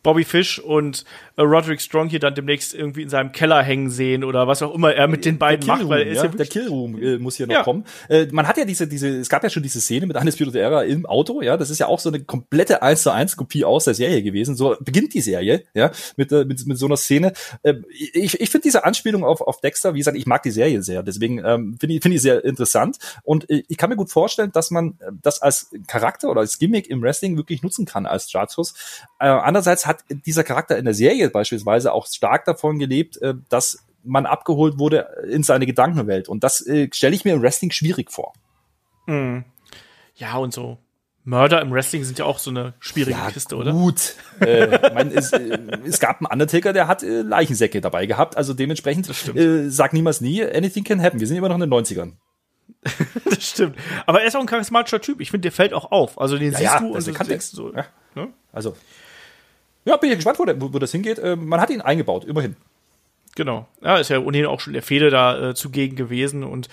Bobby 0.02 0.24
Fish 0.24 0.58
und 0.58 1.04
äh, 1.36 1.42
Roderick 1.42 1.80
Strong 1.80 2.08
hier 2.08 2.18
dann 2.18 2.34
demnächst 2.34 2.74
irgendwie 2.74 3.02
in 3.02 3.08
seinem 3.08 3.32
Keller 3.32 3.62
hängen 3.62 3.90
sehen 3.90 4.24
oder 4.24 4.46
was 4.48 4.62
auch 4.62 4.74
immer 4.74 4.94
er 4.94 5.08
mit 5.08 5.24
den 5.24 5.38
beiden 5.38 5.66
macht, 5.66 5.88
weil 5.88 6.02
ist 6.02 6.18
ja, 6.18 6.24
ja 6.24 6.30
der 6.30 6.46
Killroom 6.46 7.00
äh, 7.00 7.18
muss 7.18 7.36
hier 7.36 7.46
noch 7.46 7.54
ja. 7.54 7.62
kommen. 7.62 7.84
Äh, 8.08 8.26
man 8.32 8.48
hat 8.48 8.58
ja 8.58 8.64
diese, 8.64 8.86
diese, 8.86 9.08
es 9.08 9.28
gab 9.28 9.42
ja 9.42 9.50
schon 9.50 9.62
diese 9.62 9.80
Szene 9.80 10.06
mit 10.06 10.16
Undisputed 10.16 10.54
Era 10.54 10.82
im 10.82 11.06
Auto, 11.06 11.42
ja, 11.42 11.56
das 11.56 11.70
ist 11.70 11.78
ja 11.78 11.86
auch 11.86 12.00
so 12.00 12.08
eine 12.08 12.22
komplette 12.24 12.82
1 12.82 13.02
zu 13.02 13.12
1 13.12 13.36
Kopie 13.36 13.64
aus 13.64 13.84
der 13.84 13.94
Serie 13.94 14.22
gewesen. 14.22 14.56
So 14.56 14.76
beginnt 14.80 15.14
die 15.14 15.20
Serie, 15.20 15.64
ja, 15.74 15.90
mit, 16.16 16.32
äh, 16.32 16.44
mit, 16.44 16.66
mit 16.66 16.78
so 16.78 16.86
einer 16.86 16.96
Szene. 16.96 17.32
Äh, 17.62 17.74
ich 18.12 18.40
ich 18.40 18.50
finde 18.50 18.64
diese 18.64 18.84
Anspielung 18.84 19.24
auf, 19.24 19.40
auf 19.40 19.60
Dexter, 19.60 19.94
wie 19.94 19.98
gesagt, 19.98 20.16
ich 20.16 20.26
mag 20.26 20.42
die 20.42 20.50
Serie 20.50 20.82
sehr, 20.82 21.02
deswegen 21.02 21.38
ähm, 21.38 21.76
finde 21.78 21.94
ich, 21.94 22.02
finde 22.02 22.16
ich 22.16 22.22
sehr 22.22 22.44
interessant 22.44 22.98
und 23.22 23.48
äh, 23.50 23.62
ich 23.68 23.76
kann 23.76 23.90
mir 23.90 23.96
gut 23.96 24.10
vorstellen, 24.10 24.50
dass 24.52 24.70
man 24.70 24.98
äh, 25.00 25.12
das 25.22 25.40
als 25.40 25.70
Charakter 25.86 26.28
oder 26.28 26.40
als 26.40 26.58
Gimmick 26.58 26.88
im 26.90 27.02
Wrestling 27.02 27.36
wirklich 27.36 27.62
nutzen 27.62 27.86
kann 27.86 28.06
als 28.06 28.28
Startschuss. 28.28 28.74
Äh, 29.18 29.26
andererseits 29.26 29.86
hat 29.86 29.91
dieser 30.08 30.44
Charakter 30.44 30.76
in 30.78 30.84
der 30.84 30.94
Serie 30.94 31.30
beispielsweise 31.30 31.92
auch 31.92 32.06
stark 32.06 32.44
davon 32.44 32.78
gelebt, 32.78 33.20
äh, 33.22 33.34
dass 33.48 33.84
man 34.04 34.26
abgeholt 34.26 34.78
wurde 34.78 35.08
in 35.30 35.42
seine 35.42 35.66
Gedankenwelt. 35.66 36.28
Und 36.28 36.44
das 36.44 36.66
äh, 36.66 36.88
stelle 36.92 37.14
ich 37.14 37.24
mir 37.24 37.34
im 37.34 37.42
Wrestling 37.42 37.70
schwierig 37.70 38.10
vor. 38.10 38.32
Mhm. 39.06 39.44
Ja, 40.14 40.36
und 40.36 40.52
so 40.52 40.78
Mörder 41.24 41.60
im 41.60 41.70
Wrestling 41.70 42.02
sind 42.02 42.18
ja 42.18 42.24
auch 42.24 42.38
so 42.38 42.50
eine 42.50 42.74
schwierige 42.80 43.16
ja, 43.16 43.30
Kiste, 43.30 43.56
oder? 43.56 43.72
Gut. 43.72 44.16
äh, 44.40 44.90
mein, 44.92 45.12
es, 45.12 45.32
äh, 45.32 45.58
es 45.84 46.00
gab 46.00 46.18
einen 46.18 46.26
Undertaker, 46.26 46.72
der 46.72 46.88
hat 46.88 47.04
äh, 47.04 47.22
Leichensäcke 47.22 47.80
dabei 47.80 48.06
gehabt. 48.06 48.36
Also 48.36 48.54
dementsprechend 48.54 49.08
äh, 49.36 49.70
sag 49.70 49.92
niemals 49.92 50.20
nie, 50.20 50.42
anything 50.44 50.82
can 50.82 51.00
happen. 51.00 51.20
Wir 51.20 51.28
sind 51.28 51.36
immer 51.36 51.48
noch 51.48 51.54
in 51.54 51.60
den 51.60 51.72
90ern. 51.72 52.12
das 53.24 53.48
stimmt. 53.48 53.76
Aber 54.06 54.22
er 54.22 54.26
ist 54.26 54.34
auch 54.34 54.40
ein 54.40 54.46
charismatischer 54.46 55.00
Typ. 55.00 55.20
Ich 55.20 55.30
finde, 55.30 55.42
der 55.42 55.52
fällt 55.52 55.74
auch 55.74 55.92
auf. 55.92 56.20
Also 56.20 56.38
den 56.38 56.52
ja, 56.52 56.58
siehst 56.58 56.72
ja, 56.72 56.80
du 56.80 56.88
und 56.88 57.06
du 57.06 57.12
denkst 57.12 57.46
so. 57.46 57.68
Ne? 57.68 58.32
Also 58.52 58.76
ja, 59.84 59.96
bin 59.96 60.10
ich 60.10 60.16
gespannt, 60.16 60.38
wo, 60.38 60.72
wo, 60.72 60.78
das 60.78 60.92
hingeht. 60.92 61.18
Äh, 61.18 61.36
man 61.36 61.60
hat 61.60 61.70
ihn 61.70 61.80
eingebaut, 61.80 62.24
immerhin. 62.24 62.56
Genau. 63.34 63.66
Ja, 63.80 63.96
ist 63.96 64.10
ja 64.10 64.18
ohnehin 64.18 64.46
auch 64.46 64.60
schon 64.60 64.74
der 64.74 64.82
Fehde 64.82 65.10
da 65.10 65.50
äh, 65.50 65.54
zugegen 65.54 65.96
gewesen 65.96 66.44
und 66.44 66.68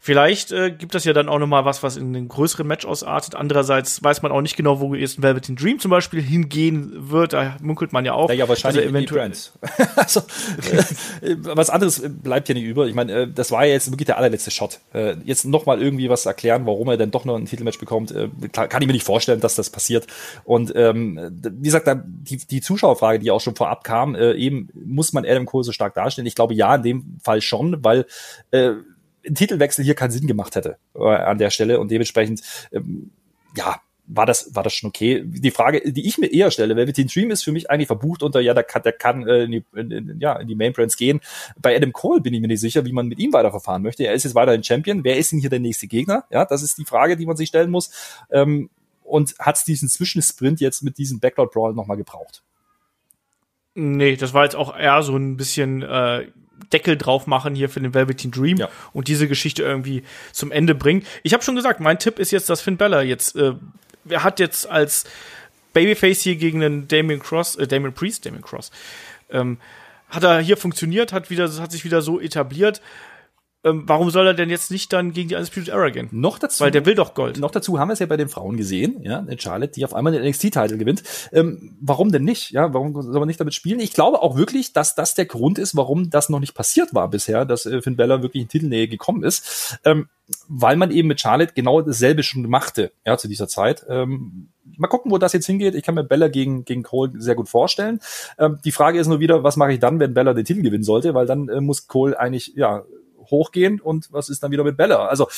Vielleicht 0.00 0.52
äh, 0.52 0.70
gibt 0.70 0.94
das 0.94 1.04
ja 1.04 1.12
dann 1.12 1.28
auch 1.28 1.38
noch 1.38 1.46
mal 1.48 1.64
was, 1.64 1.82
was 1.82 1.96
in 1.96 2.14
einen 2.14 2.28
größeren 2.28 2.66
Match 2.66 2.86
ausartet. 2.86 3.34
Andererseits 3.34 4.02
weiß 4.02 4.22
man 4.22 4.30
auch 4.30 4.40
nicht 4.40 4.56
genau, 4.56 4.80
wo 4.80 4.94
jetzt 4.94 5.18
ein 5.18 5.22
Velvet 5.22 5.48
Dream 5.60 5.80
zum 5.80 5.90
Beispiel 5.90 6.22
hingehen 6.22 7.10
wird. 7.10 7.32
Da 7.32 7.56
munkelt 7.60 7.92
man 7.92 8.04
ja 8.04 8.12
auch. 8.12 8.28
Ja, 8.28 8.36
ja 8.36 8.48
wahrscheinlich 8.48 8.84
also 8.84 8.96
eventuell. 8.96 9.32
also, 9.96 10.20
äh, 11.20 11.36
was 11.40 11.68
anderes 11.68 12.02
bleibt 12.06 12.48
ja 12.48 12.54
nicht 12.54 12.64
über. 12.64 12.86
Ich 12.86 12.94
meine, 12.94 13.12
äh, 13.12 13.28
das 13.28 13.50
war 13.50 13.66
ja 13.66 13.72
jetzt 13.72 13.90
wirklich 13.90 14.06
der 14.06 14.18
allerletzte 14.18 14.52
Shot. 14.52 14.78
Äh, 14.94 15.16
jetzt 15.24 15.44
noch 15.44 15.66
mal 15.66 15.82
irgendwie 15.82 16.08
was 16.08 16.26
erklären, 16.26 16.64
warum 16.64 16.88
er 16.88 16.96
denn 16.96 17.10
doch 17.10 17.24
noch 17.24 17.36
ein 17.36 17.46
Titelmatch 17.46 17.78
bekommt, 17.78 18.12
äh, 18.12 18.28
kann 18.52 18.80
ich 18.80 18.86
mir 18.86 18.92
nicht 18.92 19.04
vorstellen, 19.04 19.40
dass 19.40 19.56
das 19.56 19.70
passiert. 19.70 20.06
Und 20.44 20.72
ähm, 20.76 21.40
wie 21.42 21.64
gesagt, 21.64 21.88
die, 22.04 22.36
die 22.36 22.60
Zuschauerfrage, 22.60 23.18
die 23.18 23.32
auch 23.32 23.40
schon 23.40 23.56
vorab 23.56 23.82
kam, 23.82 24.14
äh, 24.14 24.34
eben 24.34 24.68
muss 24.74 25.12
man 25.12 25.24
Adam 25.24 25.44
Cole 25.44 25.64
so 25.64 25.72
stark 25.72 25.94
darstellen. 25.94 26.26
Ich 26.26 26.36
glaube 26.36 26.54
ja, 26.54 26.76
in 26.76 26.82
dem 26.82 27.18
Fall 27.22 27.40
schon, 27.40 27.82
weil 27.82 28.06
äh, 28.52 28.74
ein 29.28 29.34
Titelwechsel 29.34 29.84
hier 29.84 29.94
keinen 29.94 30.10
Sinn 30.10 30.26
gemacht 30.26 30.56
hätte 30.56 30.78
äh, 30.94 31.02
an 31.02 31.38
der 31.38 31.50
Stelle 31.50 31.80
und 31.80 31.90
dementsprechend 31.90 32.42
ähm, 32.72 33.10
ja 33.56 33.80
war 34.08 34.26
das 34.26 34.54
war 34.54 34.62
das 34.62 34.72
schon 34.72 34.88
okay. 34.88 35.22
Die 35.24 35.50
Frage, 35.50 35.92
die 35.92 36.06
ich 36.06 36.18
mir 36.18 36.32
eher 36.32 36.50
stelle, 36.50 36.74
Velveteen 36.76 37.08
Dream 37.08 37.30
ist 37.30 37.44
für 37.44 37.52
mich 37.52 37.70
eigentlich 37.70 37.86
verbucht 37.86 38.22
unter 38.22 38.40
ja, 38.40 38.54
der 38.54 38.64
kann, 38.64 38.82
der 38.82 38.92
kann 38.92 39.28
äh, 39.28 39.44
in, 39.44 39.50
die, 39.52 39.64
in, 39.74 39.90
in, 39.90 40.20
ja 40.20 40.36
in 40.36 40.48
die 40.48 40.54
Main 40.54 40.72
gehen. 40.96 41.20
Bei 41.60 41.76
Adam 41.76 41.92
Cole 41.92 42.20
bin 42.20 42.32
ich 42.32 42.40
mir 42.40 42.48
nicht 42.48 42.60
sicher, 42.60 42.84
wie 42.86 42.92
man 42.92 43.06
mit 43.06 43.18
ihm 43.18 43.32
weiterverfahren 43.32 43.82
möchte. 43.82 44.04
Er 44.04 44.14
ist 44.14 44.24
jetzt 44.24 44.34
weiterhin 44.34 44.64
Champion. 44.64 45.04
Wer 45.04 45.18
ist 45.18 45.32
denn 45.32 45.40
hier 45.40 45.50
der 45.50 45.60
nächste 45.60 45.86
Gegner? 45.86 46.24
Ja, 46.30 46.46
das 46.46 46.62
ist 46.62 46.78
die 46.78 46.86
Frage, 46.86 47.16
die 47.16 47.26
man 47.26 47.36
sich 47.36 47.50
stellen 47.50 47.70
muss. 47.70 47.90
Ähm, 48.30 48.70
und 49.04 49.34
hat 49.38 49.66
diesen 49.66 49.88
Zwischensprint 49.88 50.60
jetzt 50.60 50.82
mit 50.82 50.98
diesem 50.98 51.20
Backlot 51.20 51.52
Brawl 51.52 51.74
nochmal 51.74 51.96
gebraucht? 51.96 52.42
Nee, 53.74 54.16
das 54.16 54.34
war 54.34 54.44
jetzt 54.44 54.56
auch 54.56 54.76
eher 54.76 55.02
so 55.02 55.16
ein 55.16 55.36
bisschen 55.36 55.82
äh, 55.82 56.28
Deckel 56.72 56.96
drauf 56.96 57.26
machen 57.26 57.54
hier 57.54 57.68
für 57.68 57.80
den 57.80 57.94
Velveteen 57.94 58.30
Dream 58.30 58.58
ja. 58.58 58.68
und 58.92 59.08
diese 59.08 59.28
Geschichte 59.28 59.62
irgendwie 59.62 60.02
zum 60.32 60.52
Ende 60.52 60.74
bringen. 60.74 61.04
Ich 61.22 61.32
habe 61.32 61.42
schon 61.42 61.56
gesagt, 61.56 61.80
mein 61.80 61.98
Tipp 61.98 62.18
ist 62.18 62.30
jetzt, 62.30 62.50
dass 62.50 62.60
Finn 62.60 62.76
Bella 62.76 63.02
jetzt, 63.02 63.36
äh, 63.36 63.54
er 64.08 64.24
hat 64.24 64.40
jetzt 64.40 64.68
als 64.68 65.04
Babyface 65.72 66.22
hier 66.22 66.36
gegen 66.36 66.60
den 66.60 66.88
Damien 66.88 67.20
Cross, 67.20 67.56
äh, 67.56 67.66
Damien 67.66 67.92
Priest, 67.92 68.26
Damien 68.26 68.42
Cross, 68.42 68.70
ähm, 69.30 69.58
hat 70.08 70.24
er 70.24 70.40
hier 70.40 70.56
funktioniert, 70.56 71.12
hat 71.12 71.30
wieder, 71.30 71.50
hat 71.60 71.72
sich 71.72 71.84
wieder 71.84 72.02
so 72.02 72.20
etabliert 72.20 72.80
ähm, 73.64 73.82
warum 73.86 74.10
soll 74.10 74.26
er 74.26 74.34
denn 74.34 74.50
jetzt 74.50 74.70
nicht 74.70 74.92
dann 74.92 75.12
gegen 75.12 75.28
die 75.28 75.34
Undisputed 75.34 75.70
Era 75.70 75.90
gehen? 75.90 76.08
Noch 76.12 76.38
dazu. 76.38 76.62
Weil 76.62 76.70
der 76.70 76.86
will 76.86 76.94
doch 76.94 77.14
Gold. 77.14 77.38
Noch 77.38 77.50
dazu 77.50 77.78
haben 77.78 77.88
wir 77.88 77.94
es 77.94 77.98
ja 77.98 78.06
bei 78.06 78.16
den 78.16 78.28
Frauen 78.28 78.56
gesehen, 78.56 79.02
ja, 79.02 79.26
Charlotte, 79.36 79.72
die 79.72 79.84
auf 79.84 79.94
einmal 79.94 80.12
den 80.12 80.22
NXT-Titel 80.24 80.76
gewinnt. 80.76 81.02
Ähm, 81.32 81.76
warum 81.80 82.12
denn 82.12 82.22
nicht? 82.22 82.52
Ja, 82.52 82.72
warum 82.72 82.94
soll 83.00 83.18
man 83.18 83.26
nicht 83.26 83.40
damit 83.40 83.54
spielen? 83.54 83.80
Ich 83.80 83.92
glaube 83.92 84.22
auch 84.22 84.36
wirklich, 84.36 84.72
dass 84.72 84.94
das 84.94 85.14
der 85.14 85.26
Grund 85.26 85.58
ist, 85.58 85.76
warum 85.76 86.08
das 86.08 86.28
noch 86.28 86.38
nicht 86.38 86.54
passiert 86.54 86.94
war 86.94 87.10
bisher, 87.10 87.44
dass 87.44 87.66
äh, 87.66 87.82
Finn 87.82 87.96
Bella 87.96 88.22
wirklich 88.22 88.42
in 88.42 88.48
Titelnähe 88.48 88.86
gekommen 88.86 89.24
ist. 89.24 89.78
Ähm, 89.84 90.08
weil 90.46 90.76
man 90.76 90.90
eben 90.90 91.08
mit 91.08 91.20
Charlotte 91.20 91.54
genau 91.54 91.80
dasselbe 91.80 92.22
schon 92.22 92.48
machte, 92.48 92.92
ja, 93.04 93.16
zu 93.16 93.28
dieser 93.28 93.48
Zeit. 93.48 93.84
Ähm, 93.88 94.50
mal 94.76 94.88
gucken, 94.88 95.10
wo 95.10 95.18
das 95.18 95.32
jetzt 95.32 95.46
hingeht. 95.46 95.74
Ich 95.74 95.82
kann 95.82 95.94
mir 95.94 96.04
Bella 96.04 96.28
gegen, 96.28 96.64
gegen 96.64 96.82
Cole 96.82 97.12
sehr 97.16 97.34
gut 97.34 97.48
vorstellen. 97.48 98.00
Ähm, 98.38 98.58
die 98.64 98.72
Frage 98.72 99.00
ist 99.00 99.08
nur 99.08 99.20
wieder, 99.20 99.42
was 99.42 99.56
mache 99.56 99.72
ich 99.72 99.80
dann, 99.80 99.98
wenn 99.98 100.14
Bella 100.14 100.34
den 100.34 100.44
Titel 100.44 100.62
gewinnen 100.62 100.84
sollte? 100.84 101.14
Weil 101.14 101.26
dann 101.26 101.48
äh, 101.48 101.60
muss 101.60 101.88
Cole 101.88 102.18
eigentlich, 102.18 102.52
ja, 102.54 102.84
hochgehen 103.30 103.80
und 103.80 104.12
was 104.12 104.28
ist 104.28 104.42
dann 104.42 104.50
wieder 104.50 104.64
mit 104.64 104.76
Bella? 104.76 105.06
Also 105.06 105.28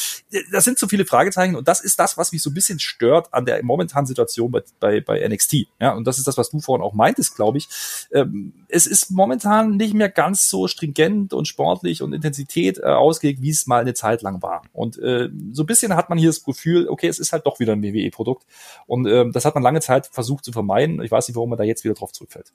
das 0.53 0.64
sind 0.64 0.78
so 0.78 0.88
viele 0.88 1.05
Fragezeichen 1.05 1.57
und 1.57 1.68
das 1.68 1.80
ist 1.80 1.99
das, 1.99 2.16
was 2.16 2.32
mich 2.32 2.43
so 2.43 2.51
ein 2.51 2.55
bisschen 2.55 2.78
stört 2.78 3.32
an 3.32 3.45
der 3.45 3.62
momentanen 3.62 4.07
Situation 4.07 4.51
bei, 4.51 4.62
bei, 4.78 5.01
bei 5.01 5.26
NXT. 5.28 5.66
Ja, 5.80 5.93
und 5.93 6.07
das 6.07 6.18
ist 6.18 6.26
das, 6.26 6.36
was 6.36 6.51
du 6.51 6.61
vorhin 6.61 6.84
auch 6.84 6.95
meintest, 6.95 7.36
glaube 7.36 7.59
ich. 7.59 7.68
Ähm, 8.12 8.53
es 8.68 8.86
ist 8.86 9.11
momentan 9.11 9.76
nicht 9.76 9.95
mehr 9.95 10.09
ganz 10.09 10.49
so 10.49 10.68
stringent 10.68 11.32
und 11.32 11.49
sportlich 11.49 12.03
und 12.03 12.12
Intensität 12.12 12.78
äh, 12.78 12.82
ausgelegt, 12.82 13.43
wie 13.43 13.51
es 13.51 13.66
mal 13.66 13.80
eine 13.80 13.95
Zeit 13.95 14.22
lang 14.22 14.43
war. 14.43 14.62
Und 14.72 14.99
äh, 14.99 15.28
so 15.53 15.62
ein 15.62 15.66
bisschen 15.66 15.95
hat 15.97 16.09
man 16.09 16.18
hier 16.18 16.28
das 16.28 16.45
Gefühl, 16.45 16.88
okay, 16.88 17.09
es 17.09 17.18
ist 17.18 17.32
halt 17.32 17.47
doch 17.47 17.61
wieder 17.61 17.72
ein 17.72 17.82
WWE-Produkt. 17.82 18.47
Und 18.86 19.07
äh, 19.07 19.30
das 19.30 19.45
hat 19.45 19.55
man 19.55 19.62
lange 19.62 19.80
Zeit 19.80 20.07
versucht 20.07 20.45
zu 20.45 20.53
vermeiden. 20.53 21.03
Ich 21.03 21.11
weiß 21.11 21.28
nicht, 21.28 21.36
warum 21.36 21.51
man 21.51 21.59
da 21.59 21.64
jetzt 21.64 21.84
wieder 21.84 21.95
drauf 21.95 22.12
zurückfällt. 22.12 22.53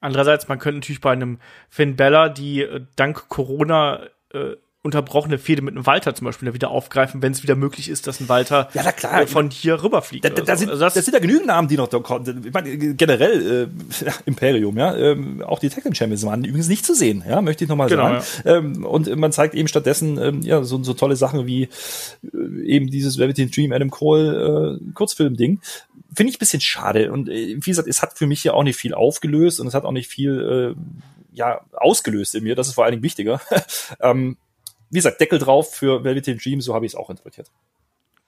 Andererseits, 0.00 0.48
man 0.48 0.58
könnte 0.58 0.80
natürlich 0.80 1.00
bei 1.00 1.12
einem 1.12 1.38
Finn 1.70 1.96
Bella, 1.96 2.28
die 2.28 2.60
äh, 2.60 2.82
dank 2.96 3.28
Corona 3.28 4.00
äh, 4.34 4.56
unterbrochene 4.84 5.38
Fehde 5.38 5.62
mit 5.62 5.74
einem 5.74 5.86
Walter 5.86 6.14
zum 6.14 6.26
Beispiel 6.26 6.52
wieder 6.52 6.70
aufgreifen, 6.70 7.22
wenn 7.22 7.32
es 7.32 7.42
wieder 7.42 7.56
möglich 7.56 7.88
ist, 7.88 8.06
dass 8.06 8.20
ein 8.20 8.28
Walter 8.28 8.68
ja, 8.74 8.92
klar. 8.92 9.22
Äh, 9.22 9.26
von 9.26 9.48
hier 9.48 9.82
rüberfliegt. 9.82 10.26
Da, 10.26 10.28
da, 10.28 10.42
da, 10.42 10.56
sind, 10.56 10.68
also 10.68 10.84
das, 10.84 10.92
das, 10.92 11.06
sind 11.06 11.14
ja 11.14 11.20
genügend 11.20 11.46
Namen, 11.46 11.68
die 11.68 11.78
noch 11.78 11.88
da 11.88 12.00
kommen. 12.00 12.44
Ich 12.44 12.52
meine, 12.52 12.76
generell 12.76 13.70
äh, 13.72 14.10
Imperium, 14.26 14.76
ja, 14.76 14.94
ähm, 14.94 15.42
auch 15.42 15.58
die 15.58 15.70
Team 15.70 15.94
Champions 15.94 16.26
waren 16.26 16.44
übrigens 16.44 16.68
nicht 16.68 16.84
zu 16.84 16.94
sehen, 16.94 17.24
ja, 17.26 17.40
möchte 17.40 17.64
ich 17.64 17.70
nochmal 17.70 17.88
genau, 17.88 18.20
sagen. 18.20 18.24
Ja. 18.44 18.56
Ähm, 18.56 18.84
und 18.84 19.16
man 19.16 19.32
zeigt 19.32 19.54
eben 19.54 19.68
stattdessen 19.68 20.18
ähm, 20.18 20.42
ja 20.42 20.62
so, 20.62 20.82
so 20.82 20.92
tolle 20.92 21.16
Sachen 21.16 21.46
wie 21.46 21.62
äh, 22.22 22.62
eben 22.66 22.88
dieses 22.88 23.16
Velveteen 23.16 23.50
Dream 23.50 23.72
Adam 23.72 23.90
Cole 23.90 24.78
äh, 24.82 24.92
Kurzfilm-Ding. 24.92 25.60
Finde 26.14 26.30
ich 26.30 26.36
ein 26.36 26.40
bisschen 26.40 26.60
schade. 26.60 27.10
Und 27.10 27.30
äh, 27.30 27.56
wie 27.56 27.70
gesagt, 27.70 27.88
es 27.88 28.02
hat 28.02 28.18
für 28.18 28.26
mich 28.26 28.44
ja 28.44 28.52
auch 28.52 28.64
nicht 28.64 28.76
viel 28.76 28.92
aufgelöst 28.92 29.60
und 29.60 29.66
es 29.66 29.72
hat 29.72 29.84
auch 29.84 29.92
nicht 29.92 30.08
viel 30.08 30.76
äh, 30.76 30.80
ja, 31.34 31.60
ausgelöst 31.72 32.34
in 32.34 32.44
mir. 32.44 32.54
Das 32.54 32.68
ist 32.68 32.74
vor 32.74 32.84
allen 32.84 32.92
Dingen 32.92 33.02
wichtiger. 33.02 33.40
ähm, 34.00 34.36
wie 34.90 34.98
gesagt, 34.98 35.20
Deckel 35.20 35.38
drauf 35.38 35.74
für 35.74 36.04
Velvet 36.04 36.44
Dream, 36.44 36.60
so 36.60 36.74
habe 36.74 36.86
ich 36.86 36.92
es 36.92 36.96
auch 36.96 37.10
interpretiert. 37.10 37.50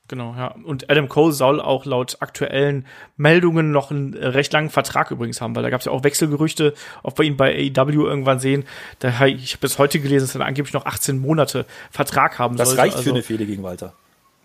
Genau, 0.08 0.34
ja. 0.36 0.54
Und 0.64 0.88
Adam 0.88 1.08
Cole 1.08 1.32
soll 1.32 1.60
auch 1.60 1.84
laut 1.84 2.18
aktuellen 2.20 2.86
Meldungen 3.16 3.72
noch 3.72 3.90
einen 3.90 4.14
recht 4.14 4.52
langen 4.52 4.70
Vertrag 4.70 5.10
übrigens 5.10 5.40
haben, 5.40 5.56
weil 5.56 5.64
da 5.64 5.70
gab 5.70 5.80
es 5.80 5.86
ja 5.86 5.92
auch 5.92 6.04
Wechselgerüchte, 6.04 6.74
ob 7.02 7.18
wir 7.18 7.24
ihn 7.24 7.36
bei 7.36 7.52
AEW 7.76 8.06
irgendwann 8.06 8.38
sehen. 8.38 8.64
Da, 9.00 9.08
ich 9.26 9.54
habe 9.54 9.60
bis 9.60 9.78
heute 9.78 9.98
gelesen, 9.98 10.26
dass 10.26 10.34
er 10.34 10.44
angeblich 10.44 10.74
noch 10.74 10.86
18 10.86 11.18
Monate 11.18 11.66
Vertrag 11.90 12.38
haben 12.38 12.56
das 12.56 12.68
soll. 12.68 12.76
Das 12.76 12.84
reicht 12.84 12.96
also, 12.96 13.10
für 13.10 13.14
eine 13.14 13.22
Fehde 13.22 13.46
gegen 13.46 13.62
Walter. 13.62 13.94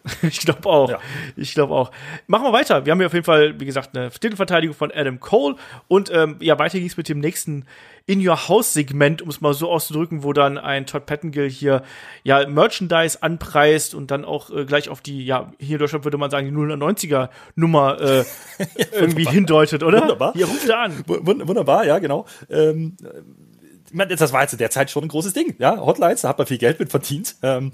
ich 0.22 0.40
glaube 0.40 0.68
auch. 0.68 0.90
Ja. 0.90 1.00
Ich 1.36 1.54
glaube 1.54 1.74
auch. 1.74 1.92
Machen 2.28 2.46
wir 2.46 2.54
weiter. 2.54 2.86
Wir 2.86 2.92
haben 2.92 3.00
hier 3.00 3.08
auf 3.08 3.14
jeden 3.14 3.26
Fall, 3.26 3.60
wie 3.60 3.66
gesagt, 3.66 3.96
eine 3.96 4.10
Titelverteidigung 4.10 4.76
von 4.76 4.92
Adam 4.92 5.20
Cole. 5.20 5.56
Und 5.88 6.12
ähm, 6.14 6.38
ja, 6.40 6.58
weiter 6.58 6.80
ging 6.80 6.88
es 6.88 6.98
mit 6.98 7.08
dem 7.08 7.20
nächsten 7.20 7.66
In 8.08 8.26
Your 8.28 8.48
House-Segment, 8.48 9.22
um 9.22 9.30
es 9.30 9.42
mal 9.42 9.54
so 9.54 9.70
auszudrücken, 9.70 10.24
wo 10.24 10.34
dann 10.34 10.58
ein 10.58 10.86
Todd 10.86 11.06
Pettengill 11.06 11.50
hier 11.50 11.84
ja 12.24 12.48
Merchandise 12.48 13.22
anpreist 13.22 13.94
und 13.94 14.10
dann 14.10 14.26
auch 14.26 14.50
äh, 14.50 14.66
gleich 14.66 14.90
auf 14.90 15.02
die, 15.02 15.26
ja, 15.26 15.52
hier 15.60 15.76
in 15.76 15.80
Deutschland 15.80 16.04
würde 16.04 16.18
man 16.18 16.32
sagen, 16.32 16.48
die 16.48 16.54
090er 16.54 17.30
Nummer 17.56 18.02
äh, 18.02 18.18
ja, 18.18 18.26
irgendwie 18.94 19.26
hindeutet, 19.26 19.84
oder? 19.84 20.02
Wunderbar. 20.02 20.34
Hier 20.34 20.48
ruft 20.48 20.68
er 20.68 20.80
an. 20.80 20.98
W 21.08 21.20
wunderbar, 21.22 21.86
ja, 21.86 22.00
genau. 22.00 22.26
Ähm, 22.50 22.98
meine, 23.94 24.16
das 24.16 24.34
war 24.34 24.42
jetzt 24.42 24.60
derzeit 24.60 24.92
schon 24.92 25.04
ein 25.04 25.10
großes 25.10 25.34
Ding. 25.34 25.56
Ja, 25.60 25.78
Hotlines, 25.78 26.22
da 26.22 26.30
hat 26.30 26.38
man 26.38 26.48
viel 26.48 26.58
Geld 26.58 26.80
mit 26.80 26.90
verdient. 26.90 27.36
Ähm, 27.42 27.72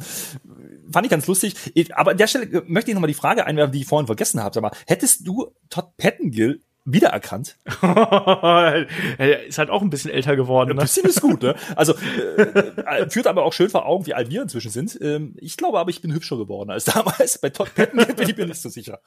fand 0.92 1.06
ich 1.06 1.12
ganz 1.12 1.28
lustig. 1.28 1.56
Aber 1.94 2.12
an 2.12 2.18
der 2.18 2.28
Stelle 2.28 2.64
möchte 2.68 2.92
ich 2.92 2.96
nochmal 2.96 3.10
die 3.10 3.14
Frage 3.14 3.46
einwerfen, 3.46 3.72
die 3.72 3.82
ich 3.82 3.88
vorhin 3.88 4.08
vergessen 4.08 4.42
habe. 4.42 4.54
Sag 4.54 4.62
mal, 4.62 4.72
hättest 4.88 5.28
du 5.28 5.54
Todd 5.70 5.98
Pettengill 5.98 6.62
wiedererkannt? 6.86 7.58
er 7.82 9.46
ist 9.46 9.58
halt 9.58 9.70
auch 9.70 9.82
ein 9.82 9.90
bisschen 9.90 10.12
älter 10.12 10.36
geworden. 10.36 10.70
Ne? 10.70 10.76
Ein 10.76 10.86
bisschen 10.86 11.08
ist 11.08 11.22
gut, 11.22 11.44
ne? 11.44 11.56
Also 11.76 11.94
äh, 12.38 12.42
äh, 12.42 13.10
führt 13.10 13.28
aber 13.28 13.44
auch 13.44 13.54
schön 13.54 13.70
vor 13.70 13.86
Augen, 13.86 14.06
wie 14.06 14.14
alt 14.14 14.30
wir 14.30 14.42
inzwischen 14.42 14.72
sind. 14.72 14.98
Ähm, 15.02 15.36
ich 15.38 15.58
glaube 15.58 15.80
aber, 15.80 15.90
ich 15.90 16.02
bin 16.02 16.14
hübscher 16.14 16.38
geworden 16.38 16.70
als 16.70 16.86
damals. 16.86 17.40
Bei 17.40 17.50
Todd 17.50 17.74
Pettengill 17.76 18.16
bin 18.16 18.30
ich 18.30 18.38
mir 18.38 18.48
nicht 18.48 18.62
so 18.62 18.70
sicher. 18.70 19.00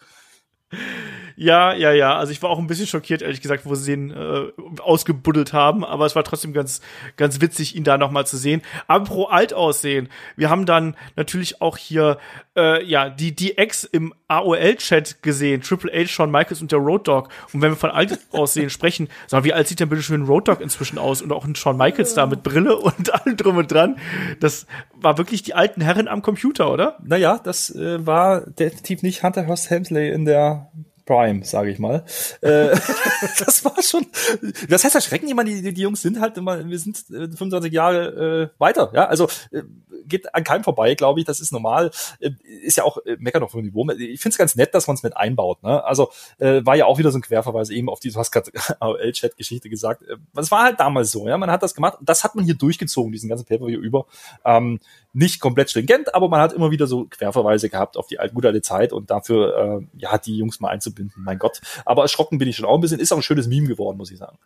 Ja, 1.36 1.74
ja, 1.74 1.92
ja. 1.92 2.16
Also 2.16 2.32
ich 2.32 2.42
war 2.42 2.50
auch 2.50 2.58
ein 2.58 2.66
bisschen 2.66 2.86
schockiert, 2.86 3.22
ehrlich 3.22 3.40
gesagt, 3.40 3.66
wo 3.66 3.74
sie 3.74 3.92
ihn 3.92 4.10
äh, 4.10 4.52
ausgebuddelt 4.80 5.52
haben. 5.52 5.84
Aber 5.84 6.06
es 6.06 6.16
war 6.16 6.24
trotzdem 6.24 6.52
ganz, 6.52 6.80
ganz 7.16 7.40
witzig, 7.40 7.76
ihn 7.76 7.84
da 7.84 7.98
noch 7.98 8.10
mal 8.10 8.26
zu 8.26 8.36
sehen. 8.36 8.62
Aber 8.86 9.04
pro 9.04 9.24
alt 9.24 9.54
aussehen. 9.54 10.08
Wir 10.36 10.50
haben 10.50 10.66
dann 10.66 10.96
natürlich 11.16 11.60
auch 11.62 11.76
hier 11.76 12.18
äh, 12.56 12.84
ja 12.84 13.08
die 13.08 13.34
die 13.34 13.58
Ex 13.58 13.84
im 13.84 14.14
AOL-Chat 14.28 15.22
gesehen. 15.22 15.62
Triple 15.62 15.92
H, 15.92 16.08
Shawn 16.08 16.30
Michaels 16.30 16.60
und 16.60 16.72
der 16.72 16.78
Road 16.78 17.08
Dog. 17.08 17.28
Und 17.52 17.62
wenn 17.62 17.72
wir 17.72 17.76
von 17.76 17.90
alt 17.90 18.18
aussehen 18.32 18.70
sprechen, 18.70 19.08
sag 19.26 19.44
wie 19.44 19.52
alt 19.52 19.68
sieht 19.68 19.80
denn 19.80 19.88
bitte 19.88 20.02
schön 20.02 20.24
Road 20.24 20.48
Dog 20.48 20.60
inzwischen 20.60 20.98
aus 20.98 21.22
und 21.22 21.32
auch 21.32 21.44
ein 21.44 21.54
Shawn 21.54 21.76
Michaels 21.76 22.14
da 22.14 22.26
mit 22.26 22.42
Brille 22.42 22.76
und 22.78 23.12
allem 23.12 23.36
drum 23.36 23.56
und 23.56 23.70
dran. 23.70 23.96
Das 24.40 24.66
war 24.94 25.18
wirklich 25.18 25.42
die 25.42 25.54
alten 25.54 25.80
Herren 25.80 26.08
am 26.08 26.22
Computer, 26.22 26.70
oder? 26.70 26.98
Naja, 27.02 27.40
das 27.42 27.74
äh, 27.74 28.04
war 28.06 28.42
definitiv 28.42 29.02
nicht 29.02 29.22
Hunter 29.22 29.46
Hearst 29.46 29.70
Helmsley 29.70 30.10
in 30.10 30.24
der 30.24 30.70
Prime, 31.10 31.44
sage 31.44 31.72
ich 31.72 31.80
mal. 31.80 32.04
Äh, 32.40 32.68
das 33.44 33.64
war 33.64 33.82
schon. 33.82 34.06
Das 34.68 34.84
heißt 34.84 34.94
erschrecken 34.94 35.26
jemand, 35.26 35.48
die, 35.48 35.74
die 35.74 35.82
Jungs 35.82 36.02
sind 36.02 36.20
halt 36.20 36.36
immer, 36.36 36.64
wir 36.64 36.78
sind 36.78 36.98
äh, 37.10 37.26
25 37.26 37.72
Jahre 37.72 38.52
äh, 38.54 38.60
weiter, 38.60 38.92
ja. 38.94 39.06
Also 39.06 39.26
äh, 39.50 39.62
geht 40.06 40.32
an 40.36 40.44
keinem 40.44 40.62
vorbei, 40.62 40.94
glaube 40.94 41.18
ich. 41.18 41.26
Das 41.26 41.40
ist 41.40 41.52
normal. 41.52 41.90
Äh, 42.20 42.30
ist 42.62 42.76
ja 42.76 42.84
auch 42.84 42.98
äh, 43.04 43.16
meckern 43.18 43.42
auf 43.42 43.50
dem 43.50 43.62
Niveau. 43.62 43.88
Ich 43.90 44.20
finde 44.20 44.34
es 44.34 44.38
ganz 44.38 44.54
nett, 44.54 44.72
dass 44.72 44.86
man 44.86 44.94
es 44.94 45.02
mit 45.02 45.16
einbaut. 45.16 45.64
Ne? 45.64 45.82
Also 45.82 46.10
äh, 46.38 46.64
war 46.64 46.76
ja 46.76 46.84
auch 46.84 46.98
wieder 46.98 47.10
so 47.10 47.18
ein 47.18 47.22
Querverweis 47.22 47.70
eben 47.70 47.88
auf 47.88 47.98
die, 47.98 48.10
du 48.10 48.18
hast 48.18 48.30
gerade 48.30 48.52
AOL-Chat-Geschichte 48.80 49.68
gesagt. 49.68 50.02
Äh, 50.02 50.16
das 50.32 50.52
war 50.52 50.62
halt 50.62 50.78
damals 50.78 51.10
so, 51.10 51.26
ja. 51.26 51.36
Man 51.38 51.50
hat 51.50 51.64
das 51.64 51.74
gemacht. 51.74 51.98
Das 52.02 52.22
hat 52.22 52.36
man 52.36 52.44
hier 52.44 52.54
durchgezogen, 52.54 53.10
diesen 53.10 53.28
ganzen 53.28 53.46
Paper 53.46 53.66
über. 53.66 54.06
Ähm, 54.44 54.78
nicht 55.12 55.40
komplett 55.40 55.70
stringent, 55.70 56.14
aber 56.14 56.28
man 56.28 56.40
hat 56.40 56.52
immer 56.52 56.70
wieder 56.70 56.86
so 56.86 57.06
Querverweise 57.06 57.68
gehabt 57.68 57.96
auf 57.96 58.06
die 58.06 58.18
alte, 58.18 58.34
gute 58.34 58.48
alte 58.48 58.62
Zeit 58.62 58.92
und 58.92 59.10
dafür 59.10 59.80
äh, 59.80 59.86
ja 59.98 60.16
die 60.18 60.36
Jungs 60.36 60.60
mal 60.60 60.68
einzubinden. 60.68 61.22
Mein 61.24 61.38
Gott. 61.38 61.60
Aber 61.84 62.02
erschrocken 62.02 62.38
bin 62.38 62.48
ich 62.48 62.56
schon 62.56 62.66
auch 62.66 62.74
ein 62.74 62.80
bisschen. 62.80 63.00
Ist 63.00 63.12
auch 63.12 63.16
ein 63.16 63.22
schönes 63.22 63.48
Meme 63.48 63.68
geworden, 63.68 63.96
muss 63.96 64.10
ich 64.10 64.18
sagen. 64.18 64.38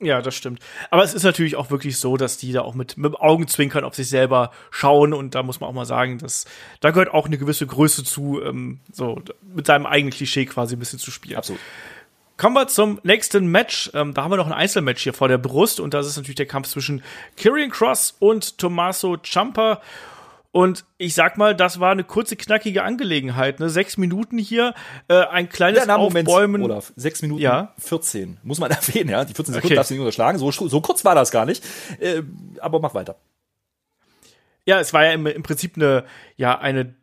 Ja, 0.00 0.22
das 0.22 0.36
stimmt. 0.36 0.60
Aber 0.90 1.02
es 1.02 1.12
ist 1.12 1.24
natürlich 1.24 1.56
auch 1.56 1.70
wirklich 1.70 1.98
so, 1.98 2.16
dass 2.16 2.36
die 2.36 2.52
da 2.52 2.62
auch 2.62 2.74
mit, 2.74 2.96
mit 2.96 3.16
Augenzwinkern 3.16 3.82
auf 3.82 3.96
sich 3.96 4.08
selber 4.08 4.52
schauen 4.70 5.12
und 5.12 5.34
da 5.34 5.42
muss 5.42 5.58
man 5.58 5.68
auch 5.68 5.74
mal 5.74 5.86
sagen, 5.86 6.18
dass 6.18 6.44
da 6.80 6.92
gehört 6.92 7.12
auch 7.12 7.26
eine 7.26 7.36
gewisse 7.36 7.66
Größe 7.66 8.04
zu, 8.04 8.40
ähm, 8.40 8.78
so 8.92 9.20
mit 9.42 9.66
seinem 9.66 9.86
eigenen 9.86 10.12
Klischee 10.12 10.46
quasi 10.46 10.76
ein 10.76 10.78
bisschen 10.78 11.00
zu 11.00 11.10
spielen. 11.10 11.36
Absolut. 11.36 11.60
Kommen 12.38 12.54
wir 12.54 12.68
zum 12.68 13.00
nächsten 13.02 13.48
Match. 13.48 13.90
Ähm, 13.94 14.14
da 14.14 14.22
haben 14.22 14.30
wir 14.30 14.36
noch 14.36 14.46
ein 14.46 14.52
Einzelmatch 14.52 15.02
hier 15.02 15.12
vor 15.12 15.26
der 15.26 15.38
Brust 15.38 15.80
und 15.80 15.92
das 15.92 16.06
ist 16.06 16.16
natürlich 16.16 16.36
der 16.36 16.46
Kampf 16.46 16.68
zwischen 16.68 17.02
Kyrian 17.36 17.70
Cross 17.70 18.14
und 18.20 18.58
Tommaso 18.58 19.16
Ciampa. 19.16 19.82
Und 20.52 20.84
ich 20.98 21.14
sag 21.14 21.36
mal, 21.36 21.54
das 21.54 21.80
war 21.80 21.90
eine 21.90 22.04
kurze, 22.04 22.36
knackige 22.36 22.84
Angelegenheit. 22.84 23.58
Ne? 23.58 23.68
Sechs 23.68 23.96
Minuten 23.96 24.38
hier, 24.38 24.74
äh, 25.08 25.24
ein 25.26 25.48
kleines 25.48 25.80
ja, 25.80 25.86
na, 25.86 25.98
Moment, 25.98 26.28
Aufbäumen. 26.28 26.62
Olaf, 26.62 26.92
sechs 26.94 27.22
Minuten 27.22 27.42
ja? 27.42 27.74
14. 27.78 28.38
Muss 28.44 28.60
man 28.60 28.70
erwähnen, 28.70 29.10
ja. 29.10 29.24
Die 29.24 29.34
14 29.34 29.54
Sekunden 29.54 29.66
okay. 29.66 29.74
darfst 29.74 29.90
du 29.90 29.94
nicht 29.94 30.00
unterschlagen. 30.00 30.38
So, 30.38 30.50
so 30.52 30.80
kurz 30.80 31.04
war 31.04 31.16
das 31.16 31.32
gar 31.32 31.44
nicht. 31.44 31.64
Äh, 31.98 32.22
aber 32.60 32.78
mach 32.78 32.94
weiter. 32.94 33.16
Ja, 34.64 34.78
es 34.78 34.92
war 34.92 35.04
ja 35.04 35.12
im, 35.12 35.26
im 35.26 35.42
Prinzip 35.42 35.74
eine, 35.74 36.04
ja, 36.36 36.56
eine 36.56 36.94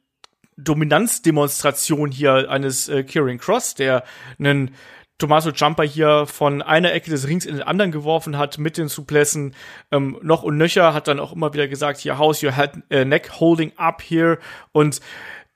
Dominanzdemonstration 0.55 2.09
hier 2.09 2.49
eines 2.49 2.87
äh, 2.87 3.03
Kieran 3.03 3.37
Cross, 3.37 3.75
der 3.75 4.05
einen 4.39 4.71
Tommaso 5.17 5.51
Ciampa 5.51 5.83
hier 5.83 6.25
von 6.25 6.61
einer 6.61 6.93
Ecke 6.93 7.09
des 7.09 7.27
Rings 7.27 7.45
in 7.45 7.55
den 7.55 7.63
anderen 7.63 7.91
geworfen 7.91 8.37
hat 8.37 8.57
mit 8.57 8.77
den 8.77 8.89
Suplessen 8.89 9.55
ähm, 9.91 10.17
noch 10.21 10.43
und 10.43 10.57
nöcher, 10.57 10.93
hat 10.93 11.07
dann 11.07 11.19
auch 11.19 11.31
immer 11.31 11.53
wieder 11.53 11.69
gesagt, 11.69 11.99
hier, 11.99 12.19
how's 12.19 12.43
your 12.43 12.51
head, 12.51 12.71
äh, 12.89 13.05
neck 13.05 13.39
holding 13.39 13.71
up 13.77 14.01
here. 14.01 14.39
Und 14.73 14.99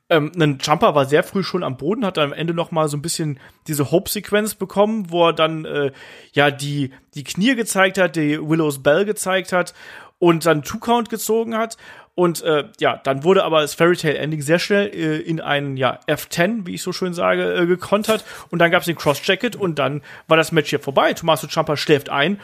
ähm, 0.10 0.32
ein 0.40 0.58
Jumper 0.62 0.96
war 0.96 1.06
sehr 1.06 1.24
früh 1.24 1.44
schon 1.44 1.64
am 1.64 1.76
Boden, 1.76 2.06
hat 2.06 2.18
dann 2.18 2.32
am 2.32 2.34
Ende 2.34 2.54
noch 2.54 2.72
mal 2.72 2.88
so 2.88 2.96
ein 2.96 3.02
bisschen 3.02 3.40
diese 3.68 3.92
Hope-Sequenz 3.92 4.56
bekommen, 4.56 5.12
wo 5.12 5.28
er 5.28 5.34
dann 5.34 5.66
äh, 5.66 5.92
ja 6.34 6.52
die 6.52 6.92
die 7.14 7.26
Knie 7.26 7.56
gezeigt 7.56 7.98
hat, 7.98 8.16
die 8.16 8.40
Willows 8.40 8.82
Bell 8.82 9.04
gezeigt 9.04 9.52
hat 9.52 9.74
und 10.20 10.46
dann 10.46 10.64
Two-Count 10.64 11.10
gezogen 11.10 11.56
hat 11.56 11.78
und 12.20 12.42
äh, 12.42 12.66
ja, 12.82 13.00
dann 13.02 13.24
wurde 13.24 13.46
aber 13.46 13.62
das 13.62 13.76
Fairy 13.76 13.96
Tale 13.96 14.18
Ending 14.18 14.42
sehr 14.42 14.60
schnell 14.60 14.88
äh, 14.88 15.22
in 15.22 15.40
einen 15.40 15.78
ja, 15.78 16.02
F10, 16.06 16.66
wie 16.66 16.76
ich 16.76 16.82
so 16.82 16.92
schön 16.92 17.14
sage, 17.14 17.54
äh, 17.54 17.66
gekontert. 17.66 18.26
Und 18.50 18.60
dann 18.60 18.72
gab 18.72 18.82
es 18.82 18.88
den 18.88 18.98
Cross-Jacket 18.98 19.56
und 19.56 19.80
dann 19.80 20.02
war 20.28 20.36
das 20.36 20.52
Match 20.52 20.70
hier 20.70 20.82
vorbei. 20.82 21.14
Tommaso 21.14 21.48
Ciampa 21.48 21.78
schläft 21.78 22.10
ein 22.10 22.38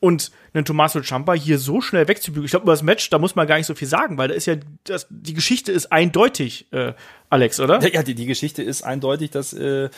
und 0.00 0.32
einen 0.52 0.64
Tommaso 0.64 1.00
Ciampa 1.00 1.34
hier 1.34 1.60
so 1.60 1.80
schnell 1.80 2.08
wegzubügeln. 2.08 2.46
Ich 2.46 2.50
glaube, 2.50 2.64
über 2.64 2.72
das 2.72 2.82
Match, 2.82 3.08
da 3.08 3.20
muss 3.20 3.36
man 3.36 3.46
gar 3.46 3.56
nicht 3.56 3.68
so 3.68 3.76
viel 3.76 3.86
sagen, 3.86 4.18
weil 4.18 4.26
da 4.26 4.34
ist 4.34 4.46
ja, 4.46 4.56
das, 4.82 5.06
die 5.10 5.34
Geschichte 5.34 5.70
ist 5.70 5.92
eindeutig, 5.92 6.66
äh, 6.72 6.94
Alex, 7.28 7.60
oder? 7.60 7.80
Ja, 7.86 8.02
die, 8.02 8.16
die 8.16 8.26
Geschichte 8.26 8.64
ist 8.64 8.82
eindeutig, 8.82 9.30
dass 9.30 9.52
äh, 9.52 9.90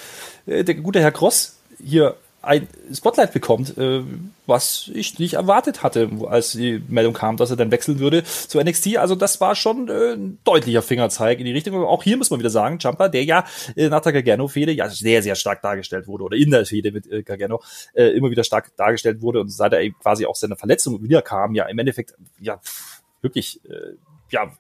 der 0.45 0.75
gute 0.75 1.01
Herr 1.01 1.13
Cross 1.13 1.59
hier 1.83 2.17
ein 2.43 2.67
Spotlight 2.93 3.33
bekommt, 3.33 3.79
äh, 3.79 4.03
was 4.47 4.91
ich 4.93 5.19
nicht 5.19 5.35
erwartet 5.35 5.83
hatte, 5.83 6.11
als 6.29 6.53
die 6.53 6.83
Meldung 6.89 7.15
kam, 7.15 7.37
dass 7.37 7.51
er 7.51 7.57
dann 7.57 7.71
wechseln 7.71 8.01
würde 8.01 8.25
zu 8.25 8.61
NXT. 8.61 8.99
Also 8.99 9.15
das 9.15 9.41
war 9.41 9.55
schon 9.55 9.89
äh, 9.89 10.15
ein 10.15 10.39
deutlicher 10.45 10.83
Fingerzeig 10.83 11.39
in 11.39 11.45
die 11.45 11.53
Richtung. 11.53 11.75
Auch 11.85 12.03
hier 12.03 12.17
muss 12.17 12.31
man 12.31 12.41
wieder 12.41 12.51
sagen, 12.51 12.79
Jumper, 12.81 13.09
der 13.09 13.25
ja 13.25 13.45
äh, 13.77 13.89
nach 13.89 14.01
der 14.01 14.13
Gargano-Fehde 14.13 14.73
ja 14.73 14.89
sehr, 14.89 15.23
sehr 15.23 15.37
stark 15.37 15.63
dargestellt 15.63 16.09
wurde 16.09 16.25
oder 16.25 16.37
in 16.37 16.51
der 16.51 16.67
Fehde 16.67 16.91
mit 16.91 17.11
äh, 17.11 17.23
Gargano 17.23 17.63
äh, 17.95 18.09
immer 18.09 18.31
wieder 18.31 18.45
stark 18.45 18.77
dargestellt 18.77 19.23
wurde 19.23 19.41
und 19.41 19.49
seit 19.49 19.73
er 19.73 19.89
quasi 19.91 20.27
auch 20.27 20.37
seine 20.37 20.57
Verletzung 20.57 21.03
wiederkam, 21.03 21.55
ja 21.55 21.67
im 21.67 21.79
Endeffekt 21.79 22.15
ja 22.41 22.61
wirklich 23.21 23.61
äh, 23.65 23.95
ja 24.31 24.51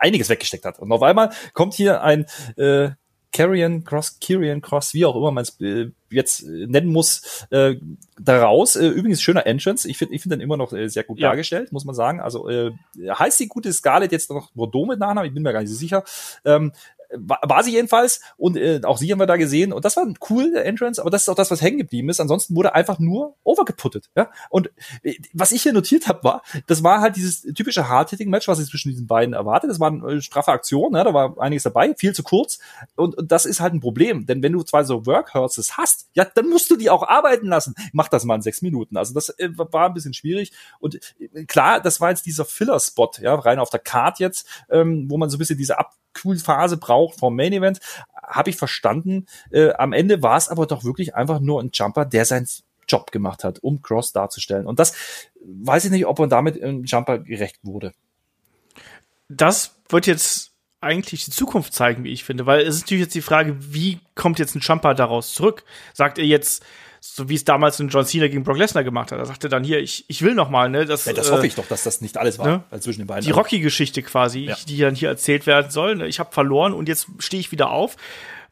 einiges 0.00 0.28
weggesteckt 0.28 0.64
hat. 0.64 0.78
Und 0.78 0.92
auf 0.92 1.02
einmal 1.02 1.30
kommt 1.54 1.74
hier 1.74 2.02
ein 2.02 2.26
äh, 2.56 2.90
Carrion 3.32 3.84
Cross, 3.84 4.18
Kyrian 4.20 4.60
Cross, 4.60 4.94
wie 4.94 5.04
auch 5.04 5.14
immer 5.16 5.30
man 5.30 5.42
es 5.42 5.60
äh, 5.60 5.90
jetzt 6.10 6.42
äh, 6.42 6.66
nennen 6.66 6.88
muss, 6.88 7.46
äh, 7.50 7.76
daraus. 8.18 8.76
Äh, 8.76 8.88
übrigens 8.88 9.22
schöner 9.22 9.46
Entrance. 9.46 9.88
Ich 9.88 9.98
finde 9.98 10.14
ich 10.14 10.22
finde 10.22 10.36
den 10.36 10.42
immer 10.42 10.56
noch 10.56 10.72
äh, 10.72 10.88
sehr 10.88 11.04
gut 11.04 11.18
ja. 11.18 11.28
dargestellt, 11.28 11.72
muss 11.72 11.84
man 11.84 11.94
sagen. 11.94 12.20
Also 12.20 12.48
äh, 12.48 12.72
heißt 12.98 13.38
die 13.38 13.48
gute 13.48 13.72
Scarlett 13.72 14.12
jetzt 14.12 14.30
noch 14.30 14.50
Bordeaux 14.52 14.86
mit 14.86 14.98
Nachnamen? 14.98 15.28
Ich 15.28 15.34
bin 15.34 15.42
mir 15.42 15.52
gar 15.52 15.60
nicht 15.60 15.70
so 15.70 15.76
sicher. 15.76 16.04
Ähm, 16.44 16.72
war, 17.12 17.40
war 17.42 17.62
sie 17.62 17.72
jedenfalls 17.72 18.20
und 18.36 18.56
äh, 18.56 18.80
auch 18.84 18.98
sie 18.98 19.10
haben 19.10 19.18
wir 19.18 19.26
da 19.26 19.36
gesehen 19.36 19.72
und 19.72 19.84
das 19.84 19.96
war 19.96 20.04
ein 20.04 20.16
cool 20.28 20.52
der 20.52 20.66
Entrance, 20.66 21.00
aber 21.00 21.10
das 21.10 21.22
ist 21.22 21.28
auch 21.28 21.34
das, 21.34 21.50
was 21.50 21.60
hängen 21.60 21.78
geblieben 21.78 22.08
ist. 22.08 22.20
Ansonsten 22.20 22.54
wurde 22.54 22.74
einfach 22.74 22.98
nur 22.98 23.36
overgeputtet, 23.42 24.10
ja. 24.16 24.30
Und 24.48 24.70
äh, 25.02 25.14
was 25.32 25.52
ich 25.52 25.62
hier 25.62 25.72
notiert 25.72 26.08
habe, 26.08 26.22
war, 26.24 26.42
das 26.66 26.82
war 26.82 27.00
halt 27.00 27.16
dieses 27.16 27.42
typische 27.42 27.88
Hard-Hitting-Match, 27.88 28.48
was 28.48 28.60
ich 28.60 28.68
zwischen 28.68 28.90
diesen 28.90 29.06
beiden 29.06 29.34
erwartet. 29.34 29.70
Das 29.70 29.80
war 29.80 29.88
eine 29.88 30.14
äh, 30.14 30.20
straffe 30.20 30.52
Aktion, 30.52 30.94
ja, 30.94 31.04
da 31.04 31.14
war 31.14 31.40
einiges 31.40 31.64
dabei, 31.64 31.94
viel 31.96 32.14
zu 32.14 32.22
kurz 32.22 32.58
und, 32.96 33.16
und 33.16 33.32
das 33.32 33.46
ist 33.46 33.60
halt 33.60 33.74
ein 33.74 33.80
Problem, 33.80 34.26
denn 34.26 34.42
wenn 34.42 34.52
du 34.52 34.62
zwei 34.62 34.84
so 34.84 35.06
Workhorses 35.06 35.76
hast, 35.76 36.08
ja, 36.14 36.24
dann 36.24 36.48
musst 36.48 36.70
du 36.70 36.76
die 36.76 36.90
auch 36.90 37.02
arbeiten 37.02 37.46
lassen. 37.46 37.74
Mach 37.92 38.08
das 38.08 38.24
mal 38.24 38.36
in 38.36 38.42
sechs 38.42 38.62
Minuten. 38.62 38.96
Also 38.96 39.14
das 39.14 39.30
äh, 39.30 39.50
war 39.52 39.86
ein 39.86 39.94
bisschen 39.94 40.14
schwierig 40.14 40.52
und 40.78 41.00
äh, 41.18 41.44
klar, 41.44 41.80
das 41.80 42.00
war 42.00 42.10
jetzt 42.10 42.26
dieser 42.26 42.44
Filler-Spot, 42.44 43.10
ja, 43.20 43.34
rein 43.34 43.58
auf 43.58 43.70
der 43.70 43.80
Card 43.80 44.18
jetzt, 44.18 44.46
ähm, 44.70 45.06
wo 45.08 45.16
man 45.18 45.30
so 45.30 45.36
ein 45.36 45.38
bisschen 45.38 45.58
diese 45.58 45.78
Ab 45.78 45.94
Phase 46.14 46.76
braucht 46.76 47.18
vom 47.18 47.36
Main 47.36 47.52
Event, 47.52 47.80
habe 48.14 48.50
ich 48.50 48.56
verstanden. 48.56 49.26
Äh, 49.50 49.72
am 49.72 49.92
Ende 49.92 50.22
war 50.22 50.36
es 50.36 50.48
aber 50.48 50.66
doch 50.66 50.84
wirklich 50.84 51.14
einfach 51.14 51.40
nur 51.40 51.60
ein 51.60 51.70
Jumper, 51.72 52.04
der 52.04 52.24
seinen 52.24 52.48
Job 52.88 53.12
gemacht 53.12 53.44
hat, 53.44 53.60
um 53.60 53.82
Cross 53.82 54.12
darzustellen. 54.12 54.66
Und 54.66 54.78
das 54.78 54.94
weiß 55.44 55.84
ich 55.86 55.90
nicht, 55.90 56.06
ob 56.06 56.18
man 56.18 56.28
damit 56.28 56.56
im 56.56 56.84
Jumper 56.84 57.18
gerecht 57.18 57.58
wurde. 57.62 57.92
Das 59.28 59.76
wird 59.88 60.06
jetzt 60.06 60.50
eigentlich 60.80 61.26
die 61.26 61.30
Zukunft 61.30 61.74
zeigen, 61.74 62.04
wie 62.04 62.12
ich 62.12 62.24
finde, 62.24 62.46
weil 62.46 62.62
es 62.62 62.76
ist 62.76 62.82
natürlich 62.82 63.04
jetzt 63.04 63.14
die 63.14 63.22
Frage, 63.22 63.56
wie 63.58 64.00
kommt 64.14 64.38
jetzt 64.38 64.54
ein 64.54 64.60
Jumper 64.60 64.94
daraus 64.94 65.34
zurück? 65.34 65.64
Sagt 65.92 66.18
er 66.18 66.24
jetzt, 66.24 66.64
so 67.00 67.28
wie 67.30 67.34
es 67.34 67.44
damals 67.44 67.80
in 67.80 67.88
John 67.88 68.04
Cena 68.04 68.28
gegen 68.28 68.44
Brock 68.44 68.58
Lesnar 68.58 68.84
gemacht 68.84 69.10
hat. 69.10 69.18
Er 69.18 69.26
sagte 69.26 69.48
dann 69.48 69.64
hier, 69.64 69.80
ich, 69.80 70.04
ich 70.08 70.22
will 70.22 70.34
noch 70.34 70.50
mal, 70.50 70.68
ne, 70.68 70.84
das, 70.84 71.06
ja, 71.06 71.14
das 71.14 71.32
hoffe 71.32 71.46
ich 71.46 71.54
doch, 71.54 71.66
dass 71.66 71.82
das 71.82 72.02
nicht 72.02 72.18
alles 72.18 72.38
war 72.38 72.46
ne? 72.46 72.64
Also 72.70 72.84
zwischen 72.84 73.00
den 73.00 73.06
beiden. 73.06 73.24
Die 73.24 73.30
Rocky-Geschichte 73.30 74.02
quasi, 74.02 74.40
ja. 74.40 74.56
die 74.68 74.76
dann 74.78 74.94
hier 74.94 75.08
erzählt 75.08 75.46
werden 75.46 75.70
soll. 75.70 75.96
Ne? 75.96 76.06
Ich 76.06 76.20
habe 76.20 76.30
verloren 76.30 76.74
und 76.74 76.88
jetzt 76.88 77.06
stehe 77.18 77.40
ich 77.40 77.52
wieder 77.52 77.70
auf, 77.70 77.96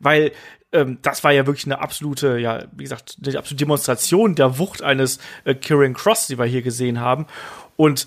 weil 0.01 0.33
ähm, 0.73 0.99
das 1.03 1.25
war 1.25 1.33
ja 1.33 1.47
wirklich 1.47 1.67
eine 1.67 1.81
absolute, 1.81 2.39
ja, 2.39 2.65
wie 2.73 2.85
gesagt, 2.85 3.19
eine 3.23 3.39
absolute 3.39 3.57
Demonstration 3.57 4.35
der 4.35 4.59
Wucht 4.59 4.83
eines 4.83 5.19
äh, 5.45 5.55
Kieran 5.55 5.95
Cross, 5.95 6.27
die 6.27 6.39
wir 6.39 6.47
hier 6.47 6.63
gesehen 6.63 7.01
haben. 7.01 7.27
Und 7.77 8.07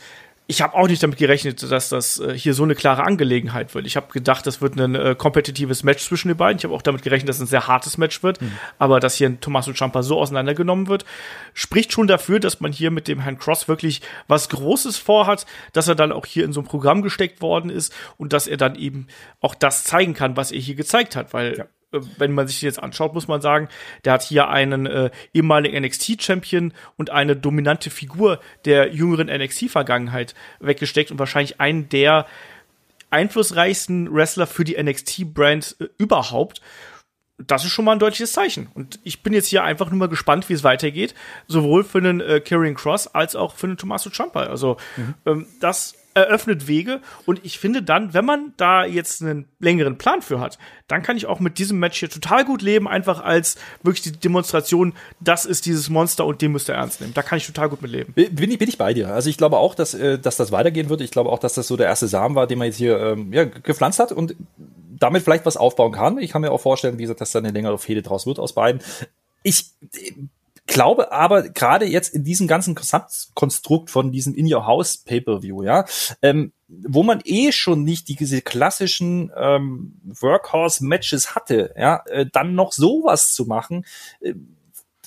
ich 0.52 0.62
habe 0.62 0.76
auch 0.76 0.89
nicht 0.89 1.02
damit 1.02 1.18
gerechnet, 1.18 1.72
dass 1.72 1.88
das 1.88 2.20
äh, 2.20 2.38
hier 2.38 2.54
so 2.54 2.64
eine 2.64 2.76
klare 2.76 3.06
Angelegenheit 3.06 3.74
wird. 3.74 3.88
Ich 3.88 3.95
habe 3.95 4.12
gedacht, 4.12 4.45
das 4.45 4.60
wird 4.62 4.78
ein 4.78 4.95
äh, 4.95 5.16
kompetitives 5.18 5.84
Match 5.84 6.04
zwischen 6.04 6.28
den 6.28 6.36
beiden. 6.36 6.58
Ich 6.58 6.66
habe 6.66 6.74
auch 6.74 6.82
damit 6.82 7.04
gerechnet, 7.04 7.30
dass 7.30 7.38
es 7.38 7.43
ein 7.43 7.47
sehr 7.47 7.70
hartes 7.70 7.97
Match 7.97 8.22
wird. 8.22 8.41
Mhm. 8.41 8.52
Aber 8.78 8.99
dass 8.99 9.16
hier 9.16 9.30
ein 9.30 9.39
Tommaso 9.39 9.72
Ciampa 9.72 10.04
so 10.04 10.20
auseinandergenommen 10.20 10.88
wird, 10.88 11.06
spricht 11.54 11.93
schon 11.93 12.08
dafür, 12.08 12.41
dass 12.41 12.60
man 12.60 12.74
hier 12.74 12.91
mit 12.91 13.08
dem 13.08 13.22
Herrn 13.22 13.39
Cross 13.39 13.70
wirklich 13.70 14.02
was 14.28 14.49
Großes 14.49 14.97
vorhat, 14.97 15.45
dass 15.72 15.88
er 15.88 15.95
dann 15.95 16.12
auch 16.12 16.26
hier 16.26 16.43
in 16.43 16.52
so 16.52 16.60
ein 16.60 16.66
Programm 16.66 17.02
gesteckt 17.02 17.41
worden 17.41 17.70
ist 17.70 17.93
und 18.18 18.34
dass 18.34 18.45
er 18.45 18.58
dann 18.58 18.76
eben 18.76 19.08
auch 19.39 19.56
das 19.56 19.86
zeigen 19.86 20.14
kann, 20.14 20.36
was 20.36 20.52
er 20.52 20.60
hier 20.60 20.76
gezeigt 20.76 21.16
hat. 21.16 21.34
Weil 21.34 21.60
ja 21.60 21.66
wenn 21.92 22.32
man 22.32 22.48
sich 22.48 22.62
jetzt 22.62 22.82
anschaut, 22.82 23.14
muss 23.14 23.28
man 23.28 23.42
sagen, 23.42 23.68
der 24.06 24.14
hat 24.14 24.24
hier 24.24 24.50
einen 24.50 24.86
äh, 24.86 25.10
ehemaligen 25.34 25.84
NXT-Champion 25.84 26.74
und 26.98 27.10
eine 27.10 27.36
dominante 27.36 27.89
Figur 27.89 28.39
der 28.66 28.94
jüngeren 28.94 29.28
NXT-Vergangenheit 29.28 30.34
weggesteckt 30.60 31.12
und 31.12 31.20
wahrscheinlich 31.20 31.60
einen 31.60 31.89
der 31.89 32.26
einflussreichsten 33.10 34.14
Wrestler 34.14 34.48
für 34.48 34.64
die 34.64 34.82
NXT-Brand 34.82 35.76
äh, 35.80 35.88
überhaupt. 35.98 36.62
das 37.38 37.66
ist 37.66 37.72
schon 37.72 37.86
mal 37.86 37.94
ein 37.94 38.00
deutliches 38.00 38.34
Zeichen. 38.34 38.70
Und 38.74 39.00
ich 39.04 39.24
bin 39.24 39.34
jetzt 39.34 39.48
hier 39.48 39.64
einfach 39.64 39.89
nur 39.89 40.00
mal 40.00 40.08
gespannt, 40.08 40.48
wie 40.48 40.54
es 40.54 40.64
weitergeht. 40.64 41.16
Sowohl 41.48 41.84
für 41.84 41.98
einen 41.98 42.22
äh, 42.22 42.39
Karrion 42.39 42.76
Cross 42.76 43.08
als 43.08 43.36
auch 43.36 43.56
für 43.56 43.68
einen 43.68 43.78
Tommaso 43.78 44.10
Ciampa. 44.10 44.44
Also, 44.44 44.78
mhm. 44.96 45.14
ähm, 45.26 45.46
das 45.60 45.96
eröffnet 46.14 46.68
Wege. 46.68 47.01
Und 47.26 47.39
ich 47.43 47.59
finde 47.59 47.84
dann, 47.84 48.14
wenn 48.14 48.26
man 48.26 48.53
da 48.57 48.86
jetzt 48.86 49.22
einen 49.22 49.47
längeren 49.59 49.97
Plan 49.97 50.22
für 50.22 50.39
hat, 50.39 50.57
dann 50.88 51.03
kann 51.03 51.18
ich 51.18 51.26
auch 51.26 51.39
mit 51.39 51.57
diesem 51.57 51.80
Match 51.80 51.99
hier 51.99 52.09
total 52.09 52.45
gut 52.45 52.62
leben, 52.62 52.88
einfach 52.88 53.24
als 53.24 53.57
wirklich 53.84 54.03
die 54.03 54.12
Demonstration, 54.12 54.93
das 55.20 55.45
ist 55.45 55.66
dieses 55.66 55.89
Monster 55.89 56.26
und 56.26 56.41
den 56.41 56.51
müsst 56.51 56.70
ihr 56.70 56.76
ernst 56.76 57.01
nehmen. 57.01 57.14
Da 57.14 57.22
kann 57.22 57.38
ich 57.38 57.47
total 57.47 57.70
gut 57.70 57.82
mit 57.82 57.91
leben. 57.91 58.14
Bin 58.14 58.51
ich, 58.51 58.59
bin 58.59 58.70
ich 58.70 58.78
bei 58.78 58.93
dir. 58.93 59.09
Also 59.09 59.30
ich 59.30 59.38
glaube 59.38 59.57
auch, 59.57 59.76
dass, 59.76 59.93
äh, 59.93 60.20
dass 60.20 60.38
das 60.38 60.51
weitergehen 60.51 60.89
wird. 60.89 61.01
Ich 61.01 61.12
glaube 61.12 61.30
auch, 61.30 61.39
dass 61.39 61.53
das 61.53 61.68
so 61.68 61.78
der 61.78 61.88
erste 61.88 62.07
Samen 62.07 62.36
war, 62.36 62.47
den 62.47 62.57
man 62.57 62.68
jetzt 62.68 62.78
hier 62.78 62.99
ähm, 62.99 63.32
ja, 63.34 63.45
gepflanzt 63.45 63.99
hat. 63.99 64.12
Und 64.12 64.36
damit 65.01 65.24
vielleicht 65.24 65.45
was 65.45 65.57
aufbauen 65.57 65.91
kann. 65.91 66.18
Ich 66.20 66.32
kann 66.32 66.41
mir 66.41 66.51
auch 66.51 66.62
vorstellen, 66.62 66.97
wie 66.97 67.03
gesagt, 67.03 67.22
dass 67.22 67.32
da 67.32 67.39
eine 67.39 67.51
längere 67.51 67.80
Fehde 67.80 68.01
draus 68.01 68.26
wird 68.26 68.39
aus 68.39 68.53
beiden. 68.53 68.82
Ich 69.43 69.72
glaube 70.72 71.11
aber 71.11 71.49
gerade 71.49 71.86
jetzt 71.86 72.13
in 72.13 72.24
diesem 72.24 72.47
ganzen 72.47 72.76
Konstrukt 72.76 73.89
von 73.89 74.11
diesem 74.11 74.34
In 74.34 74.51
Your 74.51 74.65
House 74.65 74.97
Pay-per-View, 74.97 75.63
ja, 75.63 75.86
ähm, 76.22 76.53
wo 76.67 77.03
man 77.03 77.22
eh 77.26 77.51
schon 77.51 77.84
nicht 77.84 78.07
diese 78.07 78.41
klassischen 78.41 79.32
ähm, 79.36 79.99
Workhorse-Matches 80.03 81.36
hatte, 81.36 81.74
ja, 81.78 82.03
äh, 82.07 82.26
dann 82.32 82.55
noch 82.55 82.72
sowas 82.72 83.34
zu 83.34 83.45
machen, 83.45 83.86
äh, 84.22 84.34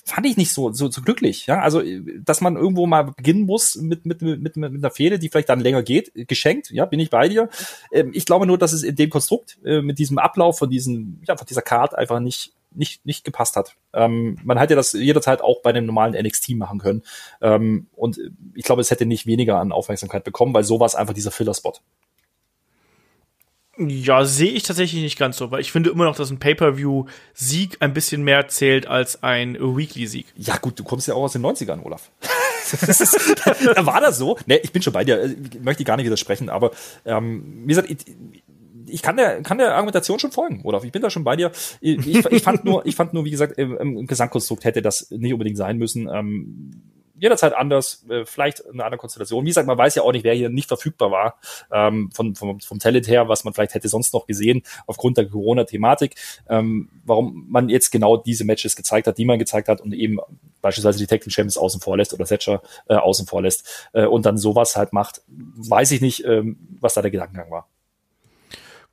fand 0.05 0.27
ich 0.27 0.37
nicht 0.37 0.53
so, 0.53 0.73
so, 0.73 0.91
so 0.91 1.01
glücklich. 1.01 1.47
Ja, 1.47 1.61
also, 1.61 1.83
dass 2.19 2.41
man 2.41 2.57
irgendwo 2.57 2.87
mal 2.87 3.05
beginnen 3.05 3.47
muss 3.47 3.77
mit, 3.77 4.05
mit, 4.05 4.21
mit, 4.21 4.43
mit, 4.43 4.57
mit 4.57 4.67
einer 4.67 4.91
Fehde, 4.91 5.19
die 5.19 5.29
vielleicht 5.29 5.49
dann 5.49 5.61
länger 5.61 5.83
geht, 5.83 6.13
geschenkt. 6.29 6.71
Ja, 6.71 6.85
bin 6.85 7.01
ich 7.01 7.11
bei 7.11 7.29
dir. 7.29 7.49
Ähm, 7.91 8.11
ich 8.13 8.27
glaube 8.27 8.47
nur, 8.47 8.59
dass 8.59 8.73
es 8.73 8.83
in 8.83 8.97
dem 8.97 9.11
Konstrukt, 9.11 9.59
äh, 9.65 9.81
mit 9.81 9.99
diesem 9.99 10.19
Ablauf 10.19 10.59
von 10.59 10.69
diesem, 10.69 11.21
ja, 11.27 11.37
von 11.37 11.47
dieser 11.47 11.63
Card 11.63 11.95
einfach 11.95 12.21
nicht, 12.21 12.53
nicht, 12.75 13.05
nicht 13.07 13.25
gepasst 13.25 13.57
hat. 13.57 13.77
Ähm, 13.93 14.39
man 14.45 14.59
hätte 14.59 14.75
das 14.75 14.93
jederzeit 14.93 15.41
auch 15.41 15.63
bei 15.63 15.71
einem 15.71 15.87
normalen 15.87 16.15
NXT 16.15 16.51
machen 16.51 16.79
können. 16.79 17.03
Ähm, 17.41 17.87
und 17.95 18.19
ich 18.55 18.65
glaube, 18.65 18.81
es 18.81 18.91
hätte 18.91 19.07
nicht 19.07 19.27
weniger 19.27 19.59
an 19.59 19.73
Aufmerksamkeit 19.73 20.25
bekommen, 20.25 20.55
weil 20.55 20.65
sowas 20.65 20.95
einfach 20.95 21.15
dieser 21.15 21.31
Filler-Spot. 21.31 21.75
Ja, 23.77 24.25
sehe 24.25 24.53
ich 24.53 24.63
tatsächlich 24.63 25.03
nicht 25.03 25.19
ganz 25.19 25.37
so, 25.37 25.51
weil 25.51 25.61
ich 25.61 25.73
finde 25.73 25.91
immer 25.91 26.05
noch, 26.05 26.15
dass 26.15 26.31
ein 26.31 26.39
Pay-Per-View-Sieg 26.39 27.79
ein 27.81 27.93
bisschen 27.93 28.23
mehr 28.23 28.47
zählt 28.47 28.87
als 28.87 29.25
ein 29.25 29.57
Weekly-Sieg. 29.59 30.27
Ja, 30.37 30.59
gut, 30.59 30.79
du 30.79 30.85
kommst 30.85 31.09
ja 31.09 31.15
auch 31.15 31.25
aus 31.25 31.33
den 31.33 31.45
90ern, 31.45 31.83
Olaf. 31.83 32.11
war 33.85 34.01
das 34.01 34.19
so? 34.19 34.39
Ne, 34.47 34.59
ich 34.59 34.73
bin 34.73 34.81
schon 34.81 34.93
bei 34.93 35.05
dir. 35.05 35.25
Ich 35.25 35.61
möchte 35.61 35.85
gar 35.85 35.97
nicht 35.97 36.07
widersprechen, 36.07 36.49
aber 36.49 36.71
ähm, 37.05 37.63
wie 37.65 37.69
gesagt, 37.69 37.89
ich, 38.87 38.95
ich 38.95 39.03
kann 39.03 39.17
der, 39.17 39.43
kann 39.43 39.59
der 39.59 39.75
Argumentation 39.75 40.19
schon 40.19 40.33
folgen, 40.33 40.61
Olaf. 40.65 40.85
Ich 40.85 40.93
bin 40.93 41.03
da 41.03 41.11
schon 41.11 41.25
bei 41.25 41.37
dir. 41.37 41.51
Ich, 41.81 42.07
ich 42.07 42.43
fand 42.43 42.65
nur, 42.65 42.85
ich 42.87 42.97
fand 42.97 43.15
nur, 43.15 43.25
wie 43.25 43.31
gesagt, 43.31 43.59
im, 43.59 43.77
im 43.77 44.07
Gesamtkonstrukt 44.07 44.65
hätte 44.65 44.83
das 44.83 45.11
nicht 45.11 45.33
unbedingt 45.33 45.57
sein 45.57 45.79
müssen. 45.79 46.09
Ähm, 46.09 46.83
jederzeit 47.17 47.55
anders, 47.55 48.05
äh, 48.09 48.25
vielleicht 48.25 48.67
eine 48.67 48.85
andere 48.85 48.99
Konstellation. 48.99 49.45
Wie 49.45 49.49
gesagt, 49.49 49.67
man 49.67 49.79
weiß 49.79 49.95
ja 49.95 50.03
auch 50.03 50.13
nicht, 50.13 50.25
wer 50.25 50.35
hier 50.35 50.49
nicht 50.49 50.69
verfügbar 50.69 51.11
war, 51.11 51.39
ähm, 51.73 52.11
von, 52.13 52.35
vom, 52.35 52.61
vom 52.61 52.79
Talent 52.79 53.09
her, 53.09 53.29
was 53.29 53.45
man 53.45 53.55
vielleicht 53.55 53.75
hätte 53.75 53.89
sonst 53.89 54.13
noch 54.15 54.27
gesehen, 54.27 54.63
aufgrund 54.87 55.17
der 55.17 55.29
Corona-Thematik, 55.29 56.17
ähm, 56.49 56.91
warum 57.05 57.47
man 57.49 57.69
jetzt 57.69 57.91
genau 57.91 58.17
diese 58.17 58.45
Matches 58.45 58.77
gezeigt 58.77 59.07
hat, 59.07 59.19
die 59.19 59.25
man 59.25 59.39
gezeigt 59.39 59.69
hat 59.69 59.81
und 59.81 59.95
eben 59.95 60.19
beispielsweise 60.61 60.99
die 60.99 61.07
Tag 61.07 61.21
Team 61.21 61.31
Champions 61.31 61.59
außen 61.59 61.81
vor 61.81 61.97
lässt 61.97 62.15
oder 62.15 62.25
Thatcher 62.25 62.63
äh, 62.89 62.95
außen 62.95 63.27
vor 63.27 63.43
lässt 63.43 63.89
äh, 63.93 64.07
und 64.07 64.27
dann 64.27 64.37
sowas 64.37 64.77
halt 64.77 64.93
macht, 64.93 65.23
weiß 65.29 65.93
ich 65.93 66.01
nicht, 66.01 66.25
ähm, 66.25 66.59
was 66.81 66.95
da 66.95 67.03
der 67.03 67.11
Gedankengang 67.11 67.51
war. 67.51 67.69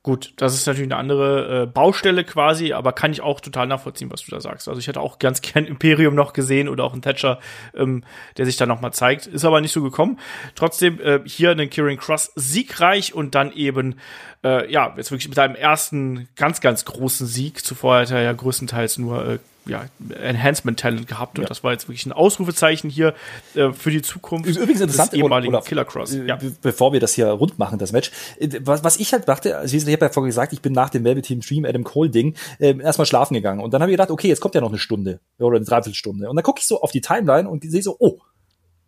Gut, 0.04 0.32
das 0.36 0.54
ist 0.54 0.66
natürlich 0.66 0.90
eine 0.90 0.96
andere 0.96 1.62
äh, 1.62 1.66
Baustelle 1.66 2.24
quasi, 2.24 2.72
aber 2.72 2.92
kann 2.92 3.12
ich 3.12 3.20
auch 3.20 3.40
total 3.40 3.68
nachvollziehen, 3.68 4.10
was 4.10 4.22
du 4.22 4.32
da 4.32 4.40
sagst. 4.40 4.66
Also 4.66 4.80
ich 4.80 4.88
hätte 4.88 5.00
auch 5.00 5.20
ganz 5.20 5.40
gern 5.42 5.64
Imperium 5.64 6.16
noch 6.16 6.32
gesehen 6.32 6.68
oder 6.68 6.82
auch 6.82 6.92
einen 6.92 7.02
Thatcher, 7.02 7.38
ähm, 7.76 8.02
der 8.36 8.46
sich 8.46 8.56
da 8.56 8.66
noch 8.66 8.80
mal 8.80 8.90
zeigt. 8.90 9.28
Ist 9.28 9.44
aber 9.44 9.60
nicht 9.60 9.70
so 9.70 9.80
gekommen. 9.80 10.18
Trotzdem 10.56 11.00
äh, 11.00 11.20
hier 11.24 11.52
einen 11.52 11.70
Kieran 11.70 11.98
Cross 11.98 12.32
siegreich 12.34 13.14
und 13.14 13.36
dann 13.36 13.52
eben 13.52 13.94
äh, 14.42 14.70
ja 14.72 14.92
jetzt 14.96 15.12
wirklich 15.12 15.28
mit 15.28 15.38
einem 15.38 15.54
ersten 15.54 16.28
ganz 16.34 16.60
ganz 16.60 16.84
großen 16.84 17.28
Sieg. 17.28 17.64
Zuvor 17.64 17.98
hat 17.98 18.10
er 18.10 18.22
ja 18.22 18.32
größtenteils 18.32 18.98
nur 18.98 19.24
äh, 19.24 19.38
ja, 19.66 19.84
Enhancement-Talent 20.20 21.06
gehabt 21.06 21.38
und 21.38 21.44
ja. 21.44 21.48
das 21.48 21.62
war 21.62 21.72
jetzt 21.72 21.88
wirklich 21.88 22.06
ein 22.06 22.12
Ausrufezeichen 22.12 22.90
hier 22.90 23.14
äh, 23.54 23.72
für 23.72 23.90
die 23.90 24.02
Zukunft 24.02 24.48
ist 24.48 24.56
übrigens 24.56 24.80
interessant, 24.80 25.12
des 25.12 25.18
ehemaligen 25.18 25.54
Olaf, 25.54 25.66
Killer 25.66 25.84
Cross. 25.84 26.14
Äh, 26.14 26.26
ja. 26.26 26.38
Bevor 26.62 26.92
wir 26.92 27.00
das 27.00 27.12
hier 27.12 27.28
rund 27.28 27.58
machen, 27.58 27.78
das 27.78 27.92
Match, 27.92 28.10
äh, 28.38 28.48
was, 28.62 28.82
was 28.82 28.96
ich 28.96 29.12
halt 29.12 29.28
dachte, 29.28 29.56
also 29.56 29.76
ich 29.76 29.82
habe 29.82 30.04
ja 30.04 30.08
vorher 30.08 30.28
gesagt, 30.28 30.52
ich 30.52 30.60
bin 30.60 30.72
nach 30.72 30.90
dem 30.90 31.04
Velvet 31.04 31.24
Team 31.24 31.42
Stream 31.42 31.64
Adam 31.64 31.84
Cole 31.84 32.10
Ding 32.10 32.34
äh, 32.58 32.76
erstmal 32.78 33.06
schlafen 33.06 33.34
gegangen 33.34 33.60
und 33.60 33.72
dann 33.72 33.82
habe 33.82 33.90
ich 33.90 33.94
gedacht, 33.94 34.10
okay, 34.10 34.28
jetzt 34.28 34.40
kommt 34.40 34.54
ja 34.54 34.60
noch 34.60 34.70
eine 34.70 34.78
Stunde 34.78 35.20
oder 35.38 35.56
eine 35.56 35.64
Dreiviertelstunde 35.64 36.28
und 36.28 36.36
dann 36.36 36.42
gucke 36.42 36.60
ich 36.60 36.66
so 36.66 36.80
auf 36.80 36.90
die 36.90 37.00
Timeline 37.00 37.48
und 37.48 37.62
sehe 37.62 37.82
so, 37.82 37.96
oh, 37.98 38.18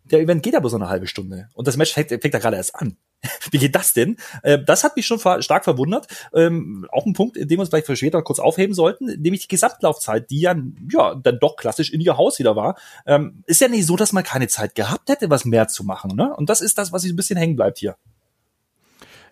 der 0.03 0.19
Event 0.19 0.43
geht 0.43 0.55
aber 0.55 0.69
so 0.69 0.75
eine 0.75 0.89
halbe 0.89 1.07
Stunde 1.07 1.49
und 1.53 1.67
das 1.67 1.77
Match 1.77 1.93
fängt, 1.93 2.09
fängt 2.09 2.33
da 2.33 2.39
gerade 2.39 2.57
erst 2.57 2.75
an. 2.75 2.97
Wie 3.51 3.57
geht 3.57 3.75
das 3.75 3.93
denn? 3.93 4.17
Äh, 4.43 4.59
das 4.63 4.83
hat 4.83 4.95
mich 4.95 5.05
schon 5.05 5.19
stark 5.19 5.63
verwundert. 5.63 6.07
Ähm, 6.33 6.87
auch 6.91 7.05
ein 7.05 7.13
Punkt, 7.13 7.37
den 7.37 7.49
wir 7.49 7.59
uns 7.59 7.69
vielleicht 7.69 7.85
für 7.85 7.95
später 7.95 8.21
kurz 8.21 8.39
aufheben 8.39 8.73
sollten, 8.73 9.05
nämlich 9.05 9.41
die 9.41 9.47
Gesamtlaufzeit, 9.47 10.29
die 10.29 10.41
ja, 10.41 10.55
ja 10.91 11.15
dann 11.15 11.39
doch 11.39 11.55
klassisch 11.55 11.91
in 11.91 12.01
ihr 12.01 12.17
Haus 12.17 12.39
wieder 12.39 12.55
war. 12.55 12.75
Ähm, 13.05 13.43
ist 13.45 13.61
ja 13.61 13.67
nicht 13.67 13.85
so, 13.85 13.95
dass 13.95 14.13
man 14.13 14.23
keine 14.23 14.47
Zeit 14.47 14.75
gehabt 14.75 15.09
hätte, 15.09 15.29
was 15.29 15.45
mehr 15.45 15.67
zu 15.67 15.83
machen. 15.83 16.15
Ne? 16.15 16.33
Und 16.35 16.49
das 16.49 16.61
ist 16.61 16.77
das, 16.77 16.91
was 16.91 17.03
sich 17.03 17.11
ein 17.11 17.15
bisschen 17.17 17.37
hängen 17.37 17.55
bleibt 17.55 17.77
hier. 17.79 17.95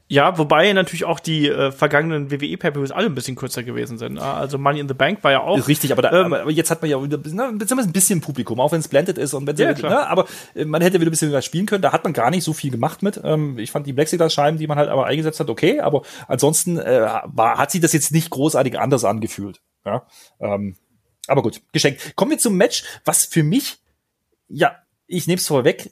Ja, 0.09 0.37
wobei 0.37 0.71
natürlich 0.73 1.05
auch 1.05 1.19
die 1.19 1.47
äh, 1.47 1.71
vergangenen 1.71 2.29
WWE 2.29 2.57
pay 2.57 2.71
alle 2.91 3.07
ein 3.07 3.15
bisschen 3.15 3.35
kürzer 3.35 3.63
gewesen 3.63 3.97
sind. 3.97 4.19
Also 4.19 4.57
Money 4.57 4.79
in 4.79 4.87
the 4.87 4.93
Bank 4.93 5.23
war 5.23 5.31
ja 5.31 5.41
auch. 5.41 5.67
Richtig, 5.67 5.91
aber, 5.91 6.01
da, 6.01 6.25
ähm, 6.25 6.33
aber, 6.33 6.51
jetzt 6.51 6.69
hat 6.69 6.81
man 6.81 6.91
ja 6.91 7.01
wieder 7.01 7.17
ne, 7.17 7.45
ein 7.45 7.91
bisschen 7.93 8.19
Publikum, 8.19 8.59
auch 8.59 8.71
wenn 8.73 8.81
es 8.81 8.89
blended 8.89 9.17
ist 9.17 9.33
und 9.33 9.47
wenn 9.47 9.55
ja. 9.55 9.71
Ne, 9.71 10.07
aber 10.07 10.25
äh, 10.55 10.65
man 10.65 10.81
hätte 10.81 10.99
wieder 10.99 11.09
ein 11.09 11.11
bisschen 11.11 11.31
was 11.31 11.45
spielen 11.45 11.65
können. 11.65 11.81
Da 11.81 11.93
hat 11.93 12.03
man 12.03 12.13
gar 12.13 12.29
nicht 12.31 12.43
so 12.43 12.53
viel 12.53 12.69
gemacht 12.69 13.01
mit. 13.01 13.19
Ähm, 13.23 13.57
ich 13.57 13.71
fand 13.71 13.87
die 13.87 13.93
Plexiglas-Scheiben, 13.93 14.59
die 14.59 14.67
man 14.67 14.77
halt 14.77 14.89
aber 14.89 15.05
eingesetzt 15.05 15.39
hat, 15.39 15.49
okay, 15.49 15.79
aber 15.79 16.03
ansonsten 16.27 16.77
äh, 16.77 17.07
war, 17.23 17.57
hat 17.57 17.71
sich 17.71 17.81
das 17.81 17.93
jetzt 17.93 18.11
nicht 18.11 18.29
großartig 18.29 18.77
anders 18.77 19.05
angefühlt. 19.05 19.61
Ja, 19.85 20.05
ähm, 20.39 20.75
aber 21.27 21.41
gut, 21.41 21.61
geschenkt. 21.71 22.15
Kommen 22.15 22.31
wir 22.31 22.37
zum 22.37 22.57
Match, 22.57 22.83
was 23.05 23.25
für 23.25 23.43
mich, 23.43 23.77
ja, 24.49 24.75
ich 25.07 25.27
nehme 25.27 25.39
es 25.39 25.47
vorweg, 25.47 25.91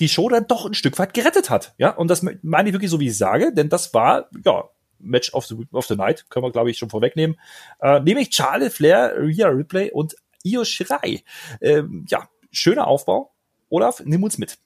die 0.00 0.08
Show 0.08 0.28
dann 0.28 0.46
doch 0.46 0.66
ein 0.66 0.74
Stück 0.74 0.98
weit 0.98 1.14
gerettet 1.14 1.50
hat. 1.50 1.74
Ja, 1.78 1.90
und 1.90 2.08
das 2.08 2.26
meine 2.42 2.68
ich 2.68 2.74
wirklich 2.74 2.90
so, 2.90 3.00
wie 3.00 3.08
ich 3.08 3.16
sage, 3.16 3.52
denn 3.54 3.68
das 3.68 3.94
war, 3.94 4.28
ja, 4.44 4.64
Match 4.98 5.32
of 5.32 5.46
the, 5.46 5.56
of 5.72 5.86
the 5.86 5.96
Night, 5.96 6.28
können 6.28 6.44
wir, 6.44 6.50
glaube 6.50 6.70
ich, 6.70 6.78
schon 6.78 6.90
vorwegnehmen. 6.90 7.38
Äh, 7.80 8.00
nämlich 8.00 8.30
Charlie 8.30 8.70
Flair, 8.70 9.14
Rhea 9.16 9.48
Ripley 9.48 9.90
und 9.92 10.14
Io 10.42 10.64
Shirai. 10.64 11.22
Ähm, 11.60 12.04
ja, 12.08 12.28
schöner 12.50 12.86
Aufbau. 12.86 13.32
Olaf, 13.68 14.02
nimm 14.04 14.22
uns 14.22 14.38
mit. 14.38 14.58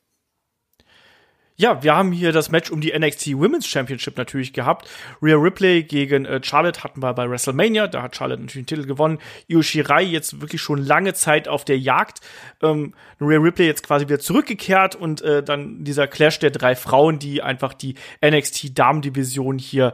Ja, 1.57 1.85
wir 1.85 1.95
haben 1.95 2.11
hier 2.11 2.33
das 2.33 2.51
Match 2.51 2.73
um 2.73 2.81
die 2.81 2.93
NXT 2.99 3.29
Women's 3.35 3.69
Championship 3.69 4.19
natürlich 4.19 4.53
gehabt. 4.53 4.91
Rhea 5.23 5.37
Ripley 5.37 5.85
gegen 5.85 6.25
äh, 6.25 6.41
Charlotte 6.43 6.83
hatten 6.83 7.01
wir 7.01 7.15
bei 7.15 7.31
WrestleMania. 7.31 7.87
Da 7.87 8.03
hat 8.03 8.17
Charlotte 8.17 8.43
natürlich 8.43 8.67
den 8.67 8.77
Titel 8.77 8.89
gewonnen. 8.89 9.21
Io 9.47 9.63
Shirai 9.63 10.03
jetzt 10.03 10.41
wirklich 10.41 10.61
schon 10.61 10.79
lange 10.79 11.15
Zeit 11.15 11.47
auf 11.47 11.65
der 11.65 11.79
Jagd. 11.79 12.23
Ähm, 12.61 12.93
Rhea 13.21 13.39
Ripley 13.39 13.67
jetzt 13.67 13.87
quasi 13.87 14.07
wieder 14.07 14.19
zurückgekehrt 14.19 14.97
und 14.97 15.23
äh, 15.23 15.45
dann 15.45 15.85
dieser 15.85 16.09
Clash 16.09 16.41
der 16.41 16.51
drei 16.51 16.75
Frauen, 16.75 17.21
die 17.21 17.41
einfach 17.41 17.73
die 17.73 17.95
NXT 18.25 18.77
Damen-Division 18.77 19.59
hier 19.59 19.93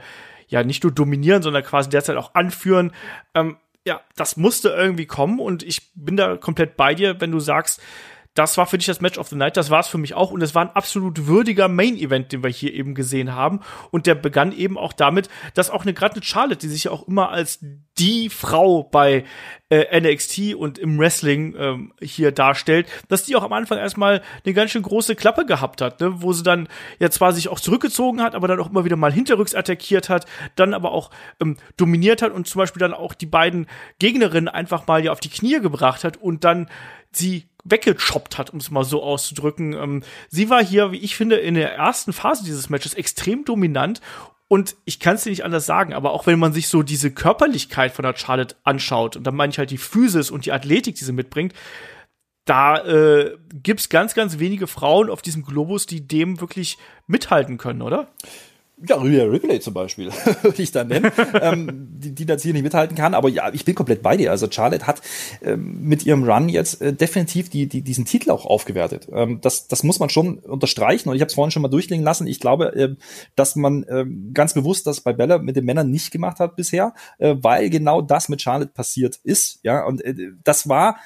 ja 0.48 0.64
nicht 0.64 0.82
nur 0.82 0.92
dominieren, 0.92 1.42
sondern 1.42 1.62
quasi 1.62 1.90
derzeit 1.90 2.16
auch 2.16 2.34
anführen. 2.34 2.92
Ähm, 3.34 3.58
ja, 3.86 4.00
das 4.16 4.38
musste 4.38 4.70
irgendwie 4.70 5.06
kommen 5.06 5.38
und 5.40 5.62
ich 5.62 5.92
bin 5.94 6.16
da 6.16 6.38
komplett 6.38 6.78
bei 6.78 6.94
dir, 6.94 7.20
wenn 7.20 7.30
du 7.30 7.40
sagst, 7.40 7.82
das 8.34 8.56
war 8.56 8.66
für 8.66 8.78
dich 8.78 8.86
das 8.86 9.00
Match 9.00 9.18
of 9.18 9.28
the 9.28 9.36
Night, 9.36 9.56
das 9.56 9.70
war 9.70 9.80
es 9.80 9.88
für 9.88 9.98
mich 9.98 10.14
auch 10.14 10.30
und 10.30 10.42
es 10.42 10.54
war 10.54 10.62
ein 10.62 10.70
absolut 10.70 11.26
würdiger 11.26 11.68
Main 11.68 11.96
Event, 11.96 12.32
den 12.32 12.44
wir 12.44 12.50
hier 12.50 12.72
eben 12.72 12.94
gesehen 12.94 13.34
haben 13.34 13.60
und 13.90 14.06
der 14.06 14.14
begann 14.14 14.52
eben 14.52 14.78
auch 14.78 14.92
damit, 14.92 15.28
dass 15.54 15.70
auch 15.70 15.82
eine 15.82 15.94
gerade 15.94 16.22
Charlotte, 16.22 16.58
die 16.58 16.68
sich 16.68 16.84
ja 16.84 16.90
auch 16.92 17.08
immer 17.08 17.30
als 17.30 17.58
die 17.98 18.30
Frau 18.30 18.84
bei 18.84 19.24
äh, 19.68 20.00
NXT 20.00 20.54
und 20.54 20.78
im 20.78 20.98
Wrestling 20.98 21.54
ähm, 21.58 21.92
hier 22.00 22.32
darstellt, 22.32 22.88
dass 23.08 23.24
die 23.24 23.34
auch 23.34 23.42
am 23.42 23.52
Anfang 23.52 23.78
erstmal 23.78 24.22
eine 24.44 24.54
ganz 24.54 24.70
schön 24.70 24.82
große 24.82 25.16
Klappe 25.16 25.44
gehabt 25.44 25.82
hat, 25.82 26.00
ne? 26.00 26.22
wo 26.22 26.32
sie 26.32 26.42
dann 26.42 26.68
ja 26.98 27.10
zwar 27.10 27.32
sich 27.32 27.48
auch 27.48 27.60
zurückgezogen 27.60 28.22
hat, 28.22 28.34
aber 28.34 28.48
dann 28.48 28.60
auch 28.60 28.70
immer 28.70 28.84
wieder 28.84 28.96
mal 28.96 29.12
hinterrücks 29.12 29.54
attackiert 29.54 30.08
hat, 30.08 30.26
dann 30.54 30.72
aber 30.72 30.92
auch 30.92 31.10
ähm, 31.40 31.56
dominiert 31.76 32.22
hat 32.22 32.32
und 32.32 32.46
zum 32.46 32.60
Beispiel 32.60 32.80
dann 32.80 32.94
auch 32.94 33.12
die 33.12 33.26
beiden 33.26 33.66
Gegnerinnen 33.98 34.48
einfach 34.48 34.86
mal 34.86 35.04
ja 35.04 35.12
auf 35.12 35.20
die 35.20 35.30
Knie 35.30 35.60
gebracht 35.60 36.04
hat 36.04 36.16
und 36.16 36.44
dann 36.44 36.68
sie 37.12 37.50
weggechoppt 37.70 38.38
hat, 38.38 38.50
um 38.50 38.58
es 38.58 38.70
mal 38.70 38.84
so 38.84 39.02
auszudrücken. 39.02 39.72
Ähm, 39.74 40.02
sie 40.28 40.50
war 40.50 40.64
hier, 40.64 40.92
wie 40.92 40.98
ich 40.98 41.16
finde, 41.16 41.36
in 41.36 41.54
der 41.54 41.74
ersten 41.74 42.12
Phase 42.12 42.44
dieses 42.44 42.70
Matches 42.70 42.94
extrem 42.94 43.44
dominant 43.44 44.00
und 44.52 44.74
ich 44.84 44.98
kann 44.98 45.14
es 45.14 45.22
dir 45.22 45.30
nicht 45.30 45.44
anders 45.44 45.64
sagen, 45.64 45.94
aber 45.94 46.10
auch 46.10 46.26
wenn 46.26 46.40
man 46.40 46.52
sich 46.52 46.66
so 46.66 46.82
diese 46.82 47.12
Körperlichkeit 47.12 47.92
von 47.92 48.02
der 48.02 48.16
Charlotte 48.16 48.56
anschaut, 48.64 49.14
und 49.14 49.22
dann 49.22 49.36
meine 49.36 49.52
ich 49.52 49.58
halt 49.58 49.70
die 49.70 49.78
Physis 49.78 50.28
und 50.28 50.44
die 50.44 50.50
Athletik, 50.50 50.96
die 50.96 51.04
sie 51.04 51.12
mitbringt, 51.12 51.54
da 52.46 52.84
äh, 52.84 53.36
gibt 53.52 53.78
es 53.78 53.88
ganz, 53.90 54.14
ganz 54.14 54.40
wenige 54.40 54.66
Frauen 54.66 55.08
auf 55.08 55.22
diesem 55.22 55.44
Globus, 55.44 55.86
die 55.86 56.04
dem 56.04 56.40
wirklich 56.40 56.78
mithalten 57.06 57.58
können, 57.58 57.80
oder? 57.80 58.08
Ja, 58.86 58.96
Rhea 58.96 59.24
Ripley 59.24 59.60
zum 59.60 59.74
Beispiel, 59.74 60.10
würde 60.42 60.62
ich 60.62 60.72
dann 60.72 60.88
nennen, 60.88 61.10
ähm, 61.40 61.88
die, 61.90 62.12
die 62.12 62.26
das 62.26 62.42
hier 62.42 62.52
nicht 62.52 62.62
mithalten 62.62 62.96
kann. 62.96 63.14
Aber 63.14 63.28
ja, 63.28 63.52
ich 63.52 63.64
bin 63.64 63.74
komplett 63.74 64.02
bei 64.02 64.16
dir. 64.16 64.30
Also 64.30 64.50
Charlotte 64.50 64.86
hat 64.86 65.02
ähm, 65.42 65.82
mit 65.82 66.06
ihrem 66.06 66.24
Run 66.24 66.48
jetzt 66.48 66.80
äh, 66.80 66.92
definitiv 66.92 67.50
die, 67.50 67.66
die, 67.66 67.82
diesen 67.82 68.04
Titel 68.04 68.30
auch 68.30 68.46
aufgewertet. 68.46 69.08
Ähm, 69.12 69.40
das, 69.40 69.68
das 69.68 69.82
muss 69.82 69.98
man 69.98 70.08
schon 70.08 70.38
unterstreichen. 70.38 71.08
Und 71.08 71.16
ich 71.16 71.20
habe 71.20 71.28
es 71.28 71.34
vorhin 71.34 71.50
schon 71.50 71.62
mal 71.62 71.68
durchklingen 71.68 72.04
lassen. 72.04 72.26
Ich 72.26 72.40
glaube, 72.40 72.74
äh, 72.74 72.96
dass 73.36 73.56
man 73.56 73.82
äh, 73.84 74.06
ganz 74.32 74.54
bewusst 74.54 74.86
das 74.86 75.00
bei 75.00 75.12
Bella 75.12 75.38
mit 75.38 75.56
den 75.56 75.64
Männern 75.64 75.90
nicht 75.90 76.10
gemacht 76.10 76.38
hat 76.40 76.56
bisher, 76.56 76.94
äh, 77.18 77.36
weil 77.40 77.70
genau 77.70 78.00
das 78.00 78.28
mit 78.28 78.40
Charlotte 78.40 78.72
passiert 78.72 79.20
ist. 79.22 79.60
Ja, 79.62 79.84
und 79.84 80.02
äh, 80.04 80.14
das 80.44 80.68
war 80.68 80.96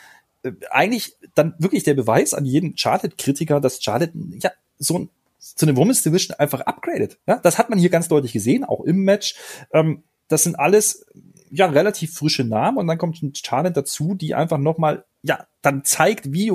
äh, 0.43 0.53
eigentlich 0.71 1.17
dann 1.35 1.55
wirklich 1.59 1.83
der 1.83 1.95
Beweis 1.95 2.35
an 2.35 2.45
jeden 2.45 2.77
Charlotte-Kritiker, 2.77 3.61
dass 3.61 3.83
Charlotte 3.83 4.13
ja 4.41 4.51
so 4.79 4.99
ein 4.99 5.11
zu 5.45 5.67
einem 5.67 5.77
Women's 5.77 6.03
Division 6.03 6.37
einfach 6.39 6.61
upgradet. 6.61 7.19
Ja, 7.27 7.39
das 7.39 7.59
hat 7.59 7.71
man 7.71 7.79
hier 7.79 7.91
ganz 7.91 8.09
deutlich 8.09 8.33
gesehen, 8.33 8.65
auch 8.65 8.81
im 8.81 8.99
Match. 9.05 9.37
Ähm, 9.73 10.05
das 10.29 10.43
sind 10.43 10.59
alles 10.59 11.07
ja 11.51 11.67
relativ 11.67 12.15
frische 12.15 12.45
Namen 12.45 12.79
und 12.79 12.87
dann 12.87 12.99
kommt 12.99 13.21
Charlotte 13.37 13.75
dazu, 13.75 14.15
die 14.15 14.35
einfach 14.35 14.59
noch 14.59 14.79
mal 14.79 15.05
ja 15.23 15.47
dann 15.63 15.85
zeigt, 15.85 16.33
wie 16.33 16.53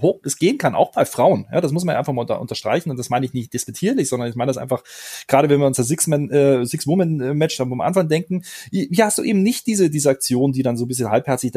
hoch 0.00 0.20
es 0.24 0.38
gehen 0.38 0.58
kann, 0.58 0.74
auch 0.74 0.92
bei 0.92 1.04
Frauen. 1.04 1.46
Ja, 1.52 1.60
das 1.60 1.72
muss 1.72 1.84
man 1.84 1.96
einfach 1.96 2.12
mal 2.12 2.22
unter, 2.22 2.40
unterstreichen 2.40 2.90
und 2.90 2.98
das 2.98 3.10
meine 3.10 3.24
ich 3.26 3.32
nicht 3.32 3.52
disputierlich, 3.52 4.08
sondern 4.08 4.28
ich 4.28 4.36
meine 4.36 4.48
das 4.48 4.58
einfach, 4.58 4.82
gerade 5.26 5.48
wenn 5.48 5.60
wir 5.60 5.66
uns 5.66 5.76
das 5.76 5.88
Six-Man, 5.88 6.30
äh, 6.30 6.66
Six-Woman-Match 6.66 7.56
dann 7.56 7.72
am 7.72 7.80
Anfang 7.80 8.08
denken, 8.08 8.42
ja, 8.70 9.06
hast 9.06 9.18
du 9.18 9.22
eben 9.22 9.42
nicht 9.42 9.66
diese, 9.66 9.90
diese 9.90 10.10
Aktionen, 10.10 10.52
die 10.52 10.62
dann 10.62 10.76
so 10.76 10.84
ein 10.84 10.88
bisschen 10.88 11.10
halbherzig 11.10 11.52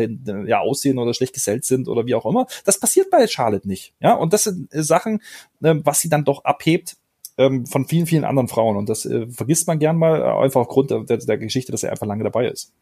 ja, 0.45 0.59
aussehen 0.59 0.97
oder 0.97 1.13
schlecht 1.13 1.33
gesellt 1.33 1.65
sind 1.65 1.87
oder 1.87 2.05
wie 2.05 2.15
auch 2.15 2.25
immer. 2.25 2.47
Das 2.65 2.79
passiert 2.79 3.09
bei 3.09 3.25
Charlotte 3.27 3.67
nicht. 3.67 3.93
Ja, 3.99 4.13
und 4.13 4.33
das 4.33 4.43
sind 4.43 4.73
äh, 4.73 4.83
Sachen, 4.83 5.21
äh, 5.61 5.75
was 5.83 5.99
sie 5.99 6.09
dann 6.09 6.23
doch 6.23 6.43
abhebt, 6.43 6.97
ähm, 7.37 7.65
von 7.65 7.85
vielen, 7.85 8.05
vielen 8.05 8.25
anderen 8.25 8.47
Frauen. 8.47 8.77
Und 8.77 8.89
das 8.89 9.05
äh, 9.05 9.27
vergisst 9.27 9.67
man 9.67 9.79
gern 9.79 9.97
mal, 9.97 10.21
äh, 10.21 10.43
einfach 10.43 10.61
aufgrund 10.61 10.91
der, 10.91 11.03
der 11.03 11.37
Geschichte, 11.37 11.71
dass 11.71 11.83
er 11.83 11.91
einfach 11.91 12.07
lange 12.07 12.23
dabei 12.23 12.47
ist. 12.47 12.73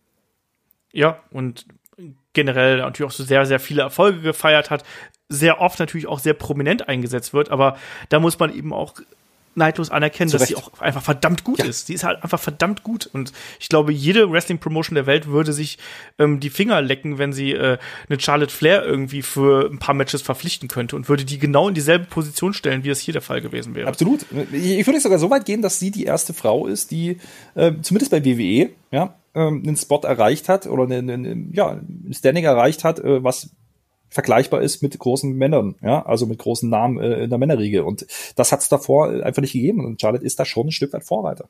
Ja, 0.91 1.23
und 1.32 1.65
generell 2.34 2.78
natürlich 2.78 3.11
auch 3.11 3.15
so 3.15 3.23
sehr, 3.23 3.45
sehr 3.45 3.60
viele 3.60 3.84
Erfolge 3.84 4.22
gefeiert 4.22 4.69
hat, 4.69 4.84
sehr 5.32 5.62
oft 5.62 5.80
natürlich 5.80 6.08
auch 6.08 6.20
sehr 6.20 6.34
prominent 6.34 6.88
eingesetzt 6.88 7.34
wird, 7.34 7.49
aber 7.49 7.78
da 8.10 8.20
muss 8.20 8.38
man 8.38 8.53
eben 8.53 8.74
auch 8.74 8.95
neidlos 9.56 9.90
anerkennen, 9.90 10.30
Zurecht. 10.30 10.52
dass 10.53 10.64
sie 10.64 10.72
auch 10.72 10.80
einfach 10.80 11.02
verdammt 11.02 11.44
gut 11.44 11.60
ja. 11.60 11.66
ist. 11.66 11.88
Sie 11.88 11.94
ist 11.94 12.03
halt 12.03 12.24
einfach 12.24 12.40
verdammt 12.40 12.84
gut. 12.84 13.10
Und 13.12 13.34
ich 13.60 13.70
glaube, 13.70 13.91
jede 13.91 14.32
Wrestling-Promotion 14.32 14.95
der 14.95 15.06
Welt 15.06 15.28
würde 15.28 15.52
sich 15.52 15.78
ähm, 16.20 16.40
die 16.40 16.49
Finger 16.49 16.82
lecken, 16.82 17.18
wenn 17.18 17.34
sie 17.34 17.52
äh, 17.52 17.78
eine 18.08 18.20
Charlotte 18.20 18.53
Flair 18.53 18.86
irgendwie 18.86 19.22
für 19.22 19.70
ein 19.70 19.80
paar 19.80 19.95
Matches 19.95 20.22
verpflichten 20.22 20.70
könnte 20.70 20.95
und 20.95 21.10
würde 21.10 21.26
die 21.26 21.38
genau 21.38 21.68
in 21.68 21.74
dieselbe 21.74 22.06
Position 22.06 22.53
stellen, 22.53 22.84
wie 22.84 22.90
es 22.90 22.99
hier 22.99 23.14
der 23.14 23.22
Fall 23.22 23.41
gewesen 23.41 23.76
wäre. 23.76 23.88
Absolut. 23.88 24.26
Ich 24.53 24.88
würde 24.88 24.99
sogar 24.99 25.20
so 25.20 25.30
weit 25.30 25.45
gehen, 25.45 25.62
dass 25.62 25.80
sie 25.80 25.91
die 25.91 26.06
erste 26.06 26.34
Frau 26.34 26.68
ist, 26.68 26.91
die 26.91 27.18
äh, 27.56 27.74
zumindest 27.82 28.12
bei 28.12 28.24
WWE 28.24 28.70
ja, 28.91 29.16
ähm, 29.36 29.64
einen 29.66 29.76
Spot 29.76 30.02
erreicht 30.02 30.48
hat 30.48 30.66
oder 30.66 30.84
einen, 30.84 31.10
einen, 31.10 31.53
ja, 31.53 31.72
ein 31.72 32.14
Standing 32.14 32.45
erreicht 32.45 32.84
hat, 32.86 32.99
äh, 32.99 33.24
was 33.24 33.49
vergleichbar 34.12 34.62
ist 34.62 34.84
mit 34.84 35.00
großen 35.00 35.34
Männern, 35.34 35.76
ja, 35.82 36.06
also 36.06 36.28
mit 36.28 36.38
großen 36.38 36.70
Namen 36.70 37.00
äh, 37.00 37.24
in 37.24 37.30
der 37.30 37.40
Männerriege. 37.40 37.84
Und 37.86 38.06
das 38.36 38.52
hat 38.52 38.60
es 38.60 38.70
davor 38.70 39.10
einfach 39.24 39.42
nicht 39.42 39.54
gegeben. 39.54 39.86
Und 39.86 40.00
Charlotte 40.00 40.26
ist 40.26 40.40
da 40.40 40.46
schon 40.46 40.68
ein 40.68 40.72
Stück 40.72 40.94
weit 40.94 41.06
Vorreiter. 41.06 41.48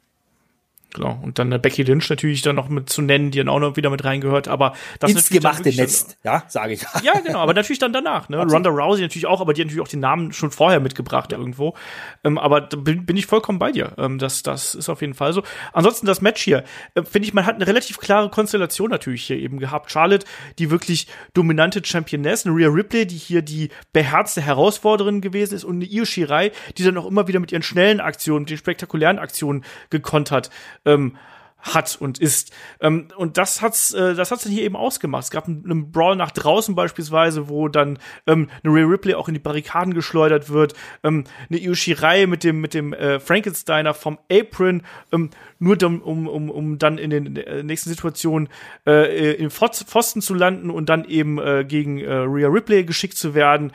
Genau. 0.93 1.17
Und 1.21 1.39
dann 1.39 1.49
Becky 1.61 1.83
Lynch 1.83 2.09
natürlich 2.09 2.41
dann 2.41 2.57
noch 2.57 2.67
mit 2.67 2.89
zu 2.89 3.01
nennen, 3.01 3.31
die 3.31 3.37
dann 3.37 3.47
auch 3.47 3.59
noch 3.59 3.77
wieder 3.77 3.89
mit 3.89 4.03
reingehört. 4.03 4.47
Aber 4.49 4.73
das 4.99 5.11
Ins 5.11 5.29
gemachte 5.29 5.69
Nest, 5.69 6.17
ja, 6.23 6.43
sage 6.47 6.73
ich. 6.73 6.81
Ja, 7.03 7.19
genau. 7.19 7.39
Aber 7.39 7.53
natürlich 7.53 7.79
dann 7.79 7.93
danach. 7.93 8.29
Ne? 8.29 8.37
Ronda 8.37 8.69
Rousey 8.69 9.01
natürlich 9.01 9.25
auch, 9.25 9.41
aber 9.41 9.53
die 9.53 9.61
hat 9.61 9.67
natürlich 9.67 9.81
auch 9.81 9.87
den 9.87 10.01
Namen 10.01 10.33
schon 10.33 10.51
vorher 10.51 10.79
mitgebracht 10.79 11.31
ja. 11.31 11.37
irgendwo. 11.37 11.75
Ähm, 12.23 12.37
aber 12.37 12.61
da 12.61 12.77
bin, 12.77 13.05
bin 13.05 13.17
ich 13.17 13.25
vollkommen 13.25 13.57
bei 13.57 13.71
dir. 13.71 13.93
Ähm, 13.97 14.19
das, 14.19 14.43
das 14.43 14.75
ist 14.75 14.89
auf 14.89 15.01
jeden 15.01 15.13
Fall 15.13 15.33
so. 15.33 15.43
Ansonsten 15.73 16.05
das 16.05 16.21
Match 16.21 16.41
hier, 16.41 16.63
äh, 16.93 17.03
finde 17.03 17.27
ich, 17.27 17.33
man 17.33 17.45
hat 17.45 17.55
eine 17.55 17.65
relativ 17.65 17.97
klare 17.97 18.29
Konstellation 18.29 18.89
natürlich 18.89 19.23
hier 19.23 19.37
eben 19.37 19.59
gehabt. 19.59 19.91
Charlotte, 19.91 20.25
die 20.59 20.69
wirklich 20.69 21.07
dominante 21.33 21.81
Championess, 21.83 22.45
eine 22.45 22.55
Rhea 22.55 22.67
Ripley, 22.67 23.07
die 23.07 23.17
hier 23.17 23.41
die 23.41 23.69
beherzte 23.93 24.41
Herausforderin 24.41 25.21
gewesen 25.21 25.55
ist 25.55 25.63
und 25.63 25.75
eine 25.75 25.85
Io 25.85 26.05
Shirai, 26.05 26.51
die 26.77 26.83
dann 26.83 26.97
auch 26.97 27.07
immer 27.07 27.27
wieder 27.27 27.39
mit 27.39 27.51
ihren 27.51 27.63
schnellen 27.63 28.01
Aktionen, 28.01 28.41
mit 28.41 28.49
den 28.49 28.57
spektakulären 28.57 29.17
Aktionen 29.17 29.63
gekontert 29.89 30.49
ähm, 30.85 31.17
hat 31.61 31.97
und 31.99 32.19
ist. 32.19 32.51
Ähm, 32.79 33.07
und 33.15 33.37
das 33.37 33.61
hat's, 33.61 33.93
äh, 33.93 34.15
das 34.15 34.31
hat's 34.31 34.43
dann 34.43 34.51
hier 34.51 34.63
eben 34.63 34.75
ausgemacht. 34.75 35.23
Es 35.23 35.31
gab 35.31 35.47
einen, 35.47 35.63
einen 35.65 35.91
Brawl 35.91 36.15
nach 36.15 36.31
draußen 36.31 36.75
beispielsweise, 36.75 37.49
wo 37.49 37.67
dann 37.67 37.99
ähm, 38.27 38.49
eine 38.63 38.73
Ray 38.73 38.83
Ripley 38.83 39.13
auch 39.13 39.27
in 39.27 39.33
die 39.33 39.39
Barrikaden 39.39 39.93
geschleudert 39.93 40.49
wird, 40.49 40.73
ähm, 41.03 41.23
eine 41.49 41.59
Yoshirai 41.59 42.25
mit 42.25 42.43
dem 42.43 42.61
mit 42.61 42.73
dem 42.73 42.93
äh, 42.93 43.19
Frankensteiner 43.19 43.93
vom 43.93 44.19
Apron, 44.31 44.83
ähm, 45.11 45.29
nur 45.59 45.81
um, 45.83 46.01
um, 46.01 46.27
um, 46.27 46.49
um 46.49 46.77
dann 46.77 46.97
in 46.97 47.09
den 47.11 47.35
äh, 47.35 47.63
nächsten 47.63 47.89
Situationen 47.89 48.49
äh, 48.85 49.33
in 49.33 49.49
Pfosten 49.51 50.21
zu 50.21 50.33
landen 50.33 50.69
und 50.69 50.89
dann 50.89 51.05
eben 51.05 51.39
äh, 51.39 51.63
gegen 51.67 51.99
äh, 51.99 52.11
Rhea 52.11 52.47
Ripley 52.47 52.83
geschickt 52.83 53.17
zu 53.17 53.35
werden. 53.35 53.71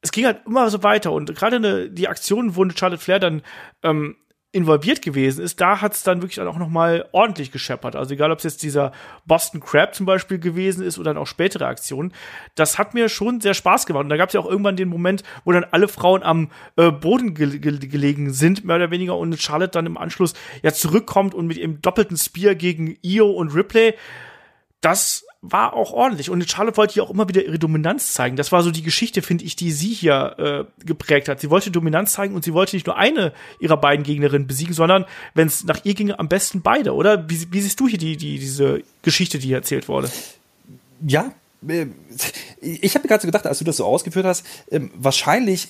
Es 0.00 0.12
ging 0.12 0.26
halt 0.26 0.46
immer 0.46 0.70
so 0.70 0.82
weiter 0.82 1.12
und 1.12 1.34
gerade 1.34 1.90
die 1.90 2.08
Aktionen, 2.08 2.56
wo 2.56 2.68
Charlotte 2.70 3.02
Flair 3.02 3.18
dann 3.18 3.42
ähm, 3.82 4.16
involviert 4.50 5.02
gewesen 5.02 5.44
ist, 5.44 5.60
da 5.60 5.82
hat 5.82 5.92
es 5.94 6.02
dann 6.02 6.22
wirklich 6.22 6.40
auch 6.40 6.56
noch 6.56 6.68
mal 6.68 7.06
ordentlich 7.12 7.52
gescheppert. 7.52 7.94
Also 7.94 8.14
egal, 8.14 8.32
ob 8.32 8.38
es 8.38 8.44
jetzt 8.44 8.62
dieser 8.62 8.92
Boston 9.26 9.60
Crab 9.60 9.94
zum 9.94 10.06
Beispiel 10.06 10.38
gewesen 10.38 10.82
ist 10.82 10.98
oder 10.98 11.12
dann 11.12 11.22
auch 11.22 11.26
spätere 11.26 11.66
Aktionen, 11.66 12.14
das 12.54 12.78
hat 12.78 12.94
mir 12.94 13.10
schon 13.10 13.42
sehr 13.42 13.52
Spaß 13.52 13.84
gemacht. 13.84 14.04
Und 14.04 14.08
da 14.08 14.16
gab 14.16 14.30
es 14.30 14.32
ja 14.32 14.40
auch 14.40 14.48
irgendwann 14.48 14.76
den 14.76 14.88
Moment, 14.88 15.22
wo 15.44 15.52
dann 15.52 15.66
alle 15.70 15.86
Frauen 15.86 16.22
am 16.22 16.50
äh, 16.76 16.90
Boden 16.90 17.34
ge 17.34 17.58
ge 17.58 17.78
gelegen 17.78 18.32
sind, 18.32 18.64
mehr 18.64 18.76
oder 18.76 18.90
weniger, 18.90 19.18
und 19.18 19.38
Charlotte 19.38 19.72
dann 19.72 19.84
im 19.84 19.98
Anschluss 19.98 20.32
ja 20.62 20.72
zurückkommt 20.72 21.34
und 21.34 21.46
mit 21.46 21.58
ihrem 21.58 21.82
doppelten 21.82 22.16
Spear 22.16 22.54
gegen 22.54 22.96
Io 23.02 23.30
und 23.30 23.54
Ripley. 23.54 23.94
Das 24.80 25.26
war 25.40 25.74
auch 25.74 25.92
ordentlich. 25.92 26.30
Und 26.30 26.48
Charlotte 26.50 26.76
wollte 26.76 26.94
hier 26.94 27.02
auch 27.04 27.10
immer 27.10 27.28
wieder 27.28 27.44
ihre 27.44 27.58
Dominanz 27.58 28.12
zeigen. 28.12 28.36
Das 28.36 28.50
war 28.50 28.62
so 28.62 28.70
die 28.70 28.82
Geschichte, 28.82 29.22
finde 29.22 29.44
ich, 29.44 29.54
die 29.54 29.70
sie 29.70 29.92
hier 29.92 30.34
äh, 30.38 30.84
geprägt 30.84 31.28
hat. 31.28 31.40
Sie 31.40 31.50
wollte 31.50 31.70
Dominanz 31.70 32.12
zeigen 32.12 32.34
und 32.34 32.44
sie 32.44 32.52
wollte 32.52 32.74
nicht 32.74 32.86
nur 32.86 32.96
eine 32.96 33.32
ihrer 33.60 33.76
beiden 33.76 34.04
Gegnerinnen 34.04 34.48
besiegen, 34.48 34.74
sondern, 34.74 35.04
wenn 35.34 35.46
es 35.46 35.64
nach 35.64 35.84
ihr 35.84 35.94
ginge, 35.94 36.18
am 36.18 36.28
besten 36.28 36.62
beide, 36.62 36.92
oder? 36.94 37.30
Wie, 37.30 37.52
wie 37.52 37.60
siehst 37.60 37.78
du 37.78 37.86
hier 37.86 37.98
die, 37.98 38.16
die, 38.16 38.38
diese 38.38 38.82
Geschichte, 39.02 39.38
die 39.38 39.48
hier 39.48 39.56
erzählt 39.56 39.88
wurde? 39.88 40.10
Ja, 41.06 41.32
äh, 41.68 41.86
ich 42.60 42.94
habe 42.94 43.04
mir 43.04 43.08
gerade 43.08 43.22
so 43.22 43.28
gedacht, 43.28 43.46
als 43.46 43.58
du 43.58 43.64
das 43.64 43.76
so 43.76 43.84
ausgeführt 43.84 44.26
hast, 44.26 44.44
ähm, 44.72 44.90
wahrscheinlich 44.96 45.68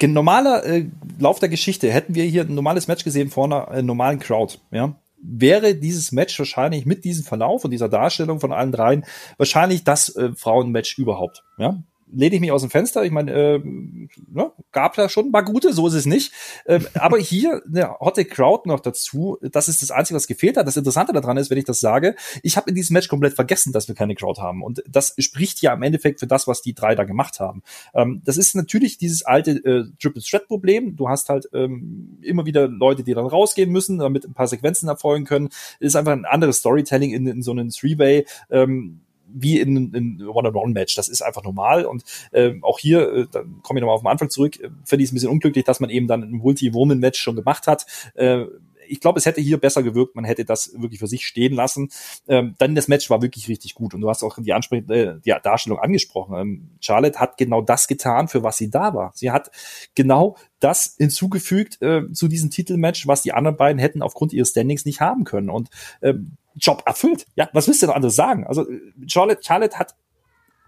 äh, 0.00 0.06
normaler 0.08 0.64
äh, 0.64 0.86
Lauf 1.20 1.38
der 1.38 1.48
Geschichte 1.48 1.92
hätten 1.92 2.16
wir 2.16 2.24
hier 2.24 2.42
ein 2.42 2.54
normales 2.54 2.88
Match 2.88 3.04
gesehen 3.04 3.30
vor 3.30 3.44
einer 3.44 3.82
normalen 3.82 4.18
Crowd, 4.18 4.58
ja 4.72 4.96
wäre 5.26 5.74
dieses 5.74 6.12
Match 6.12 6.38
wahrscheinlich 6.38 6.86
mit 6.86 7.04
diesem 7.04 7.24
Verlauf 7.24 7.64
und 7.64 7.70
dieser 7.70 7.88
Darstellung 7.88 8.40
von 8.40 8.52
allen 8.52 8.72
dreien 8.72 9.04
wahrscheinlich 9.38 9.84
das 9.84 10.14
äh, 10.16 10.32
Frauenmatch 10.34 10.98
überhaupt. 10.98 11.42
Ja, 11.58 11.82
lehne 12.10 12.34
ich 12.36 12.40
mich 12.40 12.52
aus 12.52 12.62
dem 12.62 12.70
Fenster. 12.70 13.04
Ich 13.04 13.10
meine, 13.10 13.32
äh, 13.32 13.58
ne, 13.58 14.52
gab 14.72 14.94
da 14.94 15.08
schon 15.08 15.26
ein 15.26 15.32
paar 15.32 15.44
gute, 15.44 15.72
so 15.72 15.86
ist 15.86 15.94
es 15.94 16.06
nicht. 16.06 16.32
Ähm, 16.66 16.86
aber 16.94 17.18
hier 17.18 17.62
eine 17.66 17.98
hotte 18.00 18.24
Crowd 18.24 18.68
noch 18.68 18.80
dazu. 18.80 19.38
Das 19.42 19.68
ist 19.68 19.82
das 19.82 19.90
Einzige, 19.90 20.16
was 20.16 20.26
gefehlt 20.26 20.56
hat. 20.56 20.66
Das 20.66 20.76
Interessante 20.76 21.12
daran 21.12 21.36
ist, 21.36 21.50
wenn 21.50 21.58
ich 21.58 21.64
das 21.64 21.80
sage, 21.80 22.14
ich 22.42 22.56
habe 22.56 22.70
in 22.70 22.76
diesem 22.76 22.94
Match 22.94 23.08
komplett 23.08 23.34
vergessen, 23.34 23.72
dass 23.72 23.88
wir 23.88 23.94
keine 23.94 24.14
Crowd 24.14 24.40
haben. 24.40 24.62
Und 24.62 24.82
das 24.88 25.14
spricht 25.18 25.62
ja 25.62 25.74
im 25.74 25.82
Endeffekt 25.82 26.20
für 26.20 26.26
das, 26.26 26.46
was 26.46 26.62
die 26.62 26.74
drei 26.74 26.94
da 26.94 27.04
gemacht 27.04 27.40
haben. 27.40 27.62
Ähm, 27.94 28.22
das 28.24 28.36
ist 28.36 28.54
natürlich 28.54 28.98
dieses 28.98 29.24
alte 29.24 29.52
äh, 29.52 29.84
Triple 30.00 30.22
Threat 30.22 30.46
Problem. 30.46 30.96
Du 30.96 31.08
hast 31.08 31.28
halt 31.28 31.48
ähm, 31.52 32.18
immer 32.22 32.46
wieder 32.46 32.68
Leute, 32.68 33.02
die 33.04 33.14
dann 33.14 33.26
rausgehen 33.26 33.70
müssen, 33.70 33.98
damit 33.98 34.24
ein 34.24 34.34
paar 34.34 34.48
Sequenzen 34.48 34.88
erfolgen 34.88 35.24
können. 35.24 35.48
Das 35.80 35.88
ist 35.88 35.96
einfach 35.96 36.12
ein 36.12 36.24
anderes 36.24 36.58
Storytelling 36.58 37.12
in, 37.12 37.26
in 37.26 37.42
so 37.42 37.50
einem 37.50 37.70
Three-Way. 37.70 38.26
Ähm, 38.50 39.00
wie 39.34 39.60
in, 39.60 39.92
in 39.92 40.26
One-on-One-Match. 40.26 40.94
Das 40.94 41.08
ist 41.08 41.22
einfach 41.22 41.42
normal. 41.42 41.84
Und 41.84 42.04
äh, 42.32 42.54
auch 42.62 42.78
hier, 42.78 43.12
äh, 43.12 43.26
da 43.30 43.42
komme 43.62 43.78
ich 43.78 43.82
nochmal 43.82 43.96
auf 43.96 44.02
den 44.02 44.08
Anfang 44.08 44.30
zurück, 44.30 44.58
äh, 44.60 44.70
finde 44.84 45.02
ich 45.02 45.08
es 45.08 45.12
ein 45.12 45.16
bisschen 45.16 45.30
unglücklich, 45.30 45.64
dass 45.64 45.80
man 45.80 45.90
eben 45.90 46.06
dann 46.06 46.22
ein 46.22 46.32
Multi-Woman-Match 46.32 47.20
schon 47.20 47.36
gemacht 47.36 47.66
hat. 47.66 47.86
Äh, 48.14 48.46
ich 48.88 49.00
glaube, 49.00 49.18
es 49.18 49.26
hätte 49.26 49.40
hier 49.40 49.58
besser 49.58 49.82
gewirkt, 49.82 50.14
man 50.14 50.24
hätte 50.24 50.44
das 50.44 50.72
wirklich 50.76 51.00
für 51.00 51.06
sich 51.06 51.26
stehen 51.26 51.54
lassen. 51.54 51.90
Ähm, 52.28 52.54
dann 52.58 52.74
das 52.74 52.88
Match 52.88 53.10
war 53.10 53.22
wirklich 53.22 53.48
richtig 53.48 53.74
gut 53.74 53.94
und 53.94 54.00
du 54.00 54.08
hast 54.08 54.22
auch 54.22 54.38
die, 54.38 54.52
Ansprech 54.52 54.88
äh, 54.88 55.14
die 55.24 55.34
Darstellung 55.42 55.78
angesprochen. 55.78 56.36
Ähm, 56.36 56.70
Charlotte 56.80 57.18
hat 57.18 57.36
genau 57.36 57.62
das 57.62 57.86
getan, 57.88 58.28
für 58.28 58.42
was 58.42 58.58
sie 58.58 58.70
da 58.70 58.94
war. 58.94 59.12
Sie 59.14 59.30
hat 59.30 59.50
genau 59.94 60.36
das 60.60 60.96
hinzugefügt 60.98 61.80
äh, 61.82 62.10
zu 62.12 62.28
diesem 62.28 62.50
Titelmatch, 62.50 63.06
was 63.06 63.22
die 63.22 63.32
anderen 63.32 63.56
beiden 63.56 63.78
hätten 63.78 64.02
aufgrund 64.02 64.32
ihres 64.32 64.50
Standings 64.50 64.84
nicht 64.84 65.00
haben 65.00 65.24
können. 65.24 65.50
Und 65.50 65.70
ähm, 66.02 66.36
Job 66.54 66.82
erfüllt. 66.86 67.26
Ja, 67.36 67.48
was 67.52 67.66
willst 67.66 67.82
du 67.82 67.86
noch 67.86 67.94
anderes 67.94 68.16
sagen? 68.16 68.46
Also 68.46 68.66
Charlotte, 69.06 69.42
Charlotte 69.42 69.78
hat 69.78 69.94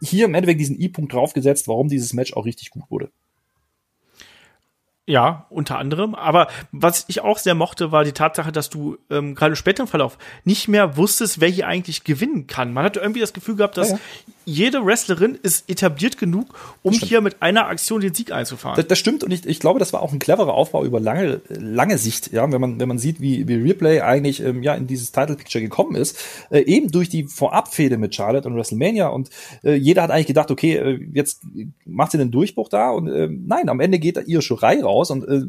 hier 0.00 0.26
im 0.26 0.34
Endeffekt 0.34 0.60
diesen 0.60 0.78
I-Punkt 0.78 1.12
draufgesetzt, 1.12 1.68
warum 1.68 1.88
dieses 1.88 2.12
Match 2.12 2.34
auch 2.34 2.44
richtig 2.44 2.70
gut 2.70 2.84
wurde. 2.90 3.10
Ja, 5.08 5.46
unter 5.50 5.78
anderem. 5.78 6.16
Aber 6.16 6.48
was 6.72 7.04
ich 7.06 7.20
auch 7.20 7.38
sehr 7.38 7.54
mochte, 7.54 7.92
war 7.92 8.02
die 8.02 8.12
Tatsache, 8.12 8.50
dass 8.50 8.70
du 8.70 8.98
ähm, 9.08 9.36
gerade 9.36 9.52
im 9.52 9.56
späteren 9.56 9.86
Verlauf 9.86 10.18
nicht 10.42 10.66
mehr 10.66 10.96
wusstest, 10.96 11.40
wer 11.40 11.48
hier 11.48 11.68
eigentlich 11.68 12.02
gewinnen 12.02 12.48
kann. 12.48 12.72
Man 12.72 12.84
hatte 12.84 12.98
irgendwie 12.98 13.20
das 13.20 13.32
Gefühl 13.32 13.54
gehabt, 13.54 13.76
dass 13.76 13.90
ja, 13.90 13.96
ja 13.96 14.00
jede 14.48 14.86
Wrestlerin 14.86 15.36
ist 15.42 15.68
etabliert 15.68 16.18
genug, 16.18 16.54
um 16.82 16.92
hier 16.92 17.20
mit 17.20 17.42
einer 17.42 17.66
Aktion 17.66 18.00
den 18.00 18.14
Sieg 18.14 18.30
einzufahren. 18.30 18.76
Das, 18.76 18.86
das 18.86 18.98
stimmt 18.98 19.24
und 19.24 19.32
ich, 19.32 19.44
ich 19.44 19.58
glaube, 19.58 19.80
das 19.80 19.92
war 19.92 20.02
auch 20.02 20.12
ein 20.12 20.20
cleverer 20.20 20.54
Aufbau 20.54 20.84
über 20.84 21.00
lange, 21.00 21.40
lange 21.48 21.98
Sicht, 21.98 22.32
ja, 22.32 22.50
wenn 22.50 22.60
man, 22.60 22.78
wenn 22.78 22.86
man 22.88 22.98
sieht, 22.98 23.20
wie, 23.20 23.48
wie 23.48 23.56
Replay 23.56 24.02
eigentlich 24.02 24.40
ähm, 24.40 24.62
ja, 24.62 24.74
in 24.74 24.86
dieses 24.86 25.10
Title 25.10 25.34
Picture 25.34 25.60
gekommen 25.60 25.96
ist, 25.96 26.16
äh, 26.50 26.60
eben 26.60 26.92
durch 26.92 27.08
die 27.08 27.24
Vorabfehde 27.24 27.98
mit 27.98 28.14
Charlotte 28.14 28.48
und 28.48 28.54
WrestleMania 28.54 29.08
und 29.08 29.30
äh, 29.64 29.74
jeder 29.74 30.02
hat 30.02 30.12
eigentlich 30.12 30.28
gedacht, 30.28 30.52
okay, 30.52 30.76
äh, 30.76 31.00
jetzt 31.12 31.42
macht 31.84 32.12
sie 32.12 32.18
den 32.18 32.30
Durchbruch 32.30 32.68
da 32.68 32.90
und 32.90 33.08
äh, 33.08 33.28
nein, 33.28 33.68
am 33.68 33.80
Ende 33.80 33.98
geht 33.98 34.16
da 34.16 34.20
ihre 34.20 34.42
Schurei 34.42 34.80
raus 34.80 35.10
und 35.10 35.26
äh, 35.26 35.42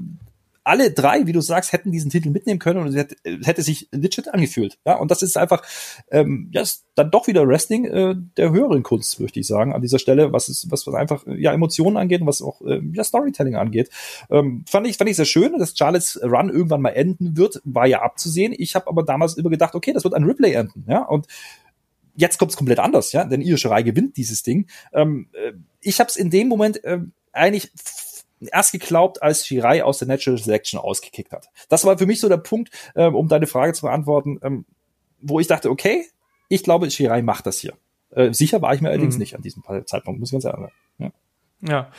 alle 0.67 0.91
drei, 0.91 1.25
wie 1.25 1.31
du 1.31 1.41
sagst, 1.41 1.71
hätten 1.71 1.91
diesen 1.91 2.11
Titel 2.11 2.29
mitnehmen 2.29 2.59
können 2.59 2.81
und 2.81 2.87
es 2.87 2.95
hätte, 2.95 3.15
hätte 3.43 3.61
sich 3.61 3.87
legit 3.91 4.27
angefühlt. 4.33 4.77
Ja, 4.85 4.97
und 4.97 5.09
das 5.09 5.21
ist 5.21 5.37
einfach, 5.37 5.63
ähm, 6.11 6.49
ja, 6.51 6.61
ist 6.61 6.85
dann 6.95 7.09
doch 7.09 7.27
wieder 7.27 7.47
Wrestling 7.47 7.85
äh, 7.85 8.15
der 8.35 8.51
höheren 8.51 8.83
Kunst, 8.83 9.19
möchte 9.19 9.39
ich 9.39 9.47
sagen, 9.47 9.73
an 9.73 9.81
dieser 9.81 9.97
Stelle, 9.97 10.33
was 10.33 10.49
ist, 10.49 10.69
was, 10.69 10.85
was 10.85 10.93
einfach 10.93 11.25
ja 11.25 11.53
Emotionen 11.53 11.95
angeht 11.95 12.21
und 12.21 12.27
was 12.27 12.41
auch 12.41 12.61
äh, 12.61 12.81
ja 12.93 13.03
Storytelling 13.03 13.55
angeht. 13.55 13.89
Ähm, 14.29 14.65
fand 14.67 14.87
ich, 14.87 14.97
fand 14.97 15.09
ich 15.09 15.15
sehr 15.15 15.25
schön, 15.25 15.57
dass 15.57 15.77
Charlottes 15.77 16.19
Run 16.21 16.49
irgendwann 16.49 16.81
mal 16.81 16.89
enden 16.89 17.37
wird, 17.37 17.61
war 17.63 17.87
ja 17.87 18.01
abzusehen. 18.01 18.53
Ich 18.57 18.75
habe 18.75 18.87
aber 18.87 19.03
damals 19.03 19.35
immer 19.37 19.49
gedacht, 19.49 19.73
okay, 19.73 19.93
das 19.93 20.03
wird 20.03 20.13
ein 20.13 20.25
Replay 20.25 20.51
enden, 20.51 20.85
ja, 20.87 21.03
und 21.03 21.27
jetzt 22.15 22.39
kommt 22.39 22.51
es 22.51 22.57
komplett 22.57 22.79
anders, 22.79 23.13
ja, 23.13 23.23
denn 23.23 23.41
Irische 23.41 23.69
Reihe 23.69 23.85
gewinnt 23.85 24.17
dieses 24.17 24.43
Ding. 24.43 24.67
Ähm, 24.91 25.29
äh, 25.31 25.53
ich 25.79 25.99
habe 26.01 26.09
es 26.09 26.17
in 26.17 26.29
dem 26.29 26.49
Moment 26.49 26.83
äh, 26.83 26.99
eigentlich 27.31 27.71
erst 28.39 28.71
geglaubt, 28.71 29.21
als 29.21 29.45
Shirai 29.45 29.83
aus 29.83 29.99
der 29.99 30.07
Natural 30.07 30.37
Selection 30.37 30.79
ausgekickt 30.79 31.31
hat. 31.31 31.49
Das 31.69 31.85
war 31.85 31.97
für 31.97 32.05
mich 32.05 32.19
so 32.19 32.29
der 32.29 32.37
Punkt, 32.37 32.71
ähm, 32.95 33.15
um 33.15 33.27
deine 33.27 33.47
Frage 33.47 33.73
zu 33.73 33.83
beantworten, 33.83 34.39
ähm, 34.43 34.65
wo 35.19 35.39
ich 35.39 35.47
dachte, 35.47 35.69
okay, 35.69 36.05
ich 36.49 36.63
glaube, 36.63 36.89
Shirai 36.89 37.21
macht 37.21 37.45
das 37.45 37.59
hier. 37.59 37.73
Äh, 38.11 38.33
sicher 38.33 38.61
war 38.61 38.73
ich 38.73 38.81
mir 38.81 38.89
allerdings 38.89 39.15
mhm. 39.15 39.19
nicht 39.19 39.35
an 39.35 39.41
diesem 39.41 39.63
Zeitpunkt, 39.85 40.19
muss 40.19 40.29
ich 40.29 40.33
ganz 40.33 40.45
ehrlich 40.45 40.61
sagen. 40.61 40.73
Ja. 40.99 41.11
Ja, 41.61 41.91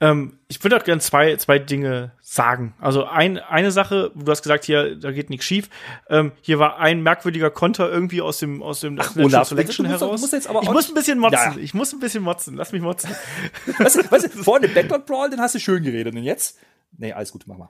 ähm, 0.00 0.38
ich 0.48 0.62
würde 0.64 0.78
auch 0.78 0.84
gerne 0.84 1.02
zwei, 1.02 1.36
zwei 1.36 1.58
Dinge 1.58 2.12
sagen. 2.22 2.74
Also 2.80 3.04
ein, 3.04 3.36
eine 3.38 3.70
Sache, 3.70 4.10
du 4.14 4.30
hast 4.30 4.42
gesagt, 4.42 4.64
hier, 4.64 4.96
da 4.96 5.12
geht 5.12 5.28
nichts 5.28 5.44
schief. 5.44 5.68
Ähm, 6.08 6.32
hier 6.40 6.58
war 6.58 6.78
ein 6.78 7.02
merkwürdiger 7.02 7.50
Konter 7.50 7.90
irgendwie 7.90 8.22
aus 8.22 8.38
dem, 8.38 8.62
aus 8.62 8.80
dem 8.80 8.98
Ach, 8.98 9.14
Olaf, 9.16 9.48
Selection 9.48 9.84
heraus. 9.84 10.00
Du 10.00 10.20
musst 10.22 10.32
jetzt 10.32 10.48
aber 10.48 10.62
ich 10.62 10.70
muss 10.70 10.88
ein 10.88 10.94
bisschen 10.94 11.18
motzen. 11.18 11.52
Ja. 11.56 11.56
Ich 11.58 11.74
muss 11.74 11.92
ein 11.92 12.00
bisschen 12.00 12.22
motzen. 12.22 12.56
Lass 12.56 12.72
mich 12.72 12.80
motzen. 12.80 13.10
weißt 13.78 13.96
du, 13.96 14.28
vorne 14.42 14.68
Backdoor 14.68 15.00
Brawl, 15.00 15.28
den 15.28 15.40
hast 15.40 15.54
du 15.54 15.58
schön 15.58 15.82
geredet. 15.82 16.14
Und 16.14 16.22
jetzt? 16.22 16.58
Nee, 16.96 17.12
alles 17.12 17.32
gut, 17.32 17.42
mach 17.46 17.58
mal. 17.58 17.68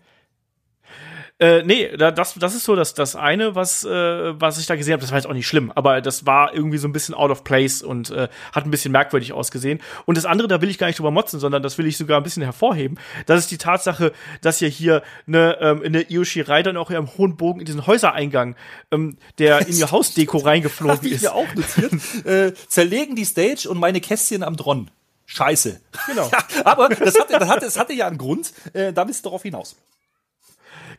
Äh, 1.42 1.64
nee, 1.64 1.88
das, 1.96 2.34
das 2.34 2.54
ist 2.54 2.62
so 2.62 2.76
das, 2.76 2.94
das 2.94 3.16
eine, 3.16 3.56
was, 3.56 3.82
äh, 3.82 4.40
was 4.40 4.58
ich 4.58 4.66
da 4.66 4.76
gesehen 4.76 4.92
habe. 4.92 5.00
Das 5.00 5.10
war 5.10 5.18
jetzt 5.18 5.26
auch 5.26 5.32
nicht 5.32 5.48
schlimm, 5.48 5.72
aber 5.74 6.00
das 6.00 6.24
war 6.24 6.54
irgendwie 6.54 6.78
so 6.78 6.86
ein 6.86 6.92
bisschen 6.92 7.16
out 7.16 7.32
of 7.32 7.42
place 7.42 7.82
und 7.82 8.10
äh, 8.10 8.28
hat 8.52 8.64
ein 8.64 8.70
bisschen 8.70 8.92
merkwürdig 8.92 9.32
ausgesehen. 9.32 9.80
Und 10.06 10.16
das 10.16 10.24
andere, 10.24 10.46
da 10.46 10.60
will 10.60 10.70
ich 10.70 10.78
gar 10.78 10.86
nicht 10.86 11.00
drüber 11.00 11.10
motzen, 11.10 11.40
sondern 11.40 11.60
das 11.60 11.78
will 11.78 11.86
ich 11.88 11.96
sogar 11.96 12.20
ein 12.20 12.22
bisschen 12.22 12.44
hervorheben. 12.44 12.96
Das 13.26 13.40
ist 13.40 13.50
die 13.50 13.58
Tatsache, 13.58 14.12
dass 14.40 14.60
ja 14.60 14.68
hier 14.68 15.02
eine, 15.26 15.58
ähm, 15.60 15.82
in 15.82 15.94
der 15.94 16.12
Ioshi 16.12 16.42
Rider 16.42 16.80
auch 16.80 16.92
im 16.92 17.08
hohen 17.18 17.36
Bogen 17.36 17.58
in 17.58 17.66
diesen 17.66 17.88
Häusereingang, 17.88 18.54
ähm, 18.92 19.16
der 19.38 19.66
in 19.66 19.76
ihr 19.76 19.90
Hausdeko 19.90 20.38
reingeflogen 20.38 20.94
ist. 20.94 21.02
Hab 21.02 21.12
ich 21.12 21.22
mir 21.22 21.34
auch 21.34 21.54
notiert. 21.56 22.24
äh, 22.24 22.54
zerlegen 22.68 23.16
die 23.16 23.24
Stage 23.24 23.68
und 23.68 23.80
meine 23.80 24.00
Kästchen 24.00 24.44
am 24.44 24.56
Dron. 24.56 24.92
Scheiße. 25.26 25.80
Genau. 26.06 26.30
Ja, 26.54 26.66
aber 26.66 26.88
das 26.90 27.18
hatte, 27.18 27.32
das, 27.36 27.48
hatte, 27.48 27.64
das 27.64 27.76
hatte 27.76 27.94
ja 27.94 28.06
einen 28.06 28.18
Grund. 28.18 28.52
Äh, 28.74 28.92
da 28.92 29.02
bist 29.02 29.24
du 29.24 29.30
darauf 29.30 29.42
hinaus. 29.42 29.74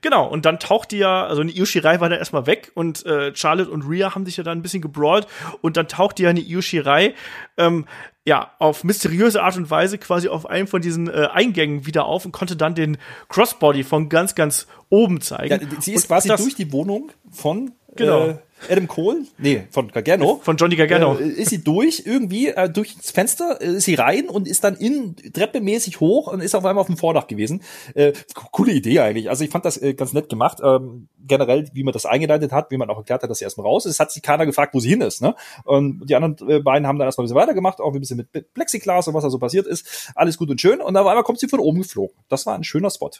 Genau, 0.03 0.27
und 0.27 0.45
dann 0.45 0.59
taucht 0.59 0.91
die 0.91 0.97
ja, 0.97 1.25
also 1.25 1.41
eine 1.41 1.51
Io-Shirai 1.51 2.01
war 2.01 2.09
dann 2.09 2.19
erstmal 2.19 2.45
weg 2.45 2.73
und 2.75 3.05
äh, 3.05 3.33
Charlotte 3.33 3.71
und 3.71 3.83
Rhea 3.83 4.13
haben 4.13 4.25
sich 4.25 4.35
ja 4.35 4.43
dann 4.43 4.59
ein 4.59 4.61
bisschen 4.61 4.81
gebrawlt 4.81 5.27
und 5.61 5.77
dann 5.77 5.87
taucht 5.87 6.17
die 6.17 6.23
ja 6.23 6.29
eine 6.29 6.41
Io-Shirai 6.41 7.15
ähm, 7.57 7.85
ja, 8.25 8.51
auf 8.59 8.83
mysteriöse 8.83 9.41
Art 9.41 9.55
und 9.55 9.71
Weise 9.71 9.97
quasi 9.97 10.27
auf 10.27 10.45
einem 10.45 10.67
von 10.67 10.81
diesen 10.81 11.07
äh, 11.07 11.29
Eingängen 11.31 11.85
wieder 11.85 12.05
auf 12.05 12.25
und 12.25 12.33
konnte 12.33 12.57
dann 12.57 12.75
den 12.75 12.97
Crossbody 13.29 13.83
von 13.83 14.09
ganz, 14.09 14.35
ganz 14.35 14.67
oben 14.89 15.21
zeigen. 15.21 15.69
Ja, 15.71 15.81
sie 15.81 15.93
ist 15.93 16.03
und 16.03 16.07
quasi 16.07 16.27
durch 16.27 16.55
die 16.55 16.73
Wohnung 16.73 17.13
von 17.31 17.71
genau. 17.95 18.27
Äh, 18.27 18.37
Adam 18.69 18.87
Cole, 18.87 19.25
nee, 19.37 19.63
von 19.71 19.89
Gargano. 19.89 20.39
Von 20.43 20.57
Johnny 20.57 20.75
Gargano. 20.75 21.17
Äh, 21.17 21.27
ist 21.27 21.49
sie 21.49 21.63
durch, 21.63 22.03
irgendwie, 22.05 22.47
äh, 22.47 22.69
durch 22.69 22.95
das 22.95 23.11
Fenster, 23.11 23.59
äh, 23.61 23.75
ist 23.75 23.85
sie 23.85 23.95
rein 23.95 24.29
und 24.29 24.47
ist 24.47 24.63
dann 24.63 24.75
in 24.75 25.15
treppemäßig 25.15 25.99
hoch 25.99 26.31
und 26.31 26.41
ist 26.41 26.55
auf 26.55 26.65
einmal 26.65 26.81
auf 26.81 26.87
dem 26.87 26.97
Vordach 26.97 27.27
gewesen. 27.27 27.61
Äh, 27.93 28.13
coole 28.51 28.73
Idee 28.73 28.99
eigentlich. 28.99 29.29
Also 29.29 29.43
ich 29.43 29.49
fand 29.49 29.65
das 29.65 29.81
äh, 29.81 29.93
ganz 29.93 30.13
nett 30.13 30.29
gemacht. 30.29 30.59
Ähm, 30.63 31.07
generell, 31.25 31.69
wie 31.73 31.83
man 31.83 31.93
das 31.93 32.05
eingeleitet 32.05 32.51
hat, 32.51 32.71
wie 32.71 32.77
man 32.77 32.89
auch 32.89 32.97
erklärt 32.97 33.23
hat, 33.23 33.29
dass 33.29 33.39
sie 33.39 33.45
erstmal 33.45 33.67
raus 33.67 33.85
ist. 33.85 33.99
Hat 33.99 34.11
sich 34.11 34.23
keiner 34.23 34.45
gefragt, 34.45 34.73
wo 34.73 34.79
sie 34.79 34.89
hin 34.89 35.01
ist. 35.01 35.21
Ne? 35.21 35.35
Und 35.65 36.05
die 36.07 36.15
anderen 36.15 36.37
äh, 36.49 36.59
beiden 36.59 36.87
haben 36.87 36.97
dann 36.99 37.07
erstmal 37.07 37.23
ein 37.23 37.27
bisschen 37.27 37.41
weitergemacht, 37.41 37.79
auch 37.79 37.93
ein 37.93 37.99
bisschen 37.99 38.17
mit 38.17 38.53
Plexiglas 38.53 39.07
und 39.07 39.13
was 39.13 39.23
da 39.23 39.29
so 39.29 39.39
passiert 39.39 39.67
ist. 39.67 40.11
Alles 40.15 40.37
gut 40.37 40.49
und 40.49 40.61
schön. 40.61 40.81
Und 40.81 40.95
auf 40.95 41.07
einmal 41.07 41.23
kommt 41.23 41.39
sie 41.39 41.47
von 41.47 41.59
oben 41.59 41.79
geflogen. 41.79 42.15
Das 42.29 42.45
war 42.45 42.55
ein 42.55 42.63
schöner 42.63 42.89
Spot. 42.89 43.11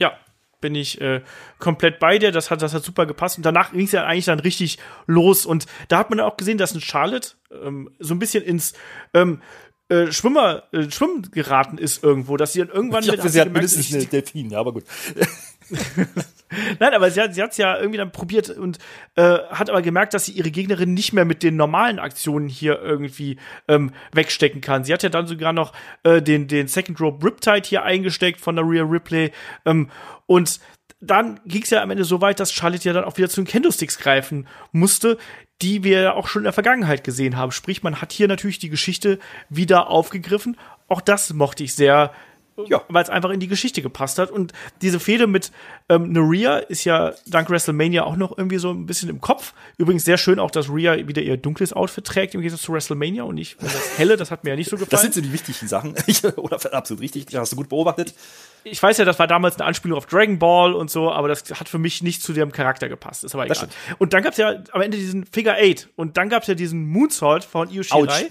Ja, 0.00 0.12
bin 0.60 0.74
ich 0.74 1.00
äh, 1.00 1.22
komplett 1.58 1.98
bei 1.98 2.18
dir. 2.18 2.32
Das 2.32 2.50
hat, 2.50 2.62
das 2.62 2.74
hat 2.74 2.84
super 2.84 3.06
gepasst. 3.06 3.36
Und 3.36 3.46
danach 3.46 3.72
ging 3.72 3.84
es 3.84 3.92
ja 3.92 4.04
eigentlich 4.04 4.26
dann 4.26 4.40
richtig 4.40 4.78
los. 5.06 5.46
Und 5.46 5.66
da 5.88 5.98
hat 5.98 6.10
man 6.10 6.20
auch 6.20 6.36
gesehen, 6.36 6.58
dass 6.58 6.74
ein 6.74 6.80
Charlotte 6.80 7.30
ähm, 7.50 7.90
so 7.98 8.14
ein 8.14 8.18
bisschen 8.18 8.44
ins 8.44 8.74
ähm, 9.14 9.40
äh, 9.88 10.12
Schwimmer, 10.12 10.64
äh, 10.72 10.90
Schwimmen 10.90 11.22
geraten 11.30 11.78
ist 11.78 12.04
irgendwo, 12.04 12.36
dass 12.36 12.52
sie 12.52 12.60
dann 12.60 12.68
irgendwann 12.68 13.04
ich 13.04 13.10
mit, 13.10 13.22
sie 13.22 13.40
hat 13.40 13.52
mindestens 13.52 13.94
eine 13.94 14.04
Delfin, 14.04 14.50
ja, 14.50 14.58
aber 14.58 14.72
gut. 14.72 14.84
Nein, 16.78 16.94
aber 16.94 17.10
sie 17.10 17.20
hat 17.20 17.34
sie 17.34 17.42
hat's 17.42 17.56
ja 17.56 17.76
irgendwie 17.78 17.98
dann 17.98 18.12
probiert 18.12 18.50
und 18.50 18.78
äh, 19.16 19.38
hat 19.50 19.70
aber 19.70 19.82
gemerkt, 19.82 20.14
dass 20.14 20.24
sie 20.24 20.32
ihre 20.32 20.50
Gegnerin 20.50 20.94
nicht 20.94 21.12
mehr 21.12 21.24
mit 21.24 21.42
den 21.42 21.56
normalen 21.56 21.98
Aktionen 21.98 22.48
hier 22.48 22.80
irgendwie 22.80 23.38
ähm, 23.68 23.92
wegstecken 24.12 24.60
kann. 24.60 24.84
Sie 24.84 24.92
hat 24.92 25.02
ja 25.02 25.08
dann 25.08 25.26
sogar 25.26 25.52
noch 25.52 25.72
äh, 26.02 26.22
den 26.22 26.48
den 26.48 26.68
Second 26.68 27.00
Rope 27.00 27.24
Riptide 27.24 27.68
hier 27.68 27.82
eingesteckt 27.82 28.40
von 28.40 28.56
der 28.56 28.64
Rear 28.66 28.90
Ripley 28.90 29.32
ähm, 29.64 29.90
und 30.26 30.60
dann 31.00 31.40
ging 31.46 31.62
es 31.62 31.70
ja 31.70 31.82
am 31.82 31.90
Ende 31.90 32.04
so 32.04 32.20
weit, 32.20 32.40
dass 32.40 32.52
Charlotte 32.52 32.84
ja 32.84 32.92
dann 32.92 33.04
auch 33.04 33.16
wieder 33.16 33.28
zu 33.28 33.40
den 33.40 33.46
Kendo-Sticks 33.46 33.98
greifen 33.98 34.48
musste, 34.72 35.16
die 35.62 35.84
wir 35.84 36.14
auch 36.14 36.26
schon 36.26 36.40
in 36.40 36.44
der 36.44 36.52
Vergangenheit 36.52 37.04
gesehen 37.04 37.36
haben. 37.36 37.52
Sprich, 37.52 37.82
man 37.82 38.00
hat 38.00 38.12
hier 38.12 38.26
natürlich 38.26 38.58
die 38.58 38.68
Geschichte 38.68 39.18
wieder 39.48 39.90
aufgegriffen. 39.90 40.56
Auch 40.88 41.00
das 41.00 41.32
mochte 41.32 41.62
ich 41.62 41.74
sehr, 41.74 42.12
ja. 42.66 42.82
weil 42.88 43.02
es 43.02 43.10
einfach 43.10 43.30
in 43.30 43.40
die 43.40 43.48
Geschichte 43.48 43.82
gepasst 43.82 44.18
hat. 44.18 44.30
Und 44.30 44.52
diese 44.82 45.00
Fehde 45.00 45.26
mit 45.26 45.52
ähm, 45.88 46.16
Rhea 46.16 46.58
ist 46.58 46.84
ja 46.84 47.12
dank 47.26 47.50
WrestleMania 47.50 48.04
auch 48.04 48.16
noch 48.16 48.36
irgendwie 48.36 48.58
so 48.58 48.70
ein 48.70 48.86
bisschen 48.86 49.08
im 49.08 49.20
Kopf. 49.20 49.54
Übrigens 49.76 50.04
sehr 50.04 50.18
schön 50.18 50.38
auch, 50.38 50.50
dass 50.50 50.68
Rhea 50.68 51.06
wieder 51.06 51.22
ihr 51.22 51.36
dunkles 51.36 51.72
Outfit 51.72 52.04
trägt 52.04 52.34
im 52.34 52.40
Gegensatz 52.40 52.62
zu 52.62 52.72
WrestleMania 52.72 53.22
und 53.22 53.36
nicht 53.36 53.62
das 53.62 53.74
helle. 53.98 54.16
Das 54.16 54.30
hat 54.30 54.44
mir 54.44 54.50
ja 54.50 54.56
nicht 54.56 54.70
so 54.70 54.76
gefallen. 54.76 54.90
Das 54.90 55.02
sind 55.02 55.14
so 55.14 55.20
die 55.20 55.32
wichtigen 55.32 55.68
Sachen. 55.68 55.94
Oder 56.36 56.58
absolut 56.74 57.02
richtig. 57.02 57.26
Das 57.26 57.40
hast 57.40 57.52
du 57.52 57.56
gut 57.56 57.68
beobachtet. 57.68 58.14
Ich 58.64 58.82
weiß 58.82 58.98
ja, 58.98 59.04
das 59.04 59.18
war 59.18 59.26
damals 59.26 59.56
eine 59.56 59.64
Anspielung 59.64 59.96
auf 59.96 60.06
Dragon 60.06 60.38
Ball 60.38 60.74
und 60.74 60.90
so, 60.90 61.10
aber 61.10 61.28
das 61.28 61.44
hat 61.58 61.68
für 61.68 61.78
mich 61.78 62.02
nicht 62.02 62.22
zu 62.22 62.32
dem 62.32 62.52
Charakter 62.52 62.88
gepasst. 62.88 63.24
Ist 63.24 63.34
aber 63.34 63.46
egal. 63.46 63.68
Und 63.98 64.12
dann 64.12 64.22
gab 64.22 64.32
es 64.32 64.38
ja 64.38 64.56
am 64.72 64.82
Ende 64.82 64.96
diesen 64.96 65.24
Figure 65.24 65.54
Eight 65.54 65.88
und 65.96 66.16
dann 66.16 66.28
gab 66.28 66.42
es 66.42 66.48
ja 66.48 66.54
diesen 66.54 66.86
Moonsault 66.86 67.44
von 67.44 67.70
Io 67.70 67.82
Shirai. 67.82 68.24
Ouch. 68.24 68.30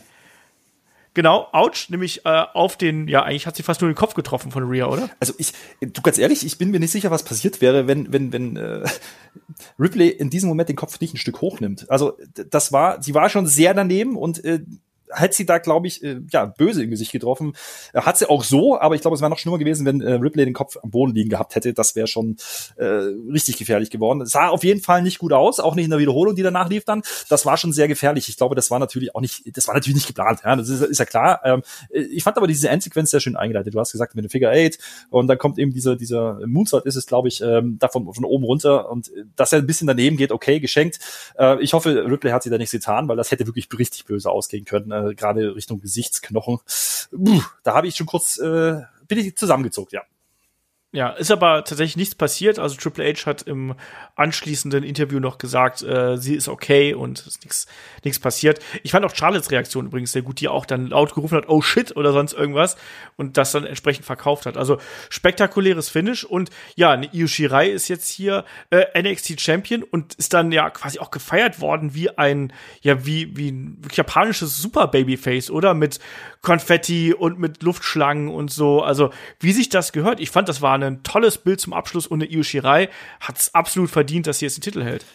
Genau, 1.18 1.48
ouch, 1.52 1.89
nämlich 1.89 2.27
äh, 2.27 2.44
auf 2.53 2.77
den, 2.77 3.07
ja, 3.07 3.23
eigentlich 3.23 3.48
hat 3.48 3.56
sie 3.56 3.64
fast 3.64 3.81
nur 3.81 3.89
den 3.89 3.95
Kopf 3.95 4.14
getroffen 4.14 4.52
von 4.52 4.65
Rhea, 4.65 4.85
oder? 4.85 5.10
Also 5.19 5.34
ich, 5.39 5.52
du 5.81 6.03
ganz 6.03 6.19
ehrlich, 6.19 6.45
ich 6.45 6.60
bin 6.60 6.69
mir 6.69 6.80
nicht 6.80 6.91
sicher, 6.91 7.10
was 7.10 7.23
passiert 7.23 7.60
wäre, 7.60 7.88
wenn, 7.88 8.14
wenn, 8.14 8.31
wenn 8.31 8.56
äh, 8.56 8.84
Ripley 9.80 10.10
in 10.10 10.30
diesem 10.30 10.48
Moment 10.48 10.69
den 10.69 10.76
Kopf 10.76 10.99
nicht 10.99 11.15
ein 11.15 11.18
Stück 11.18 11.41
hochnimmt. 11.41 11.89
Also 11.89 12.19
das 12.35 12.72
war, 12.72 13.02
sie 13.02 13.15
war 13.15 13.30
schon 13.30 13.48
sehr 13.48 13.73
daneben 13.73 14.15
und 14.15 14.45
äh, 14.45 14.60
hat 15.12 15.34
sie 15.34 15.46
da, 15.46 15.58
glaube 15.58 15.88
ich, 15.88 16.04
äh, 16.04 16.20
ja, 16.32 16.46
böse 16.46 16.84
im 16.84 16.90
Gesicht 16.90 17.12
getroffen. 17.12 17.54
Äh, 17.94 18.02
hat 18.02 18.18
sie 18.18 18.30
auch 18.30 18.44
so, 18.44 18.80
aber 18.80 18.96
ich 18.96 19.02
glaube, 19.02 19.16
es 19.16 19.22
wäre 19.22 19.30
noch 19.30 19.40
schlimmer 19.40 19.58
gewesen, 19.58 19.86
wenn 19.86 20.02
äh, 20.02 20.14
Ripley 20.14 20.46
den 20.46 20.54
Kopf 20.54 20.78
am 20.82 20.90
Boden 20.92 21.14
liegen 21.14 21.30
gehabt 21.30 21.56
hätte. 21.56 21.74
Das 21.74 21.96
wäre 21.96 22.08
schon 22.08 22.38
äh, 22.76 22.86
richtig 22.86 23.58
gefährlich 23.58 23.90
geworden. 23.90 24.26
Sah 24.26 24.50
auf 24.50 24.64
jeden 24.64 24.82
Fall 24.82 25.02
nicht 25.02 25.20
gut 25.20 25.34
aus, 25.34 25.60
auch 25.60 25.76
nicht 25.76 25.86
in 25.86 25.92
der 25.92 26.00
Wiederholung, 26.00 26.36
die 26.36 26.44
danach 26.44 26.70
lief 26.70 26.86
dann. 26.86 27.02
Das 27.30 27.46
war 27.46 27.58
schon 27.58 27.74
sehr 27.74 27.88
gefährlich. 27.88 28.30
Ich 28.30 28.38
glaube, 28.38 28.56
das 28.56 28.72
war 28.72 28.80
natürlich 28.80 29.16
auch 29.16 29.22
nicht, 29.22 29.56
das 29.56 29.68
war 29.68 29.76
natürlich 29.76 29.96
nicht 29.96 30.08
geplant. 30.08 30.42
Ja, 30.44 30.56
das 30.56 30.70
ist, 30.70 30.82
ist 30.82 31.00
ja 31.00 31.06
klar. 31.06 31.42
Ähm, 31.44 31.62
ich 31.90 32.24
fand 32.24 32.38
aber 32.38 32.48
diese 32.48 32.70
Endsequenz 32.70 33.12
sehr 33.12 33.20
schön 33.20 33.36
eingeleitet. 33.36 33.74
Du 33.74 33.80
hast 33.80 33.92
gesagt, 33.92 34.16
mit 34.16 34.26
dem 34.26 34.30
Figure 34.30 34.52
Eight 34.52 34.78
und 35.10 35.28
dann 35.28 35.38
kommt 35.38 35.58
eben 35.60 35.74
dieser, 35.74 35.96
dieser 35.96 36.40
Moonsault 36.46 36.86
ist 36.86 36.96
es, 36.96 37.06
glaube 37.06 37.28
ich, 37.28 37.42
ähm, 37.42 37.78
davon 37.80 38.12
von 38.14 38.26
oben 38.26 38.44
runter 38.44 38.90
und 38.90 39.12
dass 39.36 39.54
er 39.54 39.60
ein 39.60 39.68
bisschen 39.68 39.88
daneben 39.88 40.18
geht, 40.18 40.32
okay, 40.32 40.60
geschenkt. 40.60 41.00
Äh, 41.38 41.62
ich 41.62 41.74
hoffe, 41.74 42.06
Ripley 42.10 42.32
hat 42.32 42.44
sie 42.44 42.50
da 42.50 42.58
nichts 42.58 42.72
getan, 42.72 43.08
weil 43.08 43.18
das 43.18 43.32
hätte 43.32 43.46
wirklich 43.46 43.68
richtig 43.78 44.06
böse 44.06 44.30
ausgehen 44.30 44.66
können 44.66 44.92
äh, 45.06 45.15
gerade 45.15 45.56
Richtung 45.56 45.82
Gesichtsknochen. 45.82 46.60
Uh, 47.11 47.41
da 47.64 47.76
habe 47.76 47.88
ich 47.88 47.95
schon 47.95 48.07
kurz, 48.07 48.38
äh, 48.38 48.82
bin 49.07 49.19
ich 49.19 49.36
zusammengezogen, 49.36 49.90
ja. 49.91 50.02
Ja, 50.93 51.09
ist 51.09 51.31
aber 51.31 51.65
tatsächlich 51.65 51.97
nichts 51.97 52.15
passiert. 52.15 52.59
Also 52.59 52.77
Triple 52.77 53.03
H 53.03 53.26
hat 53.26 53.41
im 53.41 53.76
anschließenden 54.15 54.85
Interview 54.85 55.19
noch 55.19 55.38
gesagt, 55.38 55.84
äh, 55.84 56.15
sie 56.15 56.34
ist 56.34 56.47
okay 56.47 56.93
und 56.93 57.27
ist 57.27 57.43
nichts 57.43 57.68
nichts 58.05 58.19
passiert. 58.19 58.59
Ich 58.84 58.91
fand 58.91 59.05
auch 59.05 59.14
Charlottes 59.14 59.51
Reaktion 59.51 59.88
übrigens 59.88 60.14
sehr 60.14 60.22
gut, 60.22 60.39
die 60.39 60.47
auch 60.47 60.65
dann 60.65 60.88
laut 60.88 61.14
gerufen 61.14 61.35
hat, 61.35 61.49
oh 61.49 61.61
shit 61.61 61.93
oder 61.97 62.14
sonst 62.14 62.31
irgendwas 62.31 62.77
und 63.18 63.35
das 63.35 63.51
dann 63.51 63.65
entsprechend 63.65 64.05
verkauft 64.05 64.45
hat. 64.45 64.55
Also 64.55 64.77
spektakuläres 65.09 65.89
Finish 65.89 66.23
und 66.23 66.51
ja, 66.76 66.97
Io 67.11 67.27
Shirai 67.27 67.68
ist 67.68 67.89
jetzt 67.89 68.07
hier 68.07 68.45
äh, 68.69 68.85
NXT 68.97 69.41
Champion 69.41 69.84
und 69.84 70.14
ist 70.14 70.34
dann 70.34 70.53
ja 70.53 70.69
quasi 70.69 70.99
auch 70.99 71.11
gefeiert 71.11 71.59
worden 71.59 71.95
wie 71.95 72.18
ein 72.18 72.53
ja 72.81 73.05
wie 73.05 73.35
wie 73.35 73.51
ein 73.51 73.81
japanisches 73.91 74.61
Super 74.61 74.88
Babyface 74.88 75.51
oder 75.51 75.73
mit 75.73 75.99
Konfetti 76.41 77.14
und 77.14 77.39
mit 77.39 77.61
Luftschlangen 77.61 78.30
und 78.30 78.51
so. 78.51 78.81
Also 78.81 79.09
wie 79.41 79.51
sich 79.51 79.68
das 79.68 79.91
gehört. 79.91 80.22
Ich 80.22 80.31
fand, 80.31 80.47
das 80.47 80.61
war 80.61 80.77
ein 80.84 81.04
tolles 81.04 81.38
Bild 81.38 81.60
zum 81.60 81.74
Abschluss 81.74 82.08
und 82.08 82.22
eine 82.22 82.32
Io 82.32 82.44
Shirai 82.44 82.90
hat 83.20 83.38
es 83.38 83.54
absolut 83.54 83.90
verdient, 83.90 84.28
dass 84.28 84.40
sie 84.40 84.45
jetzt 84.45 84.58
den 84.58 84.62
Titel 84.62 84.84
hält. 84.84 85.06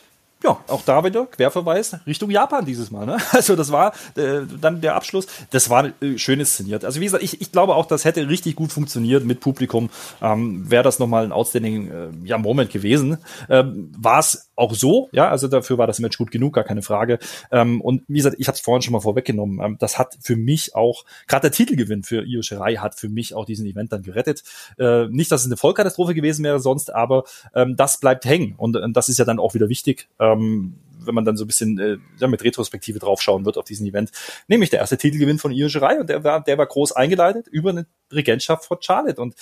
Ja, 0.42 0.58
auch 0.66 0.82
da 0.84 1.04
wieder 1.04 1.26
Querverweis 1.26 1.96
Richtung 2.06 2.30
Japan 2.30 2.64
dieses 2.64 2.90
Mal. 2.90 3.06
Ne? 3.06 3.16
Also 3.32 3.56
das 3.56 3.70
war 3.70 3.92
äh, 4.16 4.40
dann 4.60 4.80
der 4.80 4.96
Abschluss. 4.96 5.26
Das 5.50 5.70
war 5.70 5.92
äh, 6.02 6.18
schön 6.18 6.40
inszeniert. 6.40 6.84
Also 6.84 7.00
wie 7.00 7.04
gesagt, 7.04 7.22
ich, 7.22 7.40
ich 7.40 7.52
glaube 7.52 7.76
auch, 7.76 7.86
das 7.86 8.04
hätte 8.04 8.28
richtig 8.28 8.56
gut 8.56 8.72
funktioniert 8.72 9.24
mit 9.24 9.40
Publikum. 9.40 9.90
Ähm, 10.20 10.68
Wäre 10.70 10.82
das 10.82 10.98
nochmal 10.98 11.24
ein 11.24 11.32
outstanding 11.32 11.90
äh, 11.90 12.08
ja, 12.24 12.38
Moment 12.38 12.70
gewesen. 12.70 13.18
Ähm, 13.48 13.92
war 13.96 14.18
es 14.18 14.51
auch 14.54 14.74
so, 14.74 15.08
ja, 15.12 15.28
also 15.28 15.48
dafür 15.48 15.78
war 15.78 15.86
das 15.86 15.98
Match 15.98 16.18
gut 16.18 16.30
genug, 16.30 16.54
gar 16.54 16.64
keine 16.64 16.82
Frage. 16.82 17.18
Ähm, 17.50 17.80
und 17.80 18.02
wie 18.08 18.18
gesagt, 18.18 18.36
ich 18.38 18.48
habe 18.48 18.56
es 18.56 18.60
vorhin 18.60 18.82
schon 18.82 18.92
mal 18.92 19.00
vorweggenommen. 19.00 19.60
Ähm, 19.64 19.76
das 19.78 19.98
hat 19.98 20.18
für 20.20 20.36
mich 20.36 20.74
auch, 20.74 21.04
gerade 21.26 21.42
der 21.42 21.52
Titelgewinn 21.52 22.02
für 22.02 22.22
Io 22.24 22.42
Shirai 22.42 22.76
hat 22.76 22.94
für 22.94 23.08
mich 23.08 23.34
auch 23.34 23.46
diesen 23.46 23.66
Event 23.66 23.92
dann 23.92 24.02
gerettet. 24.02 24.42
Äh, 24.78 25.06
nicht, 25.06 25.32
dass 25.32 25.42
es 25.42 25.46
eine 25.46 25.56
Vollkatastrophe 25.56 26.14
gewesen 26.14 26.44
wäre 26.44 26.60
sonst, 26.60 26.92
aber 26.92 27.24
ähm, 27.54 27.76
das 27.76 27.98
bleibt 27.98 28.24
hängen. 28.24 28.54
Und 28.56 28.76
äh, 28.76 28.80
das 28.92 29.08
ist 29.08 29.18
ja 29.18 29.24
dann 29.24 29.38
auch 29.38 29.54
wieder 29.54 29.68
wichtig. 29.68 30.08
Ähm, 30.18 30.74
wenn 31.04 31.14
man 31.14 31.24
dann 31.24 31.36
so 31.36 31.44
ein 31.44 31.48
bisschen 31.48 31.78
äh, 31.78 31.98
ja, 32.18 32.28
mit 32.28 32.44
Retrospektive 32.44 32.98
draufschauen 32.98 33.44
wird 33.44 33.58
auf 33.58 33.64
diesen 33.64 33.86
Event, 33.86 34.12
nämlich 34.48 34.70
der 34.70 34.80
erste 34.80 34.96
Titelgewinn 34.96 35.38
von 35.38 35.52
Io 35.52 35.68
Shirai 35.68 35.98
und 35.98 36.08
der 36.08 36.24
war, 36.24 36.42
der 36.42 36.58
war 36.58 36.66
groß 36.66 36.92
eingeleitet 36.92 37.48
über 37.48 37.70
eine 37.70 37.86
Regentschaft 38.12 38.66
von 38.66 38.78
Charlotte 38.80 39.20
und 39.20 39.34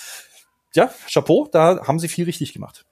ja, 0.73 0.91
Chapeau, 1.11 1.49
da 1.51 1.85
haben 1.85 1.99
sie 1.99 2.07
viel 2.07 2.25
richtig 2.25 2.53
gemacht. 2.53 2.85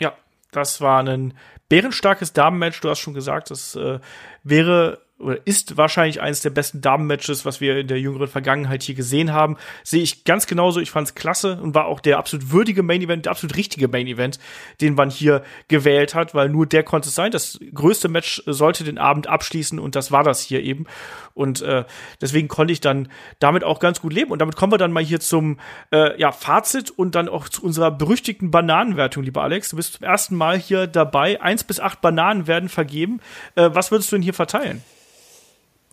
Ja, 0.00 0.14
das 0.54 0.80
war 0.80 1.02
ein 1.02 1.34
bärenstarkes 1.68 2.32
Damenmatch. 2.32 2.80
Du 2.80 2.88
hast 2.88 3.00
schon 3.00 3.14
gesagt, 3.14 3.50
das 3.50 3.74
äh, 3.76 3.98
wäre 4.42 5.03
oder 5.18 5.38
ist 5.46 5.76
wahrscheinlich 5.76 6.20
eines 6.20 6.40
der 6.40 6.50
besten 6.50 6.80
Damenmatches, 6.80 7.44
was 7.44 7.60
wir 7.60 7.78
in 7.78 7.86
der 7.86 8.00
jüngeren 8.00 8.26
Vergangenheit 8.26 8.82
hier 8.82 8.96
gesehen 8.96 9.32
haben. 9.32 9.56
Sehe 9.84 10.02
ich 10.02 10.24
ganz 10.24 10.46
genauso. 10.46 10.80
Ich 10.80 10.90
fand 10.90 11.06
es 11.06 11.14
klasse 11.14 11.60
und 11.62 11.74
war 11.74 11.86
auch 11.86 12.00
der 12.00 12.18
absolut 12.18 12.50
würdige 12.50 12.82
Main 12.82 13.00
Event, 13.00 13.26
der 13.26 13.30
absolut 13.30 13.56
richtige 13.56 13.86
Main 13.86 14.08
Event, 14.08 14.40
den 14.80 14.94
man 14.94 15.10
hier 15.10 15.44
gewählt 15.68 16.14
hat, 16.14 16.34
weil 16.34 16.48
nur 16.48 16.66
der 16.66 16.82
konnte 16.82 17.08
es 17.08 17.14
sein. 17.14 17.30
Das 17.30 17.60
größte 17.72 18.08
Match 18.08 18.42
sollte 18.46 18.82
den 18.82 18.98
Abend 18.98 19.28
abschließen 19.28 19.78
und 19.78 19.94
das 19.94 20.10
war 20.10 20.24
das 20.24 20.40
hier 20.40 20.62
eben. 20.62 20.86
Und 21.32 21.62
äh, 21.62 21.84
deswegen 22.20 22.48
konnte 22.48 22.72
ich 22.72 22.80
dann 22.80 23.08
damit 23.38 23.62
auch 23.62 23.78
ganz 23.78 24.00
gut 24.00 24.12
leben. 24.12 24.32
Und 24.32 24.40
damit 24.40 24.56
kommen 24.56 24.72
wir 24.72 24.78
dann 24.78 24.92
mal 24.92 25.02
hier 25.02 25.20
zum 25.20 25.58
äh, 25.92 26.20
ja, 26.20 26.32
Fazit 26.32 26.90
und 26.90 27.14
dann 27.14 27.28
auch 27.28 27.48
zu 27.48 27.62
unserer 27.62 27.92
berüchtigten 27.92 28.50
Bananenwertung, 28.50 29.22
lieber 29.22 29.42
Alex. 29.42 29.70
Du 29.70 29.76
bist 29.76 29.94
zum 29.94 30.04
ersten 30.04 30.34
Mal 30.34 30.58
hier 30.58 30.88
dabei. 30.88 31.40
Eins 31.40 31.62
bis 31.62 31.78
acht 31.78 32.00
Bananen 32.00 32.48
werden 32.48 32.68
vergeben. 32.68 33.20
Äh, 33.54 33.70
was 33.72 33.92
würdest 33.92 34.10
du 34.10 34.16
denn 34.16 34.22
hier 34.22 34.34
verteilen? 34.34 34.82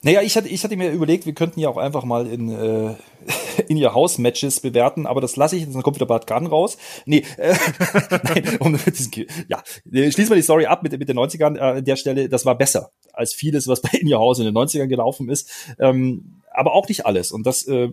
Naja, 0.03 0.21
ich 0.23 0.35
hatte, 0.35 0.47
ich 0.47 0.63
hatte 0.63 0.75
mir 0.75 0.91
überlegt, 0.91 1.27
wir 1.27 1.33
könnten 1.33 1.59
ja 1.59 1.69
auch 1.69 1.77
einfach 1.77 2.03
mal 2.03 2.25
in, 2.25 2.49
äh, 2.49 2.95
in 3.67 3.77
ihr 3.77 3.93
Haus-Matches 3.93 4.59
bewerten, 4.59 5.05
aber 5.05 5.21
das 5.21 5.35
lasse 5.35 5.55
ich, 5.55 5.71
dann 5.71 5.83
kommt 5.83 5.97
wieder 5.97 6.07
Bad 6.07 6.25
Garden 6.25 6.47
raus. 6.47 6.77
Nee, 7.05 7.23
äh, 7.37 7.55
nein, 8.23 8.57
um, 8.59 8.79
ja, 9.47 9.63
schließen 9.85 10.29
wir 10.29 10.35
die 10.35 10.41
Story 10.41 10.65
ab 10.65 10.81
mit, 10.81 10.97
mit 10.97 11.07
den 11.07 11.19
90ern 11.19 11.55
äh, 11.55 11.59
an 11.59 11.85
der 11.85 11.95
Stelle, 11.97 12.29
das 12.29 12.45
war 12.45 12.57
besser 12.57 12.91
als 13.13 13.33
vieles, 13.33 13.67
was 13.67 13.81
bei 13.81 13.97
In 13.99 14.11
Your 14.11 14.19
House 14.19 14.39
in 14.39 14.45
den 14.45 14.55
90ern 14.55 14.87
gelaufen 14.87 15.29
ist. 15.29 15.49
Ähm, 15.79 16.40
aber 16.61 16.75
auch 16.75 16.88
nicht 16.88 17.07
alles. 17.07 17.31
Und 17.31 17.47
das, 17.47 17.67
äh, 17.67 17.89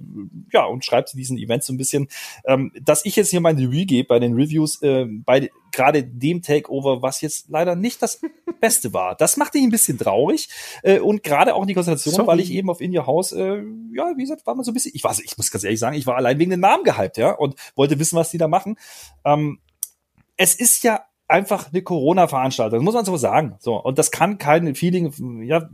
ja, 0.53 0.67
und 0.67 0.85
schreibt 0.85 1.15
diesen 1.15 1.39
Event 1.39 1.65
so 1.65 1.73
ein 1.73 1.79
bisschen, 1.79 2.09
ähm, 2.45 2.71
dass 2.83 3.07
ich 3.07 3.17
jetzt 3.17 3.31
hier 3.31 3.41
mein 3.41 3.57
Review 3.57 3.87
gebe 3.87 4.07
bei 4.07 4.19
den 4.19 4.35
Reviews, 4.35 4.83
äh, 4.83 5.07
bei 5.09 5.51
gerade 5.73 6.05
dem 6.05 6.43
Takeover, 6.43 7.01
was 7.01 7.23
jetzt 7.23 7.49
leider 7.49 7.77
nicht 7.77 8.03
das 8.03 8.21
Beste 8.61 8.93
war. 8.93 9.15
Das 9.15 9.39
machte 9.39 9.57
ich 9.57 9.65
ein 9.65 9.71
bisschen 9.71 9.97
traurig. 9.99 10.51
Äh, 10.83 10.99
und 10.99 11.23
gerade 11.23 11.55
auch 11.55 11.65
die 11.65 11.73
Konstellation, 11.73 12.15
Sorry. 12.15 12.29
weil 12.29 12.41
ich 12.41 12.53
eben 12.53 12.69
auf 12.69 12.83
In 12.83 12.95
Your 12.95 13.07
House, 13.07 13.33
äh, 13.33 13.63
ja, 13.95 14.13
wie 14.17 14.23
gesagt, 14.23 14.47
war 14.47 14.55
mal 14.55 14.65
so 14.65 14.71
ein 14.71 14.75
bisschen, 14.75 14.93
ich 14.95 15.03
weiß, 15.03 15.21
ich 15.21 15.39
muss 15.39 15.51
ganz 15.51 15.65
ehrlich 15.65 15.81
sagen, 15.81 15.97
ich 15.97 16.07
war 16.07 16.17
allein 16.17 16.39
wegen 16.39 16.51
den 16.51 16.61
Namen 16.61 16.85
gehypt, 16.85 17.17
ja, 17.17 17.31
und 17.31 17.55
wollte 17.75 17.99
wissen, 17.99 18.17
was 18.17 18.31
die 18.31 18.39
da 18.39 18.49
machen. 18.49 18.77
Ähm, 19.25 19.61
es 20.37 20.55
ist 20.55 20.85
ja 20.85 21.05
einfach 21.27 21.73
eine 21.73 21.81
Corona-Veranstaltung, 21.81 22.85
muss 22.85 22.95
man 22.95 23.07
so 23.07 23.17
sagen. 23.17 23.57
So, 23.61 23.77
und 23.77 23.99
das 23.99 24.11
kann 24.11 24.37
kein 24.37 24.75
Feeling, 24.75 25.43
ja, 25.43 25.71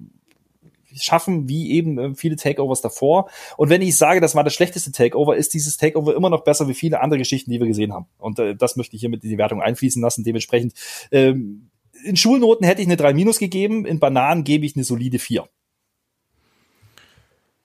schaffen 0.97 1.49
wie 1.49 1.73
eben 1.73 1.99
äh, 1.99 2.15
viele 2.15 2.37
Takeovers 2.37 2.81
davor. 2.81 3.29
Und 3.57 3.71
wenn 3.71 3.83
ich 3.83 3.97
sage, 3.97 4.21
das 4.21 4.35
war 4.35 4.45
das 4.45 4.55
schlechteste 4.55 4.93
Takeover, 4.93 5.37
ist 5.37 5.55
dieses 5.55 5.77
Takeover 5.77 6.15
immer 6.15 6.31
noch 6.31 6.45
besser 6.45 6.69
wie 6.69 6.75
viele 6.75 7.01
andere 7.01 7.19
Geschichten, 7.19 7.51
die 7.51 7.61
wir 7.61 7.67
gesehen 7.67 7.93
haben. 7.93 8.07
Und 8.19 8.39
äh, 8.39 8.55
das 8.55 8.77
möchte 8.77 8.97
ich 8.97 9.01
hier 9.01 9.11
mit 9.11 9.25
in 9.25 9.31
die 9.31 9.39
Wertung 9.39 9.63
einfließen 9.63 10.01
lassen. 10.03 10.25
Dementsprechend 10.25 10.75
ähm, 11.11 11.71
in 12.05 12.17
Schulnoten 12.17 12.67
hätte 12.67 12.83
ich 12.83 12.89
eine 12.89 12.97
3 12.97 13.15
minus 13.15 13.39
gegeben, 13.39 13.87
in 13.87 14.01
Bananen 14.01 14.45
gebe 14.45 14.67
ich 14.67 14.77
eine 14.77 14.85
solide 14.85 15.19
4. 15.19 15.49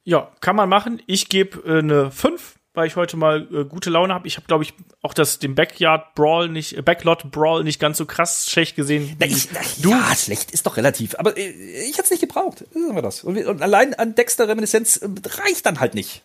Ja, 0.04 0.32
kann 0.40 0.56
man 0.56 0.70
machen. 0.70 1.02
Ich 1.08 1.30
gebe 1.30 1.60
äh, 1.66 1.80
eine 1.80 2.12
5 2.12 2.59
weil 2.74 2.88
ich 2.88 2.96
heute 2.96 3.18
mal 3.18 3.48
äh, 3.52 3.66
gute 3.66 3.90
Laune 3.90 4.14
habe. 4.14 4.28
Ich 4.28 4.38
habe, 4.38 4.48
glaube 4.48 4.64
ich, 4.64 4.74
auch 5.02 5.14
das 5.14 5.40
den 5.40 5.56
Backyard 5.56 6.14
Brawl 6.16 6.50
nicht, 6.50 6.78
äh, 6.78 6.82
Backlot 6.82 7.32
Brawl 7.32 7.64
nicht 7.64 7.80
ganz 7.80 7.98
so 7.98 8.06
krass 8.06 8.50
schlecht 8.50 8.76
gesehen. 8.76 9.16
Na, 9.20 9.26
ich, 9.26 9.50
na, 9.52 9.60
du. 9.82 9.90
Ja, 9.92 10.16
schlecht 10.16 10.52
ist 10.52 10.66
doch 10.66 10.78
relativ. 10.78 11.16
Aber 11.18 11.38
äh, 11.38 11.50
ich 11.50 11.94
hätte 11.94 12.04
es 12.04 12.12
nicht 12.12 12.22
gebraucht. 12.22 12.66
Sagen 12.72 12.96
wir 12.96 13.02
das. 13.02 13.24
Und, 13.24 13.36
wir, 13.36 13.50
und 13.50 13.62
allein 13.62 13.94
an 13.94 14.16
Dexter-Reminiszenz 14.16 14.98
äh, 14.98 15.10
reicht 15.44 15.66
dann 15.66 15.80
halt 15.80 15.96
nicht. 15.96 16.22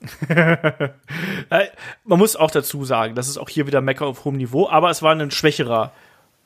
Man 2.04 2.18
muss 2.18 2.36
auch 2.36 2.50
dazu 2.50 2.84
sagen, 2.84 3.14
das 3.14 3.28
ist 3.28 3.36
auch 3.36 3.48
hier 3.48 3.66
wieder 3.66 3.80
Mecker 3.80 4.06
auf 4.06 4.24
hohem 4.24 4.36
Niveau, 4.36 4.68
aber 4.68 4.90
es 4.90 5.02
war 5.02 5.14
ein 5.14 5.30
schwächerer 5.30 5.92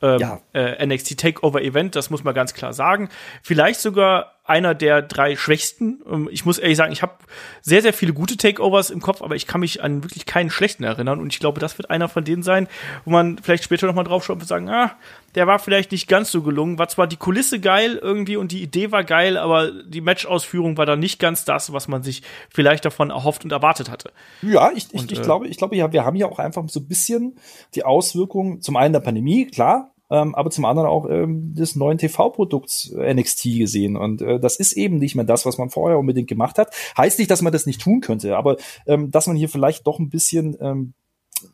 ähm, 0.01 0.19
ja. 0.19 0.41
äh, 0.53 0.85
NXT 0.85 1.17
Takeover 1.17 1.61
Event, 1.61 1.95
das 1.95 2.09
muss 2.09 2.23
man 2.23 2.33
ganz 2.33 2.53
klar 2.53 2.73
sagen. 2.73 3.09
Vielleicht 3.41 3.79
sogar 3.79 4.34
einer 4.45 4.75
der 4.75 5.01
drei 5.01 5.35
schwächsten. 5.35 6.01
Ähm, 6.09 6.29
ich 6.31 6.45
muss 6.45 6.59
ehrlich 6.59 6.77
sagen, 6.77 6.93
ich 6.93 7.01
habe 7.01 7.15
sehr, 7.61 7.81
sehr 7.81 7.93
viele 7.93 8.13
gute 8.13 8.37
Takeovers 8.37 8.91
im 8.91 9.01
Kopf, 9.01 9.21
aber 9.21 9.35
ich 9.35 9.47
kann 9.47 9.59
mich 9.59 9.83
an 9.83 10.03
wirklich 10.03 10.25
keinen 10.25 10.51
schlechten 10.51 10.83
erinnern. 10.83 11.19
Und 11.19 11.33
ich 11.33 11.39
glaube, 11.39 11.59
das 11.59 11.77
wird 11.77 11.89
einer 11.89 12.07
von 12.07 12.23
denen 12.23 12.43
sein, 12.43 12.67
wo 13.05 13.11
man 13.11 13.39
vielleicht 13.39 13.63
später 13.63 13.87
noch 13.87 13.95
mal 13.95 14.03
drauf 14.03 14.23
schaut 14.23 14.39
und 14.39 14.47
sagen, 14.47 14.69
ah, 14.69 14.95
der 15.33 15.47
war 15.47 15.57
vielleicht 15.57 15.91
nicht 15.91 16.07
ganz 16.07 16.31
so 16.31 16.43
gelungen. 16.43 16.77
War 16.77 16.87
zwar 16.87 17.07
die 17.07 17.17
Kulisse 17.17 17.59
geil 17.59 17.99
irgendwie 18.01 18.37
und 18.37 18.51
die 18.51 18.61
Idee 18.61 18.91
war 18.91 19.03
geil, 19.03 19.37
aber 19.37 19.71
die 19.71 20.01
Matchausführung 20.01 20.77
war 20.77 20.85
dann 20.85 20.99
nicht 20.99 21.19
ganz 21.19 21.43
das, 21.43 21.73
was 21.73 21.87
man 21.87 22.03
sich 22.03 22.21
vielleicht 22.53 22.85
davon 22.85 23.09
erhofft 23.09 23.43
und 23.43 23.51
erwartet 23.51 23.89
hatte. 23.89 24.11
Ja, 24.43 24.71
ich, 24.75 24.87
ich, 24.93 25.01
und, 25.01 25.11
ich 25.11 25.19
äh, 25.19 25.23
glaube, 25.23 25.47
ich 25.47 25.57
glaube, 25.57 25.75
ja, 25.75 25.91
wir 25.91 26.05
haben 26.05 26.15
ja 26.15 26.27
auch 26.27 26.39
einfach 26.39 26.63
so 26.67 26.79
ein 26.79 26.87
bisschen 26.87 27.37
die 27.73 27.83
Auswirkungen 27.83 28.61
zum 28.61 28.75
einen 28.75 28.93
der 28.93 28.99
Pandemie, 28.99 29.47
klar, 29.47 29.94
ähm, 30.09 30.35
aber 30.35 30.49
zum 30.49 30.65
anderen 30.65 30.89
auch 30.89 31.09
ähm, 31.09 31.53
des 31.55 31.75
neuen 31.75 31.97
TV-Produkts 31.97 32.91
äh, 32.91 33.13
NXT 33.13 33.43
gesehen. 33.57 33.97
Und 33.97 34.21
äh, 34.21 34.39
das 34.39 34.57
ist 34.57 34.73
eben 34.73 34.97
nicht 34.97 35.15
mehr 35.15 35.25
das, 35.25 35.45
was 35.45 35.57
man 35.57 35.69
vorher 35.69 35.99
unbedingt 35.99 36.27
gemacht 36.27 36.57
hat. 36.57 36.73
Heißt 36.97 37.19
nicht, 37.19 37.31
dass 37.31 37.41
man 37.41 37.53
das 37.53 37.65
nicht 37.65 37.81
tun 37.81 38.01
könnte, 38.01 38.37
aber 38.37 38.57
ähm, 38.87 39.11
dass 39.11 39.27
man 39.27 39.35
hier 39.35 39.49
vielleicht 39.49 39.87
doch 39.87 39.99
ein 39.99 40.09
bisschen 40.09 40.57
ähm, 40.59 40.93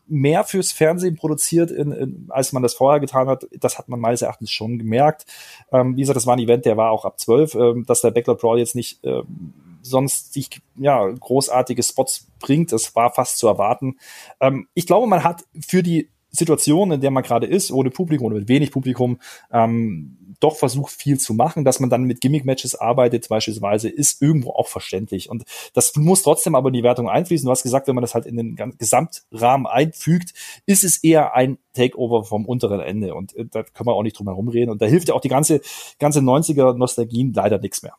mehr 0.07 0.43
fürs 0.43 0.71
Fernsehen 0.71 1.15
produziert, 1.15 1.71
in, 1.71 1.91
in, 1.91 2.25
als 2.29 2.53
man 2.53 2.63
das 2.63 2.73
vorher 2.73 2.99
getan 2.99 3.27
hat. 3.27 3.47
Das 3.59 3.77
hat 3.77 3.89
man 3.89 3.99
meines 3.99 4.21
Erachtens 4.21 4.51
schon 4.51 4.77
gemerkt. 4.77 5.25
Ähm, 5.71 5.95
wie 5.95 6.01
gesagt, 6.01 6.17
das 6.17 6.27
war 6.27 6.35
ein 6.35 6.39
Event, 6.39 6.65
der 6.65 6.77
war 6.77 6.91
auch 6.91 7.05
ab 7.05 7.19
12, 7.19 7.55
ähm, 7.55 7.85
dass 7.85 8.01
der 8.01 8.11
Backlot 8.11 8.39
Brawl 8.39 8.59
jetzt 8.59 8.75
nicht 8.75 8.99
ähm, 9.03 9.53
sonst 9.81 10.33
sich 10.33 10.61
ja 10.77 11.07
großartige 11.07 11.81
Spots 11.83 12.27
bringt. 12.39 12.71
Das 12.71 12.95
war 12.95 13.13
fast 13.13 13.37
zu 13.37 13.47
erwarten. 13.47 13.97
Ähm, 14.39 14.67
ich 14.73 14.85
glaube, 14.85 15.07
man 15.07 15.23
hat 15.23 15.45
für 15.65 15.83
die 15.83 16.09
Situation, 16.31 16.91
in 16.91 17.01
der 17.01 17.11
man 17.11 17.23
gerade 17.23 17.45
ist, 17.45 17.71
ohne 17.71 17.89
Publikum 17.89 18.27
oder 18.27 18.37
mit 18.37 18.47
wenig 18.47 18.71
Publikum, 18.71 19.19
ähm, 19.51 20.17
doch 20.39 20.55
versucht 20.55 20.91
viel 20.91 21.19
zu 21.19 21.33
machen, 21.33 21.63
dass 21.63 21.79
man 21.79 21.89
dann 21.89 22.03
mit 22.03 22.19
Gimmick-Matches 22.19 22.75
arbeitet 22.75 23.29
beispielsweise, 23.29 23.89
ist 23.89 24.21
irgendwo 24.21 24.51
auch 24.51 24.67
verständlich. 24.67 25.29
Und 25.29 25.43
das 25.73 25.95
muss 25.95 26.23
trotzdem 26.23 26.55
aber 26.55 26.69
in 26.69 26.73
die 26.73 26.83
Wertung 26.83 27.09
einfließen. 27.09 27.45
Du 27.45 27.51
hast 27.51 27.63
gesagt, 27.63 27.87
wenn 27.87 27.95
man 27.95 28.01
das 28.01 28.15
halt 28.15 28.25
in 28.25 28.37
den 28.37 28.75
Gesamtrahmen 28.77 29.67
einfügt, 29.67 30.33
ist 30.65 30.83
es 30.83 31.03
eher 31.03 31.35
ein 31.35 31.59
Takeover 31.73 32.23
vom 32.23 32.45
unteren 32.45 32.79
Ende. 32.79 33.13
Und 33.13 33.35
äh, 33.35 33.45
da 33.45 33.63
können 33.63 33.87
wir 33.87 33.93
auch 33.93 34.03
nicht 34.03 34.17
drum 34.17 34.27
herum 34.27 34.47
reden. 34.47 34.71
Und 34.71 34.81
da 34.81 34.87
hilft 34.87 35.09
ja 35.09 35.15
auch 35.15 35.21
die 35.21 35.29
ganze, 35.29 35.61
ganze 35.99 36.19
90er 36.19 36.73
Nostalgien 36.73 37.33
leider 37.33 37.59
nichts 37.59 37.83
mehr. 37.83 37.93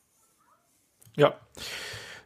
Ja. 1.16 1.34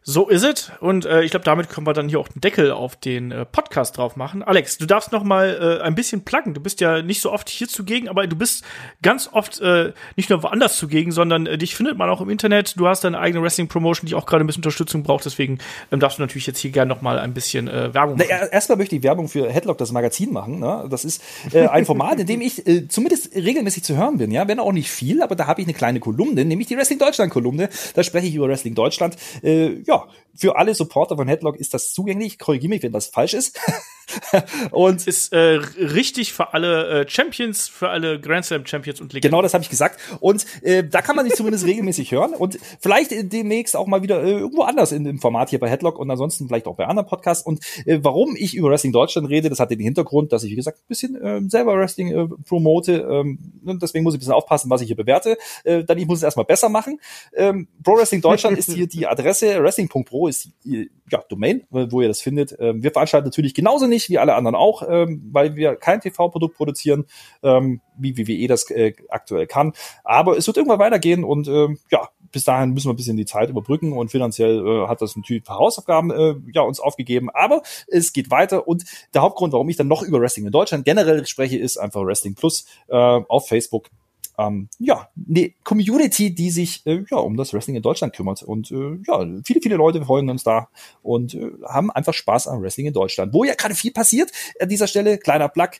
So 0.08 0.28
ist 0.28 0.44
es. 0.44 0.70
Und 0.78 1.04
äh, 1.04 1.24
ich 1.24 1.32
glaube, 1.32 1.42
damit 1.42 1.68
können 1.68 1.84
wir 1.84 1.92
dann 1.92 2.08
hier 2.08 2.20
auch 2.20 2.28
einen 2.28 2.40
Deckel 2.40 2.70
auf 2.70 2.94
den 2.94 3.32
äh, 3.32 3.44
Podcast 3.44 3.98
drauf 3.98 4.14
machen. 4.14 4.44
Alex, 4.44 4.78
du 4.78 4.86
darfst 4.86 5.10
noch 5.10 5.24
mal 5.24 5.80
äh, 5.80 5.82
ein 5.82 5.96
bisschen 5.96 6.24
pluggen. 6.24 6.54
Du 6.54 6.60
bist 6.60 6.80
ja 6.80 7.02
nicht 7.02 7.20
so 7.20 7.32
oft 7.32 7.48
hier 7.48 7.66
zugegen, 7.66 8.08
aber 8.08 8.24
du 8.28 8.36
bist 8.36 8.64
ganz 9.02 9.28
oft 9.32 9.60
äh, 9.60 9.92
nicht 10.14 10.30
nur 10.30 10.44
woanders 10.44 10.78
zugegen, 10.78 11.10
sondern 11.10 11.46
äh, 11.46 11.58
dich 11.58 11.74
findet 11.74 11.98
man 11.98 12.08
auch 12.08 12.20
im 12.20 12.30
Internet. 12.30 12.78
Du 12.78 12.86
hast 12.86 13.02
deine 13.02 13.18
eigene 13.18 13.42
Wrestling-Promotion, 13.42 14.06
die 14.06 14.14
auch 14.14 14.26
gerade 14.26 14.44
ein 14.44 14.46
bisschen 14.46 14.60
Unterstützung 14.60 15.02
braucht. 15.02 15.24
Deswegen 15.24 15.58
ähm, 15.90 15.98
darfst 15.98 16.18
du 16.18 16.22
natürlich 16.22 16.46
jetzt 16.46 16.60
hier 16.60 16.70
gerne 16.70 16.88
noch 16.88 17.02
mal 17.02 17.18
ein 17.18 17.34
bisschen 17.34 17.66
äh, 17.66 17.92
Werbung 17.92 18.16
machen. 18.16 18.28
Na, 18.30 18.46
erstmal 18.46 18.78
möchte 18.78 18.94
ich 18.94 19.02
Werbung 19.02 19.26
für 19.26 19.50
Headlock, 19.50 19.76
das 19.78 19.90
Magazin, 19.90 20.32
machen. 20.32 20.60
Ne? 20.60 20.86
Das 20.88 21.04
ist 21.04 21.20
äh, 21.52 21.66
ein 21.66 21.84
Format, 21.84 22.20
in 22.20 22.28
dem 22.28 22.42
ich 22.42 22.64
äh, 22.64 22.86
zumindest 22.86 23.34
regelmäßig 23.34 23.82
zu 23.82 23.96
hören 23.96 24.18
bin. 24.18 24.30
Ja, 24.30 24.46
wenn 24.46 24.60
auch 24.60 24.70
nicht 24.70 24.88
viel, 24.88 25.20
aber 25.20 25.34
da 25.34 25.48
habe 25.48 25.62
ich 25.62 25.66
eine 25.66 25.74
kleine 25.74 25.98
Kolumne, 25.98 26.44
nämlich 26.44 26.68
die 26.68 26.76
Wrestling 26.76 27.00
Deutschland-Kolumne. 27.00 27.70
Da 27.94 28.04
spreche 28.04 28.28
ich 28.28 28.36
über 28.36 28.46
Wrestling 28.46 28.76
Deutschland. 28.76 29.16
Äh, 29.42 29.82
ja, 29.82 29.95
Ja, 29.96 30.08
für 30.36 30.56
alle 30.56 30.74
Supporter 30.74 31.16
von 31.16 31.28
Headlock 31.28 31.56
ist 31.56 31.74
das 31.74 31.92
zugänglich. 31.92 32.38
Korrigiere 32.38 32.70
mich, 32.70 32.82
wenn 32.82 32.92
das 32.92 33.06
falsch 33.06 33.34
ist. 33.34 33.58
und 34.70 35.06
ist 35.06 35.32
äh, 35.32 35.58
richtig 35.78 36.32
für 36.32 36.54
alle 36.54 37.02
äh, 37.02 37.08
Champions, 37.08 37.68
für 37.68 37.88
alle 37.88 38.20
Grand 38.20 38.44
Slam 38.44 38.66
Champions 38.66 39.00
und 39.00 39.12
Legenden. 39.12 39.30
Genau, 39.30 39.42
das 39.42 39.54
habe 39.54 39.62
ich 39.62 39.70
gesagt. 39.70 40.00
Und 40.20 40.46
äh, 40.62 40.84
da 40.84 41.02
kann 41.02 41.16
man 41.16 41.26
sich 41.26 41.34
zumindest 41.34 41.66
regelmäßig 41.66 42.12
hören 42.12 42.34
und 42.34 42.58
vielleicht 42.80 43.10
demnächst 43.32 43.76
auch 43.76 43.86
mal 43.86 44.02
wieder 44.02 44.22
äh, 44.22 44.30
irgendwo 44.30 44.62
anders 44.62 44.92
in 44.92 45.04
dem 45.04 45.18
Format 45.18 45.50
hier 45.50 45.58
bei 45.58 45.68
Headlock 45.68 45.98
und 45.98 46.10
ansonsten 46.10 46.46
vielleicht 46.46 46.66
auch 46.66 46.76
bei 46.76 46.86
anderen 46.86 47.08
Podcasts. 47.08 47.44
Und 47.44 47.60
äh, 47.84 47.98
warum 48.02 48.36
ich 48.36 48.54
über 48.54 48.70
Wrestling 48.70 48.92
Deutschland 48.92 49.28
rede, 49.28 49.48
das 49.48 49.60
hat 49.60 49.70
den 49.70 49.80
Hintergrund, 49.80 50.32
dass 50.32 50.44
ich 50.44 50.52
wie 50.52 50.56
gesagt 50.56 50.78
ein 50.78 50.88
bisschen 50.88 51.16
äh, 51.16 51.40
selber 51.48 51.76
Wrestling 51.76 52.08
äh, 52.12 52.28
promote. 52.46 53.06
Ähm, 53.10 53.38
und 53.64 53.82
deswegen 53.82 54.04
muss 54.04 54.14
ich 54.14 54.18
ein 54.18 54.20
bisschen 54.20 54.34
aufpassen, 54.34 54.70
was 54.70 54.80
ich 54.80 54.86
hier 54.86 54.96
bewerte. 54.96 55.36
Äh, 55.64 55.84
dann 55.84 55.98
ich 55.98 56.06
muss 56.06 56.18
es 56.18 56.22
erstmal 56.22 56.46
besser 56.46 56.68
machen. 56.68 57.00
Ähm, 57.34 57.68
Pro 57.82 57.96
Wrestling 57.96 58.20
Deutschland 58.20 58.56
ist 58.58 58.72
hier 58.72 58.86
die 58.86 59.06
Adresse. 59.06 59.62
Wrestling.pro 59.62 60.25
ist 60.26 60.50
die 60.64 60.90
ja, 61.10 61.22
Domain, 61.28 61.64
wo 61.70 62.00
ihr 62.00 62.08
das 62.08 62.20
findet. 62.20 62.56
Ähm, 62.58 62.82
wir 62.82 62.90
veranstalten 62.90 63.26
natürlich 63.26 63.54
genauso 63.54 63.86
nicht 63.86 64.10
wie 64.10 64.18
alle 64.18 64.34
anderen 64.34 64.56
auch, 64.56 64.82
ähm, 64.88 65.28
weil 65.32 65.56
wir 65.56 65.76
kein 65.76 66.00
TV-Produkt 66.00 66.56
produzieren, 66.56 67.06
ähm, 67.42 67.80
wie 67.96 68.16
WWE 68.18 68.48
das 68.48 68.70
äh, 68.70 68.94
aktuell 69.08 69.46
kann. 69.46 69.72
Aber 70.04 70.36
es 70.36 70.46
wird 70.46 70.56
irgendwann 70.56 70.78
weitergehen 70.78 71.24
und 71.24 71.46
ja, 71.90 72.08
bis 72.32 72.44
dahin 72.44 72.72
müssen 72.72 72.88
wir 72.88 72.92
ein 72.92 72.96
bisschen 72.96 73.16
die 73.16 73.24
Zeit 73.24 73.50
überbrücken 73.50 73.92
und 73.92 74.10
finanziell 74.10 74.66
äh, 74.66 74.88
hat 74.88 75.00
das 75.00 75.16
natürlich 75.16 75.44
Hausaufgaben 75.48 76.10
äh, 76.10 76.34
ja, 76.52 76.62
uns 76.62 76.80
aufgegeben. 76.80 77.30
Aber 77.30 77.62
es 77.86 78.12
geht 78.12 78.30
weiter 78.30 78.66
und 78.66 78.84
der 79.14 79.22
Hauptgrund, 79.22 79.52
warum 79.52 79.68
ich 79.68 79.76
dann 79.76 79.88
noch 79.88 80.02
über 80.02 80.20
Wrestling 80.20 80.46
in 80.46 80.52
Deutschland 80.52 80.84
generell 80.84 81.26
spreche, 81.26 81.56
ist 81.58 81.76
einfach 81.76 82.02
Wrestling 82.04 82.34
Plus 82.34 82.66
auf 82.88 83.48
Facebook 83.48 83.90
ähm, 84.38 84.68
ja, 84.78 85.08
eine 85.28 85.52
Community, 85.64 86.34
die 86.34 86.50
sich 86.50 86.84
äh, 86.86 87.04
ja 87.10 87.18
um 87.18 87.36
das 87.36 87.52
Wrestling 87.52 87.76
in 87.76 87.82
Deutschland 87.82 88.14
kümmert. 88.14 88.42
Und 88.42 88.70
äh, 88.70 88.98
ja, 89.06 89.26
viele, 89.44 89.60
viele 89.62 89.76
Leute 89.76 90.04
folgen 90.04 90.28
uns 90.30 90.44
da 90.44 90.68
und 91.02 91.34
äh, 91.34 91.50
haben 91.66 91.90
einfach 91.90 92.14
Spaß 92.14 92.48
am 92.48 92.62
Wrestling 92.62 92.86
in 92.86 92.92
Deutschland. 92.92 93.32
Wo 93.32 93.44
ja 93.44 93.54
gerade 93.54 93.74
viel 93.74 93.92
passiert 93.92 94.30
an 94.60 94.68
dieser 94.68 94.86
Stelle, 94.86 95.18
kleiner 95.18 95.48
Plug. 95.48 95.70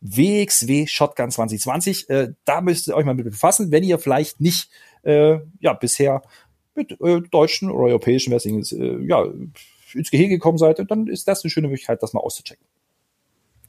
WXW 0.00 0.86
Shotgun 0.86 1.32
2020, 1.32 2.08
äh, 2.08 2.32
da 2.44 2.60
müsst 2.60 2.86
ihr 2.86 2.94
euch 2.94 3.04
mal 3.04 3.16
mit 3.16 3.24
befassen, 3.24 3.72
wenn 3.72 3.82
ihr 3.82 3.98
vielleicht 3.98 4.40
nicht 4.40 4.70
äh, 5.02 5.38
ja 5.58 5.72
bisher 5.72 6.22
mit 6.76 6.92
äh, 7.00 7.20
deutschen 7.20 7.68
oder 7.68 7.86
europäischen 7.86 8.32
Wrestling 8.32 8.62
äh, 8.62 9.04
ja, 9.06 9.24
ins 9.94 10.10
Gehege 10.10 10.36
gekommen 10.36 10.58
seid, 10.58 10.78
dann 10.88 11.08
ist 11.08 11.26
das 11.26 11.42
eine 11.42 11.50
schöne 11.50 11.66
Möglichkeit, 11.68 12.02
das 12.02 12.12
mal 12.12 12.20
auszuchecken. 12.20 12.64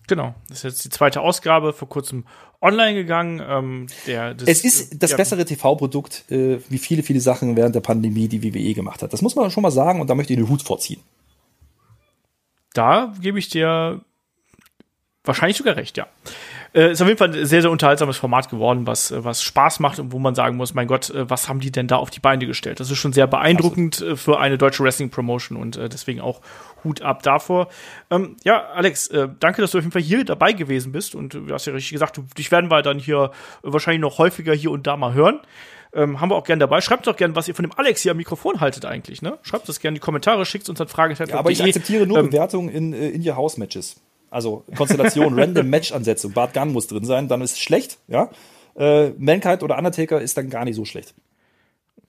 Genau, 0.10 0.34
das 0.48 0.57
ist 0.57 0.64
jetzt 0.64 0.86
die 0.86 0.90
zweite 0.90 1.22
Ausgabe, 1.22 1.72
vor 1.72 1.88
kurzem 1.88 2.26
online 2.61 2.95
gegangen. 2.95 3.40
Ähm, 3.48 3.88
der, 4.07 4.34
das, 4.34 4.49
es 4.49 4.65
ist 4.65 5.03
das 5.03 5.11
ja, 5.11 5.18
bessere 5.18 5.45
TV-Produkt, 5.45 6.26
äh, 6.31 6.57
wie 6.68 6.80
viele, 6.80 7.03
viele 7.03 7.19
Sachen 7.19 7.56
während 7.56 7.76
der 7.76 7.81
Pandemie, 7.81 8.27
die 8.27 8.44
WWE 8.44 8.73
gemacht 8.73 9.03
hat. 9.03 9.14
Das 9.14 9.22
muss 9.22 9.36
man 9.36 9.52
schon 9.52 9.61
mal 9.61 9.69
sagen 9.69 10.02
und 10.02 10.10
da 10.10 10.15
möchte 10.15 10.34
ich 10.34 10.40
den 10.40 10.49
Hut 10.49 10.64
vorziehen. 10.64 10.99
Da 12.73 13.14
gebe 13.22 13.38
ich 13.38 13.49
dir 13.49 14.02
wahrscheinlich 15.23 15.57
sogar 15.57 15.76
recht, 15.76 15.95
ja. 15.98 16.07
Äh, 16.74 16.91
ist 16.91 17.02
auf 17.02 17.08
jeden 17.08 17.18
Fall 17.18 17.30
ein 17.30 17.46
sehr, 17.46 17.62
sehr 17.62 17.72
unterhaltsames 17.72 18.18
Format 18.18 18.50
geworden, 18.50 18.86
was, 18.86 19.12
was 19.16 19.41
Spaß 19.41 19.80
macht 19.80 20.00
und 20.00 20.12
wo 20.12 20.20
man 20.20 20.36
sagen 20.36 20.56
muss, 20.56 20.74
mein 20.74 20.88
Gott, 20.88 21.10
äh, 21.10 21.30
was 21.30 21.50
haben 21.50 21.60
die 21.60 21.72
denn 21.72 21.88
da 21.88 21.96
auf 21.96 22.12
die 22.12 22.20
Beine 22.20 22.46
gestellt? 22.46 22.80
Das 22.80 22.91
ist 22.91 22.98
schon 22.98 23.14
sehr 23.14 23.26
beeindruckend 23.26 23.96
Absolut. 23.96 24.14
Äh, 24.14 24.18
für 24.18 24.40
eine 24.40 24.58
deutsche 24.58 24.84
Wrestling-Promotion 24.84 25.58
und 25.58 25.78
äh, 25.78 25.90
deswegen 25.90 26.22
auch 26.22 26.41
Hut 26.84 27.02
ab 27.02 27.24
davor. 27.24 27.70
Ähm, 28.12 28.38
ja, 28.44 28.68
Alex, 28.74 29.08
äh, 29.08 29.30
danke, 29.40 29.62
dass 29.62 29.72
du 29.72 29.80
auf 29.80 29.84
jeden 29.84 29.91
Fall 29.91 30.02
hier 30.02 30.24
dabei 30.24 30.54
gewesen 30.54 30.91
bist 30.91 31.16
und 31.16 31.34
du 31.34 31.52
hast 31.52 31.66
ja 31.66 31.74
richtig 31.74 31.91
gesagt, 31.91 32.18
du, 32.18 32.24
dich 32.38 32.52
werden 32.52 32.70
wir 32.70 32.84
dann 32.84 33.00
hier 33.00 33.32
wahrscheinlich 33.64 34.02
noch 34.02 34.20
häufiger 34.20 34.54
hier 34.54 34.72
und 34.72 34.86
da 34.86 34.96
mal 34.96 35.14
hören. 35.14 35.40
Ähm, 35.91 36.22
haben 36.22 36.30
wir 36.30 36.36
auch 36.36 36.44
gerne 36.44 36.60
dabei. 36.60 36.82
Schreibt 36.82 37.08
doch 37.08 37.16
gerne, 37.16 37.36
was 37.36 37.48
ihr 37.48 37.56
von 37.56 37.64
dem 37.64 37.72
Alex 37.76 38.02
hier 38.04 38.12
am 38.12 38.18
Mikrofon 38.18 38.60
haltet 38.60 38.86
eigentlich. 38.86 39.24
Ne? 39.24 39.40
Schreibt 39.41 39.68
das 39.68 39.80
gerne 39.80 39.96
in 39.96 39.96
die 39.96 40.06
Kommentare, 40.06 40.46
schickt 40.46 40.70
uns 40.70 40.78
dann 40.78 40.88
Fragen. 40.88 41.16
Ja, 41.16 41.40
aber 41.40 41.50
ich 41.50 41.64
akzeptiere 41.64 42.06
nur 42.06 42.20
ähm, 42.20 42.28
Bewertungen 42.28 42.70
in, 42.70 42.94
in 42.94 43.28
your 43.28 43.36
House 43.36 43.58
Matches. 43.58 44.00
Also 44.30 44.64
Konstellation, 44.76 45.34
Random 45.40 45.70
Match-Ansetzung. 45.70 46.34
Bart 46.34 46.54
Gunn 46.54 46.72
muss 46.72 46.88
drin 46.88 47.06
sein, 47.06 47.28
dann 47.28 47.42
ist 47.42 47.54
es 47.54 47.60
schlecht, 47.60 48.00
ja. 48.08 48.30
Äh, 48.76 49.10
Mankind 49.18 49.64
oder 49.64 49.78
Undertaker 49.78 50.22
ist 50.22 50.38
dann 50.38 50.50
gar 50.50 50.66
nicht 50.66 50.76
so 50.76 50.86
schlecht. 50.86 51.14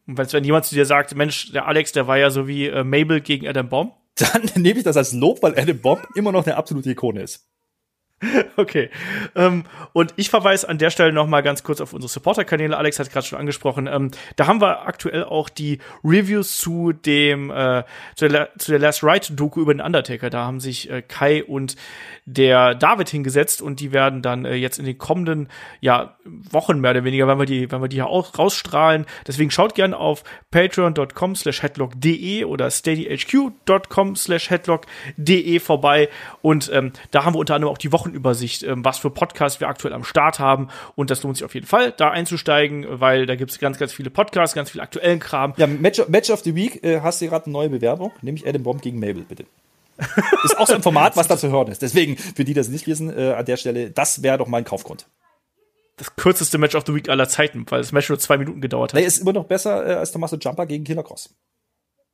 Und 0.07 0.33
wenn 0.33 0.45
jemand 0.45 0.65
zu 0.65 0.75
dir 0.75 0.87
sagt, 0.87 1.15
Mensch, 1.15 1.53
der 1.53 1.67
Alex, 1.67 1.93
der 1.93 2.07
war 2.07 2.19
ja 2.19 2.31
so 2.31 2.49
wie 2.49 2.67
äh, 2.67 2.85
Mabel 2.85 3.21
gegen 3.21 3.47
Adam 3.47 3.69
Bomb. 3.69 3.95
Dann 4.17 4.43
nehme 4.57 4.79
ich 4.79 4.85
das 4.85 4.97
als 4.97 5.13
Lob, 5.13 5.43
weil 5.43 5.59
Adam 5.59 5.79
Bomb 5.79 6.07
immer 6.15 6.33
noch 6.33 6.45
eine 6.45 6.57
absolute 6.57 6.91
Ikone 6.91 7.23
ist. 7.23 7.47
Okay. 8.57 8.91
Ähm, 9.35 9.65
und 9.93 10.13
ich 10.17 10.29
verweise 10.29 10.69
an 10.69 10.79
der 10.79 10.91
Stelle 10.91 11.13
noch 11.13 11.27
mal 11.27 11.43
ganz 11.43 11.63
kurz 11.63 11.81
auf 11.81 11.93
unsere 11.93 12.11
Supporter-Kanäle. 12.11 12.77
Alex 12.77 12.99
hat 12.99 13.11
gerade 13.11 13.27
schon 13.27 13.39
angesprochen. 13.39 13.87
Ähm, 13.87 14.11
da 14.37 14.47
haben 14.47 14.61
wir 14.61 14.87
aktuell 14.87 15.25
auch 15.25 15.49
die 15.49 15.79
Reviews 16.05 16.59
zu 16.59 16.93
dem 16.93 17.51
äh, 17.51 17.85
zu, 18.17 18.29
der, 18.29 18.51
zu 18.59 18.73
der 18.73 18.81
Last 18.81 19.03
Ride-Doku 19.03 19.61
über 19.61 19.73
den 19.73 19.81
Undertaker. 19.81 20.29
Da 20.29 20.45
haben 20.45 20.61
sich 20.61 20.91
äh, 20.91 21.03
Kai 21.03 21.43
und 21.45 21.77
der 22.27 22.75
David 22.75 23.09
hingesetzt 23.09 23.63
und 23.63 23.81
die 23.81 23.93
werden 23.93 24.23
dann 24.23 24.45
äh, 24.45 24.55
jetzt 24.55 24.79
in 24.79 24.85
den 24.85 24.99
kommenden 24.99 25.49
ja, 25.81 26.17
Wochen 26.25 26.81
mehr 26.81 26.91
oder 26.91 27.05
weniger, 27.05 27.27
wenn 27.27 27.39
wir 27.39 27.47
die, 27.47 27.71
wenn 27.71 27.81
wir 27.81 27.89
die 27.89 27.97
hier 27.97 28.07
auch 28.07 28.39
rausstrahlen. 28.39 29.07
Deswegen 29.27 29.51
schaut 29.51 29.75
gerne 29.75 29.97
auf 29.97 30.23
patreon.com 30.51 31.35
slash 31.35 31.63
headlock.de 31.63 32.45
oder 32.45 32.71
steadyhq.com 32.71 34.17
slash 34.17 34.51
headlock.de 34.51 35.59
vorbei 35.61 36.09
und 36.43 36.71
ähm, 36.73 36.93
da 37.11 37.25
haben 37.25 37.35
wir 37.35 37.39
unter 37.39 37.55
anderem 37.55 37.73
auch 37.73 37.79
die 37.79 37.93
Wochenübersicht, 38.11 38.62
ähm, 38.62 38.85
was 38.85 38.99
für 38.99 39.11
Podcasts 39.11 39.61
wir 39.61 39.69
aktuell 39.69 39.95
am 39.95 40.05
Start 40.05 40.39
haben 40.39 40.69
und 40.97 41.11
das 41.11 41.23
lohnt 41.23 41.37
sich 41.37 41.45
auf 41.45 41.55
jeden 41.55 41.66
Fall, 41.66 41.93
da 41.93 42.11
einzusteigen, 42.11 42.87
weil 42.89 43.27
da 43.27 43.37
gibt 43.37 43.51
es 43.51 43.59
ganz, 43.59 43.78
ganz 43.78 43.93
viele 43.93 44.11
Podcasts, 44.11 44.55
ganz 44.55 44.70
viel 44.70 44.81
aktuellen 44.81 45.20
Kram. 45.20 45.55
Ja, 45.57 45.66
Match, 45.66 46.03
Match 46.09 46.31
of 46.31 46.41
the 46.41 46.55
Week 46.55 46.82
äh, 46.85 47.01
hast 47.01 47.20
du 47.20 47.28
gerade 47.28 47.47
eine 47.47 47.53
neue 47.53 47.70
Bewerbung, 47.70 48.12
nämlich 48.23 48.47
Adam 48.47 48.62
Bomb 48.62 48.82
gegen 48.82 48.99
Mabel, 48.99 49.24
bitte. 49.28 49.45
Ist 50.45 50.59
auch 50.59 50.66
so 50.66 50.74
ein 50.74 50.82
Format, 50.82 51.16
was 51.16 51.28
da 51.28 51.37
zu 51.37 51.51
hören 51.51 51.69
ist. 51.69 51.82
Deswegen, 51.82 52.16
für 52.16 52.37
die, 52.37 52.45
die 52.45 52.55
das 52.55 52.69
nicht 52.69 52.87
wissen, 52.87 53.15
äh, 53.15 53.35
an 53.35 53.45
der 53.45 53.59
Stelle, 53.59 53.91
das 53.91 54.23
wäre 54.23 54.39
doch 54.39 54.47
mein 54.47 54.65
Kaufgrund. 54.65 55.07
Das 55.99 56.16
kürzeste 56.16 56.57
Match 56.57 56.74
of 56.74 56.85
the 56.87 56.95
Week 56.95 57.11
aller 57.11 57.28
Zeiten, 57.28 57.66
weil 57.69 57.82
das 57.82 57.93
Match 57.93 58.09
nur 58.09 58.19
zwei 58.19 58.39
Minuten 58.39 58.62
gedauert 58.62 58.95
hat. 58.95 58.99
Der 58.99 59.07
ist 59.07 59.19
immer 59.19 59.35
noch 59.35 59.45
besser 59.45 59.87
äh, 59.87 59.95
als 59.95 60.12
Tommaso 60.12 60.37
Jumper 60.37 60.65
gegen 60.65 60.85
Killer 60.85 61.03
Cross. 61.03 61.35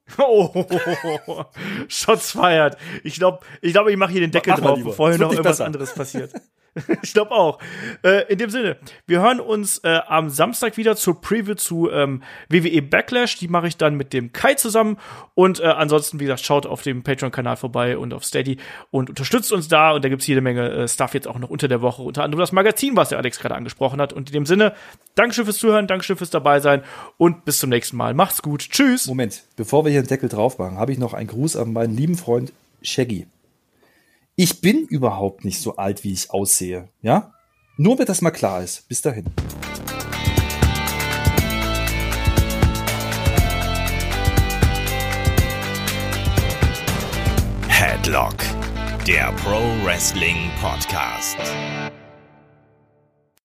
Oh, 0.18 1.44
Shots 1.88 2.32
feiert. 2.32 2.76
Ich 3.02 3.16
glaube, 3.16 3.40
ich, 3.60 3.72
glaub, 3.72 3.88
ich 3.88 3.96
mache 3.96 4.12
hier 4.12 4.20
den 4.20 4.30
Deckel 4.30 4.52
Mach 4.52 4.60
drauf, 4.60 4.78
bevor 4.82 5.10
hier 5.10 5.18
noch 5.18 5.30
irgendwas 5.32 5.58
besser. 5.58 5.66
anderes 5.66 5.92
passiert. 5.94 6.32
ich 7.02 7.12
glaube 7.12 7.32
auch. 7.32 7.58
Äh, 8.02 8.30
in 8.32 8.38
dem 8.38 8.50
Sinne, 8.50 8.76
wir 9.06 9.20
hören 9.20 9.40
uns 9.40 9.78
äh, 9.78 10.00
am 10.06 10.28
Samstag 10.28 10.76
wieder 10.76 10.96
zur 10.96 11.20
Preview 11.20 11.54
zu 11.54 11.90
ähm, 11.90 12.22
WWE 12.48 12.82
Backlash. 12.82 13.38
Die 13.38 13.48
mache 13.48 13.68
ich 13.68 13.76
dann 13.76 13.96
mit 13.96 14.12
dem 14.12 14.32
Kai 14.32 14.54
zusammen. 14.54 14.98
Und 15.34 15.60
äh, 15.60 15.64
ansonsten, 15.64 16.20
wie 16.20 16.24
gesagt, 16.24 16.44
schaut 16.44 16.66
auf 16.66 16.82
dem 16.82 17.02
Patreon-Kanal 17.02 17.56
vorbei 17.56 17.96
und 17.96 18.12
auf 18.12 18.24
Steady 18.24 18.58
und 18.90 19.08
unterstützt 19.08 19.52
uns 19.52 19.68
da. 19.68 19.92
Und 19.92 20.04
da 20.04 20.08
gibt's 20.08 20.26
jede 20.26 20.40
Menge 20.40 20.70
äh, 20.70 20.88
Stuff 20.88 21.14
jetzt 21.14 21.28
auch 21.28 21.38
noch 21.38 21.50
unter 21.50 21.68
der 21.68 21.80
Woche. 21.80 22.02
Unter 22.02 22.24
anderem 22.24 22.40
das 22.40 22.52
Magazin, 22.52 22.96
was 22.96 23.08
der 23.08 23.18
Alex 23.18 23.38
gerade 23.38 23.54
angesprochen 23.54 24.00
hat. 24.00 24.12
Und 24.12 24.28
in 24.28 24.34
dem 24.34 24.46
Sinne, 24.46 24.74
Dankeschön 25.14 25.44
fürs 25.44 25.58
Zuhören, 25.58 25.86
Dankeschön 25.86 26.16
fürs 26.16 26.30
dabei 26.30 26.60
sein 26.60 26.82
und 27.16 27.44
bis 27.44 27.58
zum 27.58 27.70
nächsten 27.70 27.96
Mal. 27.96 28.14
Macht's 28.14 28.42
gut. 28.42 28.68
Tschüss. 28.70 29.06
Moment, 29.06 29.42
bevor 29.56 29.84
wir 29.84 29.92
hier 29.92 30.02
den 30.02 30.08
Deckel 30.08 30.28
drauf 30.28 30.58
machen, 30.58 30.78
habe 30.78 30.92
ich 30.92 30.98
noch 30.98 31.14
einen 31.14 31.28
Gruß 31.28 31.56
an 31.56 31.72
meinen 31.72 31.96
lieben 31.96 32.16
Freund 32.16 32.52
Shaggy. 32.82 33.26
Ich 34.38 34.60
bin 34.60 34.84
überhaupt 34.86 35.46
nicht 35.46 35.62
so 35.62 35.76
alt, 35.76 36.04
wie 36.04 36.12
ich 36.12 36.30
aussehe. 36.30 36.90
Ja? 37.00 37.32
Nur, 37.78 37.96
damit 37.96 38.10
das 38.10 38.20
mal 38.20 38.30
klar 38.30 38.62
ist. 38.62 38.86
Bis 38.86 39.00
dahin. 39.00 39.24
Headlock, 47.66 48.36
der 49.06 49.32
Pro 49.42 49.62
Wrestling 49.86 50.50
Podcast. 50.60 51.38